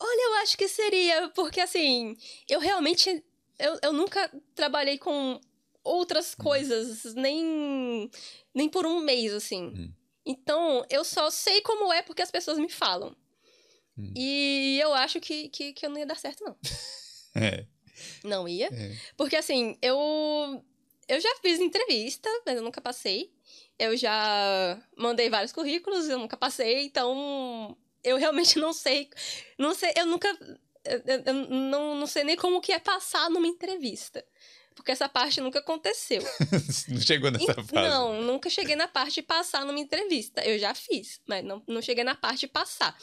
Olha, 0.00 0.28
eu 0.28 0.34
acho 0.42 0.56
que 0.56 0.68
seria, 0.68 1.28
porque 1.34 1.60
assim, 1.60 2.16
eu 2.48 2.60
realmente. 2.60 3.22
Eu, 3.58 3.78
eu 3.82 3.92
nunca 3.92 4.30
trabalhei 4.54 4.96
com 4.96 5.38
outras 5.84 6.32
hum. 6.32 6.42
coisas, 6.42 7.14
nem, 7.14 8.10
nem 8.54 8.68
por 8.68 8.86
um 8.86 9.00
mês, 9.00 9.32
assim. 9.34 9.64
Hum. 9.64 9.92
Então, 10.24 10.84
eu 10.88 11.04
só 11.04 11.30
sei 11.30 11.60
como 11.62 11.92
é 11.92 12.02
porque 12.02 12.22
as 12.22 12.30
pessoas 12.30 12.58
me 12.58 12.68
falam. 12.68 13.14
Hum. 13.98 14.12
E 14.16 14.78
eu 14.80 14.94
acho 14.94 15.20
que, 15.20 15.48
que, 15.48 15.72
que 15.72 15.84
eu 15.84 15.90
não 15.90 15.98
ia 15.98 16.06
dar 16.06 16.18
certo, 16.18 16.44
não. 16.44 16.56
é. 17.34 17.66
Não 18.24 18.48
ia. 18.48 18.68
É. 18.72 18.96
Porque, 19.16 19.36
assim, 19.36 19.76
eu. 19.82 20.64
Eu 21.08 21.20
já 21.20 21.34
fiz 21.42 21.58
entrevista, 21.58 22.28
mas 22.46 22.56
eu 22.56 22.62
nunca 22.62 22.80
passei. 22.80 23.32
Eu 23.80 23.96
já 23.96 24.78
mandei 24.94 25.30
vários 25.30 25.52
currículos, 25.52 26.06
eu 26.06 26.18
nunca 26.18 26.36
passei, 26.36 26.84
então 26.84 27.74
eu 28.04 28.18
realmente 28.18 28.58
não 28.58 28.74
sei. 28.74 29.08
Não 29.58 29.74
sei, 29.74 29.90
eu 29.96 30.04
nunca. 30.04 30.28
Eu, 30.84 31.02
eu 31.24 31.32
não, 31.32 31.94
não 31.94 32.06
sei 32.06 32.22
nem 32.22 32.36
como 32.36 32.60
que 32.60 32.72
é 32.72 32.78
passar 32.78 33.30
numa 33.30 33.46
entrevista. 33.46 34.22
Porque 34.74 34.92
essa 34.92 35.08
parte 35.08 35.40
nunca 35.40 35.60
aconteceu. 35.60 36.22
não 36.88 37.00
chegou 37.00 37.30
nessa 37.30 37.54
fase? 37.54 37.72
Não, 37.72 38.20
nunca 38.20 38.50
cheguei 38.50 38.76
na 38.76 38.86
parte 38.86 39.14
de 39.14 39.22
passar 39.22 39.64
numa 39.64 39.80
entrevista. 39.80 40.44
Eu 40.44 40.58
já 40.58 40.74
fiz, 40.74 41.18
mas 41.26 41.42
não, 41.42 41.62
não 41.66 41.80
cheguei 41.80 42.04
na 42.04 42.14
parte 42.14 42.40
de 42.40 42.48
passar. 42.48 42.94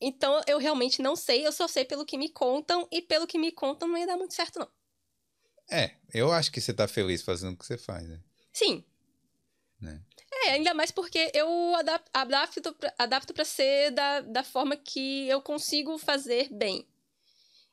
Então, 0.00 0.40
eu 0.46 0.58
realmente 0.58 1.02
não 1.02 1.16
sei, 1.16 1.44
eu 1.44 1.50
só 1.50 1.66
sei 1.66 1.84
pelo 1.84 2.06
que 2.06 2.16
me 2.16 2.28
contam, 2.28 2.86
e 2.90 3.02
pelo 3.02 3.26
que 3.26 3.36
me 3.36 3.50
contam 3.50 3.88
não 3.88 3.98
ia 3.98 4.06
dar 4.06 4.16
muito 4.16 4.32
certo, 4.32 4.60
não. 4.60 4.68
É, 5.68 5.90
eu 6.14 6.30
acho 6.30 6.52
que 6.52 6.60
você 6.60 6.72
tá 6.72 6.86
feliz 6.86 7.20
fazendo 7.22 7.54
o 7.54 7.56
que 7.56 7.66
você 7.66 7.76
faz, 7.76 8.08
né? 8.08 8.20
Sim, 8.52 8.84
né? 9.80 10.00
É, 10.44 10.50
ainda 10.50 10.74
mais 10.74 10.90
porque 10.90 11.30
eu 11.34 11.48
adapto, 12.12 12.76
adapto 12.98 13.34
para 13.34 13.44
ser 13.44 13.90
da, 13.90 14.20
da 14.20 14.44
forma 14.44 14.76
que 14.76 15.28
eu 15.28 15.40
consigo 15.40 15.96
fazer 15.98 16.48
bem. 16.52 16.86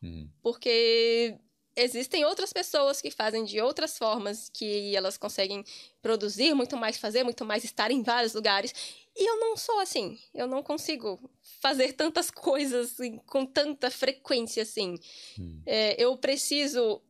Uhum. 0.01 0.29
Porque 0.41 1.37
existem 1.75 2.23
outras 2.23 2.53
pessoas 2.53 3.01
que 3.01 3.11
fazem 3.11 3.43
de 3.43 3.59
outras 3.59 3.97
formas, 3.97 4.49
que 4.49 4.95
elas 4.95 5.17
conseguem 5.17 5.63
produzir 6.01 6.53
muito 6.53 6.77
mais, 6.77 6.97
fazer 6.97 7.23
muito 7.23 7.43
mais, 7.45 7.63
estar 7.63 7.91
em 7.91 8.01
vários 8.01 8.33
lugares. 8.33 8.73
E 9.15 9.29
eu 9.29 9.39
não 9.39 9.57
sou 9.57 9.79
assim. 9.79 10.17
Eu 10.33 10.47
não 10.47 10.63
consigo 10.63 11.19
fazer 11.61 11.93
tantas 11.93 12.29
coisas 12.31 12.93
assim, 12.93 13.17
com 13.25 13.45
tanta 13.45 13.91
frequência 13.91 14.63
assim. 14.63 14.97
Hum. 15.39 15.61
É, 15.65 16.01
eu 16.01 16.15
preciso 16.17 17.01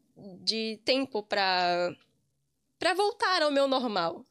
de 0.42 0.80
tempo 0.86 1.22
para 1.24 1.96
para 2.80 2.94
voltar 2.94 3.42
ao 3.42 3.52
meu 3.52 3.68
normal 3.68 4.26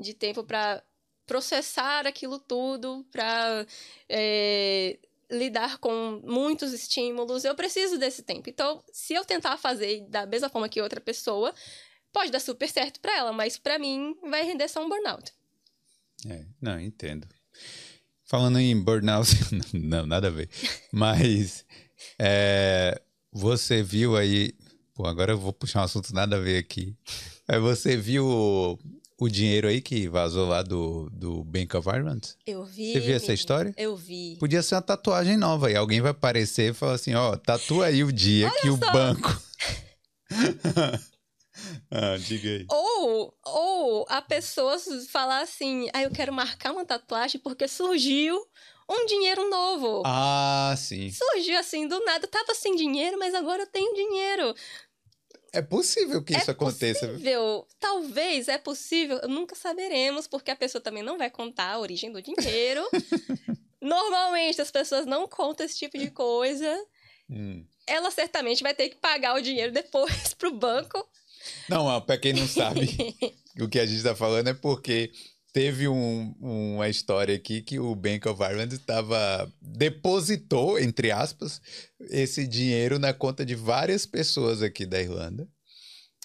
de 0.00 0.14
tempo 0.14 0.44
para 0.44 0.82
processar 1.26 2.06
aquilo 2.06 2.38
tudo, 2.38 3.04
para 3.10 3.66
é, 4.08 4.98
lidar 5.30 5.78
com 5.78 6.20
muitos 6.24 6.72
estímulos. 6.72 7.44
Eu 7.44 7.54
preciso 7.54 7.98
desse 7.98 8.22
tempo. 8.22 8.48
Então, 8.48 8.82
se 8.92 9.14
eu 9.14 9.24
tentar 9.24 9.56
fazer 9.56 10.06
da 10.08 10.26
mesma 10.26 10.48
forma 10.48 10.68
que 10.68 10.80
outra 10.80 11.00
pessoa, 11.00 11.54
pode 12.12 12.30
dar 12.30 12.40
super 12.40 12.68
certo 12.68 13.00
para 13.00 13.16
ela, 13.16 13.32
mas 13.32 13.58
para 13.58 13.78
mim 13.78 14.16
vai 14.22 14.44
render 14.44 14.68
só 14.68 14.84
um 14.84 14.88
burnout. 14.88 15.32
É, 16.28 16.44
não, 16.60 16.78
entendo. 16.80 17.26
Falando 18.24 18.58
em 18.58 18.80
burnout, 18.80 19.30
não, 19.74 20.06
nada 20.06 20.28
a 20.28 20.30
ver. 20.30 20.48
Mas 20.92 21.64
é, 22.18 23.00
você 23.32 23.82
viu 23.82 24.16
aí. 24.16 24.54
Pô, 24.94 25.06
agora 25.06 25.32
eu 25.32 25.38
vou 25.38 25.52
puxar 25.52 25.80
um 25.80 25.84
assunto 25.84 26.14
nada 26.14 26.36
a 26.36 26.40
ver 26.40 26.58
aqui. 26.58 26.96
É, 27.48 27.58
você 27.58 27.96
viu 27.96 28.78
o, 29.24 29.26
o 29.26 29.30
dinheiro 29.30 29.68
aí 29.68 29.80
que 29.80 30.08
vazou 30.08 30.48
lá 30.48 30.62
do, 30.62 31.08
do 31.10 31.44
Bank 31.44 31.76
of 31.76 31.88
Ireland? 31.88 32.34
Eu 32.46 32.64
vi. 32.64 32.92
Você 32.92 33.00
viu 33.00 33.16
essa 33.16 33.32
história? 33.32 33.74
Eu 33.76 33.96
vi. 33.96 34.36
Podia 34.38 34.62
ser 34.62 34.74
uma 34.74 34.82
tatuagem 34.82 35.36
nova 35.36 35.70
e 35.70 35.76
alguém 35.76 36.00
vai 36.00 36.10
aparecer 36.10 36.70
e 36.70 36.74
falar 36.74 36.94
assim: 36.94 37.14
ó, 37.14 37.36
tatua 37.36 37.86
aí 37.86 38.04
o 38.04 38.12
dia 38.12 38.48
Olha 38.48 38.60
que 38.60 38.70
o 38.70 38.78
só. 38.78 38.92
banco. 38.92 39.42
ah, 41.90 42.16
diga 42.18 42.48
aí. 42.48 42.66
Ou, 42.70 43.34
ou 43.44 44.06
a 44.08 44.20
pessoa 44.20 44.76
falar 45.10 45.40
assim, 45.40 45.88
ah, 45.92 46.02
eu 46.02 46.10
quero 46.10 46.32
marcar 46.32 46.72
uma 46.72 46.84
tatuagem 46.84 47.40
porque 47.40 47.68
surgiu 47.68 48.36
um 48.88 49.06
dinheiro 49.06 49.48
novo. 49.48 50.02
Ah, 50.04 50.74
sim. 50.76 51.10
Surgiu 51.10 51.58
assim, 51.58 51.88
do 51.88 51.98
nada. 52.04 52.26
Eu 52.26 52.30
tava 52.30 52.54
sem 52.54 52.76
dinheiro, 52.76 53.18
mas 53.18 53.34
agora 53.34 53.62
eu 53.62 53.66
tenho 53.66 53.94
dinheiro. 53.94 54.54
É 55.54 55.62
possível 55.62 56.22
que 56.22 56.36
isso 56.36 56.50
é 56.50 56.52
aconteça. 56.52 57.06
possível. 57.06 57.66
Talvez 57.78 58.48
é 58.48 58.58
possível. 58.58 59.20
Nunca 59.28 59.54
saberemos, 59.54 60.26
porque 60.26 60.50
a 60.50 60.56
pessoa 60.56 60.82
também 60.82 61.02
não 61.02 61.16
vai 61.16 61.30
contar 61.30 61.70
a 61.70 61.78
origem 61.78 62.10
do 62.10 62.20
dinheiro. 62.20 62.82
Normalmente 63.80 64.60
as 64.60 64.70
pessoas 64.70 65.06
não 65.06 65.28
contam 65.28 65.64
esse 65.64 65.78
tipo 65.78 65.96
de 65.96 66.10
coisa. 66.10 66.84
Hum. 67.30 67.64
Ela 67.86 68.10
certamente 68.10 68.62
vai 68.62 68.74
ter 68.74 68.88
que 68.88 68.96
pagar 68.96 69.36
o 69.36 69.40
dinheiro 69.40 69.72
depois 69.72 70.34
pro 70.34 70.52
banco. 70.52 71.06
Não, 71.68 71.84
ó, 71.84 72.00
pra 72.00 72.18
quem 72.18 72.32
não 72.32 72.48
sabe, 72.48 72.88
o 73.60 73.68
que 73.68 73.78
a 73.78 73.86
gente 73.86 74.02
tá 74.02 74.16
falando 74.16 74.48
é 74.48 74.54
porque 74.54 75.12
teve 75.54 75.86
um- 75.86 76.34
uma 76.40 76.88
história 76.88 77.32
aqui 77.36 77.62
que 77.62 77.78
o 77.78 77.94
Bank 77.94 78.26
of 78.28 78.42
Ireland 78.42 78.74
estava 78.74 79.50
depositou, 79.62 80.80
entre 80.80 81.12
aspas, 81.12 81.62
esse 82.10 82.44
dinheiro 82.44 82.98
na 82.98 83.14
conta 83.14 83.46
de 83.46 83.54
várias 83.54 84.04
pessoas 84.04 84.60
aqui 84.62 84.84
da 84.84 85.00
Irlanda. 85.00 85.48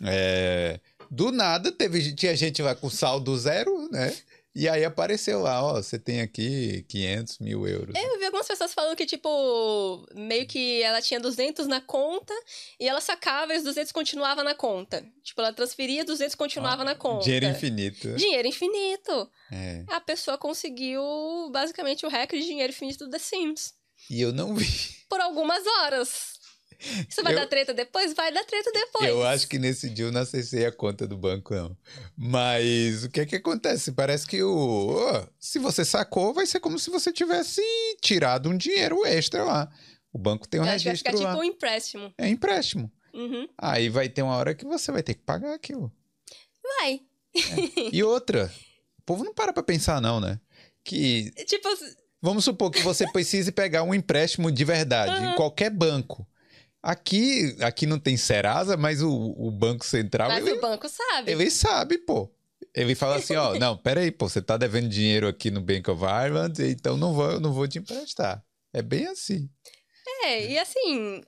É, 0.03 0.79
do 1.11 1.31
nada, 1.31 1.71
teve, 1.71 2.11
tinha 2.15 2.35
gente 2.35 2.59
lá 2.63 2.73
com 2.73 2.89
saldo 2.89 3.37
zero, 3.37 3.87
né? 3.91 4.11
E 4.59 4.67
aí 4.67 4.83
apareceu 4.83 5.39
lá, 5.39 5.63
ó, 5.63 5.75
você 5.75 5.97
tem 5.97 6.19
aqui 6.19 6.83
500 6.89 7.39
mil 7.39 7.65
euros. 7.65 7.95
Eu 7.95 8.19
vi 8.19 8.25
algumas 8.25 8.45
pessoas 8.45 8.73
falando 8.73 8.93
que, 8.93 9.05
tipo, 9.05 10.05
meio 10.13 10.45
que 10.45 10.83
ela 10.83 11.01
tinha 11.01 11.17
200 11.17 11.65
na 11.65 11.79
conta 11.79 12.33
e 12.77 12.85
ela 12.85 12.99
sacava 12.99 13.53
e 13.53 13.57
os 13.57 13.63
200 13.63 13.93
continuava 13.93 14.43
na 14.43 14.53
conta. 14.53 15.01
Tipo, 15.23 15.39
ela 15.39 15.53
transferia 15.53 16.03
200 16.03 16.35
continuava 16.35 16.83
na 16.83 16.93
conta. 16.93 17.23
Dinheiro 17.23 17.45
infinito. 17.45 18.15
Dinheiro 18.15 18.49
infinito. 18.49 19.31
É. 19.49 19.85
A 19.87 20.01
pessoa 20.01 20.37
conseguiu, 20.37 21.01
basicamente, 21.53 22.05
o 22.05 22.09
recorde 22.09 22.41
de 22.41 22.49
dinheiro 22.49 22.73
infinito 22.73 23.05
do 23.05 23.11
The 23.11 23.19
Sims. 23.19 23.73
E 24.09 24.19
eu 24.19 24.33
não 24.33 24.53
vi. 24.55 24.67
Por 25.07 25.21
algumas 25.21 25.65
horas. 25.65 26.38
Isso 27.09 27.21
vai 27.23 27.33
Eu- 27.33 27.39
dar 27.39 27.47
treta 27.47 27.73
depois? 27.73 28.13
Vai 28.13 28.31
dar 28.31 28.43
treta 28.45 28.71
depois. 28.71 29.05
Eu 29.09 29.23
acho 29.25 29.47
que 29.47 29.59
nesse 29.59 29.89
dia 29.89 30.05
eu 30.05 30.11
não 30.11 30.21
acessei 30.21 30.65
a 30.65 30.71
conta 30.71 31.05
do 31.05 31.17
banco, 31.17 31.53
não. 31.53 31.75
Mas 32.15 33.03
o 33.03 33.09
que 33.09 33.21
é 33.21 33.25
que 33.25 33.35
acontece? 33.35 33.91
Parece 33.91 34.25
que 34.25 34.41
o. 34.41 35.27
se 35.39 35.59
você 35.59 35.83
sacou, 35.83 36.33
vai 36.33 36.45
ser 36.45 36.59
como 36.59 36.79
se 36.79 36.89
você 36.89 37.11
tivesse 37.11 37.61
tirado 38.01 38.49
um 38.49 38.57
dinheiro 38.57 39.05
extra 39.05 39.43
lá. 39.43 39.69
O 40.13 40.17
banco 40.17 40.47
tem 40.47 40.59
um 40.59 40.65
Eu 40.65 40.71
acho 40.71 40.83
que 40.83 40.89
vai 40.89 40.95
ficar 40.97 41.11
registro 41.11 41.27
tipo 41.29 41.37
lá. 41.37 41.43
um 41.43 41.43
empréstimo. 41.43 42.13
É 42.17 42.27
empréstimo. 42.27 42.91
Uhum. 43.13 43.47
Aí 43.57 43.89
vai 43.89 44.07
ter 44.07 44.21
uma 44.21 44.35
hora 44.35 44.53
que 44.55 44.65
você 44.65 44.91
vai 44.91 45.03
ter 45.03 45.13
que 45.15 45.21
pagar 45.23 45.53
aquilo. 45.53 45.91
Vai. 46.63 47.01
E 47.91 48.01
outra, 48.03 48.51
o 48.99 49.01
povo 49.03 49.23
não 49.23 49.33
para 49.33 49.51
pra 49.53 49.61
pensar, 49.63 50.01
não, 50.01 50.19
né? 50.19 50.39
Que 50.83 51.31
Tipo, 51.45 51.67
Vamos 52.21 52.43
supor 52.43 52.69
que 52.69 52.81
você 52.81 53.09
precise 53.11 53.51
pegar 53.51 53.83
um 53.83 53.93
empréstimo 53.93 54.51
de 54.51 54.65
verdade 54.65 55.11
em 55.23 55.27
Aham. 55.27 55.35
qualquer 55.35 55.69
banco. 55.69 56.27
Aqui, 56.81 57.57
aqui 57.61 57.85
não 57.85 57.99
tem 57.99 58.15
Serasa, 58.15 58.77
mas 58.77 59.01
o, 59.01 59.11
o 59.11 59.51
Banco 59.51 59.85
Central, 59.85 60.29
mas 60.29 60.47
ele, 60.47 60.57
o 60.57 60.61
banco 60.61 60.87
sabe. 60.87 61.31
ele 61.31 61.51
sabe, 61.51 61.97
pô. 61.97 62.31
Ele 62.73 62.95
fala 62.95 63.17
assim, 63.17 63.35
ó, 63.35 63.55
não, 63.55 63.75
peraí, 63.75 64.11
pô, 64.11 64.29
você 64.29 64.41
tá 64.41 64.55
devendo 64.55 64.87
dinheiro 64.87 65.27
aqui 65.27 65.51
no 65.51 65.59
Bank 65.59 65.89
of 65.89 66.01
Ireland, 66.03 66.61
então 66.63 66.95
não 66.95 67.13
vou, 67.13 67.31
eu 67.31 67.39
não 67.39 67.51
vou 67.51 67.67
te 67.67 67.79
emprestar. 67.79 68.43
É 68.71 68.81
bem 68.81 69.07
assim. 69.07 69.49
É, 70.23 70.51
e 70.51 70.57
assim, 70.57 71.21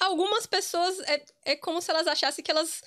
algumas 0.00 0.46
pessoas 0.46 0.98
é, 1.00 1.24
é 1.44 1.56
como 1.56 1.80
se 1.80 1.90
elas 1.90 2.06
achassem 2.06 2.44
que 2.44 2.50
elas 2.50 2.82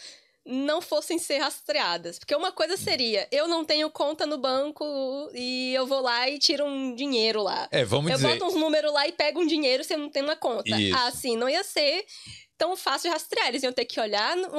não 0.46 0.82
fossem 0.82 1.20
ser 1.20 1.38
rastreadas. 1.40 2.18
Porque 2.18 2.36
uma 2.36 2.52
coisa 2.52 2.76
seria, 2.76 3.28
eu 3.32 3.48
não 3.48 3.64
tenho 3.64 3.90
conta 3.90 4.26
no 4.26 4.38
banco 4.38 4.84
e 5.34 5.74
eu 5.74 5.86
vou 5.86 6.02
lá 6.02 6.30
e 6.30 6.40
tiro 6.40 6.66
um 6.66 6.96
dinheiro 6.96 7.44
lá. 7.44 7.68
É, 7.72 7.84
vamos 7.86 8.12
eu 8.12 8.18
dizer, 8.18 8.40
boto 8.40 8.46
uns 8.46 8.60
números 8.60 8.92
lá 8.92 9.08
e 9.08 9.12
pego 9.12 9.42
um 9.42 9.48
dinheiro 9.48 9.84
se 9.84 9.94
eu 9.94 9.98
não 9.98 10.10
tenho 10.10 10.26
na 10.26 10.36
conta. 10.36 10.80
Isso. 10.80 10.98
Assim, 10.98 11.38
não 11.38 11.48
ia 11.48 11.64
ser 11.64 12.06
tão 12.58 12.76
fácil 12.76 13.10
de 13.10 13.14
rastrear. 13.14 13.48
Eles 13.48 13.64
iam 13.64 13.74
ter 13.74 13.86
que 13.86 14.00
olhar 14.00 14.36
no, 14.36 14.50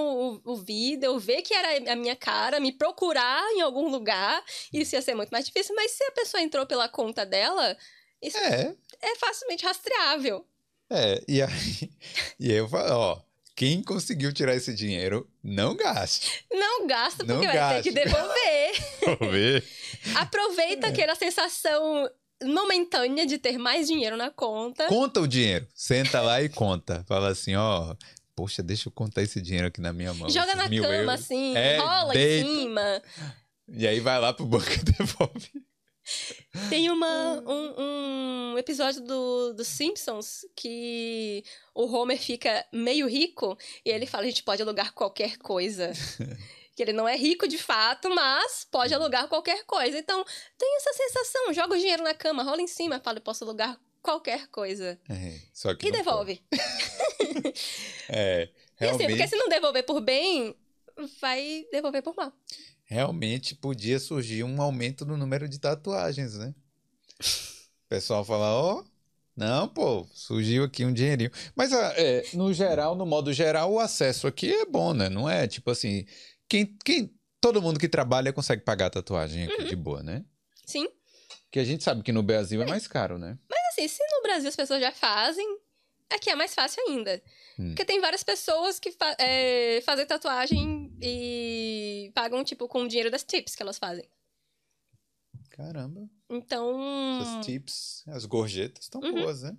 o, 0.45 0.53
o 0.53 0.57
vídeo, 0.57 1.19
ver 1.19 1.43
que 1.43 1.55
era 1.55 1.93
a 1.93 1.97
minha 1.97 2.17
cara, 2.17 2.61
me 2.61 2.73
procurar 2.73 3.43
em 3.53 3.61
algum 3.61 3.89
lugar. 3.89 4.43
Isso 4.73 4.95
ia 4.95 5.03
ser 5.03 5.15
muito 5.15 5.31
mais 5.31 5.47
difícil. 5.47 5.75
Mas 5.75 5.93
se 5.93 6.05
a 6.05 6.13
pessoa 6.13 6.43
entrou 6.43 6.67
pela 6.67 6.89
conta 6.89 7.27
dela, 7.27 7.77
isso 8.21 8.39
é, 8.39 8.75
é 9.01 9.17
facilmente 9.17 9.65
rastreável. 9.65 10.47
é, 10.91 11.23
e 11.27 11.43
aí, 11.43 11.51
e 12.39 12.51
aí 12.51 12.59
eu 12.59 12.69
falo, 12.69 12.95
ó, 12.95 13.32
quem 13.55 13.83
conseguiu 13.83 14.33
tirar 14.33 14.55
esse 14.55 14.74
dinheiro, 14.74 15.29
não 15.43 15.77
gaste. 15.77 16.45
Não 16.53 16.87
gasta, 16.87 17.24
Não 17.24 17.37
porque 17.41 17.57
vai 17.57 17.83
ter 17.83 17.83
que 17.83 17.93
gaste. 17.93 18.11
devolver. 18.11 18.73
Vamos 19.19 19.33
ver. 19.33 19.65
Aproveita 20.16 20.87
É. 20.87 20.91
aquela 20.91 21.15
sensação 21.15 22.09
momentânea 22.43 23.24
de 23.27 23.39
ter 23.39 23.59
mais 23.59 23.87
dinheiro 23.87 24.16
na 24.16 24.31
conta. 24.31 24.87
Conta 24.89 25.20
o 25.20 25.29
dinheiro. 25.29 25.66
Senta 25.74 26.20
lá 26.20 26.43
e 26.43 26.49
conta. 26.49 27.05
Fala 27.07 27.29
assim, 27.29 27.55
ó. 27.55 27.95
Poxa, 28.35 28.62
deixa 28.62 28.89
eu 28.89 28.93
contar 28.93 29.23
esse 29.23 29.41
dinheiro 29.43 29.69
aqui 29.69 29.81
na 29.81 29.93
minha 29.93 30.12
mão. 30.15 30.29
Joga 30.31 30.55
na 30.55 30.65
cama, 30.69 30.87
euros. 30.87 31.09
assim, 31.15 31.55
É, 31.57 31.77
rola 31.77 32.12
deita. 32.15 32.49
em 32.49 32.55
cima. 32.62 33.03
E 33.69 33.87
aí 33.87 34.01
vai 34.01 34.19
lá 34.19 34.33
pro 34.33 34.47
banco 34.47 34.73
e 34.73 34.79
devolve. 34.99 35.51
Tem 36.69 36.91
uma, 36.91 37.43
um, 37.47 38.53
um 38.53 38.59
episódio 38.59 39.01
do, 39.01 39.55
dos 39.55 39.69
Simpsons 39.69 40.45
que 40.55 41.43
o 41.74 41.87
Homer 41.87 42.19
fica 42.19 42.65
meio 42.70 43.07
rico 43.07 43.57
e 43.85 43.91
ele 43.91 44.07
fala: 44.07 44.24
a 44.24 44.27
gente 44.29 44.43
pode 44.43 44.61
alugar 44.61 44.93
qualquer 44.93 45.39
coisa. 45.39 45.93
que 46.77 46.83
ele 46.83 46.93
não 46.93 47.09
é 47.09 47.16
rico 47.16 47.47
de 47.49 47.59
fato, 47.59 48.09
mas 48.15 48.66
pode 48.70 48.95
alugar 48.95 49.29
qualquer 49.29 49.65
coisa. 49.65 49.99
Então, 49.99 50.24
tem 50.59 50.77
essa 50.77 50.93
sensação: 50.93 51.53
joga 51.53 51.74
o 51.74 51.79
dinheiro 51.79 52.03
na 52.03 52.15
cama, 52.15 52.43
rola 52.43 52.61
em 52.61 52.66
cima, 52.66 53.01
fala: 53.01 53.19
eu 53.19 53.23
posso 53.23 53.45
alugar 53.45 53.79
qualquer 54.03 54.47
coisa. 54.49 55.01
É, 55.09 55.39
só 55.55 55.74
que 55.74 55.89
E 55.89 55.91
devolve. 55.91 56.43
É, 58.09 58.49
E 58.81 58.85
assim, 58.87 58.99
porque 58.99 59.12
realmente, 59.12 59.29
se 59.29 59.37
não 59.37 59.49
devolver 59.49 59.85
por 59.85 60.01
bem, 60.01 60.57
vai 61.20 61.65
devolver 61.70 62.03
por 62.03 62.15
mal. 62.16 62.33
Realmente 62.93 63.55
podia 63.55 63.98
surgir 63.98 64.44
um 64.44 64.60
aumento 64.60 65.06
no 65.06 65.16
número 65.16 65.48
de 65.48 65.59
tatuagens, 65.59 66.36
né? 66.36 66.55
O 67.19 67.89
pessoal 67.89 68.24
fala, 68.24 68.52
ó, 68.52 68.85
não, 69.35 69.66
pô, 69.66 70.06
surgiu 70.12 70.64
aqui 70.64 70.85
um 70.85 70.93
dinheirinho. 70.93 71.31
Mas 71.56 71.73
ah, 71.73 71.94
é, 71.97 72.24
no 72.35 72.52
geral, 72.52 72.94
no 72.94 73.06
modo 73.06 73.32
geral, 73.32 73.73
o 73.73 73.81
acesso 73.81 74.27
aqui 74.27 74.52
é 74.52 74.66
bom, 74.66 74.93
né? 74.93 75.09
Não 75.09 75.28
é 75.28 75.48
tipo 75.48 75.70
assim, 75.70 76.05
quem, 76.47 76.77
quem, 76.85 77.14
todo 77.40 77.62
mundo 77.62 77.81
que 77.81 77.89
trabalha 77.89 78.32
consegue 78.32 78.62
pagar 78.62 78.86
a 78.86 78.90
tatuagem 78.90 79.44
aqui 79.44 79.64
de 79.64 79.77
boa, 79.77 80.02
né? 80.02 80.24
Sim. 80.66 80.86
Porque 81.44 81.59
a 81.59 81.64
gente 81.64 81.82
sabe 81.82 82.02
que 82.02 82.12
no 82.12 82.23
Brasil 82.23 82.62
é 82.62 82.66
mais 82.66 82.86
caro, 82.86 83.19
né? 83.19 83.39
Assim, 83.70 83.89
se 83.89 84.02
no 84.16 84.23
Brasil 84.23 84.48
as 84.51 84.56
pessoas 84.56 84.81
já 84.81 84.93
fazem, 84.93 85.47
aqui 86.14 86.30
é 86.30 86.34
mais 86.36 86.55
fácil 86.55 86.82
ainda. 86.89 87.22
Hum. 87.59 87.68
Porque 87.68 87.84
tem 87.84 88.01
várias 88.01 88.22
pessoas 88.22 88.78
que 88.78 88.93
fa 88.93 89.14
é, 89.18 89.80
fazem 89.82 90.06
tatuagem 90.06 90.93
e 91.01 92.10
pagam, 92.14 92.43
tipo, 92.44 92.66
com 92.68 92.82
o 92.82 92.89
dinheiro 92.89 93.10
das 93.10 93.22
tips 93.24 93.55
que 93.55 93.62
elas 93.62 93.78
fazem. 93.78 94.09
Caramba, 95.51 96.09
Então, 96.30 96.80
essas 97.20 97.44
tips, 97.44 98.05
as 98.09 98.24
gorjetas 98.24 98.84
estão 98.84 99.01
Uhum. 99.02 99.12
boas, 99.12 99.43
né? 99.43 99.56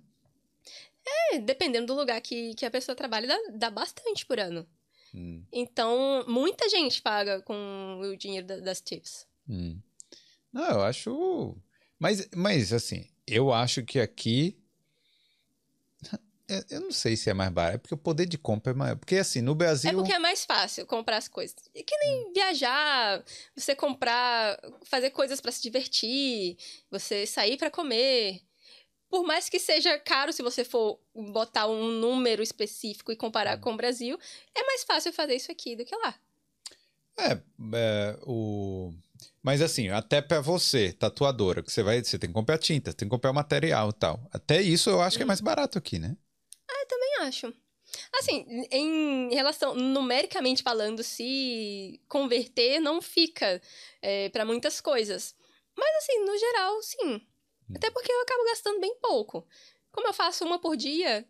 é, 1.32 1.38
dependendo 1.38 1.86
do 1.88 1.94
lugar 1.94 2.20
que, 2.20 2.54
que 2.54 2.64
a 2.66 2.70
pessoa 2.70 2.96
trabalha, 2.96 3.28
dá, 3.28 3.38
dá 3.52 3.70
bastante 3.70 4.24
por 4.26 4.40
ano. 4.40 4.66
Hum, 5.14 5.44
Então, 5.52 6.24
muita 6.26 6.68
gente 6.68 7.00
paga 7.02 7.40
com 7.42 8.00
o 8.02 8.16
dinheiro 8.16 8.46
da- 8.46 8.58
das 8.60 8.80
tips. 8.80 9.26
hum. 9.48 9.78
Não, 10.52 10.64
eu 10.70 10.82
acho. 10.82 11.56
Mas, 11.98 12.28
mas, 12.34 12.72
assim, 12.72 13.08
eu 13.26 13.52
acho 13.52 13.84
que 13.84 13.98
aqui. 14.00 14.56
Eu 16.46 16.62
eu 16.68 16.80
não 16.80 16.92
sei 16.92 17.16
se 17.16 17.30
é 17.30 17.34
mais 17.34 17.50
barato, 17.50 17.76
é 17.76 17.78
porque 17.78 17.94
o 17.94 17.98
poder 17.98 18.26
de 18.26 18.36
compra 18.36 18.72
é 18.72 18.76
maior. 18.76 18.96
Porque, 18.96 19.16
assim, 19.16 19.40
no 19.40 19.54
Brasil. 19.54 19.90
É 19.90 19.94
porque 19.94 20.12
é 20.12 20.18
mais 20.18 20.44
fácil 20.44 20.86
comprar 20.86 21.16
as 21.16 21.28
coisas. 21.28 21.56
E 21.74 21.82
que 21.82 21.96
nem 21.96 22.32
viajar, 22.32 23.24
você 23.56 23.74
comprar, 23.74 24.58
fazer 24.84 25.10
coisas 25.10 25.40
pra 25.40 25.50
se 25.50 25.62
divertir, 25.62 26.56
você 26.90 27.26
sair 27.26 27.56
pra 27.56 27.70
comer. 27.70 28.42
Por 29.08 29.24
mais 29.24 29.48
que 29.48 29.58
seja 29.58 29.98
caro 29.98 30.32
se 30.32 30.42
você 30.42 30.64
for 30.64 30.98
botar 31.14 31.68
um 31.68 31.88
número 31.88 32.42
específico 32.42 33.12
e 33.12 33.16
comparar 33.16 33.58
com 33.58 33.72
o 33.72 33.76
Brasil, 33.76 34.18
é 34.54 34.62
mais 34.64 34.82
fácil 34.84 35.12
fazer 35.12 35.36
isso 35.36 35.52
aqui 35.52 35.76
do 35.76 35.84
que 35.84 35.96
lá. 35.96 36.14
É, 37.16 37.38
é, 37.74 38.18
o... 38.26 38.92
Mas 39.42 39.62
assim, 39.62 39.88
até 39.88 40.20
pra 40.20 40.40
você, 40.40 40.92
tatuadora, 40.92 41.62
que 41.62 41.70
você 41.70 41.82
vai, 41.82 42.02
você 42.02 42.18
tem 42.18 42.28
que 42.28 42.34
comprar 42.34 42.58
tinta, 42.58 42.92
tem 42.92 43.06
que 43.06 43.10
comprar 43.14 43.30
o 43.30 43.34
material 43.34 43.90
e 43.90 43.92
tal. 43.92 44.20
Até 44.32 44.60
isso 44.60 44.90
eu 44.90 45.00
acho 45.00 45.16
que 45.16 45.22
é 45.22 45.26
mais 45.26 45.40
barato 45.40 45.78
aqui, 45.78 45.98
né? 45.98 46.16
Também 46.88 47.14
acho. 47.20 47.52
Assim, 48.18 48.66
em 48.70 49.34
relação, 49.34 49.74
numericamente 49.74 50.62
falando, 50.62 51.02
se 51.02 52.00
converter 52.08 52.80
não 52.80 53.00
fica 53.00 53.60
é, 54.02 54.28
para 54.30 54.44
muitas 54.44 54.80
coisas. 54.80 55.34
Mas 55.76 55.96
assim, 55.96 56.24
no 56.24 56.36
geral, 56.38 56.82
sim. 56.82 57.26
Até 57.74 57.90
porque 57.90 58.12
eu 58.12 58.22
acabo 58.22 58.44
gastando 58.44 58.80
bem 58.80 58.94
pouco. 59.00 59.46
Como 59.92 60.08
eu 60.08 60.12
faço 60.12 60.44
uma 60.44 60.58
por 60.58 60.76
dia, 60.76 61.26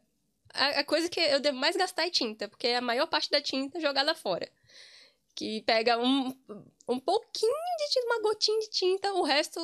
a, 0.52 0.80
a 0.80 0.84
coisa 0.84 1.08
que 1.08 1.20
eu 1.20 1.40
devo 1.40 1.58
mais 1.58 1.76
gastar 1.76 2.06
é 2.06 2.10
tinta, 2.10 2.48
porque 2.48 2.68
a 2.68 2.80
maior 2.80 3.06
parte 3.06 3.30
da 3.30 3.40
tinta 3.40 3.78
é 3.78 3.80
jogada 3.80 4.14
fora. 4.14 4.50
Que 5.34 5.62
pega 5.62 5.98
um, 5.98 6.28
um 6.88 7.00
pouquinho 7.00 7.52
de 7.78 7.90
tinta, 7.90 8.06
uma 8.06 8.22
gotinha 8.22 8.60
de 8.60 8.70
tinta, 8.70 9.12
o 9.14 9.22
resto 9.22 9.60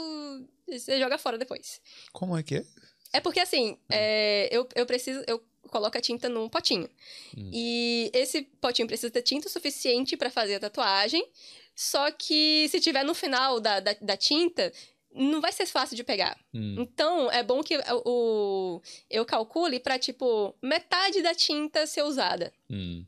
você 0.68 0.98
joga 0.98 1.16
fora 1.16 1.38
depois. 1.38 1.80
Como 2.12 2.36
é 2.36 2.42
que 2.42 2.56
é? 2.56 2.64
É 3.12 3.20
porque 3.20 3.40
assim, 3.40 3.78
é, 3.88 4.48
eu, 4.52 4.68
eu 4.74 4.86
preciso. 4.86 5.22
Eu 5.26 5.44
coloco 5.68 5.96
a 5.96 6.00
tinta 6.00 6.28
num 6.28 6.48
potinho. 6.48 6.88
Hum. 7.36 7.50
E 7.52 8.10
esse 8.12 8.42
potinho 8.60 8.88
precisa 8.88 9.10
ter 9.10 9.22
tinta 9.22 9.48
suficiente 9.48 10.16
para 10.16 10.30
fazer 10.30 10.56
a 10.56 10.60
tatuagem. 10.60 11.26
Só 11.74 12.10
que 12.10 12.68
se 12.68 12.80
tiver 12.80 13.04
no 13.04 13.14
final 13.14 13.60
da, 13.60 13.80
da, 13.80 13.94
da 14.00 14.16
tinta, 14.16 14.72
não 15.12 15.40
vai 15.40 15.52
ser 15.52 15.66
fácil 15.66 15.96
de 15.96 16.04
pegar. 16.04 16.38
Hum. 16.54 16.76
Então, 16.78 17.30
é 17.30 17.42
bom 17.42 17.62
que 17.62 17.78
o, 18.04 18.80
eu 19.08 19.24
calcule 19.24 19.80
pra, 19.80 19.98
tipo, 19.98 20.54
metade 20.62 21.22
da 21.22 21.34
tinta 21.34 21.86
ser 21.86 22.02
usada. 22.02 22.52
Hum. 22.68 23.04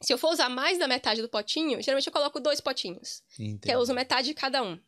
Se 0.00 0.12
eu 0.12 0.18
for 0.18 0.32
usar 0.32 0.48
mais 0.48 0.78
da 0.78 0.86
metade 0.86 1.20
do 1.20 1.28
potinho, 1.28 1.82
geralmente 1.82 2.06
eu 2.06 2.12
coloco 2.12 2.38
dois 2.38 2.60
potinhos. 2.60 3.22
Entendi. 3.38 3.58
Que 3.58 3.70
eu 3.72 3.80
uso 3.80 3.94
metade 3.94 4.28
de 4.28 4.34
cada 4.34 4.62
um. 4.62 4.78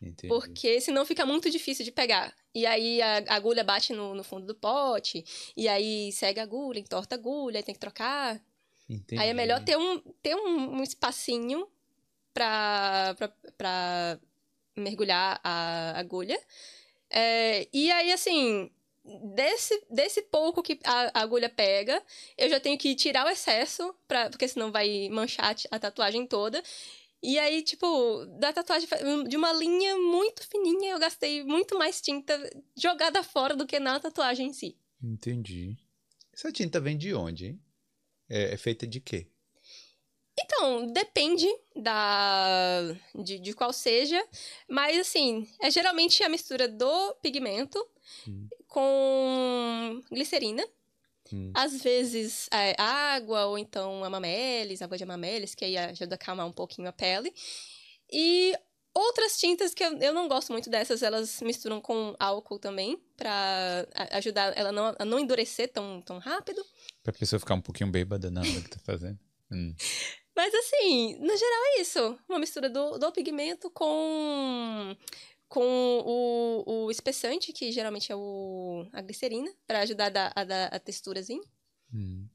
Entendi. 0.00 0.28
Porque 0.28 0.80
senão 0.80 1.04
fica 1.04 1.26
muito 1.26 1.50
difícil 1.50 1.84
de 1.84 1.92
pegar. 1.92 2.34
E 2.54 2.64
aí 2.66 3.02
a 3.02 3.24
agulha 3.28 3.62
bate 3.62 3.92
no, 3.92 4.14
no 4.14 4.24
fundo 4.24 4.46
do 4.46 4.54
pote. 4.54 5.24
E 5.56 5.68
aí 5.68 6.10
segue 6.12 6.40
a 6.40 6.42
agulha, 6.42 6.78
entorta 6.78 7.14
a 7.14 7.18
agulha, 7.18 7.62
tem 7.62 7.74
que 7.74 7.80
trocar. 7.80 8.40
Entendi. 8.88 9.20
Aí 9.20 9.28
é 9.28 9.34
melhor 9.34 9.62
ter 9.64 9.76
um, 9.76 9.98
ter 10.22 10.34
um, 10.34 10.78
um 10.78 10.82
espacinho 10.82 11.66
pra, 12.32 13.14
pra, 13.18 13.32
pra 13.56 14.20
mergulhar 14.76 15.40
a 15.42 15.98
agulha. 15.98 16.38
É, 17.10 17.66
e 17.72 17.90
aí, 17.90 18.12
assim, 18.12 18.70
desse, 19.34 19.82
desse 19.90 20.22
pouco 20.22 20.62
que 20.62 20.78
a, 20.84 21.18
a 21.18 21.22
agulha 21.22 21.48
pega, 21.48 22.02
eu 22.36 22.48
já 22.48 22.60
tenho 22.60 22.76
que 22.76 22.94
tirar 22.94 23.26
o 23.26 23.28
excesso, 23.28 23.94
pra, 24.06 24.28
porque 24.28 24.48
senão 24.48 24.70
vai 24.70 25.08
manchar 25.08 25.54
a 25.70 25.78
tatuagem 25.78 26.26
toda. 26.26 26.62
E 27.28 27.40
aí, 27.40 27.60
tipo, 27.60 28.24
da 28.38 28.52
tatuagem 28.52 28.88
de 29.28 29.36
uma 29.36 29.52
linha 29.52 29.96
muito 29.96 30.46
fininha, 30.48 30.92
eu 30.92 30.98
gastei 31.00 31.42
muito 31.42 31.76
mais 31.76 32.00
tinta 32.00 32.32
jogada 32.76 33.20
fora 33.24 33.56
do 33.56 33.66
que 33.66 33.80
na 33.80 33.98
tatuagem 33.98 34.46
em 34.46 34.52
si. 34.52 34.78
Entendi. 35.02 35.76
Essa 36.32 36.52
tinta 36.52 36.80
vem 36.80 36.96
de 36.96 37.12
onde, 37.12 37.46
hein? 37.46 37.60
É, 38.28 38.54
é 38.54 38.56
feita 38.56 38.86
de 38.86 39.00
quê? 39.00 39.26
Então, 40.38 40.86
depende 40.92 41.48
da 41.74 42.94
de, 43.24 43.40
de 43.40 43.52
qual 43.54 43.72
seja, 43.72 44.24
mas 44.68 44.96
assim, 44.96 45.48
é 45.60 45.68
geralmente 45.68 46.22
a 46.22 46.28
mistura 46.28 46.68
do 46.68 47.14
pigmento 47.16 47.84
Hum. 48.28 48.46
com 48.68 50.00
glicerina. 50.12 50.62
Hum. 51.32 51.52
Às 51.54 51.82
vezes 51.82 52.48
é, 52.52 52.74
água, 52.80 53.46
ou 53.46 53.58
então 53.58 54.04
amamelis, 54.04 54.82
água 54.82 54.96
de 54.96 55.04
amamelis, 55.04 55.54
que 55.54 55.64
aí 55.64 55.76
ajuda 55.76 56.14
a 56.14 56.16
acalmar 56.16 56.46
um 56.46 56.52
pouquinho 56.52 56.88
a 56.88 56.92
pele. 56.92 57.32
E 58.12 58.54
outras 58.94 59.38
tintas 59.38 59.74
que 59.74 59.84
eu, 59.84 59.96
eu 59.98 60.12
não 60.14 60.28
gosto 60.28 60.52
muito 60.52 60.70
dessas, 60.70 61.02
elas 61.02 61.40
misturam 61.42 61.80
com 61.80 62.14
álcool 62.18 62.58
também, 62.58 62.98
pra 63.16 63.86
a- 63.94 64.16
ajudar 64.18 64.56
ela 64.56 64.72
não, 64.72 64.94
a 64.98 65.04
não 65.04 65.18
endurecer 65.18 65.72
tão, 65.72 66.00
tão 66.02 66.18
rápido. 66.18 66.64
Pra 67.02 67.12
pessoa 67.12 67.38
ficar 67.40 67.54
um 67.54 67.60
pouquinho 67.60 67.90
bêbada 67.90 68.30
na 68.30 68.40
hora 68.40 68.60
que 68.62 68.70
tá 68.70 68.78
fazendo. 68.84 69.18
Hum. 69.50 69.74
Mas 70.34 70.52
assim, 70.54 71.14
no 71.18 71.36
geral 71.36 71.62
é 71.76 71.80
isso. 71.80 72.18
Uma 72.28 72.38
mistura 72.38 72.68
do, 72.68 72.98
do 72.98 73.12
pigmento 73.12 73.70
com, 73.70 74.94
com 75.48 75.62
o, 76.04 76.84
o 76.86 76.90
espessante, 76.90 77.52
que 77.52 77.70
geralmente 77.72 78.10
é 78.10 78.16
o, 78.16 78.86
a 78.92 79.00
glicerina, 79.00 79.50
pra 79.66 79.80
ajudar 79.80 80.06
a 80.06 80.10
dar, 80.10 80.32
a, 80.34 80.44
dar 80.44 80.66
a 80.74 80.78
texturazinha. 80.78 81.42
Hum. 81.92 82.28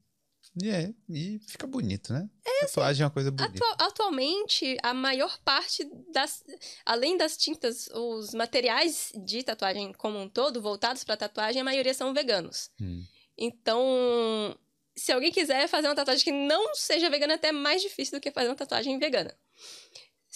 E 0.62 0.68
é, 0.68 0.92
e 1.08 1.38
fica 1.46 1.66
bonito, 1.66 2.12
né? 2.12 2.28
Tatuagem 2.60 3.02
é 3.02 3.06
uma 3.06 3.10
coisa 3.10 3.30
bonita. 3.30 3.64
Atua- 3.64 3.86
atualmente, 3.86 4.76
a 4.82 4.92
maior 4.92 5.38
parte 5.42 5.88
das. 6.12 6.44
Além 6.84 7.16
das 7.16 7.38
tintas, 7.38 7.88
os 7.88 8.34
materiais 8.34 9.12
de 9.24 9.42
tatuagem 9.42 9.92
como 9.94 10.18
um 10.18 10.28
todo, 10.28 10.60
voltados 10.60 11.04
pra 11.04 11.16
tatuagem, 11.16 11.62
a 11.62 11.64
maioria 11.64 11.94
são 11.94 12.12
veganos. 12.12 12.70
Hum. 12.78 13.02
Então, 13.38 14.58
se 14.94 15.10
alguém 15.10 15.32
quiser 15.32 15.66
fazer 15.68 15.88
uma 15.88 15.94
tatuagem 15.94 16.24
que 16.24 16.32
não 16.32 16.74
seja 16.74 17.08
vegana, 17.08 17.32
é 17.32 17.36
até 17.36 17.50
mais 17.50 17.80
difícil 17.80 18.18
do 18.18 18.22
que 18.22 18.30
fazer 18.30 18.48
uma 18.48 18.54
tatuagem 18.56 18.98
vegana. 18.98 19.34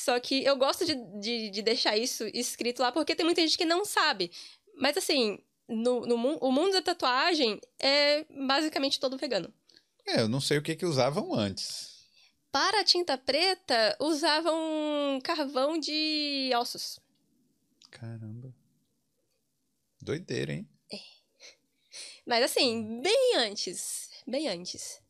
Só 0.06 0.20
que 0.20 0.44
eu 0.44 0.56
gosto 0.56 0.84
de, 0.84 0.94
de, 1.18 1.50
de 1.50 1.62
deixar 1.62 1.96
isso 1.96 2.24
escrito 2.32 2.80
lá, 2.80 2.92
porque 2.92 3.12
tem 3.12 3.26
muita 3.26 3.40
gente 3.40 3.58
que 3.58 3.64
não 3.64 3.84
sabe. 3.84 4.30
Mas 4.76 4.96
assim, 4.96 5.40
no, 5.66 6.06
no, 6.06 6.14
o 6.36 6.52
mundo 6.52 6.74
da 6.74 6.80
tatuagem 6.80 7.60
é 7.76 8.24
basicamente 8.46 9.00
todo 9.00 9.16
vegano. 9.16 9.52
É, 10.06 10.20
eu 10.20 10.28
não 10.28 10.40
sei 10.40 10.58
o 10.58 10.62
que 10.62 10.76
que 10.76 10.86
usavam 10.86 11.34
antes. 11.34 12.06
Para 12.52 12.82
a 12.82 12.84
tinta 12.84 13.18
preta, 13.18 13.96
usavam 13.98 15.20
carvão 15.24 15.76
de 15.76 16.52
ossos. 16.54 17.00
Caramba. 17.90 18.54
Doideira, 20.00 20.52
hein? 20.52 20.68
Mas 22.24 22.44
assim, 22.44 23.00
bem 23.02 23.34
antes. 23.38 24.08
Bem 24.24 24.46
antes. 24.46 25.02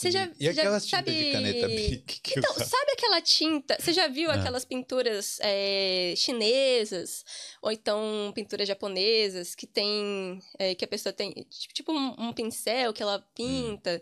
Você 0.00 0.10
já, 0.10 0.24
e 0.26 0.34
você 0.34 0.52
já 0.52 0.62
aquelas 0.62 0.84
tintas 0.86 0.98
sabe... 1.06 1.24
de 1.24 1.32
caneta 1.32 1.68
Bic 1.68 2.20
que 2.20 2.38
Então, 2.38 2.54
sabe 2.54 2.92
aquela 2.92 3.20
tinta? 3.20 3.76
Você 3.78 3.92
já 3.92 4.08
viu 4.08 4.30
Ah. 4.30 4.34
aquelas 4.34 4.64
pinturas 4.64 5.38
é, 5.42 6.14
chinesas? 6.16 7.24
Ou 7.62 7.70
então 7.70 8.32
pinturas 8.34 8.66
japonesas 8.66 9.54
que 9.54 9.66
tem. 9.66 10.40
é, 10.58 10.74
que 10.74 10.84
a 10.84 10.88
pessoa 10.88 11.12
tem. 11.12 11.32
Tipo, 11.32 11.74
tipo 11.74 11.92
um, 11.92 12.28
um 12.28 12.32
pincel 12.32 12.92
que 12.92 13.02
ela 13.02 13.18
pinta. 13.34 14.00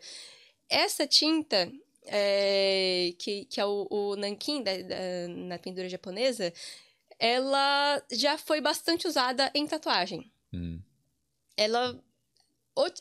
Essa 0.70 1.06
tinta. 1.06 1.70
é, 2.06 3.12
que, 3.18 3.44
que 3.46 3.60
é 3.60 3.66
o, 3.66 3.86
o 3.90 4.16
nankin 4.16 4.62
da, 4.62 4.72
da- 4.78 5.28
na 5.28 5.58
pintura 5.58 5.88
japonesa, 5.90 6.52
ela 7.18 8.02
já 8.12 8.38
foi 8.38 8.60
bastante 8.62 9.06
usada 9.06 9.50
em 9.54 9.66
tatuagem 9.66 10.30
Hum. 10.52 10.80
ela 11.56 12.02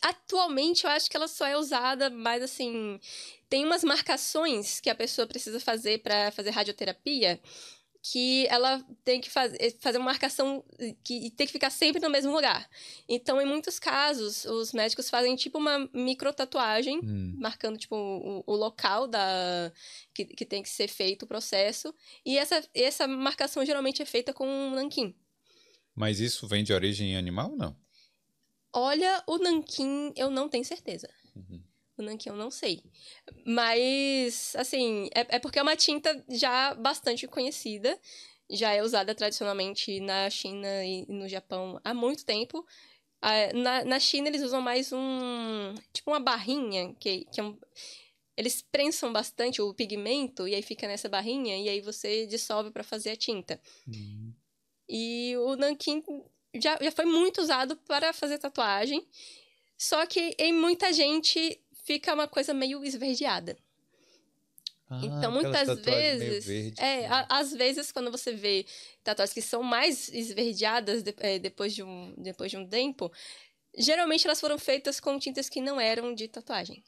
atualmente 0.02 0.86
eu 0.86 0.90
acho 0.90 1.10
que 1.10 1.18
ela 1.18 1.28
só 1.28 1.46
é 1.46 1.58
usada 1.58 2.10
mais 2.10 2.42
assim 2.42 3.00
tem 3.50 3.66
umas 3.66 3.84
marcações 3.84 4.80
que 4.80 4.90
a 4.90 4.96
pessoa 4.96 5.28
precisa 5.28 5.60
fazer 5.60 6.00
para 6.02 6.32
fazer 6.32 6.50
radioterapia 6.52 7.40
que 8.12 8.48
ela 8.48 8.82
tem 9.04 9.20
que 9.20 9.30
fazer, 9.30 9.76
fazer 9.80 9.98
uma 9.98 10.06
marcação 10.06 10.64
que 11.04 11.30
tem 11.32 11.46
que 11.46 11.52
ficar 11.52 11.70
sempre 11.70 12.02
no 12.02 12.10
mesmo 12.10 12.32
lugar. 12.32 12.70
Então, 13.08 13.42
em 13.42 13.46
muitos 13.46 13.80
casos, 13.80 14.46
os 14.46 14.72
médicos 14.72 15.10
fazem 15.10 15.36
tipo 15.36 15.58
uma 15.58 15.90
micro 15.94 16.32
tatuagem 16.32 17.00
Hum. 17.04 17.36
marcando 17.38 17.78
tipo 17.78 17.96
o, 17.96 18.44
o 18.46 18.56
local 18.56 19.08
da 19.08 19.72
que, 20.14 20.26
que 20.26 20.46
tem 20.46 20.64
que 20.64 20.70
ser 20.70 20.88
feito 20.88 21.24
o 21.24 21.28
processo 21.28 21.94
e 22.26 22.38
essa 22.38 22.64
essa 22.74 23.08
marcação 23.08 23.66
geralmente 23.66 24.02
é 24.02 24.06
feita 24.06 24.34
com 24.34 24.48
um 24.48 24.72
nanquim. 24.72 25.14
Mas 25.94 26.20
isso 26.20 26.48
vem 26.48 26.64
de 26.64 26.74
origem 26.74 27.18
animal 27.18 27.52
ou 27.52 27.58
não? 27.58 27.76
Olha, 28.80 29.24
o 29.26 29.40
nanquim 29.40 30.14
eu 30.16 30.30
não 30.30 30.48
tenho 30.48 30.64
certeza. 30.64 31.10
Uhum. 31.36 31.64
O 31.98 32.04
nanquim 32.04 32.30
eu 32.30 32.36
não 32.36 32.52
sei. 32.52 32.84
Mas, 33.44 34.56
assim, 34.56 35.10
é, 35.16 35.38
é 35.38 35.40
porque 35.40 35.58
é 35.58 35.64
uma 35.64 35.76
tinta 35.76 36.24
já 36.30 36.76
bastante 36.76 37.28
conhecida. 37.28 38.00
Já 38.48 38.74
é 38.74 38.84
usada 38.84 39.16
tradicionalmente 39.16 40.00
na 40.00 40.30
China 40.30 40.86
e 40.86 41.08
no 41.12 41.28
Japão 41.28 41.82
há 41.84 41.92
muito 41.92 42.24
tempo. 42.24 42.64
Ah, 43.20 43.52
Na, 43.52 43.84
na 43.84 44.00
China 44.00 44.28
eles 44.28 44.44
usam 44.44 44.62
mais 44.62 44.92
um. 44.94 45.74
Tipo 45.92 46.12
uma 46.12 46.20
barrinha, 46.20 46.94
que, 47.00 47.26
que 47.26 47.40
é 47.40 47.44
um. 47.44 47.58
Eles 48.38 48.62
prensam 48.62 49.12
bastante 49.12 49.60
o 49.60 49.74
pigmento 49.74 50.48
e 50.48 50.54
aí 50.54 50.62
fica 50.62 50.88
nessa 50.88 51.10
barrinha 51.10 51.58
e 51.58 51.68
aí 51.68 51.82
você 51.82 52.28
dissolve 52.28 52.70
para 52.70 52.84
fazer 52.84 53.10
a 53.10 53.18
tinta. 53.18 53.60
Hum. 53.88 54.32
E 54.88 55.36
o 55.38 55.56
nanquim 55.56 56.04
já, 56.62 56.78
já 56.82 56.92
foi 56.92 57.06
muito 57.06 57.42
usado 57.42 57.76
para 57.76 58.14
fazer 58.14 58.38
tatuagem. 58.38 59.06
Só 59.78 60.06
que 60.06 60.36
em 60.40 60.54
muita 60.54 60.92
gente 60.92 61.60
fica 61.84 62.14
uma 62.14 62.28
coisa 62.28 62.54
meio 62.54 62.84
esverdeada. 62.84 63.58
Ah, 64.90 65.02
então, 65.04 65.32
muitas 65.32 65.68
vezes. 65.82 66.46
verde. 66.46 66.82
É, 66.82 67.08
a- 67.08 67.28
às 67.30 67.52
vezes, 67.52 67.92
quando 67.92 68.10
você 68.10 68.32
vê 68.34 68.66
tatuagens 69.04 69.34
que 69.34 69.42
são 69.42 69.62
mais 69.62 70.08
esverdeadas 70.10 71.04
de- 71.04 71.14
é, 71.20 71.38
depois, 71.38 71.76
de 71.76 71.84
um, 71.84 72.14
depois 72.18 72.50
de 72.50 72.58
um 72.58 72.66
tempo, 72.68 73.12
geralmente 73.78 74.26
elas 74.26 74.40
foram 74.40 74.58
feitas 74.58 75.00
com 75.00 75.20
tintas 75.20 75.50
que 75.50 75.60
não 75.62 75.80
eram 75.80 76.16
de 76.16 76.28
tatuagem. 76.30 76.84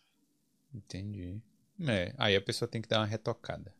Entendi. 0.74 1.42
É, 1.88 2.14
aí 2.18 2.36
a 2.36 2.42
pessoa 2.42 2.68
tem 2.70 2.82
que 2.82 2.88
dar 2.88 3.00
uma 3.00 3.06
retocada. 3.06 3.74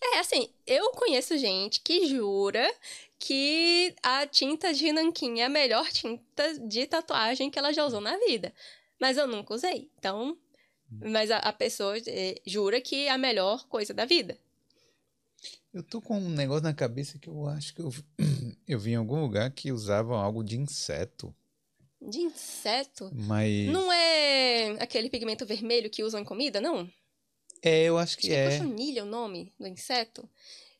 É, 0.00 0.18
assim, 0.18 0.48
eu 0.66 0.90
conheço 0.92 1.36
gente 1.36 1.80
que 1.80 2.06
jura 2.06 2.72
que 3.18 3.94
a 4.02 4.26
tinta 4.26 4.72
de 4.72 4.92
nanquim 4.92 5.40
é 5.40 5.44
a 5.44 5.48
melhor 5.48 5.88
tinta 5.90 6.58
de 6.60 6.86
tatuagem 6.86 7.50
que 7.50 7.58
ela 7.58 7.72
já 7.72 7.84
usou 7.84 8.00
na 8.00 8.16
vida. 8.18 8.52
Mas 9.00 9.16
eu 9.16 9.26
nunca 9.26 9.54
usei. 9.54 9.90
Então, 9.98 10.36
mas 10.90 11.30
a, 11.30 11.38
a 11.38 11.52
pessoa 11.52 11.96
eh, 12.06 12.40
jura 12.46 12.80
que 12.80 13.06
é 13.06 13.10
a 13.10 13.18
melhor 13.18 13.66
coisa 13.66 13.92
da 13.92 14.04
vida. 14.04 14.38
Eu 15.72 15.82
tô 15.82 16.00
com 16.00 16.18
um 16.18 16.30
negócio 16.30 16.62
na 16.62 16.72
cabeça 16.72 17.18
que 17.18 17.28
eu 17.28 17.46
acho 17.46 17.74
que 17.74 17.80
eu, 17.80 17.92
eu 18.68 18.78
vi 18.78 18.92
em 18.92 18.96
algum 18.96 19.20
lugar 19.20 19.50
que 19.50 19.72
usavam 19.72 20.16
algo 20.16 20.44
de 20.44 20.56
inseto. 20.56 21.34
De 22.00 22.18
inseto? 22.18 23.10
Mas. 23.12 23.66
Não 23.68 23.92
é 23.92 24.70
aquele 24.80 25.10
pigmento 25.10 25.44
vermelho 25.46 25.90
que 25.90 26.04
usam 26.04 26.20
em 26.20 26.24
comida, 26.24 26.60
não? 26.60 26.88
É, 27.68 27.84
eu 27.84 27.98
acho 27.98 28.18
que 28.18 28.26
Acho 28.26 28.28
que 28.28 28.34
é 28.34 28.44
é. 28.54 28.58
cochonilha 28.58 29.02
o 29.04 29.06
nome 29.06 29.52
do 29.58 29.66
inseto. 29.66 30.28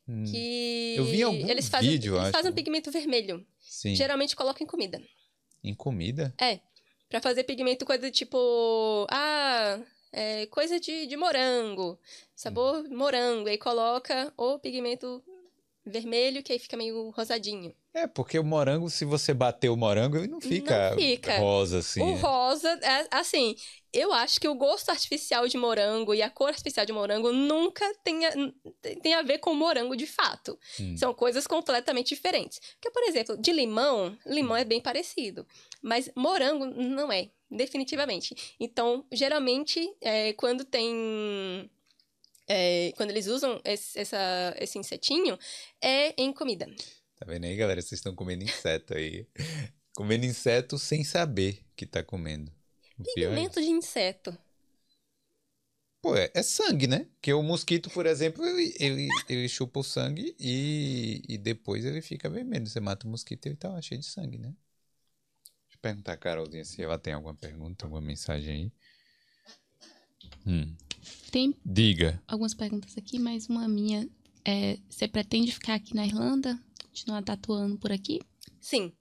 Hum, 0.08 0.24
Que 0.30 0.94
Eu 0.98 1.04
vi 1.06 1.22
algum 1.22 1.48
eles 1.48 1.68
fazem, 1.68 1.90
vídeo, 1.90 2.14
eles 2.14 2.24
acho. 2.24 2.32
fazem 2.32 2.50
um 2.50 2.54
pigmento 2.54 2.90
vermelho. 2.90 3.46
Sim. 3.60 3.94
Geralmente 3.94 4.36
colocam 4.36 4.62
em 4.64 4.68
comida. 4.68 5.02
Em 5.62 5.74
comida? 5.74 6.34
É. 6.38 6.60
Pra 7.08 7.20
fazer 7.20 7.44
pigmento 7.44 7.84
coisa 7.86 8.10
tipo. 8.10 9.06
Ah, 9.10 9.80
é, 10.12 10.46
coisa 10.46 10.78
de, 10.78 11.06
de 11.06 11.16
morango. 11.16 11.98
Sabor 12.34 12.86
morango. 12.90 13.48
Aí 13.48 13.56
coloca 13.56 14.32
o 14.36 14.58
pigmento 14.58 15.22
vermelho, 15.84 16.42
que 16.42 16.52
aí 16.52 16.58
fica 16.58 16.76
meio 16.76 17.10
rosadinho. 17.10 17.74
É, 17.92 18.06
porque 18.06 18.38
o 18.38 18.44
morango, 18.44 18.90
se 18.90 19.04
você 19.04 19.32
bater 19.32 19.68
o 19.68 19.76
morango, 19.76 20.16
ele 20.16 20.26
não 20.26 20.40
fica, 20.40 20.90
Não 20.90 20.98
fica. 20.98 21.38
rosa 21.38 21.78
assim. 21.78 22.00
o 22.00 22.06
né? 22.06 22.20
rosa, 22.20 22.68
é, 22.82 23.06
assim, 23.10 23.54
eu 23.92 24.12
acho 24.12 24.40
que 24.40 24.48
o 24.48 24.54
gosto 24.56 24.90
artificial 24.90 25.46
de 25.46 25.56
morango 25.56 26.12
e 26.12 26.20
a 26.20 26.28
cor 26.28 26.48
artificial 26.48 26.84
de 26.84 26.92
morango 26.92 27.32
nunca 27.32 27.84
tem 28.02 28.26
a, 28.26 28.32
tem 29.00 29.14
a 29.14 29.22
ver 29.22 29.38
com 29.38 29.54
morango 29.54 29.96
de 29.96 30.06
fato. 30.06 30.58
Hum. 30.80 30.96
São 30.96 31.14
coisas 31.14 31.46
completamente 31.46 32.08
diferentes. 32.08 32.60
Porque, 32.74 32.90
por 32.90 33.04
exemplo, 33.04 33.36
de 33.36 33.52
limão, 33.52 34.18
limão 34.26 34.56
é 34.56 34.64
bem 34.64 34.80
parecido. 34.80 35.46
Mas 35.80 36.10
morango 36.16 36.66
não 36.66 37.12
é, 37.12 37.30
definitivamente. 37.48 38.56
Então, 38.58 39.04
geralmente, 39.12 39.88
é, 40.00 40.32
quando 40.32 40.64
tem. 40.64 41.70
É, 42.48 42.92
quando 42.96 43.10
eles 43.10 43.26
usam 43.26 43.60
esse, 43.64 43.98
essa- 43.98 44.54
esse 44.58 44.78
insetinho, 44.78 45.38
é 45.80 46.20
em 46.20 46.32
comida. 46.32 46.66
Tá 47.16 47.26
vendo 47.26 47.44
aí, 47.44 47.56
galera? 47.56 47.80
Vocês 47.80 47.98
estão 47.98 48.14
comendo 48.14 48.44
inseto 48.44 48.94
aí. 48.94 49.26
comendo 49.94 50.26
inseto 50.26 50.78
sem 50.78 51.04
saber 51.04 51.64
que 51.76 51.86
tá 51.86 52.02
comendo. 52.02 52.52
O 52.98 53.02
pior 53.14 53.32
é 53.32 53.34
Pigmento 53.34 53.60
de 53.60 53.68
inseto. 53.68 54.36
Pô, 56.02 56.14
é, 56.16 56.30
é 56.34 56.42
sangue, 56.42 56.86
né? 56.86 57.06
Porque 57.14 57.32
o 57.32 57.42
mosquito, 57.42 57.88
por 57.88 58.04
exemplo, 58.04 58.44
ele, 58.44 58.74
ele, 58.78 59.08
ele 59.26 59.48
chupa 59.48 59.80
o 59.80 59.82
sangue 59.82 60.36
e, 60.38 61.22
e 61.26 61.38
depois 61.38 61.84
ele 61.84 62.02
fica 62.02 62.28
vermelho. 62.28 62.66
Você 62.66 62.78
mata 62.78 63.06
o 63.06 63.10
mosquito 63.10 63.46
e 63.46 63.48
ele 63.50 63.56
tá 63.56 63.70
lá 63.70 63.80
cheio 63.80 64.00
de 64.00 64.06
sangue, 64.06 64.36
né? 64.36 64.48
Deixa 64.48 65.76
eu 65.76 65.78
perguntar 65.80 66.12
a 66.12 66.16
Carolzinha 66.18 66.64
se 66.64 66.82
ela 66.82 66.98
tem 66.98 67.14
alguma 67.14 67.34
pergunta, 67.34 67.86
alguma 67.86 68.02
mensagem 68.02 68.54
aí. 68.54 68.72
Hum, 70.46 70.76
Tem 71.30 71.54
diga. 71.64 72.22
algumas 72.26 72.54
perguntas 72.54 72.96
aqui, 72.96 73.18
mas 73.18 73.48
uma 73.48 73.66
minha 73.68 74.08
é: 74.44 74.78
você 74.88 75.06
pretende 75.08 75.52
ficar 75.52 75.74
aqui 75.74 75.94
na 75.94 76.06
Irlanda? 76.06 76.58
Continuar 76.88 77.22
tatuando 77.22 77.78
por 77.78 77.90
aqui? 77.92 78.20
Sim. 78.60 78.92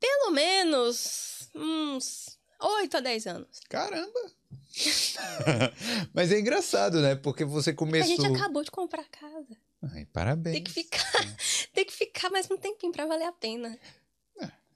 Pelo 0.00 0.30
menos 0.32 1.48
uns 1.54 2.38
8 2.60 2.96
a 2.96 3.00
10 3.00 3.26
anos. 3.26 3.60
Caramba! 3.68 4.32
Mas 6.14 6.30
é 6.30 6.38
engraçado, 6.38 7.00
né? 7.00 7.14
Porque 7.16 7.44
você 7.44 7.70
A 7.70 7.74
começou. 7.74 8.16
gente 8.16 8.26
acabou 8.26 8.62
de 8.62 8.70
comprar 8.70 9.04
casa. 9.08 9.56
Ai, 9.82 10.04
parabéns. 10.06 10.54
Tem 10.54 10.64
que 10.64 10.70
ficar, 10.72 11.36
tem 11.74 11.84
que 11.84 11.92
ficar 11.92 12.30
mais 12.30 12.50
um 12.50 12.56
tempinho 12.56 12.92
pra 12.92 13.06
valer 13.06 13.26
a 13.26 13.32
pena. 13.32 13.78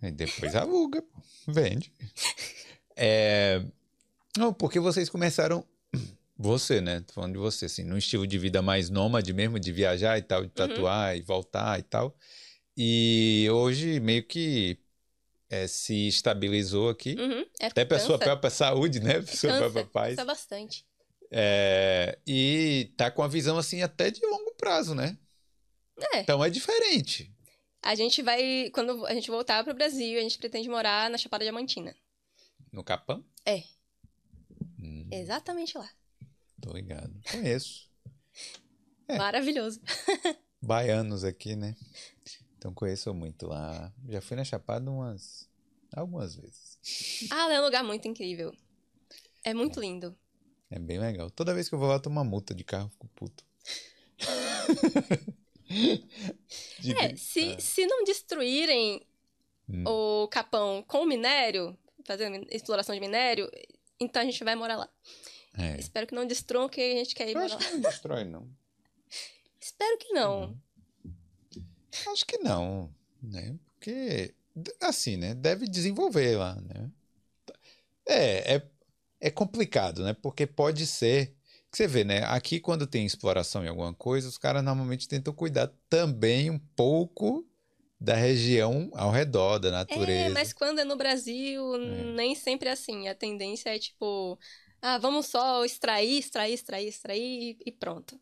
E 0.02 0.10
depois 0.10 0.55
aluga, 0.56 1.05
vende. 1.47 1.93
É... 2.94 3.64
Não, 4.36 4.52
porque 4.52 4.78
vocês 4.78 5.09
começaram. 5.09 5.66
Você, 6.43 6.81
né? 6.81 7.01
Tô 7.06 7.12
falando 7.14 7.35
de 7.35 7.39
você, 7.39 7.66
assim, 7.66 7.85
num 7.85 7.97
estilo 7.97 8.27
de 8.27 8.36
vida 8.36 8.60
mais 8.60 8.90
nômade 8.90 9.32
mesmo, 9.32 9.60
de 9.60 9.70
viajar 9.70 10.19
e 10.19 10.23
tal, 10.23 10.43
de 10.44 10.51
tatuar 10.51 11.16
e 11.16 11.23
voltar 11.23 11.78
e 11.78 11.82
tal. 11.85 12.16
E 12.77 13.47
hoje 13.52 14.01
meio 14.01 14.24
que 14.27 14.77
é, 15.48 15.69
se 15.69 16.09
estabilizou 16.09 16.89
aqui. 16.89 17.14
Uhum, 17.14 17.47
é 17.60 17.66
Até 17.66 17.85
pra 17.85 18.01
sua 18.01 18.19
própria 18.19 18.51
saúde, 18.51 18.98
né? 18.98 19.20
Pra 19.23 19.36
sua 19.36 19.51
cansa, 19.51 19.60
própria 19.62 19.86
paz. 19.86 20.16
cansa 20.16 20.24
bastante. 20.24 20.85
É, 21.31 22.19
e 22.27 22.93
tá 22.97 23.09
com 23.10 23.23
a 23.23 23.28
visão 23.28 23.56
assim 23.56 23.81
até 23.82 24.10
de 24.10 24.20
longo 24.27 24.52
prazo, 24.56 24.94
né? 24.97 25.16
É, 26.12 26.20
Então 26.20 26.44
é 26.44 26.51
diferente. 26.51 27.32
a 27.82 27.94
gente 27.94 28.20
vai, 28.20 28.69
quando 28.74 29.06
a 29.06 29.14
gente 29.14 29.31
voltar 29.31 29.62
pro 29.62 29.74
Brasil, 29.74 30.19
a 30.19 30.23
gente 30.23 30.39
pretende 30.39 30.69
morar 30.69 31.09
na 31.09 31.16
Chapada 31.16 31.44
Diamantina. 31.44 31.94
No 32.73 32.82
Capão? 32.82 33.24
É. 33.47 33.62
Hum, 34.81 35.09
Exatamente 35.12 35.78
lá. 35.78 35.89
Tô 36.63 36.73
ligado. 36.73 37.13
Conheço. 37.31 37.91
É. 39.09 39.19
Maravilhoso. 39.19 39.81
Baianos 40.63 41.25
aqui, 41.25 41.57
né? 41.57 41.75
Então 42.57 42.73
conheço 42.73 43.13
muito 43.13 43.47
lá. 43.49 43.93
Já 44.09 44.21
fui 44.21 44.37
na 44.37 44.45
Chapada 44.45 44.89
umas. 44.91 45.49
algumas 45.95 46.37
vezes. 46.37 46.79
Ah, 47.31 47.47
lá 47.49 47.55
é 47.55 47.61
um 47.61 47.65
lugar 47.65 47.83
muito 47.85 48.07
incrível. 48.07 48.55
É 49.45 49.53
muito 49.53 49.81
lindo. 49.81 50.17
É 50.71 50.79
bem 50.79 50.99
legal. 50.99 51.29
Toda 51.31 51.53
vez 51.53 51.69
que 51.69 51.75
eu 51.75 51.79
vou 51.79 51.89
lá, 51.89 51.97
eu 51.97 52.01
tomo 52.01 52.17
uma 52.17 52.25
multa 52.25 52.55
de 52.55 52.63
carro, 52.65 52.89
fico 52.91 53.09
puto. 53.09 53.45
De 56.79 56.93
É, 56.93 57.17
se, 57.17 57.57
se 57.61 57.87
não 57.87 58.05
destruírem 58.05 59.05
Hum. 59.69 59.85
o 59.87 60.29
Capão 60.29 60.83
com 60.87 61.07
minério, 61.07 61.79
fazendo 62.05 62.45
exploração 62.51 62.95
de 62.95 63.01
minério, 63.01 63.49
então 63.99 64.21
a 64.21 64.25
gente 64.25 64.43
vai 64.45 64.55
morar 64.57 64.77
lá. 64.77 64.89
É. 65.57 65.79
Espero 65.79 66.07
que 66.07 66.15
não 66.15 66.27
destruam, 66.27 66.69
que 66.69 66.81
a 66.81 66.97
gente 66.97 67.15
quer 67.15 67.29
ir 67.29 67.35
Eu 67.35 67.41
acho 67.43 67.55
lá. 67.55 67.61
que 67.61 67.70
não 67.73 67.81
destrói, 67.81 68.24
não. 68.24 68.49
Espero 69.61 69.99
que 69.99 70.12
não. 70.12 70.57
Acho 72.11 72.24
que 72.27 72.39
não, 72.39 72.93
né? 73.23 73.55
Porque, 73.66 74.35
assim, 74.81 75.16
né? 75.16 75.35
Deve 75.35 75.66
desenvolver 75.66 76.37
lá, 76.37 76.55
né? 76.57 76.91
É, 78.07 78.55
é, 78.57 78.62
é 79.20 79.31
complicado, 79.31 80.03
né? 80.03 80.15
Porque 80.15 80.47
pode 80.47 80.87
ser. 80.87 81.35
Que 81.70 81.77
você 81.79 81.87
vê, 81.87 82.05
né? 82.05 82.23
Aqui, 82.24 82.61
quando 82.61 82.87
tem 82.87 83.07
exploração 83.07 83.65
em 83.65 83.69
alguma 83.69 83.95
coisa, 83.95 84.29
os 84.29 84.37
caras 84.37 84.62
normalmente 84.62 85.09
tentam 85.09 85.33
cuidar 85.33 85.70
também 85.89 86.51
um 86.51 86.59
pouco 86.59 87.47
da 87.99 88.15
região 88.15 88.91
ao 88.95 89.11
redor, 89.11 89.59
da 89.59 89.70
natureza. 89.70 90.11
É, 90.12 90.29
mas 90.29 90.53
quando 90.53 90.81
é 90.81 90.85
no 90.85 90.97
Brasil, 90.97 91.74
É. 91.77 92.05
nem 92.15 92.35
sempre 92.35 92.69
é 92.69 92.73
assim. 92.73 93.09
A 93.09 93.15
tendência 93.15 93.70
é 93.74 93.79
tipo, 93.79 94.39
ah, 94.83 94.99
vamos 94.99 95.27
só 95.27 95.65
extrair, 95.65 96.19
extrair, 96.19 96.53
extrair, 96.55 96.89
extrair 96.89 97.57
e- 97.65 97.73
pronto. 97.73 98.21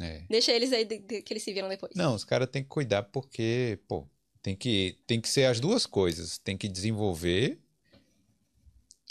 É. 0.00 0.22
Deixa 0.28 0.52
eles 0.52 0.72
aí 0.72 0.84
de- 0.84 0.98
de- 1.00 1.22
que 1.22 1.32
eles 1.32 1.42
se 1.42 1.52
viram 1.52 1.68
depois. 1.68 1.92
Não, 1.94 2.14
os 2.14 2.24
caras 2.24 2.48
têm 2.48 2.62
que 2.62 2.68
cuidar 2.68 3.02
porque, 3.04 3.78
pô, 3.88 4.06
tem 4.42 4.54
que, 4.56 4.98
tem 5.06 5.20
que 5.20 5.28
ser 5.28 5.46
as 5.46 5.60
duas 5.60 5.86
coisas. 5.86 6.38
Tem 6.38 6.56
que 6.56 6.68
desenvolver 6.68 7.58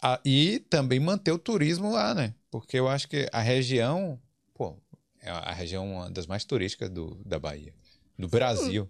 a- 0.02 0.19
e 0.26 0.60
também 0.69 0.99
manter 0.99 1.32
o 1.32 1.40
turismo 1.40 1.91
lá, 1.91 2.14
né? 2.14 2.34
Porque 2.49 2.78
eu 2.78 2.88
acho 2.88 3.07
que 3.07 3.28
a 3.32 3.41
região, 3.41 4.19
pô, 4.53 4.76
é 5.22 5.30
a 5.30 5.53
região 5.53 5.88
uma 5.90 6.10
das 6.10 6.26
mais 6.26 6.44
turísticas 6.44 6.90
do, 6.90 7.15
da 7.26 7.38
Bahia, 7.40 7.73
do 8.18 8.28
Brasil. 8.28 8.90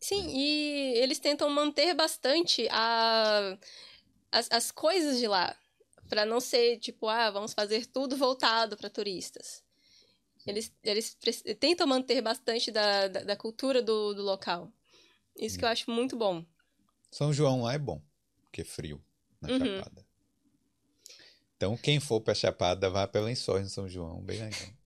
Sim, 0.00 0.28
e 0.36 0.94
eles 0.98 1.18
tentam 1.18 1.48
manter 1.50 1.94
bastante 1.94 2.68
a, 2.70 3.56
as, 4.30 4.48
as 4.50 4.70
coisas 4.70 5.18
de 5.18 5.26
lá. 5.26 5.56
Pra 6.08 6.24
não 6.26 6.40
ser 6.40 6.78
tipo, 6.78 7.08
ah, 7.08 7.30
vamos 7.30 7.52
fazer 7.52 7.86
tudo 7.86 8.16
voltado 8.16 8.76
para 8.76 8.88
turistas. 8.90 9.62
Eles, 10.46 10.72
eles 10.82 11.16
tentam 11.58 11.86
manter 11.86 12.22
bastante 12.22 12.70
da, 12.70 13.08
da, 13.08 13.24
da 13.24 13.36
cultura 13.36 13.82
do, 13.82 14.14
do 14.14 14.22
local. 14.22 14.72
Isso 15.36 15.58
que 15.58 15.64
eu 15.64 15.68
acho 15.68 15.90
muito 15.90 16.16
bom. 16.16 16.44
São 17.10 17.32
João 17.32 17.62
lá 17.62 17.74
é 17.74 17.78
bom, 17.78 18.00
porque 18.42 18.60
é 18.60 18.64
frio 18.64 19.02
na 19.40 19.48
Uhum. 19.48 19.58
Chapada. 19.58 20.06
Então, 21.56 21.76
quem 21.76 21.98
for 21.98 22.20
pra 22.20 22.34
Chapada, 22.34 22.90
vá 22.90 23.06
pra 23.08 23.20
Lençóis 23.22 23.66
em 23.66 23.68
São 23.68 23.88
João, 23.88 24.22
bem 24.22 24.38
legal. 24.40 24.68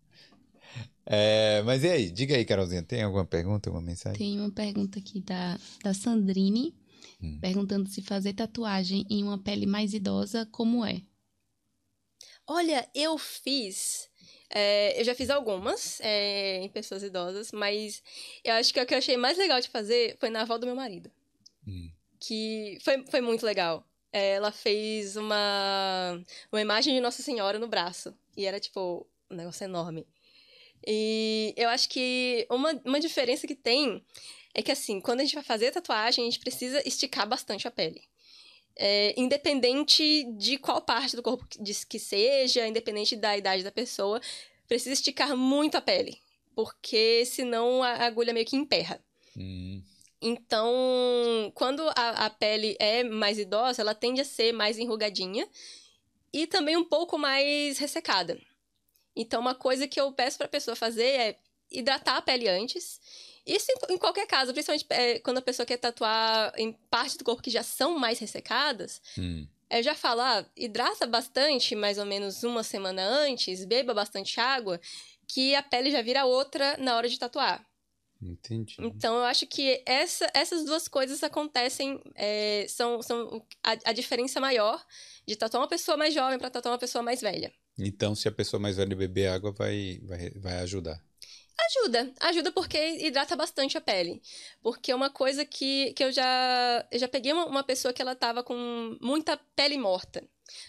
É, 1.12 1.60
mas 1.62 1.82
e 1.82 1.88
aí? 1.88 2.10
Diga 2.10 2.36
aí, 2.36 2.44
Carolzinha, 2.44 2.84
tem 2.84 3.02
alguma 3.02 3.24
pergunta, 3.24 3.68
alguma 3.68 3.84
mensagem? 3.84 4.16
Tem 4.16 4.38
uma 4.40 4.50
pergunta 4.52 5.00
aqui 5.00 5.20
da, 5.20 5.58
da 5.82 5.92
Sandrine, 5.92 6.72
Hum. 7.20 7.38
perguntando 7.40 7.88
se 7.88 8.00
fazer 8.00 8.32
tatuagem 8.34 9.04
em 9.10 9.24
uma 9.24 9.36
pele 9.36 9.66
mais 9.66 9.92
idosa, 9.92 10.46
como 10.46 10.84
é? 10.84 11.02
Olha, 12.52 12.84
eu 12.92 13.16
fiz. 13.16 14.10
é, 14.50 15.00
eu 15.00 15.04
já 15.04 15.14
fiz 15.14 15.30
algumas 15.30 16.00
é, 16.00 16.56
em 16.56 16.68
pessoas 16.68 17.00
idosas, 17.00 17.52
mas 17.52 18.02
eu 18.42 18.54
acho 18.54 18.74
que 18.74 18.80
o 18.80 18.84
que 18.84 18.92
eu 18.92 18.98
achei 18.98 19.16
mais 19.16 19.38
legal 19.38 19.60
de 19.60 19.68
fazer 19.68 20.16
foi 20.18 20.30
na 20.30 20.40
avó 20.40 20.58
do 20.58 20.66
meu 20.66 20.74
marido. 20.74 21.12
Hum. 21.64 21.92
Que 22.18 22.76
foi, 22.82 23.06
foi 23.06 23.20
muito 23.20 23.46
legal. 23.46 23.88
É, 24.12 24.30
ela 24.30 24.50
fez 24.50 25.16
uma, 25.16 26.20
uma 26.50 26.60
imagem 26.60 26.92
de 26.92 27.00
Nossa 27.00 27.22
Senhora 27.22 27.56
no 27.56 27.68
braço. 27.68 28.12
E 28.36 28.44
era, 28.44 28.58
tipo, 28.58 29.06
um 29.30 29.36
negócio 29.36 29.62
enorme. 29.62 30.04
E 30.84 31.54
eu 31.56 31.68
acho 31.68 31.88
que 31.88 32.48
uma, 32.50 32.72
uma 32.84 32.98
diferença 32.98 33.46
que 33.46 33.54
tem 33.54 34.04
é 34.52 34.60
que, 34.60 34.72
assim, 34.72 35.00
quando 35.00 35.20
a 35.20 35.24
gente 35.24 35.36
vai 35.36 35.44
fazer 35.44 35.70
tatuagem, 35.70 36.26
a 36.26 36.28
gente 36.28 36.40
precisa 36.40 36.82
esticar 36.84 37.28
bastante 37.28 37.68
a 37.68 37.70
pele. 37.70 38.09
É, 38.76 39.14
independente 39.20 40.24
de 40.38 40.56
qual 40.56 40.80
parte 40.80 41.14
do 41.14 41.22
corpo 41.22 41.46
que 41.88 41.98
seja, 41.98 42.66
independente 42.66 43.14
da 43.14 43.36
idade 43.36 43.62
da 43.62 43.70
pessoa, 43.70 44.20
precisa 44.66 44.94
esticar 44.94 45.36
muito 45.36 45.76
a 45.76 45.80
pele, 45.80 46.18
porque 46.54 47.24
senão 47.26 47.82
a 47.82 48.06
agulha 48.06 48.32
meio 48.32 48.46
que 48.46 48.56
emperra. 48.56 49.02
Hum. 49.36 49.82
Então, 50.22 51.50
quando 51.54 51.82
a, 51.96 52.26
a, 52.26 52.30
pele 52.30 52.76
é 52.78 53.02
mais 53.02 53.38
idosa, 53.38 53.80
ela 53.80 53.94
tende 53.94 54.20
a 54.20 54.24
ser 54.24 54.52
mais 54.52 54.78
enrugadinha 54.78 55.48
e 56.32 56.46
também 56.46 56.76
um 56.76 56.84
pouco 56.84 57.18
mais 57.18 57.78
ressecada. 57.78 58.38
Então, 59.16 59.40
uma 59.40 59.54
coisa 59.54 59.88
que 59.88 60.00
eu 60.00 60.12
peço 60.12 60.36
para 60.36 60.46
a 60.46 60.50
pessoa 60.50 60.76
fazer 60.76 61.04
é 61.04 61.36
hidratar 61.70 62.16
a 62.16 62.22
pele 62.22 62.48
antes. 62.48 63.00
Isso 63.50 63.66
em, 63.72 63.94
em 63.94 63.98
qualquer 63.98 64.26
caso, 64.28 64.52
principalmente 64.52 64.86
é, 64.90 65.18
quando 65.18 65.38
a 65.38 65.42
pessoa 65.42 65.66
quer 65.66 65.76
tatuar 65.76 66.52
em 66.56 66.72
partes 66.88 67.16
do 67.16 67.24
corpo 67.24 67.42
que 67.42 67.50
já 67.50 67.64
são 67.64 67.98
mais 67.98 68.20
ressecadas. 68.20 69.02
Hum. 69.18 69.44
Eu 69.68 69.82
já 69.82 69.94
falo, 69.94 70.20
ah, 70.20 70.46
hidrata 70.56 71.06
bastante, 71.06 71.74
mais 71.74 71.98
ou 71.98 72.04
menos 72.04 72.44
uma 72.44 72.62
semana 72.62 73.02
antes, 73.02 73.64
beba 73.64 73.92
bastante 73.92 74.38
água, 74.40 74.80
que 75.26 75.54
a 75.54 75.62
pele 75.62 75.90
já 75.90 76.00
vira 76.00 76.24
outra 76.24 76.76
na 76.76 76.96
hora 76.96 77.08
de 77.08 77.18
tatuar. 77.18 77.64
Entendi. 78.22 78.76
Então, 78.78 79.16
eu 79.16 79.24
acho 79.24 79.46
que 79.46 79.82
essa, 79.86 80.30
essas 80.34 80.64
duas 80.64 80.86
coisas 80.86 81.22
acontecem, 81.22 82.00
é, 82.14 82.66
são, 82.68 83.02
são 83.02 83.44
a, 83.62 83.76
a, 83.86 83.92
diferença 83.92 84.38
maior 84.40 84.84
de 85.26 85.34
tatuar 85.36 85.62
uma 85.62 85.68
pessoa 85.68 85.96
mais 85.96 86.12
jovem 86.12 86.38
para 86.38 86.50
tatuar 86.50 86.72
uma 86.74 86.78
pessoa 86.78 87.02
mais 87.02 87.20
velha. 87.20 87.50
Então, 87.78 88.14
se 88.14 88.28
a 88.28 88.32
pessoa 88.32 88.60
mais 88.60 88.76
velha 88.76 88.94
beber 88.94 89.28
água, 89.28 89.52
vai, 89.52 90.00
vai, 90.04 90.30
vai 90.30 90.58
ajudar. 90.58 91.02
Ajuda, 91.58 92.12
ajuda 92.20 92.52
porque 92.52 92.78
hidrata 93.06 93.36
bastante 93.36 93.76
a 93.76 93.80
pele. 93.80 94.22
Porque 94.62 94.92
uma 94.94 95.10
coisa 95.10 95.44
que, 95.44 95.92
que 95.92 96.02
eu 96.02 96.10
já 96.10 96.86
eu 96.90 96.98
já 96.98 97.06
peguei 97.06 97.32
uma, 97.32 97.46
uma 97.46 97.62
pessoa 97.62 97.92
que 97.92 98.00
ela 98.00 98.14
tava 98.14 98.42
com 98.42 98.96
muita 99.00 99.36
pele 99.54 99.76
morta. 99.76 100.24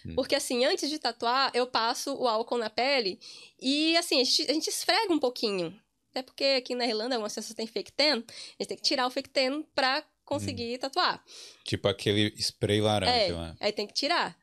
Hum. 0.05 0.15
Porque 0.15 0.35
assim, 0.35 0.65
antes 0.65 0.89
de 0.89 0.99
tatuar, 0.99 1.51
eu 1.53 1.65
passo 1.65 2.13
o 2.13 2.27
álcool 2.27 2.57
na 2.57 2.69
pele 2.69 3.19
e 3.59 3.95
assim, 3.97 4.21
a 4.21 4.23
gente, 4.23 4.49
a 4.49 4.53
gente 4.53 4.69
esfrega 4.69 5.13
um 5.13 5.19
pouquinho. 5.19 5.79
Até 6.11 6.21
porque 6.21 6.43
aqui 6.43 6.75
na 6.75 6.85
Irlanda, 6.85 7.15
algumas 7.15 7.33
pessoas 7.33 7.55
têm 7.55 7.65
fake 7.65 7.93
tan, 7.93 8.17
a 8.17 8.63
gente 8.63 8.67
tem 8.67 8.77
que 8.77 8.83
tirar 8.83 9.07
o 9.07 9.09
fake 9.09 9.29
tan 9.29 9.63
pra 9.73 10.03
conseguir 10.25 10.75
hum. 10.75 10.79
tatuar. 10.79 11.23
Tipo 11.63 11.87
aquele 11.87 12.33
spray 12.37 12.81
laranja. 12.81 13.11
É, 13.11 13.31
né? 13.31 13.55
aí 13.59 13.71
tem 13.71 13.87
que 13.87 13.93
tirar. 13.93 14.37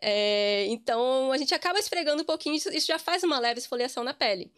É, 0.00 0.66
então, 0.66 1.32
a 1.32 1.38
gente 1.38 1.54
acaba 1.54 1.78
esfregando 1.78 2.22
um 2.22 2.26
pouquinho, 2.26 2.54
isso 2.54 2.86
já 2.86 2.98
faz 2.98 3.22
uma 3.24 3.38
leve 3.38 3.58
esfoliação 3.58 4.04
na 4.04 4.14
pele. 4.14 4.52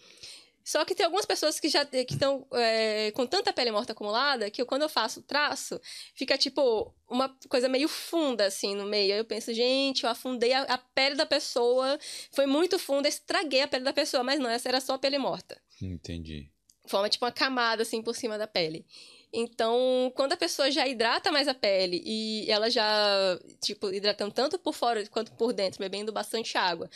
Só 0.70 0.84
que 0.84 0.94
tem 0.94 1.05
algumas 1.05 1.26
pessoas 1.26 1.59
que 1.59 1.68
já 1.68 1.84
que 1.84 2.12
estão 2.12 2.47
é, 2.52 3.10
com 3.10 3.26
tanta 3.26 3.52
pele 3.52 3.72
morta 3.72 3.90
acumulada 3.90 4.48
que 4.48 4.62
eu, 4.62 4.66
quando 4.66 4.82
eu 4.82 4.88
faço 4.88 5.18
o 5.18 5.22
traço, 5.24 5.80
fica 6.14 6.38
tipo 6.38 6.94
uma 7.09 7.28
coisa 7.48 7.68
meio 7.68 7.88
funda 7.88 8.47
assim 8.47 8.76
no 8.76 8.86
meio. 8.86 9.14
Aí 9.14 9.18
eu 9.18 9.24
penso, 9.24 9.52
gente, 9.52 10.05
eu 10.05 10.10
afundei 10.10 10.52
a, 10.52 10.62
a 10.62 10.78
pele 10.78 11.16
da 11.16 11.26
pessoa, 11.26 11.98
foi 12.30 12.47
muito 12.47 12.78
funda, 12.78 13.09
estraguei 13.09 13.62
a 13.62 13.66
pele 13.66 13.82
da 13.82 13.92
pessoa, 13.92 14.22
mas 14.22 14.38
não, 14.38 14.48
essa 14.48 14.68
era 14.68 14.80
só 14.80 14.94
a 14.94 14.98
pele 14.98 15.18
morta. 15.18 15.60
Entendi. 15.82 16.48
Forma 16.86 17.09
tipo 17.09 17.24
uma 17.24 17.32
camada 17.32 17.82
assim 17.82 18.01
por 18.01 18.14
cima 18.14 18.38
da 18.38 18.47
pele. 18.47 18.86
Então, 19.32 20.12
quando 20.14 20.34
a 20.34 20.36
pessoa 20.36 20.70
já 20.70 20.86
hidrata 20.86 21.32
mais 21.32 21.48
a 21.48 21.55
pele 21.55 22.01
e 22.06 22.48
ela 22.48 22.70
já, 22.70 23.40
tipo, 23.60 23.92
hidratando 23.92 24.32
tanto 24.32 24.56
por 24.56 24.72
fora 24.72 25.05
quanto 25.09 25.32
por 25.32 25.52
dentro, 25.52 25.80
bebendo 25.80 26.12
bastante 26.12 26.56
água, 26.56 26.88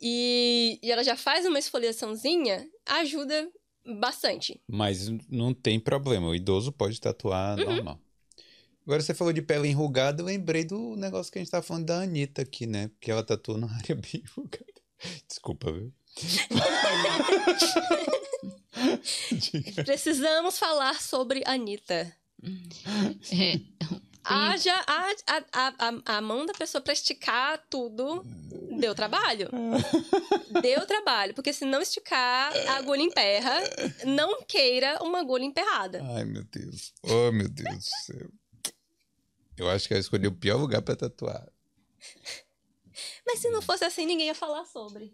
e, 0.00 0.78
e 0.82 0.92
ela 0.92 1.02
já 1.02 1.16
faz 1.16 1.44
uma 1.44 1.58
esfoliaçãozinha, 1.58 2.68
ajuda 2.88 3.48
bastante. 3.98 4.60
Mas 4.66 5.08
não 5.28 5.54
tem 5.54 5.78
problema, 5.78 6.28
o 6.28 6.34
idoso 6.34 6.72
pode 6.72 7.00
tatuar 7.00 7.58
uhum. 7.58 7.64
normal. 7.64 8.00
Agora 8.84 9.02
você 9.02 9.12
falou 9.12 9.32
de 9.32 9.42
pele 9.42 9.68
enrugada, 9.68 10.22
eu 10.22 10.26
lembrei 10.26 10.64
do 10.64 10.96
negócio 10.96 11.30
que 11.30 11.38
a 11.38 11.42
gente 11.42 11.50
tava 11.50 11.62
falando 11.62 11.86
da 11.86 12.00
Anitta 12.00 12.42
aqui, 12.42 12.66
né? 12.66 12.88
Porque 12.88 13.10
ela 13.10 13.22
tatuou 13.22 13.58
na 13.58 13.66
área 13.66 13.94
bem 13.94 14.22
enrugada. 14.36 14.64
Desculpa, 15.28 15.70
viu? 15.70 15.92
Precisamos 19.84 20.58
falar 20.58 21.00
sobre 21.00 21.42
Anitta. 21.46 22.12
É, 23.32 23.60
haja 24.28 24.74
a, 24.86 25.10
a, 25.26 25.42
a, 25.52 26.16
a 26.16 26.20
mão 26.20 26.44
da 26.46 26.52
pessoa 26.52 26.80
pra 26.80 26.92
esticar 26.92 27.64
tudo. 27.70 28.24
Deu 28.78 28.94
trabalho. 28.94 29.48
Deu 30.62 30.86
trabalho. 30.86 31.34
Porque 31.34 31.52
se 31.52 31.64
não 31.64 31.82
esticar, 31.82 32.52
a 32.68 32.76
agulha 32.76 33.02
emperra. 33.02 33.54
Não 34.04 34.42
queira 34.42 35.02
uma 35.02 35.20
agulha 35.20 35.44
emperrada. 35.44 36.02
Ai, 36.14 36.24
meu 36.24 36.44
Deus. 36.44 36.92
Oh, 37.02 37.32
meu 37.32 37.48
Deus 37.48 37.76
do 37.76 37.82
céu. 37.82 38.30
Eu 39.56 39.68
acho 39.68 39.88
que 39.88 39.94
eu 39.94 39.98
escolhi 39.98 40.26
o 40.26 40.34
pior 40.34 40.56
lugar 40.56 40.82
para 40.82 40.94
tatuar. 40.94 41.48
Mas 43.26 43.40
se 43.40 43.50
não 43.50 43.60
fosse 43.60 43.84
assim, 43.84 44.06
ninguém 44.06 44.26
ia 44.26 44.34
falar 44.34 44.64
sobre. 44.64 45.12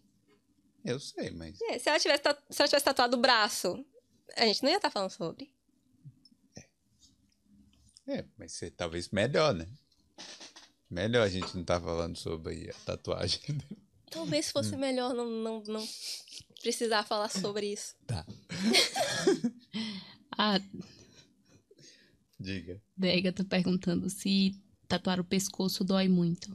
Eu 0.85 1.01
sei, 1.01 1.31
mas. 1.31 1.59
É, 1.63 1.79
se, 1.79 1.89
ela 1.89 1.99
tivesse, 1.99 2.23
se 2.51 2.63
ela 2.63 2.69
tivesse 2.69 2.85
tatuado 2.85 3.17
o 3.17 3.21
braço, 3.21 3.85
a 4.37 4.45
gente 4.45 4.63
não 4.63 4.71
ia 4.71 4.77
estar 4.77 4.91
tá 4.91 4.93
falando 4.93 5.11
sobre. 5.11 5.51
É, 8.07 8.25
mas 8.37 8.53
ser 8.53 8.71
talvez 8.71 9.09
melhor, 9.11 9.55
né? 9.55 9.67
Melhor 10.91 11.23
a 11.23 11.29
gente 11.29 11.55
não 11.55 11.63
estar 11.63 11.81
tá 11.81 11.85
falando 11.85 12.17
sobre 12.17 12.71
a 12.71 12.75
tatuagem. 12.85 13.41
Talvez 14.11 14.53
fosse 14.53 14.75
hum. 14.75 14.79
melhor 14.79 15.13
não, 15.13 15.29
não, 15.29 15.63
não 15.65 15.89
precisar 16.61 17.05
falar 17.05 17.29
sobre 17.29 17.73
isso. 17.73 17.97
Tá. 18.07 18.25
ah, 20.39 20.61
Diga. 22.39 22.81
Dega 22.97 23.33
tá 23.33 23.43
perguntando 23.43 24.09
se 24.11 24.61
tatuar 24.87 25.19
o 25.19 25.25
pescoço 25.25 25.83
dói 25.83 26.09
muito. 26.09 26.55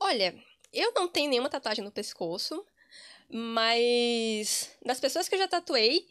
Olha, 0.00 0.34
eu 0.72 0.92
não 0.94 1.06
tenho 1.06 1.28
nenhuma 1.28 1.50
tatuagem 1.50 1.84
no 1.84 1.92
pescoço, 1.92 2.64
mas 3.28 4.70
das 4.84 5.00
pessoas 5.00 5.28
que 5.28 5.34
eu 5.34 5.38
já 5.38 5.48
tatuei, 5.48 6.06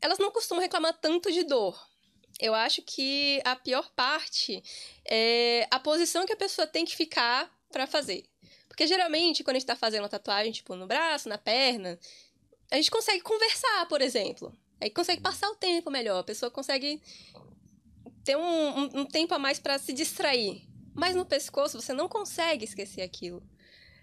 elas 0.00 0.18
não 0.18 0.30
costumam 0.30 0.62
reclamar 0.62 0.98
tanto 1.00 1.32
de 1.32 1.44
dor. 1.44 1.91
Eu 2.40 2.54
acho 2.54 2.82
que 2.82 3.40
a 3.44 3.54
pior 3.54 3.90
parte 3.94 4.62
é 5.04 5.66
a 5.70 5.78
posição 5.78 6.26
que 6.26 6.32
a 6.32 6.36
pessoa 6.36 6.66
tem 6.66 6.84
que 6.84 6.96
ficar 6.96 7.50
para 7.70 7.86
fazer. 7.86 8.24
Porque 8.68 8.86
geralmente, 8.86 9.44
quando 9.44 9.56
a 9.56 9.58
gente 9.58 9.66
tá 9.66 9.76
fazendo 9.76 10.02
uma 10.02 10.08
tatuagem, 10.08 10.52
tipo, 10.52 10.74
no 10.74 10.86
braço, 10.86 11.28
na 11.28 11.38
perna, 11.38 11.98
a 12.70 12.76
gente 12.76 12.90
consegue 12.90 13.20
conversar, 13.20 13.86
por 13.86 14.00
exemplo. 14.00 14.56
Aí 14.80 14.90
consegue 14.90 15.20
passar 15.20 15.48
o 15.50 15.56
tempo 15.56 15.90
melhor. 15.90 16.18
A 16.18 16.24
pessoa 16.24 16.50
consegue 16.50 17.00
ter 18.24 18.36
um, 18.36 18.40
um, 18.40 19.00
um 19.00 19.04
tempo 19.04 19.34
a 19.34 19.38
mais 19.38 19.58
para 19.58 19.78
se 19.78 19.92
distrair. 19.92 20.62
Mas 20.94 21.14
no 21.14 21.24
pescoço, 21.24 21.80
você 21.80 21.92
não 21.92 22.08
consegue 22.08 22.64
esquecer 22.64 23.02
aquilo 23.02 23.42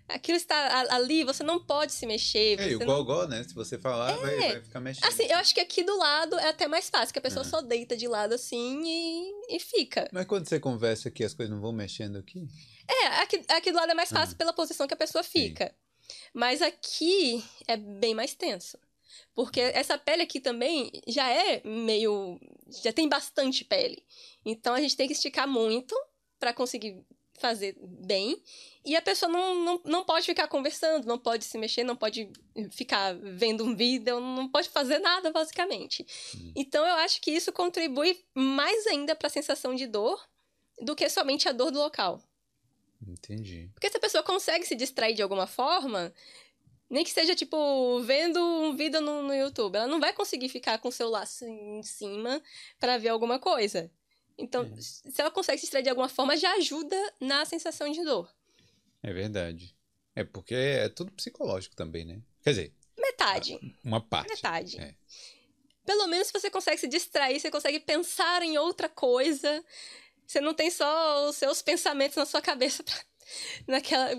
aquilo 0.10 0.38
está 0.38 0.86
ali, 0.94 1.24
você 1.24 1.44
não 1.44 1.64
pode 1.64 1.94
se 1.94 2.06
mexer. 2.06 2.60
É, 2.60 2.76
o 2.76 2.80
gogó, 2.80 3.22
não... 3.22 3.30
né? 3.30 3.44
Se 3.44 3.54
você 3.54 3.78
falar, 3.78 4.12
é. 4.12 4.18
vai, 4.18 4.38
vai, 4.40 4.62
ficar 4.62 4.80
mexendo. 4.80 5.06
Assim, 5.06 5.24
eu 5.24 5.38
acho 5.38 5.54
que 5.54 5.60
aqui 5.60 5.84
do 5.84 5.98
lado 5.98 6.38
é 6.38 6.50
até 6.50 6.68
mais 6.68 6.90
fácil, 6.90 7.14
que 7.14 7.20
a 7.20 7.22
pessoa 7.22 7.46
é. 7.46 7.50
só 7.50 7.62
deita 7.62 7.96
de 7.96 8.08
lado 8.08 8.34
assim 8.34 8.82
e, 8.86 9.56
e 9.56 9.60
fica. 9.60 10.10
Mas 10.12 10.26
quando 10.26 10.48
você 10.48 10.60
conversa 10.60 11.10
aqui, 11.10 11.24
as 11.24 11.34
coisas 11.34 11.54
não 11.54 11.62
vão 11.62 11.72
mexendo 11.72 12.18
aqui? 12.18 12.48
É, 12.88 13.08
aqui, 13.22 13.42
aqui 13.50 13.72
do 13.72 13.78
lado 13.78 13.92
é 13.92 13.96
mais 13.96 14.10
fácil 14.10 14.36
pela 14.36 14.52
posição 14.52 14.88
que 14.88 14.94
a 14.94 14.98
pessoa 14.98 15.24
fica. 15.24 15.68
Sim. 15.68 16.16
Mas 16.34 16.62
aqui 16.62 17.44
é 17.68 17.78
bem 17.78 18.16
mais 18.16 18.34
tenso. 18.34 18.78
Porque 19.34 19.60
essa 19.60 19.98
pele 19.98 20.24
aqui 20.24 20.40
também 20.40 20.92
já 21.08 21.30
é 21.30 21.62
meio. 21.66 22.40
já 22.84 22.92
tem 22.92 23.08
bastante 23.08 23.64
pele. 23.64 24.04
Então 24.46 24.74
a 24.74 24.82
gente 24.82 24.96
tem 24.96 25.08
que 25.08 25.14
esticar 25.14 25.48
muito 25.48 25.96
para 26.40 26.54
conseguir 26.54 27.06
fazer 27.40 27.76
bem. 27.82 28.42
E 28.86 28.96
a 28.96 29.02
pessoa 29.02 29.32
não, 29.32 29.56
não, 29.64 29.82
não 29.86 30.06
pode 30.06 30.26
ficar 30.26 30.48
conversando, 30.48 31.06
não 31.06 31.18
pode 31.18 31.46
se 31.46 31.58
mexer, 31.58 31.84
não 31.84 31.96
pode 31.96 32.32
ficar 32.72 33.16
vendo 33.16 33.64
um 33.64 33.76
vídeo, 33.76 34.20
não 34.20 34.50
pode 34.50 34.70
fazer 34.70 35.00
nada, 35.00 35.32
basicamente. 35.32 36.06
Hum. 36.36 36.54
Então 36.56 36.86
eu 36.86 36.96
acho 36.96 37.22
que 37.22 37.32
isso 37.32 37.52
contribui 37.52 38.18
mais 38.34 38.88
ainda 38.88 39.16
para 39.16 39.28
a 39.28 39.32
sensação 39.32 39.76
de 39.76 39.88
dor 39.88 40.20
do 40.82 40.96
que 40.96 41.10
somente 41.10 41.50
a 41.50 41.52
dor 41.52 41.72
do 41.72 41.80
local. 41.80 42.22
Entendi. 43.06 43.70
Porque 43.74 43.90
se 43.90 43.98
a 43.98 44.00
pessoa 44.00 44.24
consegue 44.24 44.66
se 44.66 44.76
distrair 44.76 45.14
de 45.14 45.22
alguma 45.22 45.48
forma, 45.48 46.14
nem 46.90 47.04
que 47.04 47.12
seja, 47.12 47.36
tipo, 47.36 48.02
vendo 48.02 48.40
um 48.40 48.76
vídeo 48.76 49.00
no, 49.00 49.22
no 49.24 49.34
YouTube, 49.34 49.76
ela 49.76 49.88
não 49.88 50.00
vai 50.00 50.12
conseguir 50.12 50.50
ficar 50.50 50.80
com 50.80 50.90
o 50.90 50.92
celular 50.92 51.22
assim, 51.22 51.78
em 51.78 51.84
cima 51.84 52.42
para 52.80 52.98
ver 52.98 53.10
alguma 53.10 53.40
coisa. 53.40 53.92
Então, 54.40 54.64
é. 54.64 54.82
se 54.82 55.22
ela 55.22 55.30
consegue 55.30 55.58
se 55.58 55.66
distrair 55.66 55.84
de 55.84 55.90
alguma 55.90 56.10
forma, 56.10 56.38
já 56.38 56.54
ajuda 56.54 56.96
na 57.20 57.46
sensação 57.46 57.92
de 57.92 58.04
dor. 58.04 58.34
É 59.04 59.14
verdade. 59.14 59.76
É 60.16 60.24
porque 60.24 60.56
é 60.56 60.90
tudo 60.90 61.12
psicológico 61.12 61.76
também, 61.76 62.06
né? 62.06 62.22
Quer 62.42 62.50
dizer. 62.52 62.74
Metade. 62.98 63.60
Uma 63.84 64.02
parte. 64.02 64.30
Metade. 64.30 64.80
É. 64.80 64.96
Pelo 65.86 66.08
menos 66.08 66.28
se 66.28 66.34
você 66.34 66.50
consegue 66.50 66.80
se 66.80 66.88
distrair, 66.88 67.40
você 67.40 67.52
consegue 67.52 67.80
pensar 67.80 68.42
em 68.44 68.58
outra 68.58 68.88
coisa. 68.90 69.64
Você 70.26 70.42
não 70.42 70.54
tem 70.54 70.70
só 70.70 71.28
os 71.28 71.36
seus 71.36 71.62
pensamentos 71.62 72.18
na 72.18 72.26
sua 72.26 72.42
cabeça 72.42 72.84
pra, 72.84 72.96
naquela, 73.68 74.10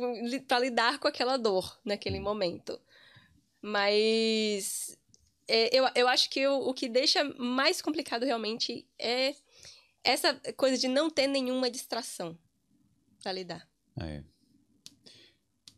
pra 0.47 0.59
lidar 0.59 0.99
com 0.99 1.09
aquela 1.09 1.37
dor 1.37 1.79
naquele 1.85 2.19
hum. 2.19 2.23
momento. 2.23 2.81
Mas 3.63 4.97
é, 5.47 5.69
eu, 5.77 5.87
eu 5.95 6.09
acho 6.09 6.31
que 6.31 6.47
o, 6.47 6.69
o 6.69 6.75
que 6.75 6.89
deixa 6.89 7.23
mais 7.39 7.83
complicado 7.83 8.25
realmente 8.25 8.87
é 8.99 9.35
essa 10.05 10.35
coisa 10.56 10.78
de 10.78 10.89
não 10.89 11.10
ter 11.10 11.27
nenhuma 11.27 11.70
distração 11.70 12.36
pra 13.22 13.32
lidar. 13.32 13.68
É. 13.98 14.22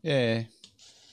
É. 0.02 0.46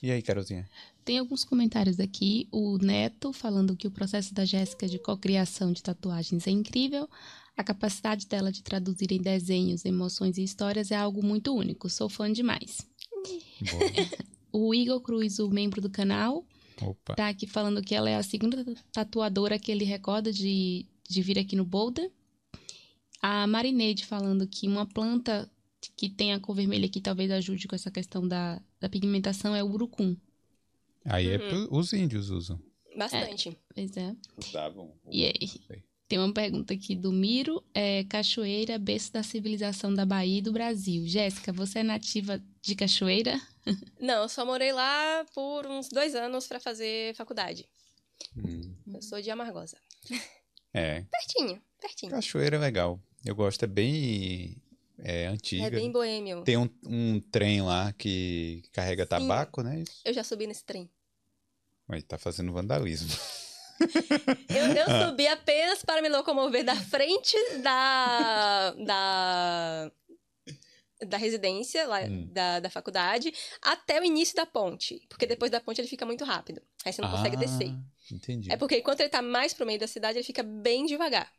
E 0.02 0.12
aí, 0.12 0.22
Carolzinha? 0.22 0.70
Tem 1.04 1.18
alguns 1.18 1.44
comentários 1.44 2.00
aqui. 2.00 2.48
O 2.52 2.78
Neto 2.78 3.34
falando 3.34 3.76
que 3.76 3.88
o 3.88 3.92
processo 3.92 4.34
da 4.34 4.46
Jéssica 4.46 4.88
de 4.88 5.00
cocriação 5.00 5.72
de 5.72 5.82
tatuagens 5.82 6.48
é 6.48 6.52
incrível. 6.52 7.10
A 7.58 7.64
capacidade 7.64 8.28
dela 8.28 8.52
de 8.52 8.64
traduzir 8.64 9.12
em 9.12 9.22
desenhos, 9.22 9.86
emoções 9.86 10.38
e 10.38 10.44
histórias 10.44 10.92
é 10.92 10.96
algo 10.96 11.24
muito 11.26 11.54
único. 11.54 11.90
Sou 11.90 12.08
fã 12.08 12.32
demais. 12.32 12.88
Boa. 13.72 14.30
O 14.52 14.74
Igor 14.74 15.00
Cruz, 15.02 15.38
o 15.38 15.48
membro 15.48 15.80
do 15.80 15.92
canal, 15.92 16.44
Opa. 16.82 17.14
tá 17.14 17.30
aqui 17.30 17.46
falando 17.46 17.84
que 17.84 17.94
ela 17.94 18.10
é 18.10 18.16
a 18.16 18.24
segunda 18.24 18.66
tatuadora 18.92 19.60
que 19.60 19.72
ele 19.72 19.86
recorda 19.86 20.34
de, 20.34 20.88
de 21.08 21.22
vir 21.22 21.38
aqui 21.38 21.56
no 21.56 21.64
Boulder. 21.64 22.12
A 23.22 23.46
Marineide 23.48 24.06
falando 24.06 24.48
que 24.48 24.68
uma 24.68 24.86
planta 24.86 25.50
que 25.96 26.10
tem 26.10 26.34
a 26.34 26.40
cor 26.40 26.56
vermelha 26.56 26.88
que 26.90 27.02
talvez 27.02 27.30
ajude 27.32 27.68
com 27.68 27.76
essa 27.76 27.92
questão 27.92 28.28
da, 28.28 28.62
da 28.80 28.90
pigmentação 28.90 29.56
é 29.56 29.64
o 29.64 29.70
urucum. 29.72 30.16
Aí 31.06 31.28
é 31.30 31.38
Uhum. 31.38 31.68
pro- 31.68 31.78
os 31.78 31.94
índios 31.94 32.30
usam. 32.30 32.62
Bastante. 32.98 33.58
Pois 33.74 33.96
é. 33.96 34.16
Usavam. 34.38 34.94
E 35.10 35.26
aí? 35.26 35.80
Tem 36.08 36.18
uma 36.18 36.34
pergunta 36.34 36.74
aqui 36.74 36.96
do 36.96 37.12
Miro, 37.12 37.64
é 37.74 38.04
Cachoeira, 38.06 38.80
berço 38.80 39.14
da 39.14 39.22
civilização 39.24 39.94
da 39.94 40.06
Bahia 40.06 40.40
e 40.40 40.42
do 40.42 40.52
Brasil. 40.52 41.06
Jéssica, 41.08 41.54
você 41.54 41.80
é 41.80 41.84
nativa 41.84 42.42
de 42.62 42.76
Cachoeira? 42.76 43.40
Não, 44.02 44.24
eu 44.24 44.30
só 44.30 44.44
morei 44.46 44.74
lá 44.74 45.24
por 45.36 45.66
uns 45.68 45.88
dois 45.90 46.16
anos 46.16 46.48
pra 46.48 46.60
fazer 46.60 47.14
faculdade. 47.16 47.66
Hum. 48.36 48.74
Eu 48.92 49.02
sou 49.02 49.22
de 49.22 49.30
Amargosa. 49.30 49.78
É. 50.74 51.02
Pertinho, 51.12 51.62
pertinho. 51.80 52.12
Cachoeira 52.12 52.56
é 52.58 52.60
legal. 52.60 53.00
Eu 53.26 53.36
gosto, 53.36 53.64
é 53.64 53.68
bem 53.68 54.56
é, 54.98 55.24
É 55.24 55.28
antiga. 55.28 55.70
bem 55.70 55.92
boêmio. 55.92 56.44
Tem 56.44 56.58
um, 56.58 56.70
um 56.86 57.20
trem 57.20 57.62
lá 57.62 57.94
que 57.94 58.64
carrega 58.72 59.04
Sim. 59.04 59.10
tabaco, 59.10 59.62
né? 59.62 59.80
Isso. 59.82 60.02
Eu 60.06 60.14
já 60.14 60.24
subi 60.24 60.46
nesse 60.48 60.64
trem. 60.64 60.90
Mas 61.88 62.04
tá 62.04 62.18
fazendo 62.18 62.52
vandalismo. 62.54 63.10
Eu, 64.50 64.74
eu 64.76 64.86
Ah. 64.90 65.08
subi 65.08 65.26
apenas 65.26 65.84
para 65.86 66.02
me 66.02 66.10
locomover 66.10 66.66
da 66.66 66.76
frente 66.76 67.34
da. 67.64 68.72
da. 68.86 69.92
da 71.08 71.16
residência, 71.18 71.88
lá, 71.88 72.02
Hum. 72.02 72.28
da, 72.30 72.60
da 72.60 72.70
faculdade, 72.70 73.34
até 73.62 74.02
o 74.02 74.04
início 74.04 74.36
da 74.36 74.46
ponte. 74.46 75.02
Porque 75.08 75.26
depois 75.26 75.50
da 75.50 75.62
ponte 75.62 75.80
ele 75.80 75.88
fica 75.88 76.06
muito 76.06 76.26
rápido. 76.26 76.62
Aí 76.84 76.92
você 76.92 77.02
não 77.02 77.10
consegue 77.10 77.38
descer. 77.38 77.70
Ah, 77.70 77.80
Entendi. 78.12 78.52
É 78.52 78.58
porque 78.58 78.78
enquanto 78.80 79.00
ele 79.00 79.08
tá 79.10 79.22
mais 79.22 79.54
pro 79.54 79.66
meio 79.66 79.80
da 79.80 79.88
cidade, 79.88 80.18
ele 80.18 80.26
fica 80.26 80.44
bem 80.44 80.86
devagar. 80.86 81.32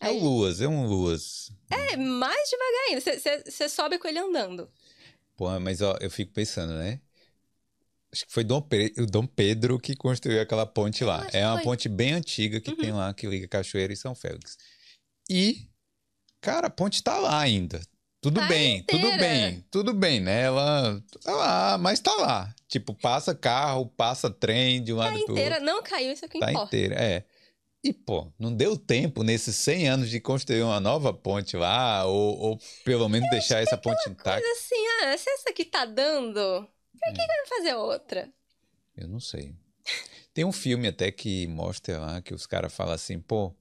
É 0.00 0.10
o 0.10 0.18
Luas, 0.18 0.60
é 0.60 0.68
um 0.68 0.86
Luas. 0.86 1.50
É 1.70 1.96
mais 1.96 2.48
devagar 2.48 2.84
ainda. 2.88 3.44
Você- 3.50 3.68
sobe 3.68 3.98
com 3.98 4.06
ele 4.08 4.18
andando. 4.18 4.70
Pô, 5.36 5.48
mas 5.60 5.80
ó, 5.82 5.96
eu 6.00 6.10
fico 6.10 6.32
pensando, 6.32 6.72
né? 6.74 7.00
Acho 8.12 8.26
que 8.26 8.32
foi 8.32 8.42
Dom 8.44 8.60
Pe- 8.62 8.94
o 8.96 9.06
Dom 9.06 9.26
Pedro 9.26 9.78
que 9.78 9.94
construiu 9.94 10.40
aquela 10.40 10.64
ponte 10.64 11.04
lá. 11.04 11.26
É 11.32 11.44
uma 11.46 11.56
foi. 11.56 11.64
ponte 11.64 11.88
bem 11.88 12.12
antiga 12.14 12.60
que 12.60 12.70
Uhum. 12.70 12.76
tem 12.76 12.92
lá, 12.92 13.12
que 13.12 13.26
liga 13.26 13.46
Cachoeira 13.48 13.92
e 13.92 13.96
São 13.96 14.14
Félix. 14.14 14.56
E, 15.28 15.68
cara, 16.40 16.68
a 16.68 16.70
ponte 16.70 17.02
tá 17.02 17.18
lá 17.18 17.38
ainda. 17.40 17.80
Tudo 18.20 18.40
Tá 18.40 18.48
bem, 18.48 18.82
tudo 18.82 18.98
inteira. 19.06 19.16
bem, 19.18 19.64
tudo 19.70 19.94
bem, 19.94 20.20
né? 20.20 20.42
Ela 20.44 21.00
tá 21.22 21.32
lá, 21.36 21.78
mas 21.78 22.00
tá 22.00 22.12
lá. 22.16 22.52
Tipo, 22.66 22.92
passa 22.94 23.34
carro, 23.34 23.86
passa 23.86 24.28
trem 24.30 24.82
de 24.82 24.92
um 24.92 24.96
Tá 24.96 25.04
lado 25.04 25.24
pro 25.24 25.32
inteira, 25.34 25.56
outro. 25.56 25.66
não 25.66 25.82
caiu, 25.82 26.12
isso 26.12 26.24
é 26.24 26.28
o 26.28 26.30
que 26.30 26.38
Tá 26.40 26.50
importa. 26.50 26.74
inteira, 26.76 26.94
é. 26.96 27.24
E, 27.88 27.92
pô, 27.94 28.30
não 28.38 28.54
deu 28.54 28.76
tempo 28.76 29.22
nesses 29.22 29.56
100 29.56 29.88
anos 29.88 30.10
de 30.10 30.20
construir 30.20 30.62
uma 30.62 30.78
nova 30.78 31.12
ponte 31.14 31.56
lá, 31.56 32.04
ou, 32.04 32.38
ou 32.38 32.58
pelo 32.84 33.08
menos 33.08 33.30
deixar 33.30 33.62
essa 33.62 33.78
ponte 33.78 34.10
intacta. 34.10 34.46
Mas 34.46 34.58
assim, 34.58 34.86
ah, 35.04 35.16
se 35.16 35.30
essa 35.30 35.48
aqui 35.50 35.64
tá 35.64 35.86
dando, 35.86 36.34
por 36.34 37.08
É. 37.08 37.12
que, 37.12 37.18
que 37.20 37.26
vai 37.26 37.46
fazer 37.46 37.74
outra? 37.74 38.28
Eu 38.94 39.08
não 39.08 39.20
sei. 39.20 39.54
Tem 40.34 40.44
um 40.44 40.52
filme 40.52 40.86
até 40.88 41.10
que 41.10 41.46
mostra 41.46 41.98
lá 41.98 42.20
que 42.20 42.34
os 42.34 42.46
caras 42.46 42.74
falam 42.74 42.92
assim, 42.92 43.18
pô, 43.18 43.46
o 43.46 43.54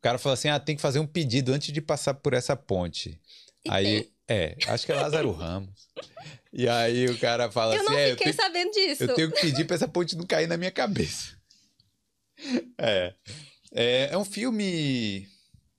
cara 0.00 0.16
fala 0.16 0.32
assim, 0.32 0.48
ah, 0.48 0.58
tem 0.58 0.74
que 0.74 0.80
fazer 0.82 0.98
um 0.98 1.06
pedido 1.06 1.52
antes 1.52 1.70
de 1.70 1.80
passar 1.82 2.14
por 2.14 2.32
essa 2.32 2.56
ponte. 2.56 3.20
E 3.64 3.70
aí, 3.70 4.02
tem? 4.04 4.12
é, 4.28 4.56
acho 4.68 4.86
que 4.86 4.92
é 4.92 4.94
Lázaro 4.94 5.32
Ramos. 5.32 5.86
E 6.50 6.66
aí 6.66 7.06
o 7.10 7.18
cara 7.18 7.50
fala 7.50 7.74
eu 7.74 7.82
assim, 7.82 7.90
não 7.90 7.98
é, 7.98 8.06
eu 8.12 8.16
fiquei 8.16 8.32
tenho, 8.32 8.42
sabendo 8.42 8.70
disso. 8.72 9.02
eu 9.04 9.14
tenho 9.14 9.30
que 9.32 9.40
pedir 9.42 9.66
pra 9.66 9.76
essa 9.76 9.86
ponte 9.86 10.16
não 10.16 10.24
cair 10.26 10.46
na 10.46 10.56
minha 10.56 10.70
cabeça. 10.70 11.36
É. 12.78 13.14
É, 13.72 14.10
é 14.12 14.18
um 14.18 14.24
filme. 14.24 15.28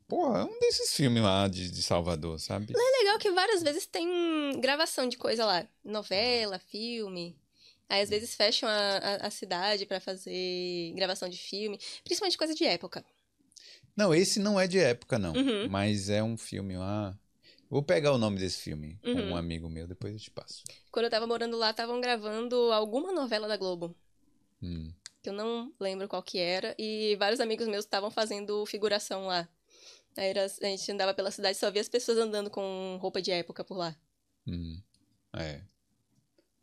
Porra, 0.07 0.39
é 0.39 0.43
um 0.45 0.59
desses 0.59 0.95
filmes 0.95 1.21
lá 1.21 1.47
de, 1.47 1.69
de 1.69 1.83
Salvador, 1.83 2.39
sabe? 2.39 2.73
É 2.73 2.99
legal 3.03 3.19
que 3.19 3.29
várias 3.31 3.61
vezes 3.61 3.85
tem 3.85 4.07
gravação 4.61 5.07
de 5.07 5.17
coisa 5.17 5.45
lá. 5.45 5.67
Novela, 5.83 6.59
filme. 6.59 7.35
Aí 7.89 8.01
às 8.01 8.09
vezes 8.09 8.35
fecham 8.35 8.67
a, 8.69 8.97
a, 8.97 9.27
a 9.27 9.29
cidade 9.29 9.85
pra 9.85 9.99
fazer 9.99 10.93
gravação 10.95 11.27
de 11.29 11.37
filme. 11.37 11.79
Principalmente 12.03 12.37
coisa 12.37 12.53
de 12.55 12.63
época. 12.65 13.03
Não, 13.95 14.13
esse 14.13 14.39
não 14.39 14.59
é 14.59 14.67
de 14.67 14.77
época, 14.79 15.17
não. 15.17 15.33
Uhum. 15.33 15.67
Mas 15.69 16.09
é 16.09 16.21
um 16.23 16.37
filme 16.37 16.77
lá. 16.77 17.17
Vou 17.69 17.83
pegar 17.83 18.13
o 18.13 18.17
nome 18.17 18.39
desse 18.39 18.61
filme 18.61 18.97
com 19.01 19.09
Uhum. 19.09 19.31
um 19.31 19.35
amigo 19.35 19.67
meu, 19.69 19.87
depois 19.87 20.13
eu 20.13 20.19
te 20.19 20.31
passo. 20.31 20.63
Quando 20.91 21.05
eu 21.05 21.11
tava 21.11 21.27
morando 21.27 21.57
lá, 21.57 21.71
estavam 21.71 21.99
gravando 21.99 22.55
alguma 22.71 23.11
novela 23.11 23.47
da 23.47 23.57
Globo. 23.57 23.93
Hum. 24.61 24.91
Que 25.27 25.31
eu 25.31 25.33
não 25.35 25.73
lembro 25.77 26.07
qual 26.07 26.23
que 26.23 26.39
era. 26.39 26.73
E 26.79 27.17
vários 27.17 27.41
amigos 27.41 27.67
meus 27.67 27.83
estavam 27.83 28.09
fazendo 28.09 28.65
figuração 28.65 29.27
lá. 29.27 29.45
Aí 30.15 30.27
era- 30.29 30.45
a 30.45 30.65
gente 30.65 30.89
andava 30.89 31.13
pela 31.13 31.31
cidade 31.31 31.57
e 31.57 31.59
só 31.59 31.69
via 31.69 31.81
as 31.81 31.89
pessoas 31.89 32.17
andando 32.17 32.49
com 32.49 32.97
roupa 33.01 33.21
de 33.21 33.29
época 33.29 33.61
por 33.61 33.75
lá. 33.75 33.93
Hum, 34.47 34.81
é. 35.35 35.61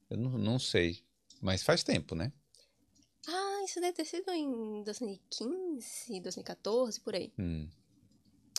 Eu 0.08 0.16
não, 0.16 0.30
não 0.38 0.58
sei. 0.58 1.04
Mas 1.42 1.62
faz 1.62 1.82
tempo, 1.84 2.14
né? 2.14 2.32
Ah, 3.28 3.62
isso 3.66 3.82
deve 3.82 3.92
ter 3.92 4.06
sido 4.06 4.30
em 4.30 4.82
2015, 4.82 6.20
2014, 6.20 6.98
por 7.00 7.14
aí. 7.14 7.34
Hum. 7.38 7.68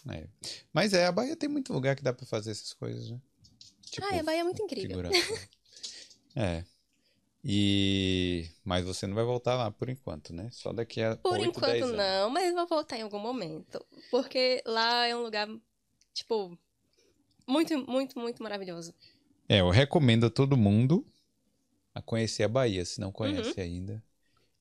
É. 0.07 0.27
Mas 0.72 0.94
é, 0.94 1.07
a 1.07 1.11
Bahia 1.11 1.36
tem 1.36 1.49
muito 1.49 1.73
lugar 1.73 1.95
que 1.95 2.03
dá 2.03 2.14
pra 2.14 2.27
fazer 2.27 2.52
essas 2.52 2.73
coisas, 2.73 3.10
né? 3.10 3.19
Tipo, 3.90 4.06
ah, 4.06 4.19
a 4.19 4.23
Bahia 4.23 4.41
é 4.41 4.44
muito 4.44 4.61
incrível. 4.61 4.98
figuração. 4.98 5.49
é. 6.36 6.64
E. 7.47 8.49
Mas 8.63 8.84
você 8.85 9.05
não 9.05 9.13
vai 9.13 9.23
voltar 9.23 9.55
lá 9.55 9.69
por 9.69 9.88
enquanto, 9.88 10.34
né? 10.34 10.49
Só 10.51 10.73
daqui 10.73 10.99
a 11.01 11.15
Por 11.15 11.34
8, 11.39 11.61
10 11.61 11.77
enquanto 11.77 11.84
anos. 11.84 11.97
não, 11.97 12.30
mas 12.31 12.53
vou 12.55 12.65
voltar 12.67 12.97
em 12.97 13.03
algum 13.03 13.19
momento. 13.19 13.85
Porque 14.09 14.63
lá 14.65 15.05
é 15.05 15.15
um 15.15 15.22
lugar, 15.22 15.47
tipo, 16.11 16.57
muito, 17.47 17.77
muito, 17.89 18.17
muito 18.17 18.41
maravilhoso. 18.41 18.95
É, 19.47 19.59
eu 19.59 19.69
recomendo 19.69 20.26
a 20.26 20.30
todo 20.31 20.57
mundo 20.57 21.05
a 21.93 22.01
conhecer 22.01 22.43
a 22.43 22.49
Bahia, 22.49 22.84
se 22.84 22.99
não 22.99 23.11
conhece 23.11 23.59
Uhum. 23.59 23.63
ainda. 23.63 24.03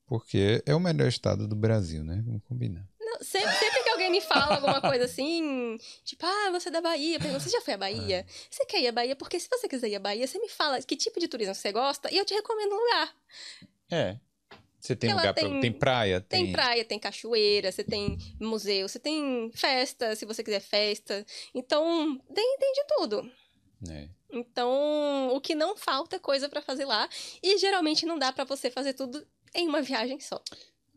Porque 0.06 0.62
é 0.66 0.74
o 0.74 0.78
melhor 0.80 1.08
estado 1.08 1.48
do 1.48 1.56
Brasil, 1.56 2.04
né? 2.04 2.22
Vamos 2.26 2.42
combinar. 2.44 2.86
Não, 3.00 3.18
sempre, 3.22 3.48
alguém 4.04 4.10
me 4.10 4.20
fala 4.20 4.54
alguma 4.56 4.80
coisa 4.80 5.04
assim, 5.04 5.78
tipo, 6.04 6.24
ah, 6.26 6.50
você 6.50 6.68
é 6.68 6.72
da 6.72 6.80
Bahia, 6.80 7.16
eu 7.16 7.20
pergunto, 7.20 7.42
você 7.42 7.50
já 7.50 7.60
foi 7.60 7.74
à 7.74 7.78
Bahia? 7.78 8.26
Você 8.50 8.64
quer 8.66 8.80
ir 8.80 8.88
à 8.88 8.92
Bahia? 8.92 9.16
Porque 9.16 9.38
se 9.40 9.48
você 9.48 9.68
quiser 9.68 9.88
ir 9.88 9.96
à 9.96 10.00
Bahia, 10.00 10.26
você 10.26 10.38
me 10.38 10.48
fala 10.48 10.80
que 10.82 10.96
tipo 10.96 11.18
de 11.18 11.28
turismo 11.28 11.54
você 11.54 11.72
gosta 11.72 12.12
e 12.12 12.16
eu 12.16 12.24
te 12.24 12.34
recomendo 12.34 12.72
um 12.72 12.78
lugar. 12.78 13.14
É. 13.90 14.18
Você 14.80 14.94
tem 14.94 15.10
Ela 15.10 15.20
lugar 15.20 15.34
pra. 15.34 15.42
tem- 15.48 15.60
Tem 15.60 15.72
praia, 15.72 16.20
Tem 16.20 16.44
tem. 16.44 16.52
praia, 16.52 16.84
tem 16.84 16.98
cachoeira, 16.98 17.72
você 17.72 17.82
tem 17.82 18.18
museu, 18.38 18.86
você 18.86 18.98
tem 18.98 19.50
festa, 19.54 20.14
se 20.14 20.26
você 20.26 20.44
quiser 20.44 20.60
festa. 20.60 21.24
Então, 21.54 22.18
tem, 22.34 22.58
tem 22.58 22.72
de 22.74 22.84
tudo. 22.98 23.30
É. 23.90 24.08
Então, 24.30 25.30
o 25.32 25.40
que 25.40 25.54
não 25.54 25.74
falta 25.76 26.16
é 26.16 26.18
coisa 26.18 26.48
pra 26.50 26.60
fazer 26.60 26.84
lá. 26.84 27.08
E 27.42 27.56
geralmente 27.56 28.04
não 28.04 28.18
dá 28.18 28.30
pra 28.32 28.44
você 28.44 28.70
fazer 28.70 28.92
tudo 28.92 29.26
em 29.54 29.66
uma 29.68 29.80
viagem 29.80 30.20
só. 30.20 30.42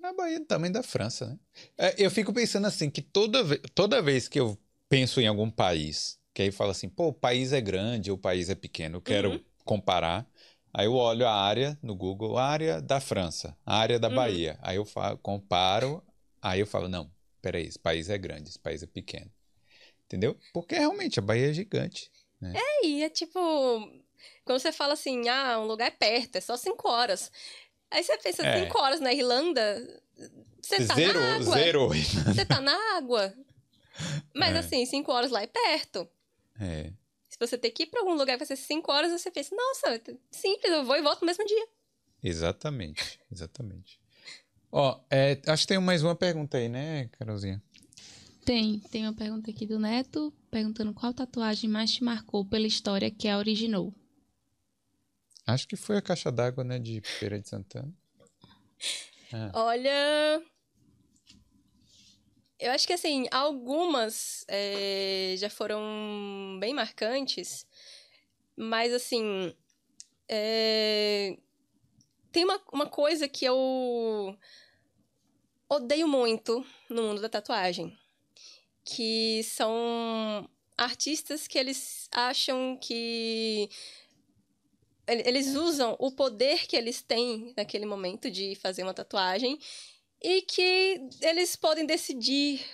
A 0.08 0.14
Bahia 0.14 0.38
é 0.38 0.40
do 0.40 0.46
tamanho 0.46 0.72
da 0.72 0.82
França, 0.82 1.28
né? 1.28 1.38
É, 1.78 1.96
eu 1.98 2.10
fico 2.10 2.32
pensando 2.32 2.66
assim, 2.66 2.90
que 2.90 3.02
toda, 3.02 3.44
ve 3.44 3.58
toda 3.76 4.02
vez 4.02 4.28
que 4.28 4.40
eu 4.40 4.58
penso 4.88 5.20
em 5.20 5.28
algum 5.28 5.50
país, 5.52 6.18
que 6.34 6.42
aí 6.44 6.52
fala 6.52 6.72
assim, 6.72 6.88
pô, 6.88 7.08
o 7.08 7.14
país 7.14 7.52
é 7.52 7.60
grande 7.60 8.10
ou 8.10 8.16
o 8.16 8.20
país 8.20 8.50
é 8.50 8.56
pequeno, 8.56 8.98
eu 8.98 9.02
quero 9.02 9.32
Uhum. 9.32 9.44
comparar. 9.66 10.26
Aí 10.74 10.86
eu 10.86 10.94
olho 10.94 11.28
a 11.28 11.34
área 11.34 11.78
no 11.82 11.94
Google, 11.94 12.38
a 12.38 12.46
área 12.46 12.82
da 12.82 13.02
França, 13.02 13.58
a 13.66 13.78
área 13.78 14.00
da 14.00 14.08
Uhum. 14.08 14.16
Bahia. 14.16 14.58
Aí 14.62 14.78
eu 14.78 14.86
falo, 14.86 15.18
comparo, 15.18 16.02
aí 16.42 16.60
eu 16.62 16.68
falo, 16.68 16.88
não, 16.88 17.12
peraí, 17.42 17.66
esse 17.66 17.80
país 17.80 18.10
é 18.10 18.18
grande, 18.18 18.50
esse 18.50 18.60
país 18.60 18.82
é 18.82 18.88
pequeno. 18.88 19.30
Entendeu? 20.06 20.38
Porque 20.54 20.76
realmente 20.76 21.20
a 21.20 21.22
Bahia 21.22 21.50
é 21.50 21.54
gigante. 21.54 22.10
E 22.82 23.04
é 23.04 23.10
tipo. 23.10 23.40
Quando 24.46 24.60
você 24.60 24.72
fala 24.72 24.94
assim, 24.94 25.28
ah, 25.28 25.60
um 25.60 25.66
lugar 25.66 25.88
é 25.88 25.92
perto, 25.92 26.38
é 26.38 26.42
só 26.42 26.56
cinco 26.56 26.88
horas. 26.88 27.30
Aí 27.92 28.04
você 28.04 28.18
pensa, 28.18 28.46
É. 28.46 28.64
cinco 28.64 28.78
horas 28.80 29.00
na 29.00 29.14
Irlanda, 29.14 30.02
você 30.62 30.86
tá 30.86 30.96
zero, 30.96 31.20
na 31.20 31.36
água. 31.36 31.54
zero. 31.56 31.88
Você 31.88 32.46
tá 32.46 32.62
na 32.62 32.98
água. 32.98 33.34
Mas 34.36 34.56
É. 34.56 34.60
assim, 34.60 34.86
cinco 34.86 35.12
horas 35.12 35.32
lá 35.32 35.42
é 35.42 35.48
perto. 35.48 36.08
É. 36.60 36.92
Se 37.30 37.38
você 37.40 37.58
ter 37.58 37.72
que 37.72 37.84
ir 37.84 37.86
pra 37.88 38.02
algum 38.02 38.14
lugar 38.14 38.34
que 38.34 38.46
vai 38.46 38.48
ser 38.48 38.56
cinco 38.56 38.92
horas, 38.92 39.12
você 39.12 39.30
pensa, 39.32 39.56
nossa, 39.56 40.02
simples, 40.32 40.72
eu 40.72 40.84
vou 40.86 40.96
e 40.96 41.02
volto 41.02 41.22
no 41.22 41.28
mesmo 41.28 41.46
dia. 41.46 41.68
Exatamente, 42.24 43.20
exatamente. 43.32 44.00
Ó, 44.72 45.00
é, 45.10 45.40
acho 45.48 45.64
que 45.64 45.68
tem 45.68 45.80
mais 45.80 46.04
uma 46.04 46.16
pergunta 46.16 46.58
aí, 46.58 46.68
né, 46.68 47.08
Carolzinha? 47.14 47.62
Tem, 48.44 48.80
tem 48.92 49.04
uma 49.04 49.14
pergunta 49.14 49.52
aqui 49.52 49.66
do 49.66 49.80
Neto, 49.80 50.34
perguntando 50.50 50.94
qual 50.94 51.14
tatuagem 51.14 51.70
mais 51.70 51.92
te 51.92 52.04
marcou 52.04 52.44
pela 52.46 52.66
história 52.68 53.10
que 53.12 53.28
a 53.28 53.38
originou. 53.38 53.94
Acho 55.48 55.66
que 55.66 55.78
foi 55.78 55.98
a 55.98 56.02
caixa 56.02 56.30
d'água, 56.30 56.64
né, 56.64 56.78
de 56.78 57.00
Feira 57.02 57.40
de 57.40 57.48
Santana. 57.48 57.94
Ah. 59.32 59.52
Olha, 59.54 60.42
eu 62.60 62.72
acho 62.72 62.86
que 62.86 62.94
assim, 62.94 63.28
algumas 63.32 64.44
é, 64.48 65.36
já 65.38 65.50
foram 65.50 66.58
bem 66.60 66.74
marcantes, 66.74 67.66
mas 68.56 68.94
assim, 68.94 69.56
é, 70.28 71.38
tem 72.32 72.44
uma, 72.44 72.62
uma 72.74 72.88
coisa 72.88 73.28
que 73.28 73.46
eu 73.46 74.38
odeio 75.70 76.08
muito 76.08 76.66
no 76.90 77.04
mundo 77.04 77.22
da 77.22 77.30
tatuagem, 77.30 77.98
que 78.84 79.44
são 79.44 80.50
artistas 80.78 81.48
que 81.48 81.58
eles 81.58 82.10
acham 82.12 82.78
que 82.78 83.70
eles 85.08 85.56
usam 85.56 85.96
o 86.00 86.12
poder 86.12 86.68
que 86.68 86.76
eles 86.76 87.02
têm 87.02 87.54
naquele 87.56 87.86
momento 87.86 88.30
de 88.30 88.56
fazer 88.56 88.84
uma 88.84 88.94
tatuagem 88.94 89.58
e 90.22 90.42
que 90.42 91.02
eles 91.22 91.56
podem 91.56 91.86
decidir 91.86 92.66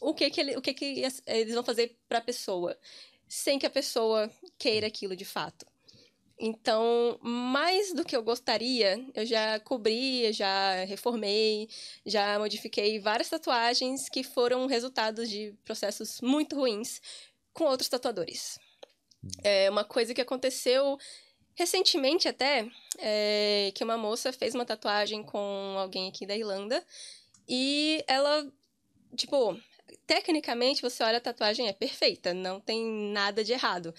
o 0.00 0.12
que 0.12 0.30
que, 0.30 0.40
ele, 0.40 0.56
o 0.56 0.62
que, 0.62 0.74
que 0.74 1.02
eles 1.26 1.54
vão 1.54 1.62
fazer 1.62 1.96
para 2.08 2.18
a 2.18 2.22
pessoa, 2.22 2.76
sem 3.28 3.58
que 3.58 3.66
a 3.66 3.70
pessoa 3.70 4.30
queira 4.58 4.86
aquilo 4.86 5.16
de 5.16 5.24
fato. 5.24 5.66
Então, 6.38 7.18
mais 7.22 7.94
do 7.94 8.04
que 8.04 8.14
eu 8.14 8.22
gostaria, 8.22 9.02
eu 9.14 9.24
já 9.24 9.58
cobri, 9.60 10.30
já 10.34 10.84
reformei, 10.84 11.66
já 12.04 12.38
modifiquei 12.38 12.98
várias 12.98 13.30
tatuagens 13.30 14.08
que 14.10 14.22
foram 14.22 14.66
resultados 14.66 15.30
de 15.30 15.54
processos 15.64 16.20
muito 16.20 16.56
ruins 16.56 17.00
com 17.54 17.64
outros 17.64 17.88
tatuadores. 17.88 18.58
É 19.42 19.70
uma 19.70 19.82
coisa 19.82 20.12
que 20.12 20.20
aconteceu 20.20 20.98
recentemente 21.56 22.28
até, 22.28 22.68
é, 22.98 23.72
que 23.74 23.82
uma 23.82 23.96
moça 23.96 24.32
fez 24.32 24.54
uma 24.54 24.64
tatuagem 24.64 25.22
com 25.22 25.74
alguém 25.78 26.08
aqui 26.08 26.26
da 26.26 26.36
Irlanda 26.36 26.84
e 27.48 28.04
ela, 28.06 28.46
tipo, 29.16 29.58
tecnicamente 30.06 30.82
você 30.82 31.02
olha 31.02 31.18
a 31.18 31.20
tatuagem 31.20 31.66
é 31.66 31.72
perfeita, 31.72 32.32
não 32.34 32.60
tem 32.60 32.84
nada 32.84 33.42
de 33.42 33.52
errado. 33.52 33.94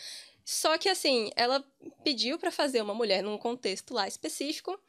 Só 0.45 0.77
que 0.77 0.87
assim, 0.87 1.29
ela 1.35 1.61
pediu 2.03 2.37
para 2.37 2.51
fazer 2.51 2.81
uma 2.81 2.93
mulher 2.93 3.21
num 3.21 3.37
contexto 3.37 3.93
lá 3.93 4.07
específico 4.07 4.79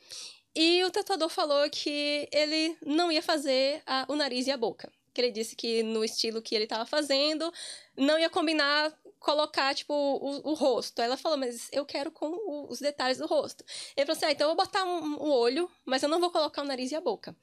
e 0.54 0.84
o 0.84 0.90
tatuador 0.90 1.28
falou 1.28 1.68
que 1.70 2.28
ele 2.30 2.76
não 2.84 3.10
ia 3.10 3.22
fazer 3.22 3.82
a, 3.86 4.04
o 4.08 4.14
nariz 4.14 4.46
e 4.46 4.50
a 4.50 4.56
boca. 4.56 4.92
Que 5.14 5.20
ele 5.20 5.32
disse 5.32 5.56
que 5.56 5.82
no 5.82 6.04
estilo 6.04 6.42
que 6.42 6.54
ele 6.54 6.64
estava 6.64 6.86
fazendo 6.86 7.52
não 7.96 8.18
ia 8.18 8.30
combinar 8.30 8.92
colocar, 9.18 9.74
tipo, 9.74 9.92
o, 9.92 10.50
o, 10.50 10.54
rosto. 10.54 11.00
Ela 11.00 11.16
falou, 11.16 11.38
mas 11.38 11.68
eu 11.72 11.84
quero 11.84 12.10
com 12.10 12.26
o, 12.28 12.70
os 12.70 12.78
detalhes 12.78 13.18
do 13.18 13.26
rosto. 13.26 13.64
Ele 13.96 14.06
falou 14.06 14.16
assim, 14.16 14.26
ah, 14.26 14.32
então 14.32 14.48
eu 14.48 14.54
vou 14.54 14.64
botar 14.64 14.84
um, 14.84 14.98
um, 14.98 15.14
o 15.16 15.30
olho, 15.30 15.70
mas 15.84 16.02
eu 16.02 16.08
não 16.08 16.20
vou 16.20 16.30
colocar 16.30 16.62
o 16.62 16.66
nariz 16.66 16.92
e 16.92 16.96
a 16.96 17.00
boca. 17.00 17.36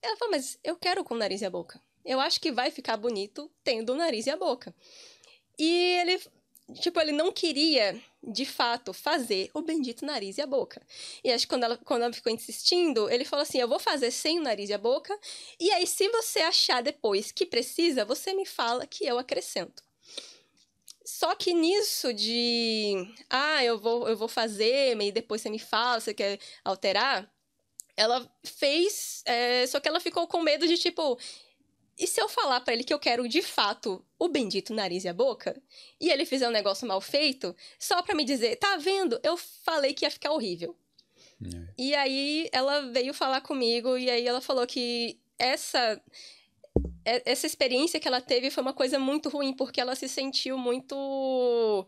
Ela 0.00 0.16
falou, 0.16 0.32
mas 0.32 0.58
eu 0.62 0.76
quero 0.76 1.04
com 1.04 1.14
o 1.14 1.18
nariz 1.18 1.42
e 1.42 1.46
a 1.46 1.50
boca. 1.50 1.80
Eu 2.04 2.20
acho 2.20 2.40
que 2.40 2.50
vai 2.50 2.70
ficar 2.70 2.96
bonito 2.96 3.50
tendo 3.62 3.92
o 3.92 3.96
nariz 3.96 4.26
e 4.26 4.30
a 4.30 4.36
boca. 4.36 4.74
E 5.58 5.98
ele 6.00 6.20
Tipo, 6.74 7.00
ele 7.00 7.12
não 7.12 7.32
queria, 7.32 8.00
de 8.22 8.46
fato, 8.46 8.92
fazer 8.92 9.50
o 9.52 9.60
bendito 9.62 10.06
nariz 10.06 10.38
e 10.38 10.40
a 10.40 10.46
boca. 10.46 10.80
E 11.22 11.30
acho 11.30 11.44
que 11.44 11.48
quando 11.48 11.64
ela, 11.64 11.76
quando 11.76 12.02
ela 12.02 12.12
ficou 12.12 12.32
insistindo, 12.32 13.10
ele 13.10 13.24
falou 13.24 13.42
assim: 13.42 13.58
Eu 13.58 13.68
vou 13.68 13.78
fazer 13.78 14.10
sem 14.10 14.38
o 14.38 14.42
nariz 14.42 14.70
e 14.70 14.72
a 14.72 14.78
boca. 14.78 15.18
E 15.58 15.70
aí, 15.72 15.86
se 15.86 16.08
você 16.08 16.40
achar 16.40 16.82
depois 16.82 17.32
que 17.32 17.44
precisa, 17.44 18.04
você 18.04 18.32
me 18.32 18.46
fala 18.46 18.86
que 18.86 19.04
eu 19.04 19.18
acrescento. 19.18 19.82
Só 21.12 21.34
que 21.34 21.52
nisso 21.52 22.10
de. 22.14 23.06
Ah, 23.28 23.62
eu 23.62 23.78
vou, 23.78 24.08
eu 24.08 24.16
vou 24.16 24.28
fazer, 24.28 24.98
e 24.98 25.12
depois 25.12 25.42
você 25.42 25.50
me 25.50 25.58
fala, 25.58 26.00
você 26.00 26.14
quer 26.14 26.38
alterar. 26.64 27.30
Ela 27.94 28.26
fez. 28.42 29.22
É, 29.26 29.66
só 29.66 29.78
que 29.78 29.86
ela 29.86 30.00
ficou 30.00 30.26
com 30.26 30.40
medo 30.40 30.66
de, 30.66 30.78
tipo, 30.78 31.18
e 31.98 32.06
se 32.06 32.18
eu 32.18 32.30
falar 32.30 32.62
para 32.62 32.72
ele 32.72 32.82
que 32.82 32.94
eu 32.94 32.98
quero 32.98 33.28
de 33.28 33.42
fato 33.42 34.02
o 34.18 34.26
bendito 34.26 34.72
nariz 34.72 35.04
e 35.04 35.08
a 35.08 35.12
boca, 35.12 35.60
e 36.00 36.10
ele 36.10 36.24
fizer 36.24 36.48
um 36.48 36.52
negócio 36.52 36.88
mal 36.88 37.00
feito, 37.00 37.54
só 37.78 38.00
para 38.02 38.14
me 38.14 38.24
dizer, 38.24 38.56
tá 38.56 38.78
vendo? 38.78 39.20
Eu 39.22 39.36
falei 39.36 39.92
que 39.92 40.06
ia 40.06 40.10
ficar 40.10 40.32
horrível. 40.32 40.74
É. 41.44 41.74
E 41.76 41.94
aí 41.94 42.48
ela 42.52 42.90
veio 42.90 43.12
falar 43.12 43.42
comigo 43.42 43.98
e 43.98 44.10
aí 44.10 44.26
ela 44.26 44.40
falou 44.40 44.66
que 44.66 45.20
essa 45.38 46.02
essa 47.04 47.46
experiência 47.46 47.98
que 48.00 48.08
ela 48.08 48.20
teve 48.20 48.50
foi 48.50 48.62
uma 48.62 48.72
coisa 48.72 48.98
muito 48.98 49.28
ruim 49.28 49.54
porque 49.54 49.80
ela 49.80 49.94
se 49.94 50.08
sentiu 50.08 50.56
muito 50.56 51.86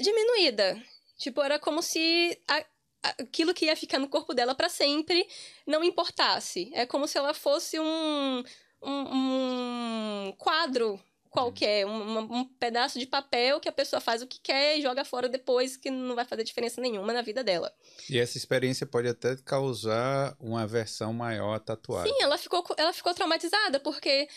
diminuída. 0.00 0.80
Tipo, 1.18 1.42
era 1.42 1.58
como 1.58 1.82
se 1.82 2.40
a, 2.48 2.64
aquilo 3.02 3.54
que 3.54 3.66
ia 3.66 3.76
ficar 3.76 3.98
no 3.98 4.08
corpo 4.08 4.34
dela 4.34 4.54
para 4.54 4.68
sempre 4.68 5.26
não 5.66 5.82
importasse. 5.82 6.70
É 6.72 6.86
como 6.86 7.08
se 7.08 7.18
ela 7.18 7.34
fosse 7.34 7.78
um 7.80 8.44
um, 8.82 10.28
um 10.28 10.32
quadro 10.38 11.02
qualquer, 11.30 11.86
um, 11.86 12.18
um, 12.18 12.44
pedaço 12.44 12.98
de 12.98 13.06
papel 13.06 13.60
que 13.60 13.68
a 13.68 13.72
pessoa 13.72 14.00
faz 14.00 14.22
o 14.22 14.26
que 14.26 14.40
quer 14.40 14.78
e 14.78 14.82
joga 14.82 15.04
fora 15.04 15.28
depois, 15.28 15.76
que 15.76 15.90
não 15.90 16.14
vai 16.14 16.24
fazer 16.24 16.44
diferença 16.44 16.80
nenhuma 16.80 17.12
na 17.12 17.22
vida 17.22 17.44
dela. 17.44 17.72
E 18.08 18.18
essa 18.18 18.36
experiência 18.36 18.86
pode 18.86 19.08
até 19.08 19.36
causar 19.36 20.36
uma 20.40 20.62
aversão 20.62 21.12
maior 21.12 21.54
à 21.54 21.60
tatuagem. 21.60 22.12
Sim, 22.12 22.22
ela 22.22 22.38
ficou, 22.38 22.64
ela 22.76 22.92
ficou 22.92 23.14
traumatizada, 23.14 23.78
porque 23.80 24.28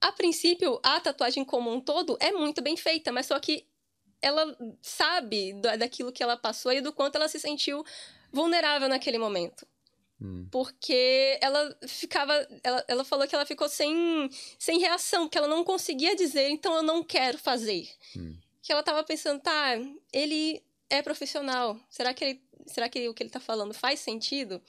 a 0.00 0.12
princípio 0.12 0.78
a 0.82 1.00
tatuagem 1.00 1.44
como 1.44 1.72
um 1.72 1.80
todo 1.80 2.16
é 2.20 2.32
muito 2.32 2.62
bem 2.62 2.76
feita, 2.76 3.10
mas 3.10 3.26
só 3.26 3.38
que 3.40 3.66
ela 4.20 4.56
sabe 4.80 5.52
daquilo 5.78 6.12
que 6.12 6.22
ela 6.22 6.36
passou 6.36 6.72
e 6.72 6.80
do 6.80 6.92
quanto 6.92 7.16
ela 7.16 7.28
se 7.28 7.38
sentiu 7.38 7.84
vulnerável 8.32 8.88
naquele 8.88 9.18
momento. 9.18 9.66
Hum. 10.20 10.46
Porque 10.50 11.38
ela 11.40 11.76
ficava. 11.86 12.32
Ela, 12.62 12.84
ela 12.88 13.04
falou 13.04 13.26
que 13.26 13.34
ela 13.34 13.46
ficou 13.46 13.68
sem, 13.68 14.30
sem 14.58 14.78
reação, 14.78 15.28
que 15.28 15.36
ela 15.36 15.48
não 15.48 15.64
conseguia 15.64 16.14
dizer, 16.14 16.48
então 16.48 16.74
eu 16.74 16.82
não 16.82 17.02
quero 17.02 17.38
fazer. 17.38 17.88
Hum. 18.16 18.36
Que 18.62 18.72
ela 18.72 18.82
tava 18.82 19.02
pensando, 19.04 19.40
tá, 19.40 19.74
ele 20.12 20.62
é 20.88 21.02
profissional. 21.02 21.78
Será 21.90 22.14
que 22.14 22.24
ele, 22.24 22.42
será 22.66 22.88
que 22.88 23.08
o 23.08 23.14
que 23.14 23.22
ele 23.22 23.30
tá 23.30 23.40
falando 23.40 23.74
faz 23.74 24.00
sentido? 24.00 24.62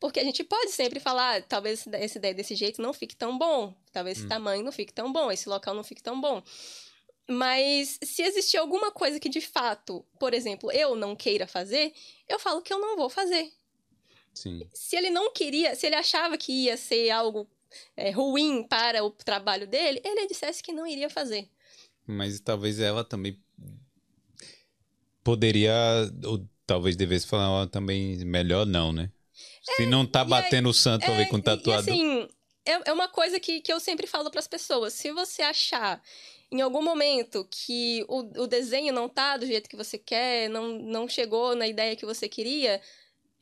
Porque 0.00 0.18
a 0.18 0.24
gente 0.24 0.42
pode 0.42 0.72
sempre 0.72 0.98
falar, 0.98 1.42
talvez 1.42 1.86
essa 1.92 2.18
ideia 2.18 2.34
desse 2.34 2.54
jeito 2.54 2.82
não 2.82 2.92
fique 2.92 3.14
tão 3.14 3.38
bom, 3.38 3.74
talvez 3.92 4.18
hum. 4.18 4.20
esse 4.20 4.28
tamanho 4.28 4.64
não 4.64 4.72
fique 4.72 4.92
tão 4.92 5.12
bom, 5.12 5.30
esse 5.30 5.48
local 5.48 5.74
não 5.74 5.84
fique 5.84 6.02
tão 6.02 6.20
bom. 6.20 6.42
Mas 7.28 7.98
se 8.02 8.22
existir 8.22 8.56
alguma 8.56 8.92
coisa 8.92 9.18
que 9.18 9.28
de 9.28 9.40
fato, 9.40 10.04
por 10.18 10.32
exemplo, 10.32 10.70
eu 10.70 10.94
não 10.94 11.16
queira 11.16 11.46
fazer, 11.46 11.92
eu 12.28 12.38
falo 12.38 12.62
que 12.62 12.72
eu 12.72 12.78
não 12.78 12.96
vou 12.96 13.10
fazer. 13.10 13.52
Sim. 14.36 14.68
Se 14.74 14.94
ele 14.96 15.08
não 15.08 15.32
queria, 15.32 15.74
se 15.74 15.86
ele 15.86 15.96
achava 15.96 16.36
que 16.36 16.52
ia 16.52 16.76
ser 16.76 17.08
algo 17.10 17.48
é, 17.96 18.10
ruim 18.10 18.62
para 18.62 19.02
o 19.02 19.10
trabalho 19.10 19.66
dele, 19.66 20.00
ele 20.04 20.26
dissesse 20.26 20.62
que 20.62 20.72
não 20.72 20.86
iria 20.86 21.08
fazer. 21.08 21.48
Mas 22.06 22.38
talvez 22.38 22.78
ela 22.78 23.02
também 23.02 23.40
poderia, 25.24 25.74
ou 26.24 26.46
talvez 26.66 26.96
devesse 26.96 27.26
falar 27.26 27.66
também 27.68 28.18
melhor 28.26 28.66
não, 28.66 28.92
né? 28.92 29.10
Se 29.62 29.84
é, 29.84 29.86
não 29.86 30.06
tá 30.06 30.22
batendo 30.22 30.66
aí, 30.66 30.70
o 30.70 30.74
santo 30.74 31.10
é, 31.10 31.24
com 31.24 31.36
o 31.36 31.42
tatuador. 31.42 31.80
Assim, 31.80 32.28
é, 32.66 32.90
é 32.90 32.92
uma 32.92 33.08
coisa 33.08 33.40
que, 33.40 33.62
que 33.62 33.72
eu 33.72 33.80
sempre 33.80 34.06
falo 34.06 34.30
para 34.30 34.40
as 34.40 34.46
pessoas. 34.46 34.92
Se 34.92 35.10
você 35.12 35.40
achar 35.40 36.02
em 36.52 36.60
algum 36.60 36.82
momento 36.82 37.48
que 37.50 38.04
o, 38.06 38.42
o 38.42 38.46
desenho 38.46 38.92
não 38.92 39.08
tá 39.08 39.38
do 39.38 39.46
jeito 39.46 39.68
que 39.68 39.76
você 39.76 39.96
quer, 39.96 40.50
não, 40.50 40.78
não 40.78 41.08
chegou 41.08 41.56
na 41.56 41.66
ideia 41.66 41.96
que 41.96 42.06
você 42.06 42.28
queria, 42.28 42.80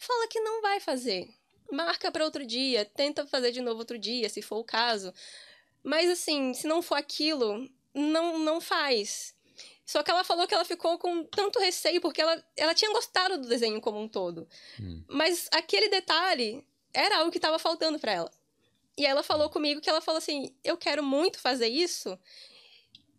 fala 0.05 0.29
que 0.29 0.41
não 0.41 0.63
vai 0.63 0.81
fazer. 0.81 1.29
Marca 1.71 2.13
para 2.13 2.25
outro 2.25 2.47
dia, 2.47 2.85
tenta 2.85 3.27
fazer 3.27 3.51
de 3.51 3.61
novo 3.61 3.79
outro 3.81 3.99
dia, 3.99 4.29
se 4.29 4.43
for 4.43 4.59
o 4.59 4.65
caso. 4.65 5.13
Mas 5.83 6.09
assim, 6.11 6.55
se 6.55 6.67
não 6.67 6.83
for 6.83 6.97
aquilo, 6.97 7.69
não 7.95 8.39
não 8.39 8.61
faz. 8.61 9.35
Só 9.85 10.03
que 10.03 10.11
ela 10.11 10.25
falou 10.25 10.47
que 10.47 10.55
ela 10.55 10.65
ficou 10.65 10.99
com 10.99 11.25
tanto 11.25 11.59
receio 11.59 12.01
porque 12.01 12.23
ela, 12.23 12.43
ela 12.57 12.75
tinha 12.75 12.91
gostado 12.93 13.39
do 13.39 13.49
desenho 13.49 13.81
como 13.81 14.01
um 14.01 14.09
todo. 14.09 14.49
Hum. 14.81 15.03
Mas 15.09 15.49
aquele 15.53 15.89
detalhe 15.89 16.67
era 16.93 17.19
algo 17.19 17.31
que 17.31 17.39
estava 17.39 17.59
faltando 17.59 17.99
para 17.99 18.13
ela. 18.13 18.31
E 18.97 19.05
ela 19.05 19.23
falou 19.23 19.51
comigo 19.51 19.81
que 19.81 19.91
ela 19.91 20.01
falou 20.01 20.19
assim: 20.19 20.55
Eu 20.63 20.77
quero 20.77 21.03
muito 21.03 21.39
fazer 21.39 21.69
isso. 21.69 22.19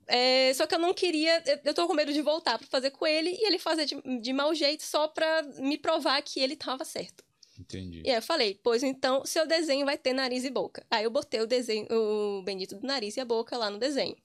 É, 0.08 0.54
só 0.54 0.68
que 0.68 0.76
eu 0.76 0.80
não 0.80 0.94
queria, 0.94 1.44
eu 1.64 1.74
tô 1.74 1.88
com 1.88 1.94
medo 1.94 2.14
de 2.14 2.22
voltar 2.22 2.58
para 2.58 2.68
fazer 2.68 2.92
com 2.92 3.08
ele 3.08 3.32
e 3.32 3.48
ele 3.48 3.58
fazer 3.58 3.86
de, 3.86 3.96
de 4.22 4.34
mau 4.34 4.54
jeito 4.54 4.84
só 4.84 5.08
pra 5.08 5.42
me 5.58 5.78
provar 5.78 6.22
que 6.22 6.40
ele 6.40 6.56
tava 6.56 6.86
certo. 6.86 7.24
Entendi. 7.58 8.02
E 8.06 8.10
aí 8.10 8.18
eu 8.18 8.22
falei, 8.22 8.60
pois 8.62 8.84
então, 8.84 9.26
seu 9.26 9.48
desenho 9.48 9.86
vai 9.86 9.98
ter 9.98 10.14
nariz 10.14 10.44
e 10.44 10.50
boca. 10.50 10.86
Aí 10.92 11.06
eu 11.06 11.10
botei 11.10 11.40
o 11.42 11.48
desenho, 11.48 11.88
o 11.90 12.44
bendito 12.44 12.76
do 12.76 12.86
nariz 12.86 13.16
e 13.18 13.20
a 13.20 13.26
boca 13.26 13.58
lá 13.58 13.70
no 13.70 13.80
desenho. 13.80 14.16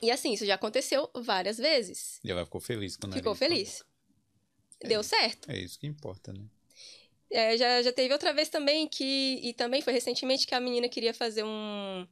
E 0.00 0.10
assim, 0.10 0.32
isso 0.32 0.46
já 0.46 0.54
aconteceu 0.54 1.10
várias 1.14 1.58
vezes. 1.58 2.20
E 2.22 2.30
ela 2.30 2.44
ficou 2.44 2.60
feliz 2.60 2.96
com 2.96 3.06
o 3.06 3.10
nariz. 3.10 3.20
Ficou 3.20 3.34
feliz. 3.34 3.84
Deu 4.80 5.00
é, 5.00 5.02
certo. 5.02 5.50
É 5.50 5.58
isso 5.58 5.78
que 5.78 5.86
importa, 5.86 6.32
né? 6.32 6.44
É, 7.30 7.56
já, 7.56 7.82
já 7.82 7.92
teve 7.92 8.12
outra 8.12 8.32
vez 8.32 8.48
também 8.48 8.86
que. 8.86 9.40
E 9.42 9.52
também 9.52 9.82
foi 9.82 9.92
recentemente 9.92 10.46
que 10.46 10.54
a 10.54 10.60
menina 10.60 10.88
queria 10.88 11.12
fazer 11.12 11.42
um, 11.42 12.06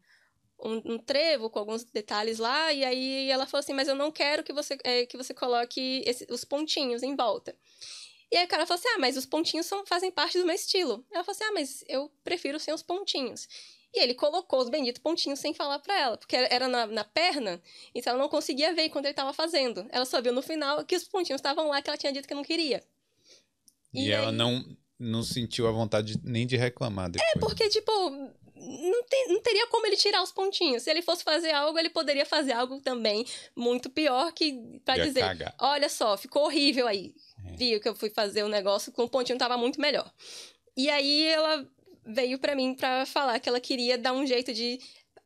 um, 0.59 0.95
um 0.95 0.99
trevo 0.99 1.51
com 1.51 1.59
alguns 1.59 1.85
detalhes 1.85 2.39
lá. 2.39 2.73
E 2.73 2.85
aí 2.85 3.31
ela 3.31 3.47
falou 3.47 3.61
assim: 3.61 3.73
Mas 3.73 3.89
eu 3.89 3.95
não 3.95 4.11
quero 4.11 4.43
que 4.43 4.53
você, 4.53 4.79
é, 4.85 5.07
que 5.07 5.17
você 5.17 5.35
coloque 5.35 6.03
esse, 6.07 6.27
os 6.31 6.45
pontinhos 6.45 7.03
em 7.03 7.15
volta. 7.15 7.57
E 8.31 8.37
aí 8.37 8.45
o 8.45 8.49
cara 8.49 8.67
falou 8.67 8.79
assim: 8.79 8.89
Ah, 8.95 8.99
mas 8.99 9.17
os 9.17 9.27
pontinhos 9.27 9.67
são, 9.67 9.87
fazem 9.87 10.11
parte 10.11 10.39
do 10.39 10.47
meu 10.47 10.55
estilo. 10.55 11.05
Ela 11.11 11.25
falou 11.25 11.37
assim: 11.37 11.45
Ah, 11.45 11.53
mas 11.53 11.85
eu 11.89 12.11
prefiro 12.25 12.59
sem 12.59 12.73
os 12.75 12.83
pontinhos. 12.83 13.49
E 13.95 14.01
ele 14.01 14.15
colocou 14.15 14.61
os 14.61 14.69
benditos 14.69 15.01
pontinhos 15.01 15.39
sem 15.39 15.55
falar 15.55 15.79
pra 15.79 15.99
ela, 15.99 16.17
porque 16.19 16.37
era 16.37 16.69
na, 16.69 16.87
na 16.87 17.05
perna, 17.05 17.63
então 17.95 18.13
ela 18.13 18.23
não 18.23 18.29
conseguia 18.29 18.75
ver 18.75 18.91
quando 18.91 19.07
ele 19.07 19.15
tava 19.15 19.33
fazendo. 19.33 19.87
Ela 19.91 20.05
só 20.05 20.21
viu 20.21 20.35
no 20.35 20.43
final 20.43 20.85
que 20.85 20.97
os 20.97 21.09
pontinhos 21.09 21.39
estavam 21.39 21.69
lá 21.69 21.81
que 21.81 21.89
ela 21.89 21.97
tinha 21.97 22.13
dito 22.13 22.29
que 22.29 22.35
não 22.35 22.43
queria. 22.43 22.83
E, 23.95 24.11
ela 24.11 24.31
não, 24.31 24.63
não 24.99 25.23
sentiu 25.23 25.67
a 25.67 25.71
vontade 25.71 26.21
nem 26.23 26.47
de 26.47 26.57
reclamar 26.57 27.11
depois. 27.11 27.31
É, 27.35 27.39
porque, 27.39 27.71
tipo, 27.71 27.91
não, 28.57 29.03
tem, 29.05 29.29
não 29.29 29.41
teria 29.41 29.67
como 29.69 29.87
ele 29.87 29.97
tirar 29.97 30.23
os 30.23 30.33
pontinhos. 30.33 30.83
Se 30.83 30.91
ele 30.91 31.03
fosse 31.03 31.23
fazer 31.23 31.53
algo, 31.53 31.79
ele 31.79 31.91
poderia 31.91 32.25
fazer 32.27 32.53
algo 32.53 32.81
também 32.81 33.25
muito 33.55 33.91
pior 33.91 34.33
que 34.33 34.81
pra 34.85 34.97
Ia 34.97 35.05
dizer, 35.05 35.21
cagar. 35.21 35.55
olha 35.61 35.89
só, 35.89 36.17
ficou 36.17 36.45
horrível 36.45 36.87
aí. 36.87 37.15
É. 37.47 37.53
Viu 37.57 37.81
que 37.81 37.89
eu 37.89 37.95
fui 37.95 38.11
fazer 38.11 38.43
o 38.43 38.49
negócio 38.49 38.91
com 38.93 39.05
o 39.05 39.09
pontinho 39.09 39.39
tava 39.39 39.57
muito 39.57 39.81
melhor. 39.81 40.11
E 40.77 40.89
aí 40.91 41.27
ela 41.27 41.67
veio 42.05 42.39
pra 42.39 42.55
mim 42.57 42.75
pra 42.75 43.05
falar 43.07 43.39
que 43.41 43.49
ela 43.49 43.61
queria 43.61 43.97
dar 43.99 44.13
um 44.13 44.27
jeito 44.27 44.53
de 44.53 44.79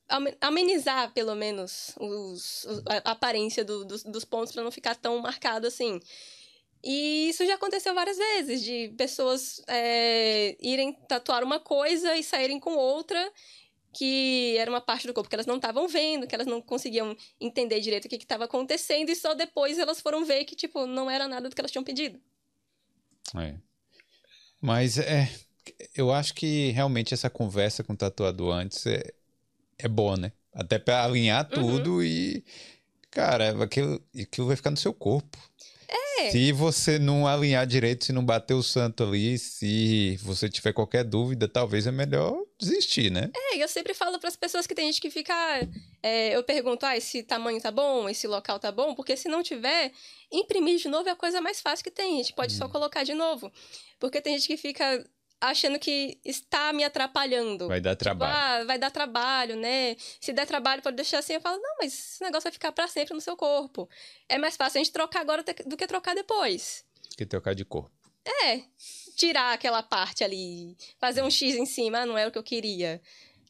ame- 0.08 0.36
amenizar, 0.40 1.12
pelo 1.12 1.34
menos, 1.34 1.92
os, 1.98 2.64
os- 2.64 2.82
a 3.04 3.10
aparência 3.12 3.64
do- 3.64 3.84
dos, 3.84 4.02
dos 4.02 4.24
pontos 4.24 4.52
pra 4.52 4.62
não 4.62 4.70
ficar 4.70 4.94
tão 4.96 5.18
marcado 5.18 5.66
assim. 5.66 6.00
E 6.82 7.28
isso 7.28 7.44
já 7.44 7.54
aconteceu 7.56 7.94
várias 7.94 8.16
vezes, 8.16 8.62
de 8.62 8.88
pessoas 8.96 9.62
é, 9.66 10.56
irem 10.60 10.92
tatuar 11.08 11.44
uma 11.44 11.60
coisa 11.60 12.16
e 12.16 12.22
saírem 12.22 12.58
com 12.58 12.74
outra, 12.74 13.30
que 13.92 14.56
era 14.56 14.70
uma 14.70 14.80
parte 14.80 15.06
do 15.06 15.12
corpo 15.12 15.28
que 15.28 15.36
elas 15.36 15.46
não 15.46 15.56
estavam 15.56 15.86
vendo, 15.88 16.26
que 16.26 16.34
elas 16.34 16.46
não 16.46 16.62
conseguiam 16.62 17.14
entender 17.40 17.80
direito 17.80 18.06
o 18.06 18.08
que 18.08 18.16
estava 18.16 18.44
acontecendo, 18.44 19.10
e 19.10 19.16
só 19.16 19.34
depois 19.34 19.78
elas 19.78 20.00
foram 20.00 20.24
ver 20.24 20.44
que, 20.44 20.56
tipo, 20.56 20.86
não 20.86 21.10
era 21.10 21.28
nada 21.28 21.48
do 21.48 21.54
que 21.54 21.60
elas 21.60 21.70
tinham 21.70 21.84
pedido. 21.84 22.20
É. 23.36 23.54
Mas 24.60 24.98
é. 24.98 25.28
Eu 25.94 26.10
acho 26.12 26.34
que 26.34 26.70
realmente 26.70 27.14
essa 27.14 27.30
conversa 27.30 27.84
com 27.84 27.92
o 27.92 27.96
tatuador 27.96 28.54
antes 28.54 28.86
é, 28.86 29.02
é 29.78 29.86
boa, 29.88 30.16
né? 30.16 30.32
Até 30.52 30.78
pra 30.78 31.04
alinhar 31.04 31.48
Uhum. 31.52 31.60
tudo 31.60 32.02
e. 32.02 32.44
Cara, 33.10 33.62
aquilo, 33.62 34.02
aquilo 34.20 34.46
vai 34.46 34.56
ficar 34.56 34.70
no 34.70 34.76
seu 34.76 34.94
corpo. 34.94 35.36
É. 35.90 36.30
Se 36.30 36.52
você 36.52 36.98
não 36.98 37.26
alinhar 37.26 37.66
direito, 37.66 38.04
se 38.04 38.12
não 38.12 38.24
bater 38.24 38.54
o 38.54 38.62
santo 38.62 39.02
ali, 39.02 39.38
se 39.38 40.18
você 40.22 40.48
tiver 40.48 40.72
qualquer 40.72 41.02
dúvida, 41.02 41.48
talvez 41.48 41.86
é 41.86 41.90
melhor 41.90 42.36
desistir, 42.58 43.10
né? 43.10 43.30
É, 43.34 43.62
eu 43.62 43.66
sempre 43.68 43.94
falo 43.94 44.18
para 44.18 44.28
as 44.28 44.36
pessoas 44.36 44.66
que 44.66 44.74
tem 44.74 44.86
gente 44.86 45.00
que 45.00 45.10
fica. 45.10 45.34
ah, 45.34 45.66
é, 46.02 46.36
eu 46.36 46.44
pergunto, 46.44 46.86
ah, 46.86 46.96
esse 46.96 47.22
tamanho 47.22 47.60
tá 47.60 47.70
bom, 47.70 48.08
esse 48.08 48.26
local 48.26 48.58
tá 48.58 48.70
bom, 48.70 48.94
porque 48.94 49.16
se 49.16 49.28
não 49.28 49.42
tiver, 49.42 49.92
imprimir 50.30 50.78
de 50.78 50.88
novo 50.88 51.08
é 51.08 51.12
a 51.12 51.16
coisa 51.16 51.40
mais 51.40 51.60
fácil 51.60 51.84
que 51.84 51.90
tem. 51.90 52.14
A 52.14 52.16
gente 52.18 52.34
pode 52.34 52.52
só 52.52 52.68
colocar 52.68 53.02
de 53.02 53.14
novo. 53.14 53.50
Porque 53.98 54.20
tem 54.20 54.38
gente 54.38 54.46
que 54.46 54.56
fica 54.56 55.04
achando 55.40 55.78
que 55.78 56.18
está 56.24 56.72
me 56.72 56.84
atrapalhando. 56.84 57.66
Vai 57.68 57.80
dar 57.80 57.92
Tipo, 57.92 58.04
trabalho. 58.04 58.34
ah, 58.62 58.64
vai 58.64 58.78
dar 58.78 58.90
trabalho, 58.90 59.56
né? 59.56 59.96
Se 60.20 60.32
der 60.32 60.46
trabalho, 60.46 60.82
pode 60.82 60.96
deixar 60.96 61.18
assim. 61.18 61.34
Eu 61.34 61.40
falo, 61.40 61.60
não, 61.60 61.76
mas 61.80 61.92
esse 61.92 62.22
negócio 62.22 62.44
vai 62.44 62.52
ficar 62.52 62.72
para 62.72 62.86
sempre 62.88 63.14
no 63.14 63.20
seu 63.20 63.36
corpo. 63.36 63.88
É 64.28 64.36
mais 64.38 64.56
fácil 64.56 64.78
a 64.80 64.84
gente 64.84 64.92
trocar 64.92 65.20
agora 65.20 65.42
do 65.66 65.76
que 65.76 65.86
trocar 65.86 66.14
depois. 66.14 66.84
Que 67.16 67.24
trocar 67.24 67.54
de 67.54 67.64
corpo. 67.64 67.90
É, 68.44 68.62
tirar 69.16 69.54
aquela 69.54 69.82
parte 69.82 70.22
ali, 70.22 70.76
fazer 70.98 71.22
um 71.22 71.30
X 71.30 71.54
em 71.54 71.64
cima, 71.66 72.04
não 72.04 72.18
era 72.18 72.28
o 72.28 72.32
que 72.32 72.38
eu 72.38 72.42
queria. 72.42 73.00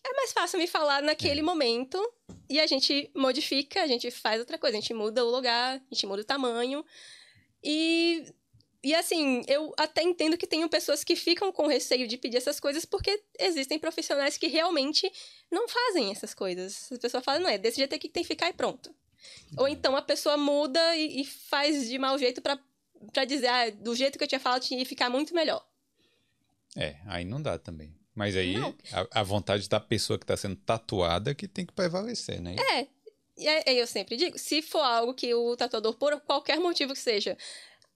É 0.02 0.12
mais 0.14 0.32
fácil 0.32 0.58
me 0.58 0.66
falar 0.66 1.02
naquele 1.02 1.42
momento 1.42 2.00
e 2.48 2.58
a 2.60 2.66
gente 2.66 3.10
modifica, 3.14 3.82
a 3.82 3.86
gente 3.86 4.10
faz 4.10 4.38
outra 4.40 4.56
coisa, 4.56 4.78
a 4.78 4.80
gente 4.80 4.94
muda 4.94 5.24
o 5.24 5.30
lugar, 5.30 5.76
a 5.76 5.94
gente 5.94 6.06
muda 6.06 6.22
o 6.22 6.24
tamanho. 6.24 6.84
E, 7.62 8.24
e 8.82 8.94
assim, 8.94 9.42
eu 9.46 9.74
até 9.76 10.02
entendo 10.02 10.38
que 10.38 10.46
tenham 10.46 10.68
pessoas 10.68 11.04
que 11.04 11.14
ficam 11.14 11.52
com 11.52 11.66
receio 11.66 12.08
de 12.08 12.16
pedir 12.16 12.38
essas 12.38 12.58
coisas 12.58 12.84
porque 12.84 13.22
existem 13.38 13.78
profissionais 13.78 14.36
que 14.36 14.46
realmente 14.46 15.10
não 15.50 15.68
fazem 15.68 16.10
essas 16.10 16.32
coisas. 16.32 16.90
A 16.92 16.98
pessoa 16.98 17.22
fala, 17.22 17.38
não 17.38 17.48
é, 17.48 17.58
desse 17.58 17.76
jeito 17.76 17.94
aqui 17.94 18.08
que 18.08 18.14
tem 18.14 18.22
que 18.22 18.28
ficar 18.28 18.48
e 18.48 18.52
pronto. 18.52 18.94
Ou 19.56 19.68
então 19.68 19.94
a 19.96 20.02
pessoa 20.02 20.36
muda 20.36 20.96
e, 20.96 21.20
e 21.20 21.24
faz 21.26 21.88
de 21.88 21.98
mau 21.98 22.18
jeito 22.18 22.40
pra 22.40 22.58
pra 23.12 23.24
dizer, 23.24 23.46
ah, 23.46 23.70
do 23.70 23.94
jeito 23.94 24.18
que 24.18 24.24
eu 24.24 24.28
tinha 24.28 24.40
falado, 24.40 24.62
tinha 24.62 24.78
que 24.78 24.84
ficar 24.84 25.08
muito 25.08 25.34
melhor. 25.34 25.64
É, 26.76 26.96
aí 27.06 27.24
não 27.24 27.40
dá 27.40 27.58
também. 27.58 27.94
Mas 28.14 28.36
aí 28.36 28.54
a, 28.92 29.20
a 29.20 29.22
vontade 29.22 29.68
da 29.68 29.80
pessoa 29.80 30.18
que 30.18 30.26
tá 30.26 30.36
sendo 30.36 30.56
tatuada 30.56 31.34
que 31.34 31.48
tem 31.48 31.64
que 31.64 31.72
prevalecer, 31.72 32.40
né? 32.40 32.56
É, 32.74 32.86
e 33.36 33.48
aí 33.48 33.78
eu 33.78 33.86
sempre 33.86 34.16
digo, 34.16 34.38
se 34.38 34.60
for 34.60 34.80
algo 34.80 35.14
que 35.14 35.32
o 35.32 35.56
tatuador, 35.56 35.94
por 35.94 36.20
qualquer 36.20 36.60
motivo 36.60 36.92
que 36.92 36.98
seja, 36.98 37.36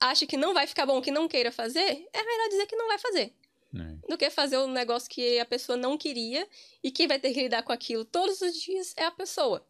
acha 0.08 0.26
que 0.26 0.36
não 0.36 0.52
vai 0.54 0.66
ficar 0.66 0.86
bom, 0.86 1.00
que 1.00 1.10
não 1.10 1.26
queira 1.28 1.50
fazer, 1.52 2.06
é 2.12 2.22
melhor 2.24 2.48
dizer 2.48 2.66
que 2.66 2.76
não 2.76 2.86
vai 2.88 2.98
fazer. 2.98 3.32
É. 3.76 4.08
Do 4.08 4.16
que 4.16 4.30
fazer 4.30 4.56
um 4.58 4.68
negócio 4.68 5.10
que 5.10 5.38
a 5.40 5.44
pessoa 5.44 5.76
não 5.76 5.98
queria 5.98 6.46
e 6.82 6.90
quem 6.92 7.08
vai 7.08 7.18
ter 7.18 7.32
que 7.34 7.42
lidar 7.42 7.62
com 7.64 7.72
aquilo 7.72 8.04
todos 8.04 8.40
os 8.40 8.54
dias 8.54 8.94
é 8.96 9.04
a 9.04 9.10
pessoa. 9.10 9.66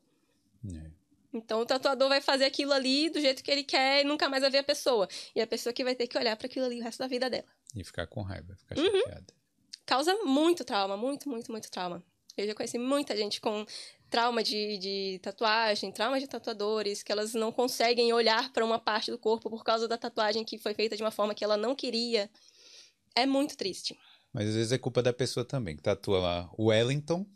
É. 0.71 0.91
Então 1.33 1.61
o 1.61 1.67
tatuador 1.67 2.09
vai 2.09 2.21
fazer 2.21 2.45
aquilo 2.45 2.73
ali 2.73 3.09
do 3.11 3.19
jeito 3.21 3.43
que 3.43 3.51
ele 3.51 3.65
quer 3.65 4.03
e 4.03 4.05
nunca 4.05 4.29
mais 4.29 4.43
vai 4.43 4.51
ver 4.51 4.59
a 4.59 4.63
pessoa. 4.65 5.09
E 5.35 5.41
a 5.41 5.47
pessoa 5.47 5.73
que 5.73 5.83
vai 5.83 5.95
ter 5.95 6.07
que 6.07 6.17
olhar 6.19 6.37
para 6.37 6.47
aquilo 6.47 6.67
ali 6.67 6.81
o 6.81 6.85
resto 6.85 6.99
da 6.99 7.07
vida 7.09 7.29
dela. 7.31 7.47
E 7.75 7.83
ficar 7.83 8.07
com 8.07 8.23
raiva, 8.23 8.55
ficar 8.57 8.79
Uhum. 8.79 8.85
chateada. 9.01 9.35
causa 9.87 10.15
muito 10.25 10.65
trauma, 10.65 10.97
muito, 10.97 11.29
muito, 11.29 11.51
muito 11.51 11.71
trauma. 11.71 12.03
Eu 12.37 12.47
já 12.47 12.55
conheci 12.55 12.79
muita 12.79 13.17
gente 13.17 13.41
com 13.41 13.65
trauma 14.15 14.45
de, 14.45 14.79
de 14.79 15.19
tatuagem, 15.21 15.91
trauma 15.91 16.21
de 16.21 16.29
tatuadores, 16.29 17.03
que 17.03 17.11
elas 17.11 17.35
não 17.35 17.51
conseguem 17.51 18.13
olhar 18.13 18.53
para 18.53 18.65
uma 18.65 18.79
parte 18.79 19.11
do 19.11 19.19
corpo 19.19 19.51
por 19.51 19.65
causa 19.65 19.89
da 19.89 19.99
tatuagem 19.99 20.45
que 20.45 20.57
foi 20.57 20.73
feita 20.73 20.97
de 20.97 21.03
uma 21.03 21.11
forma 21.11 21.35
que 21.35 21.43
ela 21.43 21.57
não 21.57 21.75
queria. 21.75 22.31
É 23.17 23.27
muito 23.27 23.57
triste. 23.57 23.99
Mas 24.33 24.51
às 24.51 24.55
vezes 24.55 24.71
é 24.71 24.79
culpa 24.79 25.03
da 25.03 25.13
pessoa 25.13 25.45
também, 25.45 25.75
que 25.75 25.83
tatua 25.83 26.21
lá 26.21 26.51
Wellington. 26.57 27.27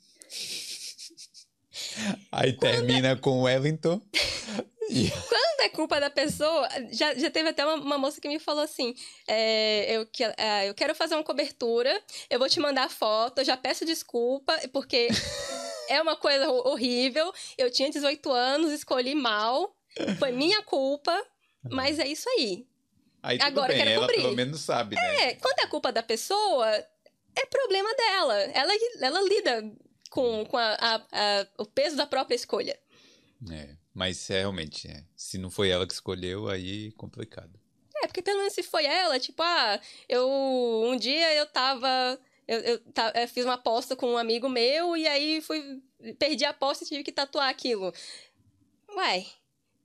Aí 2.31 2.53
termina 2.53 3.17
com 3.17 3.43
Wellington. 3.43 4.01
E 4.89 5.11
Quando 5.29 5.61
é 5.61 5.69
culpa 5.71 5.99
da 5.99 6.11
pessoa, 6.11 6.69
já, 6.93 7.13
já 7.17 7.29
teve 7.29 7.49
até 7.49 7.67
uma, 7.67 7.75
uma 7.75 7.99
moça 7.99 8.21
que 8.21 8.29
me 8.29 8.39
falou 8.39 8.63
assim: 8.63 8.95
é, 9.27 9.97
eu, 9.97 10.07
que, 10.07 10.23
é, 10.23 10.69
eu 10.69 10.75
quero 10.75 10.95
fazer 10.95 11.17
uma 11.17 11.25
cobertura, 11.25 12.01
eu 12.31 12.39
vou 12.39 12.49
te 12.49 12.61
mandar 12.61 12.89
foto, 12.89 13.41
eu 13.41 13.45
já 13.45 13.57
peço 13.57 13.85
desculpa, 13.85 14.57
porque 14.73 15.09
é 15.89 16.01
uma 16.03 16.17
coisa 16.17 16.49
ho- 16.51 16.69
horrível. 16.69 17.33
Eu 17.57 17.71
tinha 17.71 17.91
18 17.91 18.31
anos, 18.31 18.73
escolhi 18.73 19.15
mal, 19.15 19.75
foi 20.19 20.31
minha 20.33 20.63
culpa, 20.63 21.27
mas 21.71 21.99
é 21.99 22.07
isso 22.07 22.29
aí. 22.31 22.67
aí 23.23 23.39
Agora 23.43 23.73
eu 23.73 23.77
bem, 23.77 23.79
quero 23.79 23.91
ela 23.91 24.07
cobrir. 24.07 24.23
pelo 24.23 24.35
menos 24.37 24.61
sabe, 24.61 24.97
né? 24.97 25.31
É, 25.31 25.35
quando 25.35 25.59
é 25.61 25.67
culpa 25.67 25.91
da 25.93 26.03
pessoa, 26.03 26.69
é 26.71 27.47
problema 27.51 27.93
dela. 27.95 28.35
Ela, 28.53 28.73
ela 29.01 29.21
lida 29.23 29.73
com, 30.11 30.45
com 30.47 30.57
a- 30.57 30.77
a- 30.81 31.07
a- 31.13 31.47
o 31.59 31.67
peso 31.67 31.97
da 31.97 32.07
própria 32.07 32.35
escolha. 32.37 32.79
É, 33.51 33.77
mas 33.95 34.29
é, 34.31 34.41
realmente, 34.41 34.89
é. 34.89 35.05
se 35.17 35.39
não 35.39 35.51
foi 35.51 35.69
ela 35.71 35.87
que 35.87 35.93
escolheu, 35.93 36.49
aí 36.49 36.91
complicado. 36.93 37.59
É, 38.03 38.07
porque 38.07 38.23
pelo 38.23 38.39
menos 38.39 38.53
se 38.53 38.63
foi 38.63 38.85
ela, 38.85 39.19
tipo, 39.19 39.43
ah, 39.43 39.81
eu. 40.09 40.29
Um 40.87 40.97
dia 40.97 41.35
eu 41.35 41.47
tava. 41.47 42.19
Eu, 42.49 42.61
eu, 42.61 42.79
ta- 42.93 43.13
eu 43.15 43.29
fiz 43.29 43.45
uma 43.45 43.55
aposta 43.55 43.95
com 43.95 44.13
um 44.13 44.17
amigo 44.19 44.49
meu 44.49 44.97
e 44.97 45.07
aí 45.07 45.41
fui. 45.43 45.83
Perdi 46.19 46.45
a 46.45 46.51
aposta 46.51 46.83
e 46.85 46.89
tive 46.89 47.05
que 47.05 47.13
tatuar 47.13 47.49
aquilo. 47.51 47.93
Uai, 48.97 49.27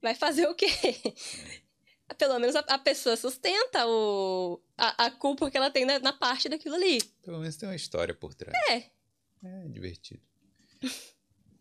vai 0.00 0.14
fazer 0.14 0.46
o 0.48 0.54
quê? 0.54 0.66
Pelo 2.18 2.38
menos 2.38 2.54
a, 2.56 2.60
a 2.60 2.78
pessoa 2.78 3.16
sustenta 3.16 3.86
o, 3.86 4.60
a, 4.78 5.06
a 5.06 5.10
culpa 5.10 5.50
que 5.50 5.56
ela 5.56 5.70
tem 5.70 5.84
na, 5.84 5.98
na 5.98 6.12
parte 6.12 6.48
daquilo 6.48 6.74
ali. 6.74 7.02
Pelo 7.22 7.38
menos 7.40 7.56
tem 7.56 7.68
uma 7.68 7.74
história 7.74 8.14
por 8.14 8.34
trás. 8.34 8.56
É. 8.70 8.90
É 9.44 9.68
divertido. 9.68 10.22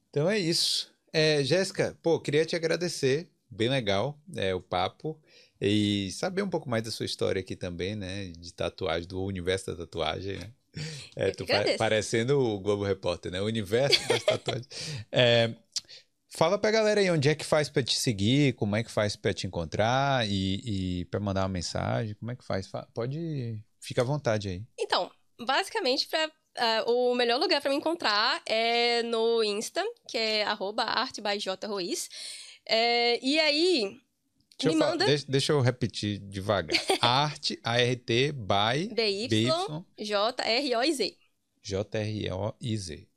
Então 0.10 0.30
é 0.30 0.38
isso. 0.38 0.94
É, 1.12 1.44
Jéssica, 1.44 1.98
pô, 2.04 2.20
queria 2.20 2.46
te 2.46 2.56
agradecer. 2.56 3.28
Bem 3.50 3.68
legal 3.68 4.16
é, 4.36 4.54
o 4.54 4.62
papo. 4.62 5.20
E 5.60 6.12
saber 6.12 6.44
um 6.44 6.50
pouco 6.52 6.70
mais 6.70 6.84
da 6.84 6.92
sua 6.92 7.08
história 7.08 7.40
aqui 7.40 7.56
também, 7.56 7.96
né? 7.96 8.28
De 8.28 8.54
tatuagem, 8.54 9.08
do 9.08 9.24
universo 9.24 9.72
da 9.72 9.76
tatuagem, 9.78 10.38
né? 10.38 10.52
É, 11.16 11.30
tu 11.32 11.45
pa- 11.45 11.64
parecendo 11.78 12.40
o 12.40 12.60
Globo 12.60 12.84
Repórter, 12.84 13.32
né? 13.32 13.40
O 13.41 13.45
universo 13.45 14.00
das 14.08 14.24
tatuagens. 14.26 14.68
É, 15.12 15.54
fala 16.30 16.58
pra 16.58 16.72
galera 16.72 17.00
aí 17.00 17.10
onde 17.12 17.30
é 17.30 17.36
que 17.36 17.45
faz 17.45 17.70
pra 17.70 17.84
te 17.84 17.95
seguir, 17.95 18.54
como 18.54 18.76
é 18.76 18.84
que 18.84 18.90
faz 18.91 19.16
pra 19.16 19.34
te 19.34 19.45
encontrar 19.45 20.28
e, 20.28 21.02
e 21.02 21.06
pra 21.06 21.20
mandar 21.20 21.41
uma 21.44 21.50
mensagem, 21.50 22.16
como 22.16 22.32
é 22.32 22.36
que 22.36 22.44
faz? 22.44 22.68
Fa- 22.68 22.88
Pode, 22.94 23.60
fica 23.80 24.02
à 24.02 24.06
vontade 24.06 24.50
aí. 24.50 24.64
Então, 24.80 25.12
basicamente, 25.40 26.08
pra, 26.08 26.32
ah, 26.58 26.84
o 26.88 27.14
melhor 27.14 27.40
lugar 27.40 27.62
para 27.62 27.70
me 27.70 27.76
encontrar 27.78 28.41
é 28.48 29.04
no 29.04 29.44
Insta, 29.44 29.84
que 30.10 30.18
é 30.18 30.44
arroba. 30.44 30.84
É, 32.66 33.20
e 33.24 33.40
aí, 33.40 34.00
Deixa, 34.60 34.76
Me 34.78 34.84
eu, 34.84 34.90
manda. 34.90 35.06
deixa, 35.06 35.26
deixa 35.28 35.52
eu 35.54 35.62
repetir 35.62 36.20
devagar. 36.20 36.78
Arte, 37.02 37.60
A-R-T, 37.64 38.32
BY, 38.34 38.94
B-Y, 38.94 39.86
J-R-O-I-Z. 39.98 41.18
J-R-O-I-Z. 41.62 43.08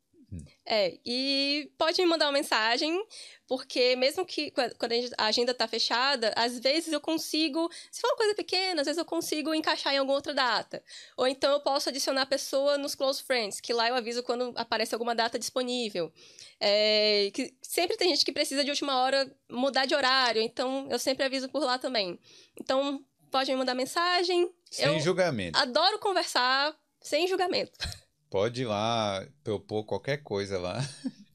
É, 0.64 0.98
e 1.06 1.70
pode 1.78 2.00
me 2.02 2.06
mandar 2.08 2.26
uma 2.26 2.32
mensagem, 2.32 3.00
porque 3.46 3.94
mesmo 3.94 4.26
que 4.26 4.50
qua- 4.50 4.70
quando 4.76 4.92
a 5.16 5.26
agenda 5.26 5.54
tá 5.54 5.68
fechada, 5.68 6.32
às 6.36 6.58
vezes 6.58 6.92
eu 6.92 7.00
consigo, 7.00 7.70
se 7.90 8.00
for 8.00 8.08
uma 8.08 8.16
coisa 8.16 8.34
pequena, 8.34 8.80
às 8.80 8.86
vezes 8.86 8.98
eu 8.98 9.04
consigo 9.04 9.54
encaixar 9.54 9.94
em 9.94 9.98
alguma 9.98 10.16
outra 10.16 10.34
data. 10.34 10.82
Ou 11.16 11.28
então 11.28 11.52
eu 11.52 11.60
posso 11.60 11.88
adicionar 11.88 12.22
a 12.22 12.26
pessoa 12.26 12.76
nos 12.76 12.94
close 12.94 13.22
friends, 13.22 13.60
que 13.60 13.72
lá 13.72 13.88
eu 13.88 13.94
aviso 13.94 14.22
quando 14.24 14.52
aparece 14.56 14.94
alguma 14.94 15.14
data 15.14 15.38
disponível. 15.38 16.12
É, 16.58 17.30
que 17.32 17.54
sempre 17.62 17.96
tem 17.96 18.08
gente 18.08 18.24
que 18.24 18.32
precisa 18.32 18.64
de 18.64 18.70
última 18.70 18.98
hora 19.00 19.30
mudar 19.48 19.86
de 19.86 19.94
horário, 19.94 20.42
então 20.42 20.88
eu 20.90 20.98
sempre 20.98 21.24
aviso 21.24 21.48
por 21.48 21.62
lá 21.62 21.78
também. 21.78 22.18
Então 22.60 23.04
pode 23.30 23.50
me 23.50 23.56
mandar 23.56 23.74
mensagem. 23.74 24.50
Sem 24.70 24.86
eu 24.86 25.00
julgamento. 25.00 25.56
adoro 25.58 25.98
conversar 26.00 26.76
sem 27.00 27.28
julgamento. 27.28 27.72
Pode 28.30 28.62
ir 28.62 28.66
lá 28.66 29.26
propor 29.44 29.84
qualquer 29.84 30.18
coisa 30.18 30.58
lá. 30.58 30.80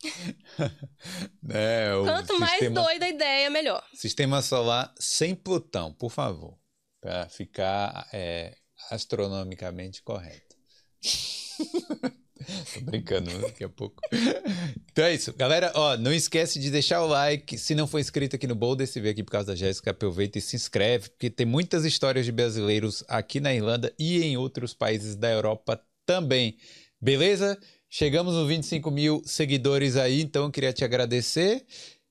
né, 1.41 1.89
Quanto 2.03 2.39
mais 2.39 2.51
sistema, 2.51 2.81
doida 2.81 3.05
a 3.05 3.09
ideia, 3.09 3.49
melhor. 3.49 3.83
sistema 3.93 4.41
solar 4.41 4.93
sem 4.99 5.33
Plutão, 5.33 5.93
por 5.93 6.11
favor. 6.11 6.57
Para 6.99 7.29
ficar 7.29 8.07
é, 8.13 8.55
astronomicamente 8.89 10.03
correto. 10.03 10.55
Tô 12.73 12.81
brincando 12.81 13.37
daqui 13.39 13.63
a 13.63 13.69
pouco. 13.69 14.01
Então 14.91 15.05
é 15.05 15.13
isso. 15.13 15.33
Galera, 15.33 15.71
ó, 15.75 15.95
não 15.97 16.11
esquece 16.11 16.59
de 16.59 16.69
deixar 16.71 17.01
o 17.01 17.07
like. 17.07 17.57
Se 17.57 17.75
não 17.75 17.87
for 17.87 17.99
inscrito 17.99 18.35
aqui 18.35 18.47
no 18.47 18.55
Boulder, 18.55 18.87
se 18.87 18.99
veio 18.99 19.11
aqui 19.11 19.23
por 19.23 19.31
causa 19.31 19.47
da 19.47 19.55
Jéssica, 19.55 19.91
aproveita 19.91 20.37
e 20.37 20.41
se 20.41 20.55
inscreve, 20.55 21.09
porque 21.09 21.29
tem 21.29 21.45
muitas 21.45 21.85
histórias 21.85 22.25
de 22.25 22.31
brasileiros 22.31 23.03
aqui 23.07 23.39
na 23.39 23.53
Irlanda 23.53 23.93
e 23.97 24.23
em 24.23 24.37
outros 24.37 24.73
países 24.73 25.15
da 25.15 25.29
Europa 25.29 25.81
também. 26.05 26.57
Beleza? 27.01 27.59
Chegamos 27.89 28.35
nos 28.35 28.47
25 28.47 28.91
mil 28.91 29.21
seguidores 29.25 29.97
aí, 29.97 30.21
então 30.21 30.43
eu 30.45 30.51
queria 30.51 30.71
te 30.71 30.85
agradecer. 30.85 31.65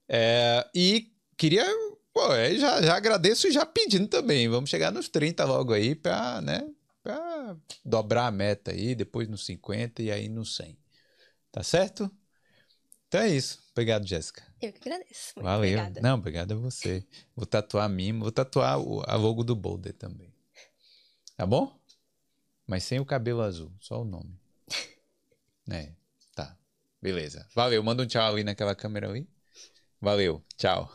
É, 0.07 0.67
e 0.75 1.11
queria. 1.37 1.65
Pô, 2.13 2.33
é, 2.33 2.53
já, 2.55 2.81
já 2.81 2.95
agradeço 2.95 3.47
e 3.47 3.51
já 3.51 3.65
pedindo 3.65 4.07
também. 4.07 4.49
Vamos 4.49 4.69
chegar 4.69 4.91
nos 4.91 5.07
30 5.07 5.45
logo 5.45 5.73
aí 5.73 5.95
pra, 5.95 6.41
né? 6.41 6.69
Pra 7.01 7.55
dobrar 7.85 8.27
a 8.27 8.31
meta 8.31 8.71
aí, 8.71 8.93
depois 8.93 9.27
nos 9.29 9.45
50 9.45 10.03
e 10.03 10.11
aí 10.11 10.27
nos 10.27 10.55
100. 10.55 10.77
Tá 11.51 11.63
certo? 11.63 12.11
Então 13.07 13.21
é 13.21 13.29
isso. 13.29 13.59
Obrigado, 13.71 14.05
Jéssica. 14.05 14.43
Eu 14.61 14.73
que 14.73 14.87
agradeço. 14.87 15.33
Muito 15.35 15.45
Valeu. 15.45 15.69
obrigada. 15.69 16.01
Não, 16.01 16.17
obrigado 16.17 16.51
a 16.51 16.55
você. 16.55 17.05
Vou 17.35 17.45
tatuar 17.45 17.89
mimo, 17.89 18.21
vou 18.21 18.31
tatuar 18.31 18.79
o, 18.79 19.01
a 19.07 19.15
logo 19.15 19.43
do 19.43 19.55
Boulder 19.55 19.93
também. 19.93 20.33
Tá 21.35 21.45
bom? 21.45 21.77
Mas 22.67 22.83
sem 22.83 22.99
o 22.99 23.05
cabelo 23.05 23.41
azul, 23.41 23.71
só 23.79 24.01
o 24.01 24.05
nome. 24.05 24.40
Né? 25.71 25.95
Tá. 26.35 26.57
Beleza. 27.01 27.47
Valeu. 27.55 27.81
Manda 27.83 28.03
um 28.03 28.07
tchau 28.07 28.33
ali 28.33 28.43
naquela 28.43 28.75
câmera 28.75 29.09
ali. 29.09 29.27
Valeu. 29.99 30.43
Tchau. 30.57 30.91